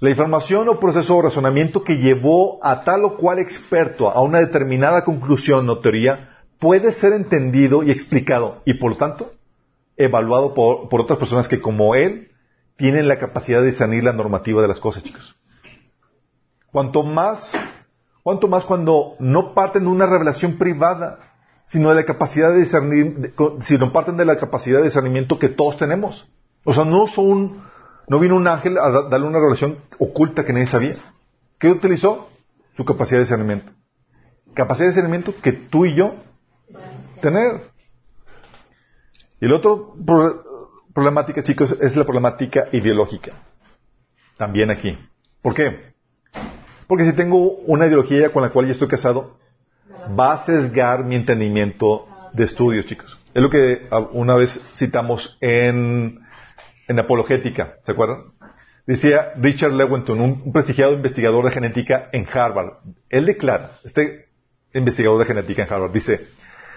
La 0.00 0.10
información 0.10 0.68
o 0.68 0.78
proceso 0.78 1.16
o 1.16 1.22
razonamiento 1.22 1.84
que 1.84 1.96
llevó 1.96 2.58
a 2.62 2.84
tal 2.84 3.04
o 3.06 3.16
cual 3.16 3.38
experto 3.38 4.10
a 4.10 4.20
una 4.20 4.40
determinada 4.40 5.04
conclusión 5.06 5.66
o 5.70 5.78
teoría 5.78 6.31
puede 6.62 6.92
ser 6.92 7.12
entendido 7.12 7.82
y 7.82 7.90
explicado 7.90 8.62
y 8.64 8.74
por 8.74 8.92
lo 8.92 8.96
tanto 8.96 9.32
evaluado 9.96 10.54
por, 10.54 11.00
otras 11.00 11.18
personas 11.18 11.48
que 11.48 11.60
como 11.60 11.96
él 11.96 12.30
tienen 12.76 13.08
la 13.08 13.18
capacidad 13.18 13.60
de 13.60 13.66
discernir 13.66 14.04
la 14.04 14.12
normativa 14.12 14.62
de 14.62 14.68
las 14.68 14.78
cosas, 14.78 15.02
chicos. 15.02 15.36
Cuanto 16.70 17.02
más, 17.02 17.52
cuanto 18.22 18.46
más 18.46 18.64
cuando 18.64 19.16
no 19.18 19.54
parten 19.54 19.82
de 19.82 19.88
una 19.88 20.06
revelación 20.06 20.56
privada, 20.56 21.18
sino 21.66 21.88
de 21.88 21.96
la 21.96 22.04
capacidad 22.04 22.52
de 22.52 22.60
discernir, 22.60 23.34
sino 23.62 23.92
parten 23.92 24.16
de 24.16 24.24
la 24.24 24.36
capacidad 24.36 24.78
de 24.78 24.84
discernimiento 24.84 25.40
que 25.40 25.48
todos 25.48 25.76
tenemos. 25.78 26.28
O 26.62 26.72
sea, 26.72 26.84
no 26.84 27.08
son, 27.08 27.60
no 28.06 28.20
vino 28.20 28.36
un 28.36 28.46
ángel 28.46 28.78
a 28.78 28.88
da- 28.88 29.08
darle 29.08 29.26
una 29.26 29.40
revelación 29.40 29.78
oculta 29.98 30.46
que 30.46 30.52
nadie 30.52 30.68
sabía. 30.68 30.94
¿Qué 31.58 31.68
utilizó? 31.70 32.30
Su 32.74 32.84
capacidad 32.84 33.18
de 33.18 33.24
discernimiento. 33.24 33.72
Capacidad 34.54 34.86
de 34.86 34.90
discernimiento 34.92 35.34
que 35.42 35.52
tú 35.52 35.86
y 35.86 35.96
yo 35.96 36.14
tener. 37.22 37.70
Y 39.40 39.50
otro 39.50 39.94
pro- 40.06 40.44
problemática, 40.94 41.42
chicos, 41.42 41.72
es 41.80 41.96
la 41.96 42.04
problemática 42.04 42.66
ideológica. 42.72 43.32
También 44.36 44.70
aquí. 44.70 44.98
¿Por 45.40 45.54
qué? 45.54 45.94
Porque 46.86 47.04
si 47.06 47.14
tengo 47.14 47.38
una 47.66 47.86
ideología 47.86 48.30
con 48.30 48.42
la 48.42 48.50
cual 48.50 48.66
ya 48.66 48.72
estoy 48.72 48.88
casado, 48.88 49.38
va 50.18 50.34
a 50.34 50.44
sesgar 50.44 51.04
mi 51.04 51.16
entendimiento 51.16 52.06
de 52.34 52.44
estudios, 52.44 52.86
chicos. 52.86 53.18
Es 53.34 53.42
lo 53.42 53.48
que 53.48 53.86
ah, 53.90 54.00
una 54.12 54.34
vez 54.34 54.60
citamos 54.74 55.38
en, 55.40 56.20
en 56.88 56.98
Apologética, 56.98 57.76
¿se 57.84 57.92
acuerdan? 57.92 58.32
Decía 58.86 59.32
Richard 59.36 59.72
Lewontin, 59.72 60.20
un 60.20 60.52
prestigiado 60.52 60.92
investigador 60.92 61.44
de 61.44 61.52
genética 61.52 62.08
en 62.12 62.26
Harvard. 62.30 62.78
Él 63.08 63.26
declara, 63.26 63.78
este 63.84 64.28
investigador 64.74 65.18
de 65.20 65.26
genética 65.26 65.62
en 65.62 65.72
Harvard, 65.72 65.92
dice, 65.92 66.28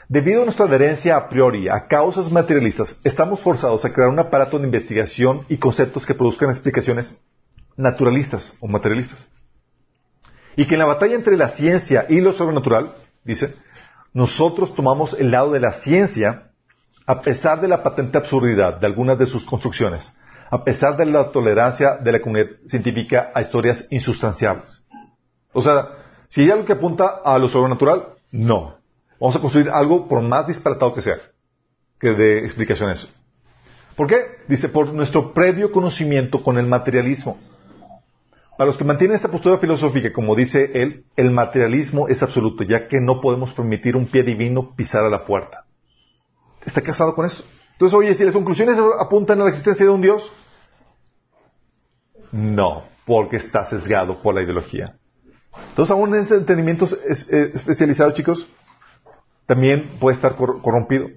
debido 0.07 0.41
a 0.41 0.45
nuestra 0.45 0.65
adherencia 0.65 1.17
a 1.17 1.29
priori 1.29 1.67
a 1.67 1.87
causas 1.87 2.31
materialistas, 2.31 2.99
estamos 3.03 3.39
forzados 3.39 3.83
a 3.85 3.93
crear 3.93 4.09
un 4.09 4.19
aparato 4.19 4.59
de 4.59 4.65
investigación 4.65 5.45
y 5.49 5.57
conceptos 5.57 6.05
que 6.05 6.13
produzcan 6.13 6.49
explicaciones 6.49 7.15
naturalistas 7.77 8.53
o 8.59 8.67
materialistas. 8.67 9.27
Y 10.55 10.65
que 10.65 10.75
en 10.75 10.79
la 10.79 10.85
batalla 10.85 11.15
entre 11.15 11.37
la 11.37 11.49
ciencia 11.49 12.05
y 12.07 12.21
lo 12.21 12.33
sobrenatural, 12.33 12.93
dice, 13.23 13.55
nosotros 14.13 14.73
tomamos 14.73 15.13
el 15.19 15.31
lado 15.31 15.51
de 15.51 15.59
la 15.59 15.73
ciencia 15.73 16.51
a 17.05 17.21
pesar 17.21 17.61
de 17.61 17.67
la 17.67 17.83
patente 17.83 18.17
absurdidad 18.17 18.79
de 18.79 18.87
algunas 18.87 19.17
de 19.19 19.25
sus 19.25 19.45
construcciones, 19.45 20.13
a 20.49 20.63
pesar 20.63 20.97
de 20.97 21.05
la 21.05 21.31
tolerancia 21.31 21.97
de 21.97 22.11
la 22.11 22.21
comunidad 22.21 22.49
científica 22.65 23.31
a 23.33 23.41
historias 23.41 23.85
insustanciables. 23.91 24.83
O 25.53 25.61
sea, 25.61 25.89
si 26.29 26.41
hay 26.41 26.51
algo 26.51 26.65
que 26.65 26.73
apunta 26.73 27.21
a 27.23 27.37
lo 27.37 27.47
sobrenatural, 27.49 28.07
no. 28.31 28.77
Vamos 29.19 29.35
a 29.35 29.39
construir 29.39 29.69
algo 29.69 30.07
por 30.07 30.21
más 30.21 30.47
disparatado 30.47 30.93
que 30.93 31.01
sea, 31.01 31.17
que 31.99 32.13
dé 32.13 32.39
explicaciones. 32.39 33.13
¿Por 33.95 34.07
qué? 34.07 34.25
Dice, 34.47 34.69
por 34.69 34.93
nuestro 34.93 35.33
previo 35.33 35.71
conocimiento 35.71 36.43
con 36.43 36.57
el 36.57 36.67
materialismo. 36.67 37.37
Para 38.57 38.67
los 38.67 38.77
que 38.77 38.83
mantienen 38.83 39.15
esta 39.15 39.29
postura 39.29 39.57
filosófica, 39.57 40.13
como 40.13 40.35
dice 40.35 40.71
él, 40.81 41.05
el 41.15 41.31
materialismo 41.31 42.07
es 42.07 42.23
absoluto, 42.23 42.63
ya 42.63 42.87
que 42.87 43.01
no 43.01 43.19
podemos 43.19 43.53
permitir 43.53 43.95
un 43.97 44.07
pie 44.07 44.23
divino 44.23 44.75
pisar 44.75 45.03
a 45.03 45.09
la 45.09 45.25
puerta. 45.25 45.65
¿Está 46.65 46.81
casado 46.81 47.15
con 47.15 47.25
esto? 47.25 47.43
Entonces, 47.73 47.97
oye, 47.97 48.13
si 48.15 48.23
las 48.23 48.33
conclusiones 48.33 48.77
apuntan 48.99 49.41
a 49.41 49.43
la 49.43 49.49
existencia 49.49 49.85
de 49.85 49.91
un 49.91 50.01
Dios, 50.01 50.31
no, 52.31 52.85
porque 53.05 53.37
está 53.37 53.65
sesgado 53.65 54.21
por 54.21 54.35
la 54.35 54.41
ideología. 54.41 54.95
Entonces, 55.69 55.91
aún 55.91 56.15
en 56.15 56.23
ese 56.23 56.35
entendimiento 56.35 56.85
eh, 56.85 57.51
especializado, 57.53 58.11
chicos, 58.11 58.47
también 59.45 59.97
puede 59.99 60.15
estar 60.15 60.35
corrompido. 60.35 61.09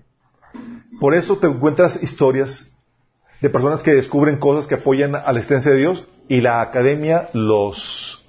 Por 1.00 1.14
eso 1.14 1.38
te 1.38 1.46
encuentras 1.46 2.02
historias 2.02 2.72
de 3.40 3.50
personas 3.50 3.82
que 3.82 3.94
descubren 3.94 4.38
cosas 4.38 4.66
que 4.66 4.74
apoyan 4.74 5.14
a 5.14 5.32
la 5.32 5.38
existencia 5.38 5.70
de 5.70 5.78
Dios 5.78 6.08
y 6.28 6.40
la 6.40 6.60
academia 6.60 7.28
los 7.32 8.26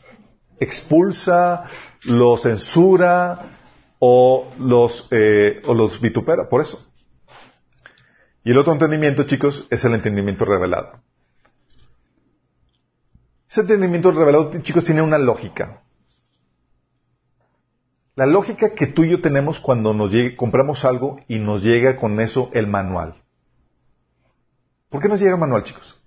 expulsa, 0.60 1.66
los 2.04 2.44
censura 2.44 3.58
o 4.00 4.50
los, 4.60 5.08
eh, 5.12 5.62
o 5.66 5.74
los 5.74 6.00
vitupera, 6.00 6.48
por 6.48 6.62
eso. 6.62 6.86
Y 8.44 8.52
el 8.52 8.58
otro 8.58 8.74
entendimiento, 8.74 9.24
chicos, 9.24 9.68
es 9.70 9.84
el 9.84 9.94
entendimiento 9.94 10.46
revelado. 10.46 11.02
Ese 13.50 13.62
entendimiento 13.62 14.12
revelado, 14.12 14.52
chicos, 14.62 14.84
tiene 14.84 15.02
una 15.02 15.18
lógica. 15.18 15.82
La 18.20 18.26
lógica 18.26 18.76
que 18.76 18.86
tú 18.86 19.06
y 19.06 19.12
yo 19.12 19.22
tenemos 19.22 19.62
cuando 19.62 19.94
nos 19.94 20.12
compramos 20.36 20.84
algo 20.84 21.22
y 21.30 21.40
nos 21.40 21.64
llega 21.64 21.96
con 21.96 22.20
eso 22.20 22.50
el 22.52 22.68
manual. 22.68 23.16
¿Por 24.90 25.02
qué 25.02 25.08
nos 25.08 25.22
llega 25.22 25.36
el 25.36 25.40
manual, 25.40 25.64
chicos? 25.64 25.98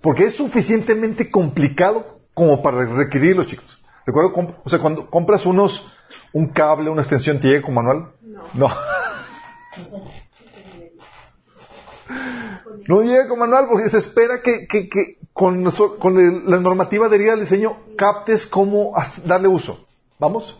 Porque 0.00 0.26
es 0.26 0.36
suficientemente 0.36 1.28
complicado 1.28 2.20
como 2.32 2.62
para 2.62 2.84
requerirlo, 2.84 3.42
chicos. 3.42 3.82
Recuerdo, 4.06 4.60
o 4.62 4.70
sea, 4.70 4.78
cuando 4.78 5.10
compras 5.10 5.44
unos, 5.44 5.92
un 6.32 6.46
cable, 6.46 6.88
una 6.88 7.02
extensión, 7.02 7.40
¿te 7.40 7.48
llega 7.48 7.62
con 7.62 7.74
manual? 7.74 8.12
No. 8.22 8.44
No. 8.54 8.70
no 12.86 13.02
llega 13.02 13.28
con 13.28 13.38
manual 13.38 13.66
porque 13.68 13.88
se 13.88 13.98
espera 13.98 14.40
que, 14.42 14.66
que, 14.66 14.88
que 14.88 15.18
con, 15.32 15.70
con 15.98 16.50
la 16.50 16.58
normativa 16.58 17.08
de 17.08 17.18
del 17.18 17.40
diseño 17.40 17.76
captes 17.96 18.46
cómo 18.46 18.92
darle 19.24 19.48
uso. 19.48 19.86
¿Vamos? 20.18 20.58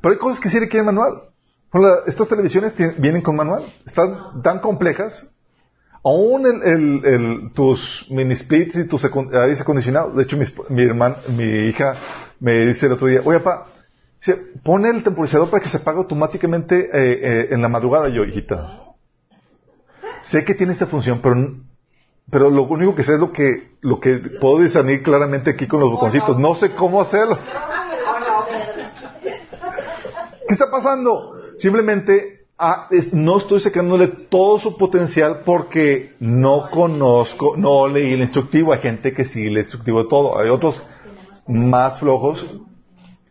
Pero 0.00 0.12
hay 0.12 0.18
cosas 0.18 0.40
que 0.40 0.48
sí 0.48 0.58
requieren 0.58 0.86
manual. 0.86 1.22
Estas 2.06 2.28
televisiones 2.28 2.74
vienen 2.98 3.22
con 3.22 3.36
manual. 3.36 3.64
Están 3.86 4.42
tan 4.42 4.60
complejas. 4.60 5.30
Aún 6.02 6.46
el, 6.46 7.04
el, 7.04 7.52
tus 7.52 8.06
mini 8.10 8.34
splits 8.34 8.76
y 8.76 8.88
tus 8.88 9.04
aire 9.04 9.60
acondicionados. 9.60 10.16
De 10.16 10.22
hecho, 10.22 10.36
mi, 10.36 10.46
mi, 10.70 10.82
hermana, 10.82 11.16
mi 11.28 11.44
hija 11.68 11.94
me 12.40 12.64
dice 12.64 12.86
el 12.86 12.92
otro 12.92 13.06
día, 13.06 13.20
oye, 13.22 13.38
papá, 13.40 13.66
pone 14.64 14.88
el 14.88 15.02
temporizador 15.02 15.50
para 15.50 15.62
que 15.62 15.68
se 15.68 15.76
apague 15.76 15.98
automáticamente 15.98 16.86
eh, 16.86 16.90
eh, 17.22 17.48
en 17.50 17.60
la 17.60 17.68
madrugada. 17.68 18.08
Yo, 18.08 18.24
hijita, 18.24 18.89
sé 20.22 20.44
que 20.44 20.54
tiene 20.54 20.72
esa 20.72 20.86
función, 20.86 21.20
pero, 21.22 21.36
pero 22.30 22.50
lo 22.50 22.64
único 22.64 22.94
que 22.94 23.02
sé 23.02 23.14
es 23.14 23.20
lo 23.20 23.32
que, 23.32 23.76
lo 23.80 24.00
que 24.00 24.18
puedo 24.40 24.60
discernir 24.60 25.02
claramente 25.02 25.50
aquí 25.50 25.66
con 25.66 25.80
los 25.80 25.90
botoncitos. 25.90 26.38
No 26.38 26.54
sé 26.54 26.72
cómo 26.72 27.00
hacerlo. 27.00 27.38
¿Qué 30.46 30.54
está 30.54 30.70
pasando? 30.70 31.36
Simplemente 31.56 32.46
ah, 32.58 32.88
no 33.12 33.38
estoy 33.38 33.60
sacándole 33.60 34.08
todo 34.08 34.58
su 34.58 34.76
potencial 34.76 35.42
porque 35.44 36.14
no 36.20 36.70
conozco, 36.70 37.56
no 37.56 37.88
leí 37.88 38.12
el 38.12 38.20
instructivo. 38.20 38.72
Hay 38.72 38.80
gente 38.80 39.12
que 39.12 39.24
sí 39.24 39.44
lee 39.44 39.52
el 39.54 39.58
instructivo 39.58 40.02
de 40.02 40.08
todo. 40.08 40.38
Hay 40.38 40.48
otros 40.48 40.82
más 41.46 41.98
flojos, 41.98 42.46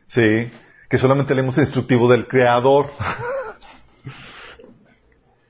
sí, 0.07 0.49
que 0.89 0.97
solamente 0.97 1.35
leemos 1.35 1.57
el 1.57 1.65
instructivo 1.65 2.09
del 2.09 2.27
creador. 2.27 2.87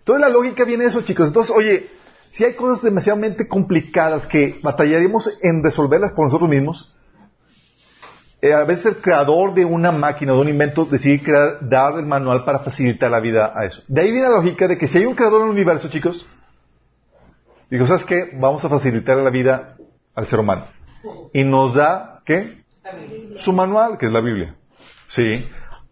Toda 0.10 0.22
la 0.22 0.30
lógica 0.30 0.65
viene 0.65 0.86
de 0.86 0.90
eso, 0.90 1.03
chicos. 1.03 1.27
Entonces, 1.27 1.56
oye, 1.56 1.88
si 2.30 2.44
hay 2.44 2.56
cosas 2.56 2.81
demasiadamente 2.81 3.48
complicadas 3.48 4.26
que 4.26 4.57
batallaríamos 4.64 5.38
en 5.44 5.64
resolverlas 5.64 6.14
por 6.14 6.26
nosotros 6.26 6.49
mismos, 6.49 6.91
eh, 8.41 8.52
a 8.52 8.64
veces 8.64 8.88
el 8.88 8.95
creador 8.95 9.53
de 9.53 9.65
una 9.65 9.91
máquina, 9.91 10.34
de 10.34 10.40
un 10.40 10.49
invento, 10.49 10.86
decide 10.86 11.22
crear, 11.22 11.60
dar 11.61 11.99
el 11.99 12.07
manual 12.07 12.44
para 12.44 12.57
facilitar 12.61 13.11
la 13.11 13.19
vida 13.19 13.53
a 13.56 13.65
eso. 13.65 13.84
De 13.88 14.02
ahí 14.02 14.11
viene 14.11 14.30
la 14.30 14.38
lógica 14.38 14.68
de 14.68 14.80
que 14.80 14.88
si 14.88 14.98
hay 14.98 15.06
un 15.06 15.14
creador 15.14 15.41
en 15.41 15.49
el 15.49 15.53
universo, 15.53 15.90
chicos, 15.90 16.27
digo, 17.69 17.86
¿sabes 17.86 18.03
qué? 18.06 18.31
Vamos 18.34 18.65
a 18.65 18.69
facilitar 18.69 19.15
la 19.18 19.30
vida 19.30 19.76
al 20.15 20.26
ser 20.26 20.40
humano. 20.40 20.65
Y 21.36 21.44
nos 21.44 21.76
da, 21.76 22.23
¿qué? 22.26 22.64
Su 23.36 23.53
manual, 23.53 23.99
que 23.99 24.07
es 24.07 24.11
la 24.11 24.22
Biblia. 24.22 24.56
Sí. 25.07 25.48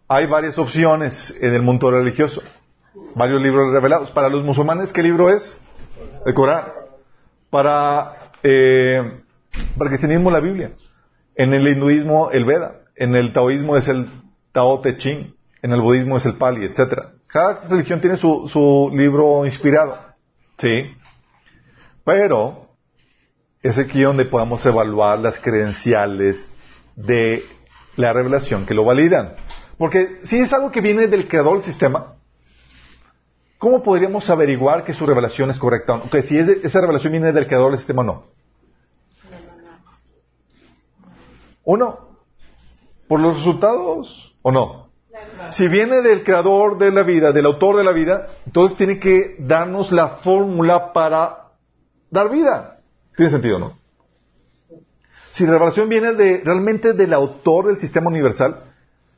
Hay 0.08 0.26
varias 0.26 0.58
opciones 0.58 1.38
en 1.40 1.54
el 1.54 1.62
mundo 1.62 1.88
religioso 1.88 2.42
varios 3.14 3.42
libros 3.42 3.72
revelados. 3.72 4.10
Para 4.10 4.28
los 4.28 4.44
musulmanes, 4.44 4.92
¿qué 4.92 5.02
libro 5.02 5.30
es? 5.30 5.60
El 6.24 6.34
Corán. 6.34 6.64
Para, 7.50 8.32
eh, 8.42 9.22
para 9.76 9.84
el 9.84 9.88
cristianismo, 9.88 10.30
la 10.30 10.40
Biblia. 10.40 10.72
En 11.34 11.54
el 11.54 11.66
hinduismo, 11.66 12.30
el 12.30 12.44
Veda. 12.44 12.80
En 12.96 13.14
el 13.14 13.32
taoísmo 13.32 13.76
es 13.76 13.88
el 13.88 14.06
Tao 14.52 14.80
Te 14.80 14.98
Ching. 14.98 15.34
En 15.62 15.72
el 15.72 15.80
budismo 15.80 16.16
es 16.16 16.26
el 16.26 16.34
Pali, 16.34 16.64
etc. 16.64 17.00
Cada 17.26 17.60
religión 17.68 18.00
tiene 18.00 18.16
su, 18.16 18.48
su 18.48 18.90
libro 18.94 19.44
inspirado. 19.44 19.98
¿Sí? 20.56 20.96
Pero 22.04 22.68
es 23.62 23.78
aquí 23.78 24.02
donde 24.02 24.24
podamos 24.24 24.64
evaluar 24.64 25.18
las 25.18 25.38
credenciales 25.38 26.50
de 26.96 27.44
la 27.96 28.12
revelación 28.12 28.66
que 28.66 28.74
lo 28.74 28.84
validan. 28.84 29.34
Porque 29.76 30.18
si 30.22 30.38
es 30.40 30.52
algo 30.52 30.70
que 30.70 30.80
viene 30.80 31.06
del 31.06 31.28
creador 31.28 31.58
del 31.58 31.64
sistema, 31.64 32.14
¿Cómo 33.58 33.82
podríamos 33.82 34.30
averiguar 34.30 34.84
que 34.84 34.92
su 34.92 35.04
revelación 35.04 35.50
es 35.50 35.58
correcta? 35.58 35.94
O 35.94 36.08
que 36.08 36.22
si 36.22 36.38
esa 36.38 36.80
revelación 36.80 37.12
viene 37.12 37.32
del 37.32 37.46
creador 37.46 37.72
del 37.72 37.78
sistema 37.78 38.02
o 38.02 38.04
no. 38.04 38.24
¿Uno? 41.64 41.98
¿Por 43.08 43.20
los 43.20 43.36
resultados 43.36 44.34
o 44.42 44.52
no? 44.52 44.88
Si 45.50 45.66
viene 45.66 46.02
del 46.02 46.22
creador 46.22 46.78
de 46.78 46.92
la 46.92 47.02
vida, 47.02 47.32
del 47.32 47.46
autor 47.46 47.76
de 47.76 47.84
la 47.84 47.92
vida, 47.92 48.26
entonces 48.46 48.78
tiene 48.78 49.00
que 49.00 49.36
darnos 49.40 49.90
la 49.90 50.18
fórmula 50.22 50.92
para 50.92 51.48
dar 52.10 52.30
vida. 52.30 52.78
¿Tiene 53.16 53.32
sentido 53.32 53.58
no? 53.58 53.78
Si 55.32 55.44
la 55.44 55.52
revelación 55.52 55.88
viene 55.88 56.14
de, 56.14 56.42
realmente 56.44 56.92
del 56.92 57.12
autor 57.12 57.66
del 57.66 57.78
sistema 57.78 58.08
universal, 58.08 58.62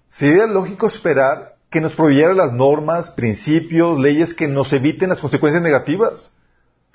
sería 0.08 0.46
lógico 0.46 0.86
esperar 0.86 1.49
que 1.70 1.80
nos 1.80 1.94
proveyera 1.94 2.34
las 2.34 2.52
normas, 2.52 3.10
principios, 3.10 3.98
leyes 3.98 4.34
que 4.34 4.48
nos 4.48 4.72
eviten 4.72 5.08
las 5.10 5.20
consecuencias 5.20 5.62
negativas, 5.62 6.32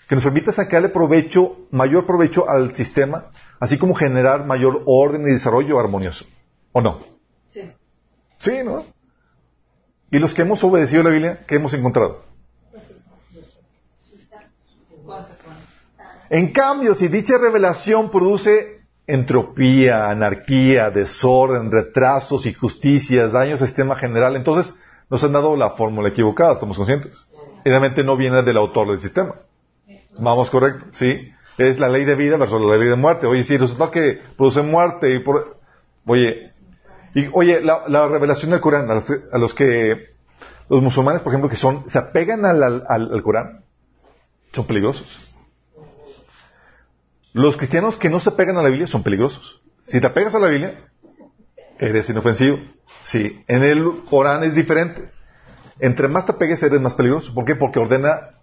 que 0.07 0.15
nos 0.15 0.23
permita 0.23 0.51
sacarle 0.51 0.89
provecho, 0.89 1.67
mayor 1.71 2.05
provecho 2.05 2.49
al 2.49 2.75
sistema, 2.75 3.31
así 3.59 3.77
como 3.77 3.95
generar 3.95 4.45
mayor 4.45 4.83
orden 4.85 5.27
y 5.27 5.31
desarrollo 5.31 5.79
armonioso. 5.79 6.25
¿O 6.73 6.81
no? 6.81 6.99
Sí. 7.47 7.71
Sí, 8.37 8.57
¿no? 8.63 8.85
Y 10.11 10.19
los 10.19 10.33
que 10.33 10.41
hemos 10.41 10.63
obedecido 10.63 11.03
la 11.03 11.09
Biblia, 11.09 11.43
¿qué 11.47 11.55
hemos 11.55 11.73
encontrado? 11.73 12.23
En 16.29 16.51
cambio, 16.51 16.95
si 16.95 17.07
dicha 17.07 17.37
revelación 17.37 18.09
produce 18.09 18.74
entropía, 19.07 20.09
anarquía, 20.09 20.89
desorden, 20.89 21.71
retrasos, 21.71 22.45
injusticias, 22.45 23.31
daños 23.31 23.61
al 23.61 23.67
sistema 23.67 23.95
general. 23.95 24.35
Entonces, 24.35 24.79
nos 25.09 25.23
han 25.23 25.33
dado 25.33 25.55
la 25.55 25.71
fórmula 25.71 26.09
equivocada, 26.09 26.53
estamos 26.53 26.77
conscientes. 26.77 27.27
Y 27.63 27.69
realmente 27.69 28.03
no 28.03 28.17
viene 28.17 28.41
del 28.43 28.57
autor 28.57 28.89
del 28.89 28.99
sistema. 28.99 29.35
Vamos, 30.17 30.49
correcto, 30.49 30.85
sí. 30.91 31.31
Es 31.57 31.79
la 31.79 31.89
ley 31.89 32.05
de 32.05 32.15
vida 32.15 32.37
versus 32.37 32.61
la 32.61 32.77
ley 32.77 32.87
de 32.87 32.95
muerte. 32.95 33.27
Oye, 33.27 33.43
si 33.43 33.57
resulta 33.57 33.91
que 33.91 34.19
produce 34.37 34.61
muerte 34.61 35.13
y 35.13 35.19
por... 35.19 35.57
Oye, 36.05 36.51
y, 37.13 37.29
oye, 37.31 37.61
la, 37.61 38.07
revelación 38.07 38.51
del 38.51 38.59
Corán, 38.59 38.89
a 38.91 39.37
los, 39.37 39.53
que, 39.53 40.09
los 40.69 40.81
musulmanes, 40.81 41.21
por 41.21 41.31
ejemplo, 41.31 41.49
que 41.49 41.55
son, 41.55 41.89
se 41.89 41.97
apegan 41.97 42.45
al, 42.45 42.61
al 42.87 43.23
Corán, 43.23 43.63
son 44.51 44.67
peligrosos. 44.67 45.24
Los 47.35 47.57
cristianos 47.57 47.97
que 47.97 48.09
no 48.09 48.21
se 48.21 48.31
pegan 48.31 48.55
a 48.55 48.63
la 48.63 48.69
Biblia 48.69 48.87
son 48.87 49.03
peligrosos. 49.03 49.59
Si 49.83 49.99
te 49.99 50.09
pegas 50.09 50.33
a 50.35 50.39
la 50.39 50.47
Biblia, 50.47 50.85
eres 51.77 52.09
inofensivo. 52.09 52.59
Sí, 53.03 53.43
en 53.49 53.61
el 53.61 54.05
Corán 54.09 54.45
es 54.45 54.55
diferente. 54.55 55.09
Entre 55.79 56.07
más 56.07 56.25
te 56.25 56.31
pegues, 56.31 56.63
eres 56.63 56.79
más 56.79 56.93
peligroso. 56.93 57.33
¿Por 57.33 57.43
qué? 57.43 57.55
Porque 57.55 57.77
ordena 57.77 58.39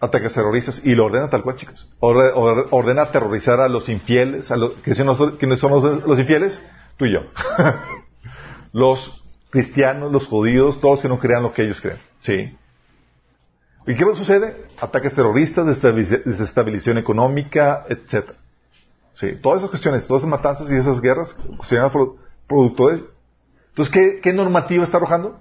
ataques 0.00 0.34
terroristas 0.34 0.84
y 0.84 0.96
lo 0.96 1.04
ordena 1.04 1.30
tal 1.30 1.44
cual, 1.44 1.54
chicos. 1.54 1.88
Ordena 2.00 3.02
aterrorizar 3.02 3.60
a 3.60 3.68
los 3.68 3.88
infieles, 3.88 4.50
a 4.50 4.56
los, 4.56 4.72
que 4.72 4.96
son 4.96 5.06
los, 5.06 5.18
son 5.60 6.02
los, 6.04 6.18
infieles, 6.18 6.60
tú 6.96 7.04
y 7.04 7.12
yo. 7.12 7.20
los 8.72 9.24
cristianos, 9.50 10.10
los 10.10 10.26
judíos, 10.26 10.80
todos 10.80 10.94
los 10.94 11.02
que 11.02 11.08
no 11.08 11.20
crean 11.20 11.44
lo 11.44 11.52
que 11.52 11.62
ellos 11.62 11.80
creen. 11.80 11.98
¿Sí? 12.18 12.56
¿Y 13.86 13.94
qué 13.94 14.04
sucede? 14.14 14.66
Ataques 14.80 15.14
terroristas, 15.14 15.66
desestabilización 15.66 16.98
económica, 16.98 17.84
etc. 17.88 18.30
Sí, 19.12 19.32
todas 19.42 19.58
esas 19.58 19.70
cuestiones, 19.70 20.06
todas 20.06 20.22
esas 20.22 20.30
matanzas 20.30 20.70
y 20.70 20.74
esas 20.74 21.00
guerras, 21.00 21.34
cuestionadas 21.56 21.92
por 21.92 22.16
producto 22.46 22.88
de. 22.88 23.04
Entonces, 23.70 23.92
¿qué, 23.92 24.20
¿qué, 24.22 24.32
normativa 24.32 24.84
está 24.84 24.98
arrojando? 24.98 25.40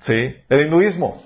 Sí, 0.00 0.34
el 0.48 0.66
hinduismo. 0.66 1.22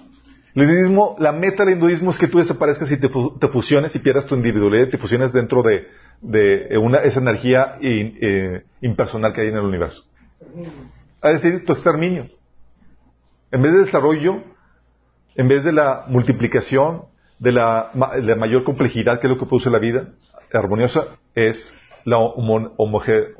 El 0.55 0.63
hinduismo, 0.65 1.17
la 1.19 1.33
meta 1.33 1.65
del 1.65 1.75
hinduismo 1.75 2.11
es 2.11 2.19
que 2.19 2.29
tú 2.29 2.39
desaparezcas 2.39 2.91
y 2.91 2.99
te, 2.99 3.09
fusiones 3.49 3.95
y 3.95 3.99
pierdas 3.99 4.27
tu 4.27 4.35
individualidad, 4.35 4.89
te 4.89 4.99
fusiones 4.99 5.33
dentro 5.33 5.63
de, 5.63 5.89
de 6.21 6.77
una, 6.79 6.99
esa 6.99 7.21
energía 7.21 7.77
eh, 7.81 8.65
impersonal 8.81 9.33
que 9.33 9.43
hay 9.43 9.49
en 9.49 9.57
el 9.57 9.65
universo. 9.65 10.05
Es 11.23 11.43
decir, 11.43 11.65
tu 11.65 11.73
exterminio. 11.73 12.29
En 13.53 13.63
vez 13.63 13.73
de 13.73 13.85
desarrollo, 13.85 14.43
en 15.41 15.49
vez 15.49 15.65
de 15.65 15.73
la 15.73 16.05
multiplicación, 16.07 17.07
de 17.39 17.53
la, 17.53 17.93
mayor 17.95 18.62
complejidad 18.62 19.21
que 19.21 19.27
es 19.27 19.31
lo 19.31 19.39
que 19.39 19.47
produce 19.47 19.71
la 19.71 19.79
vida 19.79 20.09
armoniosa, 20.53 21.17
es 21.35 21.75
la 22.05 22.19
homogeneidad. 22.19 23.33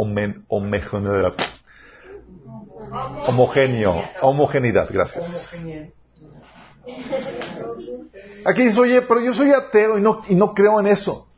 Homogeneidad, 4.22 4.89
gracias. 4.90 5.55
Aquí 8.47 8.62
dice, 8.62 8.81
oye, 8.81 9.02
pero 9.02 9.20
yo 9.20 9.35
soy 9.35 9.52
ateo 9.52 9.98
y 9.98 10.01
no, 10.01 10.22
y 10.27 10.35
no 10.35 10.55
creo 10.55 10.81
en 10.81 10.86
eso. 10.86 11.28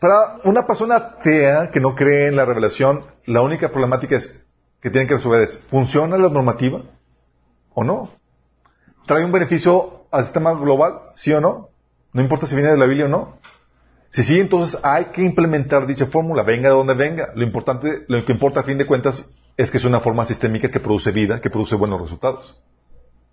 Para 0.00 0.38
una 0.44 0.66
persona 0.66 0.96
atea 0.96 1.70
que 1.70 1.80
no 1.80 1.94
cree 1.94 2.28
en 2.28 2.36
la 2.36 2.46
revelación, 2.46 3.02
la 3.26 3.42
única 3.42 3.68
problemática 3.68 4.16
es 4.16 4.46
que 4.80 4.88
tienen 4.88 5.06
que 5.06 5.16
resolver 5.16 5.42
es, 5.42 5.58
¿funciona 5.68 6.16
la 6.16 6.30
normativa 6.30 6.84
o 7.74 7.84
no? 7.84 8.08
¿Trae 9.06 9.24
un 9.24 9.32
beneficio 9.32 10.06
al 10.10 10.24
sistema 10.24 10.52
global? 10.54 11.00
¿Sí 11.14 11.32
o 11.32 11.40
no? 11.40 11.70
No 12.12 12.22
importa 12.22 12.46
si 12.46 12.54
viene 12.54 12.70
de 12.70 12.76
la 12.76 12.86
Biblia 12.86 13.06
o 13.06 13.08
no. 13.08 13.38
Si 14.10 14.22
sí, 14.22 14.40
entonces 14.40 14.80
hay 14.82 15.06
que 15.06 15.22
implementar 15.22 15.86
dicha 15.86 16.06
fórmula, 16.06 16.42
venga 16.42 16.70
de 16.70 16.74
donde 16.74 16.94
venga. 16.94 17.30
Lo 17.34 17.44
importante, 17.44 18.04
lo 18.08 18.24
que 18.24 18.32
importa 18.32 18.60
a 18.60 18.62
fin 18.62 18.78
de 18.78 18.86
cuentas 18.86 19.34
es 19.56 19.70
que 19.70 19.78
es 19.78 19.84
una 19.84 20.00
forma 20.00 20.26
sistémica 20.26 20.70
que 20.70 20.80
produce 20.80 21.10
vida, 21.12 21.40
que 21.40 21.50
produce 21.50 21.76
buenos 21.76 22.00
resultados. 22.00 22.60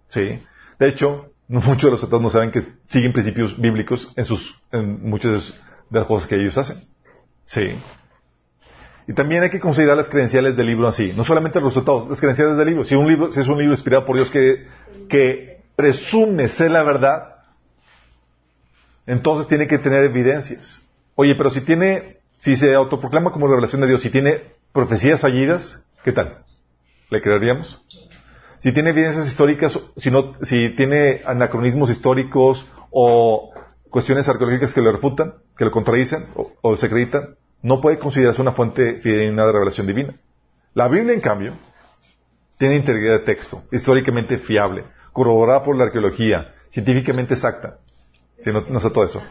¿Sí? 0.10 0.42
De 0.80 0.90
hecho, 0.90 1.32
muchos 1.48 1.84
de 1.84 1.92
los 1.92 2.00
tratados 2.00 2.22
no 2.22 2.30
saben 2.30 2.52
que 2.52 2.64
siguen 2.86 3.14
principios 3.14 3.60
bíblicos 3.60 4.12
en 4.16 4.26
sus, 4.26 4.62
en 4.72 5.10
muchas 5.10 5.54
de 5.90 6.00
las 6.00 6.08
cosas 6.08 6.28
que 6.28 6.36
ellos 6.36 6.58
hacen. 6.58 6.84
Sí. 7.46 7.76
Y 9.08 9.14
también 9.14 9.44
hay 9.44 9.50
que 9.50 9.60
considerar 9.60 9.98
las 9.98 10.08
credenciales 10.08 10.56
del 10.56 10.68
libro 10.68 10.88
así. 10.88 11.14
No 11.16 11.24
solamente 11.24 11.60
los 11.60 11.74
resultados, 11.74 12.10
las 12.10 12.20
credenciales 12.20 12.58
del 12.58 12.68
libro. 12.68 12.86
Si 12.86 12.96
un 12.96 13.08
libro, 13.08 13.32
si 13.32 13.40
es 13.40 13.48
un 13.48 13.58
libro 13.58 13.74
inspirado 13.74 14.06
por 14.06 14.16
Dios 14.16 14.30
que, 14.30 14.66
que 15.10 15.53
presume 15.76 16.48
ser 16.48 16.72
la 16.72 16.84
verdad, 16.84 17.36
entonces 19.06 19.48
tiene 19.48 19.68
que 19.68 19.80
tener 19.80 20.04
evidencias. 20.04 20.88
Oye, 21.16 21.36
pero 21.36 21.52
si 21.52 21.62
tiene, 21.62 22.18
si 22.38 22.56
se 22.56 22.74
autoproclama 22.74 23.32
como 23.32 23.48
revelación 23.48 23.82
de 23.82 23.88
Dios, 23.88 24.02
si 24.02 24.10
tiene 24.10 24.54
profecías 24.72 25.22
fallidas, 25.22 25.86
¿qué 26.04 26.12
tal? 26.12 26.44
¿Le 27.10 27.22
creeríamos? 27.22 27.82
Si 28.60 28.74
tiene 28.74 28.92
evidencias 28.92 29.28
históricas, 29.28 29.78
si, 29.98 30.10
no, 30.10 30.36
si 30.42 30.70
tiene 30.70 31.22
anacronismos 31.26 31.90
históricos 31.90 32.66
o 32.92 33.52
cuestiones 33.90 34.28
arqueológicas 34.30 34.74
que 34.74 34.82
lo 34.82 34.92
refutan, 34.92 35.36
que 35.58 35.66
lo 35.66 35.72
contradicen 35.72 36.26
o, 36.62 36.76
se 36.78 36.86
acreditan, 36.86 37.36
no 37.62 37.82
puede 37.82 38.00
considerarse 38.00 38.42
una 38.42 38.54
fuente 38.54 39.02
fidedigna 39.02 39.46
de 39.46 39.52
revelación 39.52 39.86
divina. 39.86 40.16
La 40.74 40.88
Biblia, 40.88 41.14
en 41.14 41.22
cambio, 41.22 41.54
tiene 42.58 42.78
integridad 42.78 43.20
de 43.20 43.26
texto, 43.26 43.64
históricamente 43.72 44.38
fiable, 44.38 44.86
corroborada 45.14 45.64
por 45.64 45.78
la 45.78 45.86
arqueología, 45.86 46.54
científicamente 46.72 47.36
exacta. 47.36 47.78
Si 48.42 48.52
no, 48.52 48.62
no 48.68 48.80
sé 48.80 48.90
todo 48.90 49.06
eso. 49.06 49.24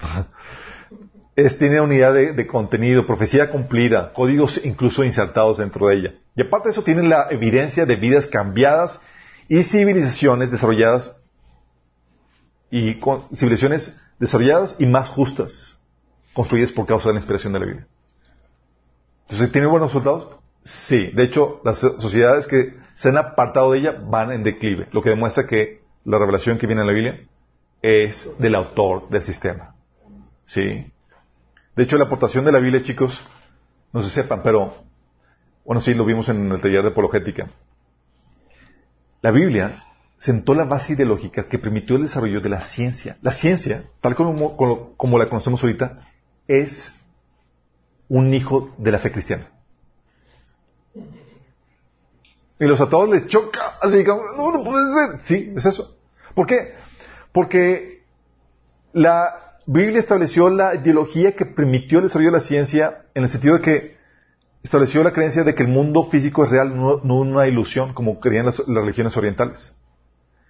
Es, 1.34 1.58
tiene 1.58 1.80
unidad 1.80 2.14
de, 2.14 2.46
contenido, 2.46 3.06
profecía 3.06 3.50
cumplida, 3.50 4.12
códigos 4.12 4.64
incluso 4.64 5.04
insertados 5.04 5.58
dentro 5.58 5.88
de 5.88 5.96
ella. 5.96 6.14
Y 6.36 6.42
aparte 6.42 6.68
de 6.68 6.72
eso, 6.72 6.84
tiene 6.84 7.02
la 7.02 7.28
evidencia 7.30 7.84
de 7.84 7.96
vidas 7.96 8.26
cambiadas 8.26 9.00
y 9.48 9.62
civilizaciones 9.64 10.50
desarrolladas 10.50 11.18
y 12.70 12.98
civilizaciones 13.34 14.00
desarrolladas 14.18 14.76
y 14.78 14.86
más 14.86 15.08
justas, 15.08 15.78
construidas 16.32 16.72
por 16.72 16.86
causa 16.86 17.08
de 17.08 17.14
la 17.14 17.20
inspiración 17.20 17.52
de 17.52 17.60
la 17.60 17.66
Biblia. 17.66 17.86
Entonces, 19.22 19.52
¿tiene 19.52 19.66
buenos 19.66 19.88
resultados? 19.88 20.28
Sí. 20.64 21.10
De 21.14 21.24
hecho, 21.24 21.60
las 21.64 21.78
sociedades 21.78 22.46
que 22.46 22.81
se 22.94 23.08
han 23.08 23.16
apartado 23.16 23.72
de 23.72 23.78
ella 23.78 23.96
van 24.04 24.32
en 24.32 24.42
declive, 24.42 24.88
lo 24.92 25.02
que 25.02 25.10
demuestra 25.10 25.46
que 25.46 25.82
la 26.04 26.18
revelación 26.18 26.58
que 26.58 26.66
viene 26.66 26.82
en 26.82 26.86
la 26.86 26.92
Biblia 26.92 27.20
es 27.80 28.38
del 28.38 28.54
autor 28.54 29.08
del 29.08 29.22
sistema. 29.24 29.74
Sí. 30.44 30.86
De 31.74 31.82
hecho, 31.82 31.96
la 31.98 32.04
aportación 32.04 32.44
de 32.44 32.52
la 32.52 32.58
Biblia, 32.58 32.82
chicos, 32.82 33.20
no 33.92 34.02
se 34.02 34.10
sepan, 34.10 34.42
pero, 34.42 34.74
bueno, 35.64 35.80
sí, 35.80 35.94
lo 35.94 36.04
vimos 36.04 36.28
en 36.28 36.50
el 36.50 36.60
taller 36.60 36.82
de 36.82 36.88
apologética. 36.88 37.46
La 39.22 39.30
Biblia 39.30 39.84
sentó 40.18 40.54
la 40.54 40.64
base 40.64 40.92
ideológica 40.92 41.48
que 41.48 41.58
permitió 41.58 41.96
el 41.96 42.02
desarrollo 42.02 42.40
de 42.40 42.48
la 42.48 42.60
ciencia. 42.62 43.16
La 43.22 43.32
ciencia, 43.32 43.84
tal 44.00 44.14
como, 44.14 44.56
como, 44.96 45.18
la 45.18 45.28
conocemos 45.28 45.62
ahorita, 45.62 45.98
es 46.46 46.94
un 48.08 48.32
hijo 48.34 48.74
de 48.78 48.92
la 48.92 48.98
fe 48.98 49.10
cristiana. 49.10 49.48
Y 52.62 52.66
los 52.66 52.80
atados 52.80 53.08
les 53.08 53.26
choca, 53.26 53.76
así 53.80 54.04
como, 54.04 54.22
no, 54.36 54.52
no 54.52 54.62
puedes 54.62 54.94
ver. 54.94 55.20
Sí, 55.22 55.52
es 55.56 55.66
eso. 55.66 55.96
¿Por 56.32 56.46
qué? 56.46 56.74
Porque 57.32 58.04
la 58.92 59.56
Biblia 59.66 59.98
estableció 59.98 60.48
la 60.48 60.76
ideología 60.76 61.32
que 61.32 61.44
permitió 61.44 61.98
el 61.98 62.04
desarrollo 62.04 62.30
de 62.30 62.38
la 62.38 62.44
ciencia 62.44 63.06
en 63.14 63.24
el 63.24 63.28
sentido 63.28 63.56
de 63.56 63.62
que 63.62 63.96
estableció 64.62 65.02
la 65.02 65.10
creencia 65.10 65.42
de 65.42 65.56
que 65.56 65.64
el 65.64 65.70
mundo 65.70 66.08
físico 66.08 66.44
es 66.44 66.52
real, 66.52 66.76
no, 66.76 67.00
una 67.16 67.48
ilusión, 67.48 67.94
como 67.94 68.20
creían 68.20 68.46
las 68.46 68.58
religiones 68.64 69.16
orientales. 69.16 69.74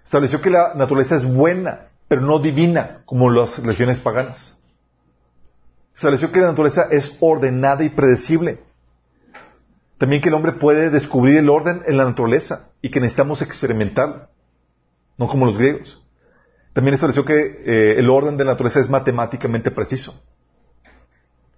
Estableció 0.05 0.43
que 0.43 0.51
la 0.51 0.74
naturaleza 0.74 1.16
es 1.16 1.24
buena, 1.24 1.89
pero 2.09 2.20
no 2.20 2.40
divina, 2.40 3.05
como 3.06 3.30
las 3.30 3.59
religiones 3.59 4.01
paganas. 4.01 4.60
Estableció 5.97 6.30
que 6.30 6.40
la 6.40 6.48
naturaleza 6.48 6.89
es 6.90 7.16
ordenada 7.20 7.82
y 7.84 7.89
predecible. 7.89 8.60
También 10.03 10.20
que 10.20 10.31
el 10.31 10.35
hombre 10.35 10.51
puede 10.51 10.91
descubrir 10.91 11.39
el 11.39 11.49
orden 11.49 11.83
en 11.87 11.97
la 11.97 12.05
naturaleza 12.05 12.70
y 12.83 12.91
que 12.91 12.99
necesitamos 12.99 13.41
experimentar, 13.41 14.31
no 15.16 15.29
como 15.29 15.47
los 15.47 15.57
griegos. 15.57 16.05
También 16.73 16.95
estableció 16.95 17.24
que 17.24 17.62
eh, 17.65 18.01
el 18.01 18.11
orden 18.11 18.37
de 18.37 18.45
la 18.45 18.51
naturaleza 18.51 18.81
es 18.81 18.91
matemáticamente 18.91 19.70
preciso 19.70 20.20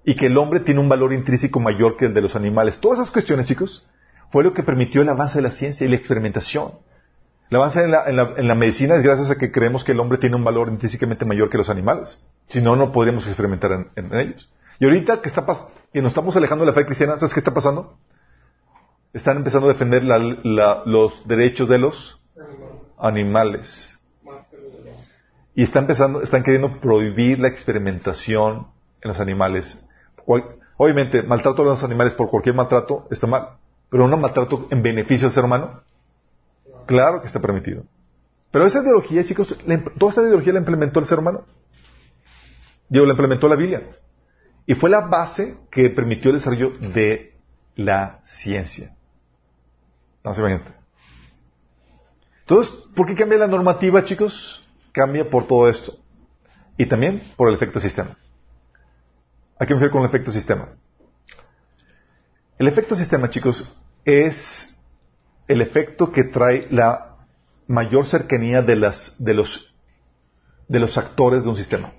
y 0.04 0.14
que 0.14 0.26
el 0.26 0.36
hombre 0.36 0.60
tiene 0.60 0.80
un 0.80 0.90
valor 0.90 1.14
intrínseco 1.14 1.58
mayor 1.58 1.96
que 1.96 2.04
el 2.04 2.12
de 2.12 2.20
los 2.20 2.36
animales. 2.36 2.76
Todas 2.80 2.98
esas 2.98 3.10
cuestiones, 3.10 3.46
chicos, 3.46 3.88
fue 4.30 4.44
lo 4.44 4.52
que 4.52 4.62
permitió 4.62 5.00
el 5.00 5.08
avance 5.08 5.38
de 5.38 5.42
la 5.42 5.50
ciencia 5.50 5.86
y 5.86 5.88
la 5.88 5.96
experimentación. 5.96 6.72
El 7.48 7.56
avance 7.56 7.82
en 7.82 7.92
la, 8.46 8.54
medicina 8.54 8.96
es 8.96 9.02
gracias 9.02 9.30
a 9.30 9.38
que 9.38 9.52
creemos 9.52 9.84
que 9.84 9.92
el 9.92 10.00
hombre 10.00 10.18
tiene 10.18 10.36
un 10.36 10.44
valor 10.44 10.68
intrínsecamente 10.68 11.24
mayor 11.24 11.48
que 11.48 11.56
los 11.56 11.70
animales. 11.70 12.22
Si 12.48 12.60
no, 12.60 12.76
no 12.76 12.92
podríamos 12.92 13.26
experimentar 13.26 13.86
en, 13.96 14.14
ellos. 14.14 14.52
Y 14.80 14.84
ahorita 14.84 15.22
que, 15.22 15.30
está 15.30 15.46
que 15.90 16.02
nos 16.02 16.10
estamos 16.10 16.36
alejando 16.36 16.66
de 16.66 16.72
la 16.72 16.74
fe 16.74 16.84
cristiana, 16.84 17.16
¿sabes 17.16 17.32
qué 17.32 17.40
está 17.40 17.54
pasando? 17.54 17.96
Están 19.14 19.38
empezando 19.38 19.68
a 19.68 19.72
defender 19.72 20.02
los 20.04 21.26
derechos 21.26 21.68
de 21.68 21.78
los 21.78 22.20
animales. 22.98 23.98
Y 25.54 25.62
están 25.62 25.84
empezando, 25.84 26.20
están 26.20 26.42
queriendo 26.42 26.80
prohibir 26.80 27.38
la 27.38 27.48
experimentación 27.48 28.66
en 29.00 29.08
los 29.08 29.20
animales. 29.20 29.86
Obviamente, 30.76 31.22
maltrato 31.22 31.62
a 31.62 31.66
los 31.66 31.84
animales 31.84 32.14
por 32.14 32.28
cualquier 32.28 32.54
maltrato 32.54 33.06
está 33.10 33.26
mal, 33.26 33.50
pero 33.88 34.04
un 34.04 34.20
maltrato 34.20 34.66
en 34.70 34.82
beneficio 34.82 35.28
del 35.28 35.34
ser 35.34 35.44
humano 35.44 35.82
Claro 36.86 37.20
que 37.20 37.26
está 37.26 37.40
permitido. 37.40 37.84
Pero 38.50 38.66
esa 38.66 38.82
ideología, 38.82 39.24
chicos, 39.24 39.56
toda 39.98 40.10
esta 40.10 40.22
ideología 40.22 40.52
la 40.52 40.60
implementó 40.60 41.00
el 41.00 41.06
ser 41.06 41.18
humano. 41.18 41.44
Digo, 42.88 43.06
la 43.06 43.12
implementó 43.12 43.48
la 43.48 43.56
Biblia. 43.56 43.82
Y 44.66 44.74
fue 44.74 44.90
la 44.90 45.00
base 45.00 45.58
que 45.70 45.90
permitió 45.90 46.30
el 46.30 46.38
desarrollo 46.38 46.70
de 46.70 47.34
la 47.74 48.20
ciencia. 48.22 48.96
No 50.24 50.32
se 50.32 50.40
Entonces, 52.40 52.74
¿por 52.96 53.06
qué 53.06 53.14
cambia 53.14 53.38
la 53.38 53.46
normativa, 53.46 54.04
chicos? 54.06 54.66
Cambia 54.90 55.28
por 55.28 55.46
todo 55.46 55.68
esto. 55.68 55.98
Y 56.78 56.86
también 56.86 57.20
por 57.36 57.50
el 57.50 57.56
efecto 57.56 57.78
sistema. 57.78 58.16
Hay 59.58 59.66
que 59.66 59.74
ver 59.74 59.90
con 59.90 60.00
el 60.00 60.08
efecto 60.08 60.32
sistema. 60.32 60.70
El 62.58 62.68
efecto 62.68 62.96
sistema, 62.96 63.28
chicos, 63.28 63.76
es 64.04 64.80
el 65.46 65.60
efecto 65.60 66.10
que 66.10 66.24
trae 66.24 66.68
la 66.70 67.18
mayor 67.66 68.06
cercanía 68.06 68.62
de 68.62 68.76
los 68.76 69.68
actores 70.96 71.44
de 71.44 71.50
un 71.50 71.56
sistema, 71.56 71.92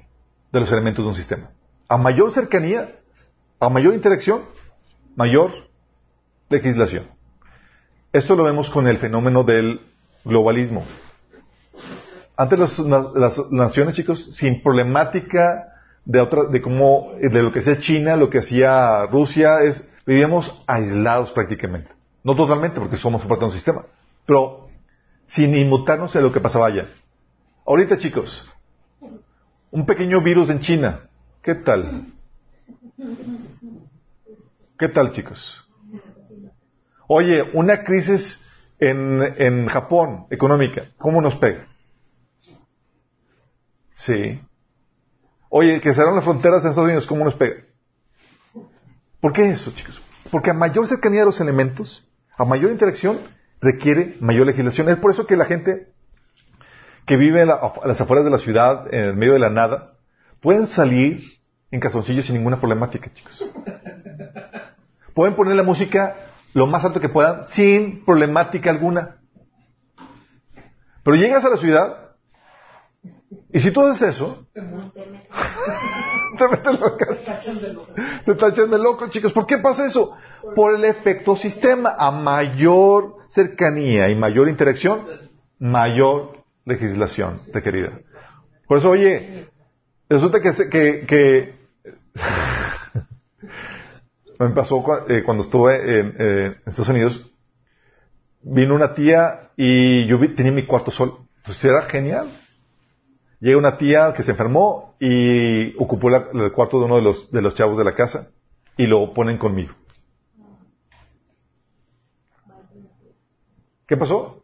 de 0.52 0.60
los 0.60 0.72
elementos 0.72 1.06
de 1.06 1.10
un 1.10 1.16
sistema. 1.16 1.52
A 1.88 1.98
mayor 1.98 2.32
cercanía, 2.32 3.00
a 3.60 3.70
mayor 3.70 3.94
interacción, 3.94 4.46
mayor 5.16 5.52
legislación. 6.50 7.15
Esto 8.16 8.38
lo 8.38 8.46
vemos 8.46 8.70
con 8.70 8.88
el 8.88 8.98
fenómeno 8.98 9.44
del 9.44 9.82
globalismo. 10.24 10.86
Antes 12.38 12.80
las, 12.80 13.52
naciones, 13.52 13.94
chicos, 13.94 14.34
sin 14.38 14.64
problemática 14.64 15.74
de 16.06 16.22
otra, 16.22 16.46
de 16.46 16.62
cómo, 16.62 17.12
de 17.20 17.44
lo 17.44 17.52
que 17.52 17.60
hacía 17.60 17.78
China, 17.82 18.16
lo 18.16 18.30
que 18.30 18.38
hacía 18.38 19.06
Rusia, 19.08 19.64
es, 19.64 19.92
vivíamos 20.06 20.64
aislados 20.66 21.30
prácticamente. 21.32 21.92
No 22.24 22.38
totalmente, 22.38 22.80
porque 22.80 22.96
somos 22.96 23.22
parte 23.24 23.42
de 23.42 23.46
un 23.48 23.52
sistema, 23.52 23.84
pero 24.26 24.70
sin 25.28 25.54
inmutarnos 25.54 26.16
en 26.16 26.24
lo 26.24 26.32
que 26.32 26.40
pasaba 26.40 26.68
allá. 26.68 26.88
Ahorita, 27.66 27.98
chicos, 27.98 28.50
un 29.72 29.86
pequeño 29.86 30.22
virus 30.22 30.50
en 30.50 30.62
China, 30.62 31.02
¿qué 31.42 31.56
tal? 31.56 32.14
¿Qué 34.80 34.88
tal, 34.88 35.12
chicos? 35.12 35.65
Oye, 37.08 37.50
una 37.54 37.84
crisis 37.84 38.46
en, 38.80 39.22
en 39.38 39.68
Japón 39.68 40.28
económica, 40.30 40.84
¿cómo 40.98 41.22
nos 41.22 41.36
pega? 41.36 41.68
Sí. 43.96 44.42
Oye, 45.50 45.80
que 45.80 45.94
cerraron 45.94 46.16
las 46.16 46.24
fronteras 46.24 46.64
en 46.64 46.70
Estados 46.70 46.88
Unidos, 46.88 47.08
¿cómo 47.08 47.24
nos 47.24 47.36
pega? 47.36 47.64
¿Por 49.22 49.34
qué 49.34 49.50
eso, 49.50 49.72
chicos? 49.72 50.02
Porque 50.32 50.52
a 50.52 50.54
mayor 50.54 50.88
cercanía 50.88 51.22
de 51.22 51.28
los 51.28 51.40
elementos, 51.40 52.08
a 52.38 52.46
mayor 52.46 52.72
interacción, 52.72 53.20
requiere 53.62 54.18
mayor 54.20 54.48
legislación. 54.48 54.90
Es 54.90 54.98
por 54.98 55.12
eso 55.12 55.26
que 55.26 55.38
la 55.38 55.46
gente 55.46 55.94
que 57.06 57.18
vive 57.18 57.42
a 57.42 57.46
las 57.46 58.02
afueras 58.02 58.26
de 58.26 58.32
la 58.32 58.40
ciudad, 58.40 58.94
en 58.94 59.02
el 59.02 59.16
medio 59.16 59.34
de 59.34 59.40
la 59.40 59.50
nada, 59.50 59.94
pueden 60.42 60.68
salir 60.68 61.24
en 61.72 61.80
calzoncillos 61.80 62.26
sin 62.26 62.36
ninguna 62.36 62.60
problemática, 62.60 63.12
chicos. 63.14 63.44
Pueden 65.14 65.36
poner 65.36 65.56
la 65.56 65.64
música 65.64 66.16
lo 66.56 66.66
más 66.68 66.86
alto 66.86 67.02
que 67.02 67.10
puedan 67.10 67.50
sin 67.50 68.06
problemática 68.06 68.70
alguna. 68.70 69.18
Pero 71.04 71.18
llegas 71.18 71.44
a 71.44 71.50
la 71.50 71.58
ciudad 71.58 72.14
y 73.52 73.60
si 73.60 73.72
tú 73.72 73.82
haces 73.82 74.16
eso, 74.16 74.48
te 74.54 74.62
meten 74.62 75.20
loco. 76.80 77.06
Se 78.24 78.36
tachan 78.36 78.72
de 78.72 78.78
loco, 78.78 79.10
chicos. 79.10 79.34
¿Por 79.34 79.46
qué 79.46 79.58
pasa 79.58 79.86
eso? 79.86 80.16
Por 80.56 80.76
el 80.76 80.86
efecto 80.86 81.36
sistema. 81.36 81.94
A 82.00 82.12
mayor 82.12 83.18
cercanía 83.28 84.08
y 84.10 84.16
mayor 84.16 84.48
interacción, 84.48 85.06
mayor 85.60 86.38
legislación 86.64 87.42
requerida. 87.52 88.00
Por 88.66 88.78
eso, 88.78 88.92
oye, 88.92 89.50
resulta 90.08 90.40
que, 90.40 90.54
que, 90.70 91.06
que 91.06 91.54
me 94.40 94.50
pasó 94.50 94.84
eh, 95.10 95.24
cuando 95.24 95.44
estuve 95.44 96.00
en, 96.00 96.16
en, 96.20 96.58
Estados 96.66 96.90
Unidos, 96.90 97.32
vino 98.42 98.76
una 98.76 98.94
tía 98.94 99.52
y 99.56 100.06
yo 100.08 100.18
vi, 100.18 100.30
tenía 100.30 100.52
mi 100.52 100.66
cuarto 100.66 100.92
solo. 100.92 101.28
Entonces 101.38 101.66
era 101.66 101.84
genial. 101.84 102.30
Llega 103.40 103.58
una 103.58 103.78
tía 103.78 104.14
que 104.14 104.24
se 104.24 104.32
enfermó 104.32 104.96
y 105.00 105.76
ocupó 105.78 106.10
el 106.10 106.52
cuarto 106.52 106.80
de 106.80 106.86
uno 106.86 106.96
de 106.96 107.02
los, 107.02 107.32
de 107.32 107.42
los 107.42 107.54
chavos 107.54 107.78
de 107.78 107.84
la 107.84 107.94
casa 107.94 108.32
y 108.78 108.88
lo 108.88 109.14
ponen 109.14 109.38
conmigo. 109.38 109.74
¿Qué 113.88 113.98
pasó? 113.98 114.44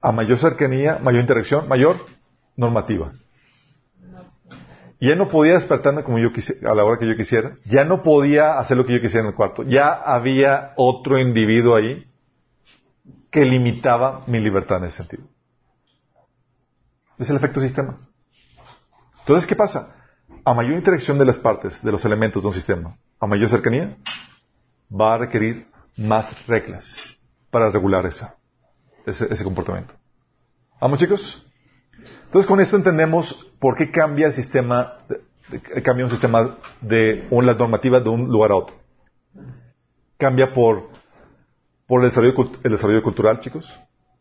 A 0.00 0.12
mayor 0.12 0.38
cercanía, 0.38 0.98
mayor 1.02 1.20
interacción, 1.20 1.68
mayor 1.68 1.96
normativa. 2.56 3.12
Ya 5.00 5.14
no 5.14 5.28
podía 5.28 5.54
despertarme 5.54 6.04
como 6.04 6.18
yo 6.18 6.32
quisiera, 6.32 6.72
a 6.72 6.74
la 6.74 6.84
hora 6.84 6.98
que 6.98 7.06
yo 7.06 7.16
quisiera. 7.16 7.56
Ya 7.64 7.84
no 7.84 8.02
podía 8.02 8.58
hacer 8.58 8.76
lo 8.76 8.86
que 8.86 8.94
yo 8.94 9.00
quisiera 9.00 9.24
en 9.24 9.30
el 9.30 9.34
cuarto. 9.34 9.62
Ya 9.62 9.92
había 9.92 10.72
otro 10.76 11.18
individuo 11.18 11.76
ahí 11.76 12.06
que 13.30 13.44
limitaba 13.44 14.24
mi 14.26 14.40
libertad 14.40 14.78
en 14.78 14.84
ese 14.84 14.98
sentido. 14.98 15.24
Es 17.18 17.28
el 17.30 17.36
efecto 17.36 17.60
sistema. 17.60 17.96
Entonces, 19.20 19.46
¿qué 19.46 19.56
pasa? 19.56 19.94
A 20.44 20.54
mayor 20.54 20.74
interacción 20.74 21.18
de 21.18 21.24
las 21.24 21.38
partes, 21.38 21.82
de 21.82 21.92
los 21.92 22.04
elementos 22.04 22.42
de 22.42 22.48
un 22.48 22.54
sistema, 22.54 22.96
a 23.18 23.26
mayor 23.26 23.48
cercanía, 23.48 23.96
va 24.88 25.14
a 25.14 25.18
requerir 25.18 25.68
más 25.96 26.46
reglas 26.46 26.96
para 27.50 27.70
regular 27.70 28.06
esa, 28.06 28.36
ese, 29.06 29.44
comportamiento. 29.44 29.94
¿Vamos, 30.80 30.98
chicos? 30.98 31.45
Entonces, 32.26 32.46
con 32.46 32.60
esto 32.60 32.76
entendemos 32.76 33.52
por 33.58 33.76
qué 33.76 33.90
cambia 33.90 34.26
el 34.26 34.32
sistema, 34.32 34.98
cambia 35.82 36.04
un 36.04 36.10
sistema 36.10 36.58
de 36.80 37.26
la 37.30 37.54
normativa 37.54 38.00
de 38.00 38.08
un 38.08 38.28
lugar 38.28 38.52
a 38.52 38.56
otro. 38.56 38.76
Cambia 40.18 40.52
por, 40.52 40.90
por 41.86 42.02
el 42.02 42.10
desarrollo, 42.10 42.50
el 42.62 42.72
desarrollo 42.72 43.02
cultural, 43.02 43.40
chicos. 43.40 43.72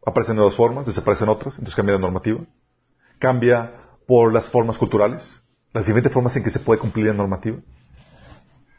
Aparecen 0.05 0.35
nuevas 0.35 0.55
formas, 0.55 0.85
desaparecen 0.85 1.29
otras, 1.29 1.55
entonces 1.55 1.75
cambia 1.75 1.95
la 1.95 2.01
normativa 2.01 2.41
cambia 3.19 3.73
por 4.07 4.33
las 4.33 4.49
formas 4.49 4.77
culturales, 4.77 5.41
las 5.73 5.85
diferentes 5.85 6.11
formas 6.11 6.35
en 6.35 6.43
que 6.43 6.49
se 6.49 6.59
puede 6.59 6.79
cumplir 6.79 7.07
la 7.07 7.13
normativa, 7.13 7.57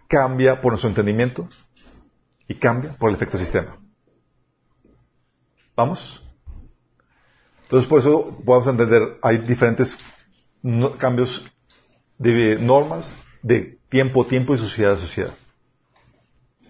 cambia 0.08 0.60
por 0.60 0.72
nuestro 0.72 0.88
entendimiento 0.88 1.48
y 2.46 2.54
cambia 2.54 2.94
por 2.98 3.10
el 3.10 3.16
efecto 3.16 3.38
sistema. 3.38 3.76
¿Vamos? 5.74 6.22
Entonces, 7.66 7.88
por 7.88 8.00
eso 8.00 8.38
podemos 8.44 8.68
entender, 8.68 9.18
hay 9.22 9.38
diferentes 9.38 9.98
cambios 10.98 11.44
de 12.18 12.58
normas 12.58 13.14
de 13.42 13.78
tiempo 13.88 14.22
a 14.22 14.26
tiempo 14.26 14.54
y 14.54 14.58
sociedad 14.58 14.94
a 14.94 14.98
sociedad. 14.98 15.34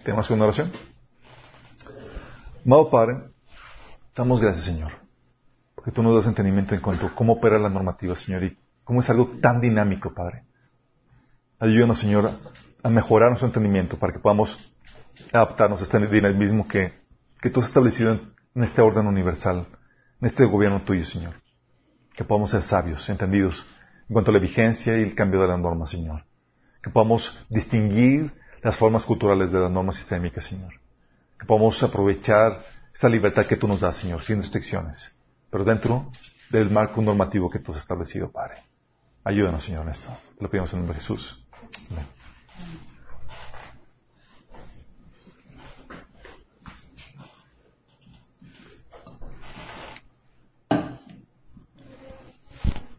¿Tenemos 0.02 0.28
una 0.30 0.44
oración? 0.44 0.70
Amado 2.64 2.90
Padre, 2.90 3.18
damos 4.14 4.40
gracias, 4.40 4.64
Señor 4.66 5.06
que 5.86 5.92
tú 5.92 6.02
nos 6.02 6.16
das 6.16 6.26
entendimiento 6.26 6.74
en 6.74 6.80
cuanto 6.80 7.06
a 7.06 7.14
cómo 7.14 7.34
opera 7.34 7.60
la 7.60 7.68
normativa, 7.68 8.16
Señor, 8.16 8.42
y 8.42 8.58
cómo 8.82 8.98
es 8.98 9.08
algo 9.08 9.38
tan 9.40 9.60
dinámico, 9.60 10.12
Padre. 10.12 10.42
Ayúdanos, 11.60 12.00
Señor, 12.00 12.28
a 12.82 12.90
mejorar 12.90 13.28
nuestro 13.28 13.46
entendimiento 13.46 13.96
para 13.96 14.12
que 14.12 14.18
podamos 14.18 14.74
adaptarnos 15.32 15.80
a 15.80 15.84
este 15.84 16.04
dinamismo 16.08 16.66
que, 16.66 16.92
que 17.40 17.50
tú 17.50 17.60
has 17.60 17.66
establecido 17.66 18.14
en, 18.14 18.64
este 18.64 18.82
orden 18.82 19.06
universal, 19.06 19.68
en 20.20 20.26
este 20.26 20.44
gobierno 20.44 20.82
tuyo, 20.82 21.04
Señor. 21.04 21.34
Que 22.14 22.24
podamos 22.24 22.50
ser 22.50 22.62
sabios, 22.62 23.08
entendidos 23.08 23.66
en 24.08 24.12
cuanto 24.12 24.30
a 24.30 24.34
la 24.34 24.40
vigencia 24.40 24.98
y 24.98 25.02
el 25.02 25.14
cambio 25.14 25.40
de 25.40 25.48
la 25.48 25.58
norma, 25.58 25.86
Señor. 25.86 26.24
Que 26.82 26.90
podamos 26.90 27.38
distinguir 27.48 28.32
las 28.62 28.76
formas 28.76 29.04
culturales 29.04 29.52
de 29.52 29.60
las 29.60 29.70
normas 29.70 29.96
sistémicas, 29.96 30.44
Señor. 30.44 30.74
Que 31.38 31.46
podamos 31.46 31.82
aprovechar 31.82 32.64
esa 32.94 33.08
libertad 33.08 33.46
que 33.46 33.56
tú 33.56 33.68
nos 33.68 33.80
das, 33.80 33.96
Señor, 33.96 34.22
sin 34.22 34.40
restricciones 34.40 35.16
pero 35.50 35.64
dentro 35.64 36.10
del 36.50 36.70
marco 36.70 37.00
normativo 37.00 37.50
que 37.50 37.58
tú 37.58 37.72
has 37.72 37.78
establecido, 37.78 38.30
Padre. 38.30 38.62
Ayúdanos, 39.24 39.64
Señor, 39.64 39.84
en 39.84 39.92
esto. 39.92 40.08
Te 40.36 40.44
lo 40.44 40.50
pedimos 40.50 40.72
en 40.72 40.80
el 40.80 40.82
nombre 40.82 40.98
de 40.98 41.00
Jesús. 41.00 41.44
Amén. 41.90 42.06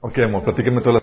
Ok, 0.07 0.19
amor, 0.19 0.41
platíqueme 0.45 0.79
toda 0.79 0.93
la 0.93 0.95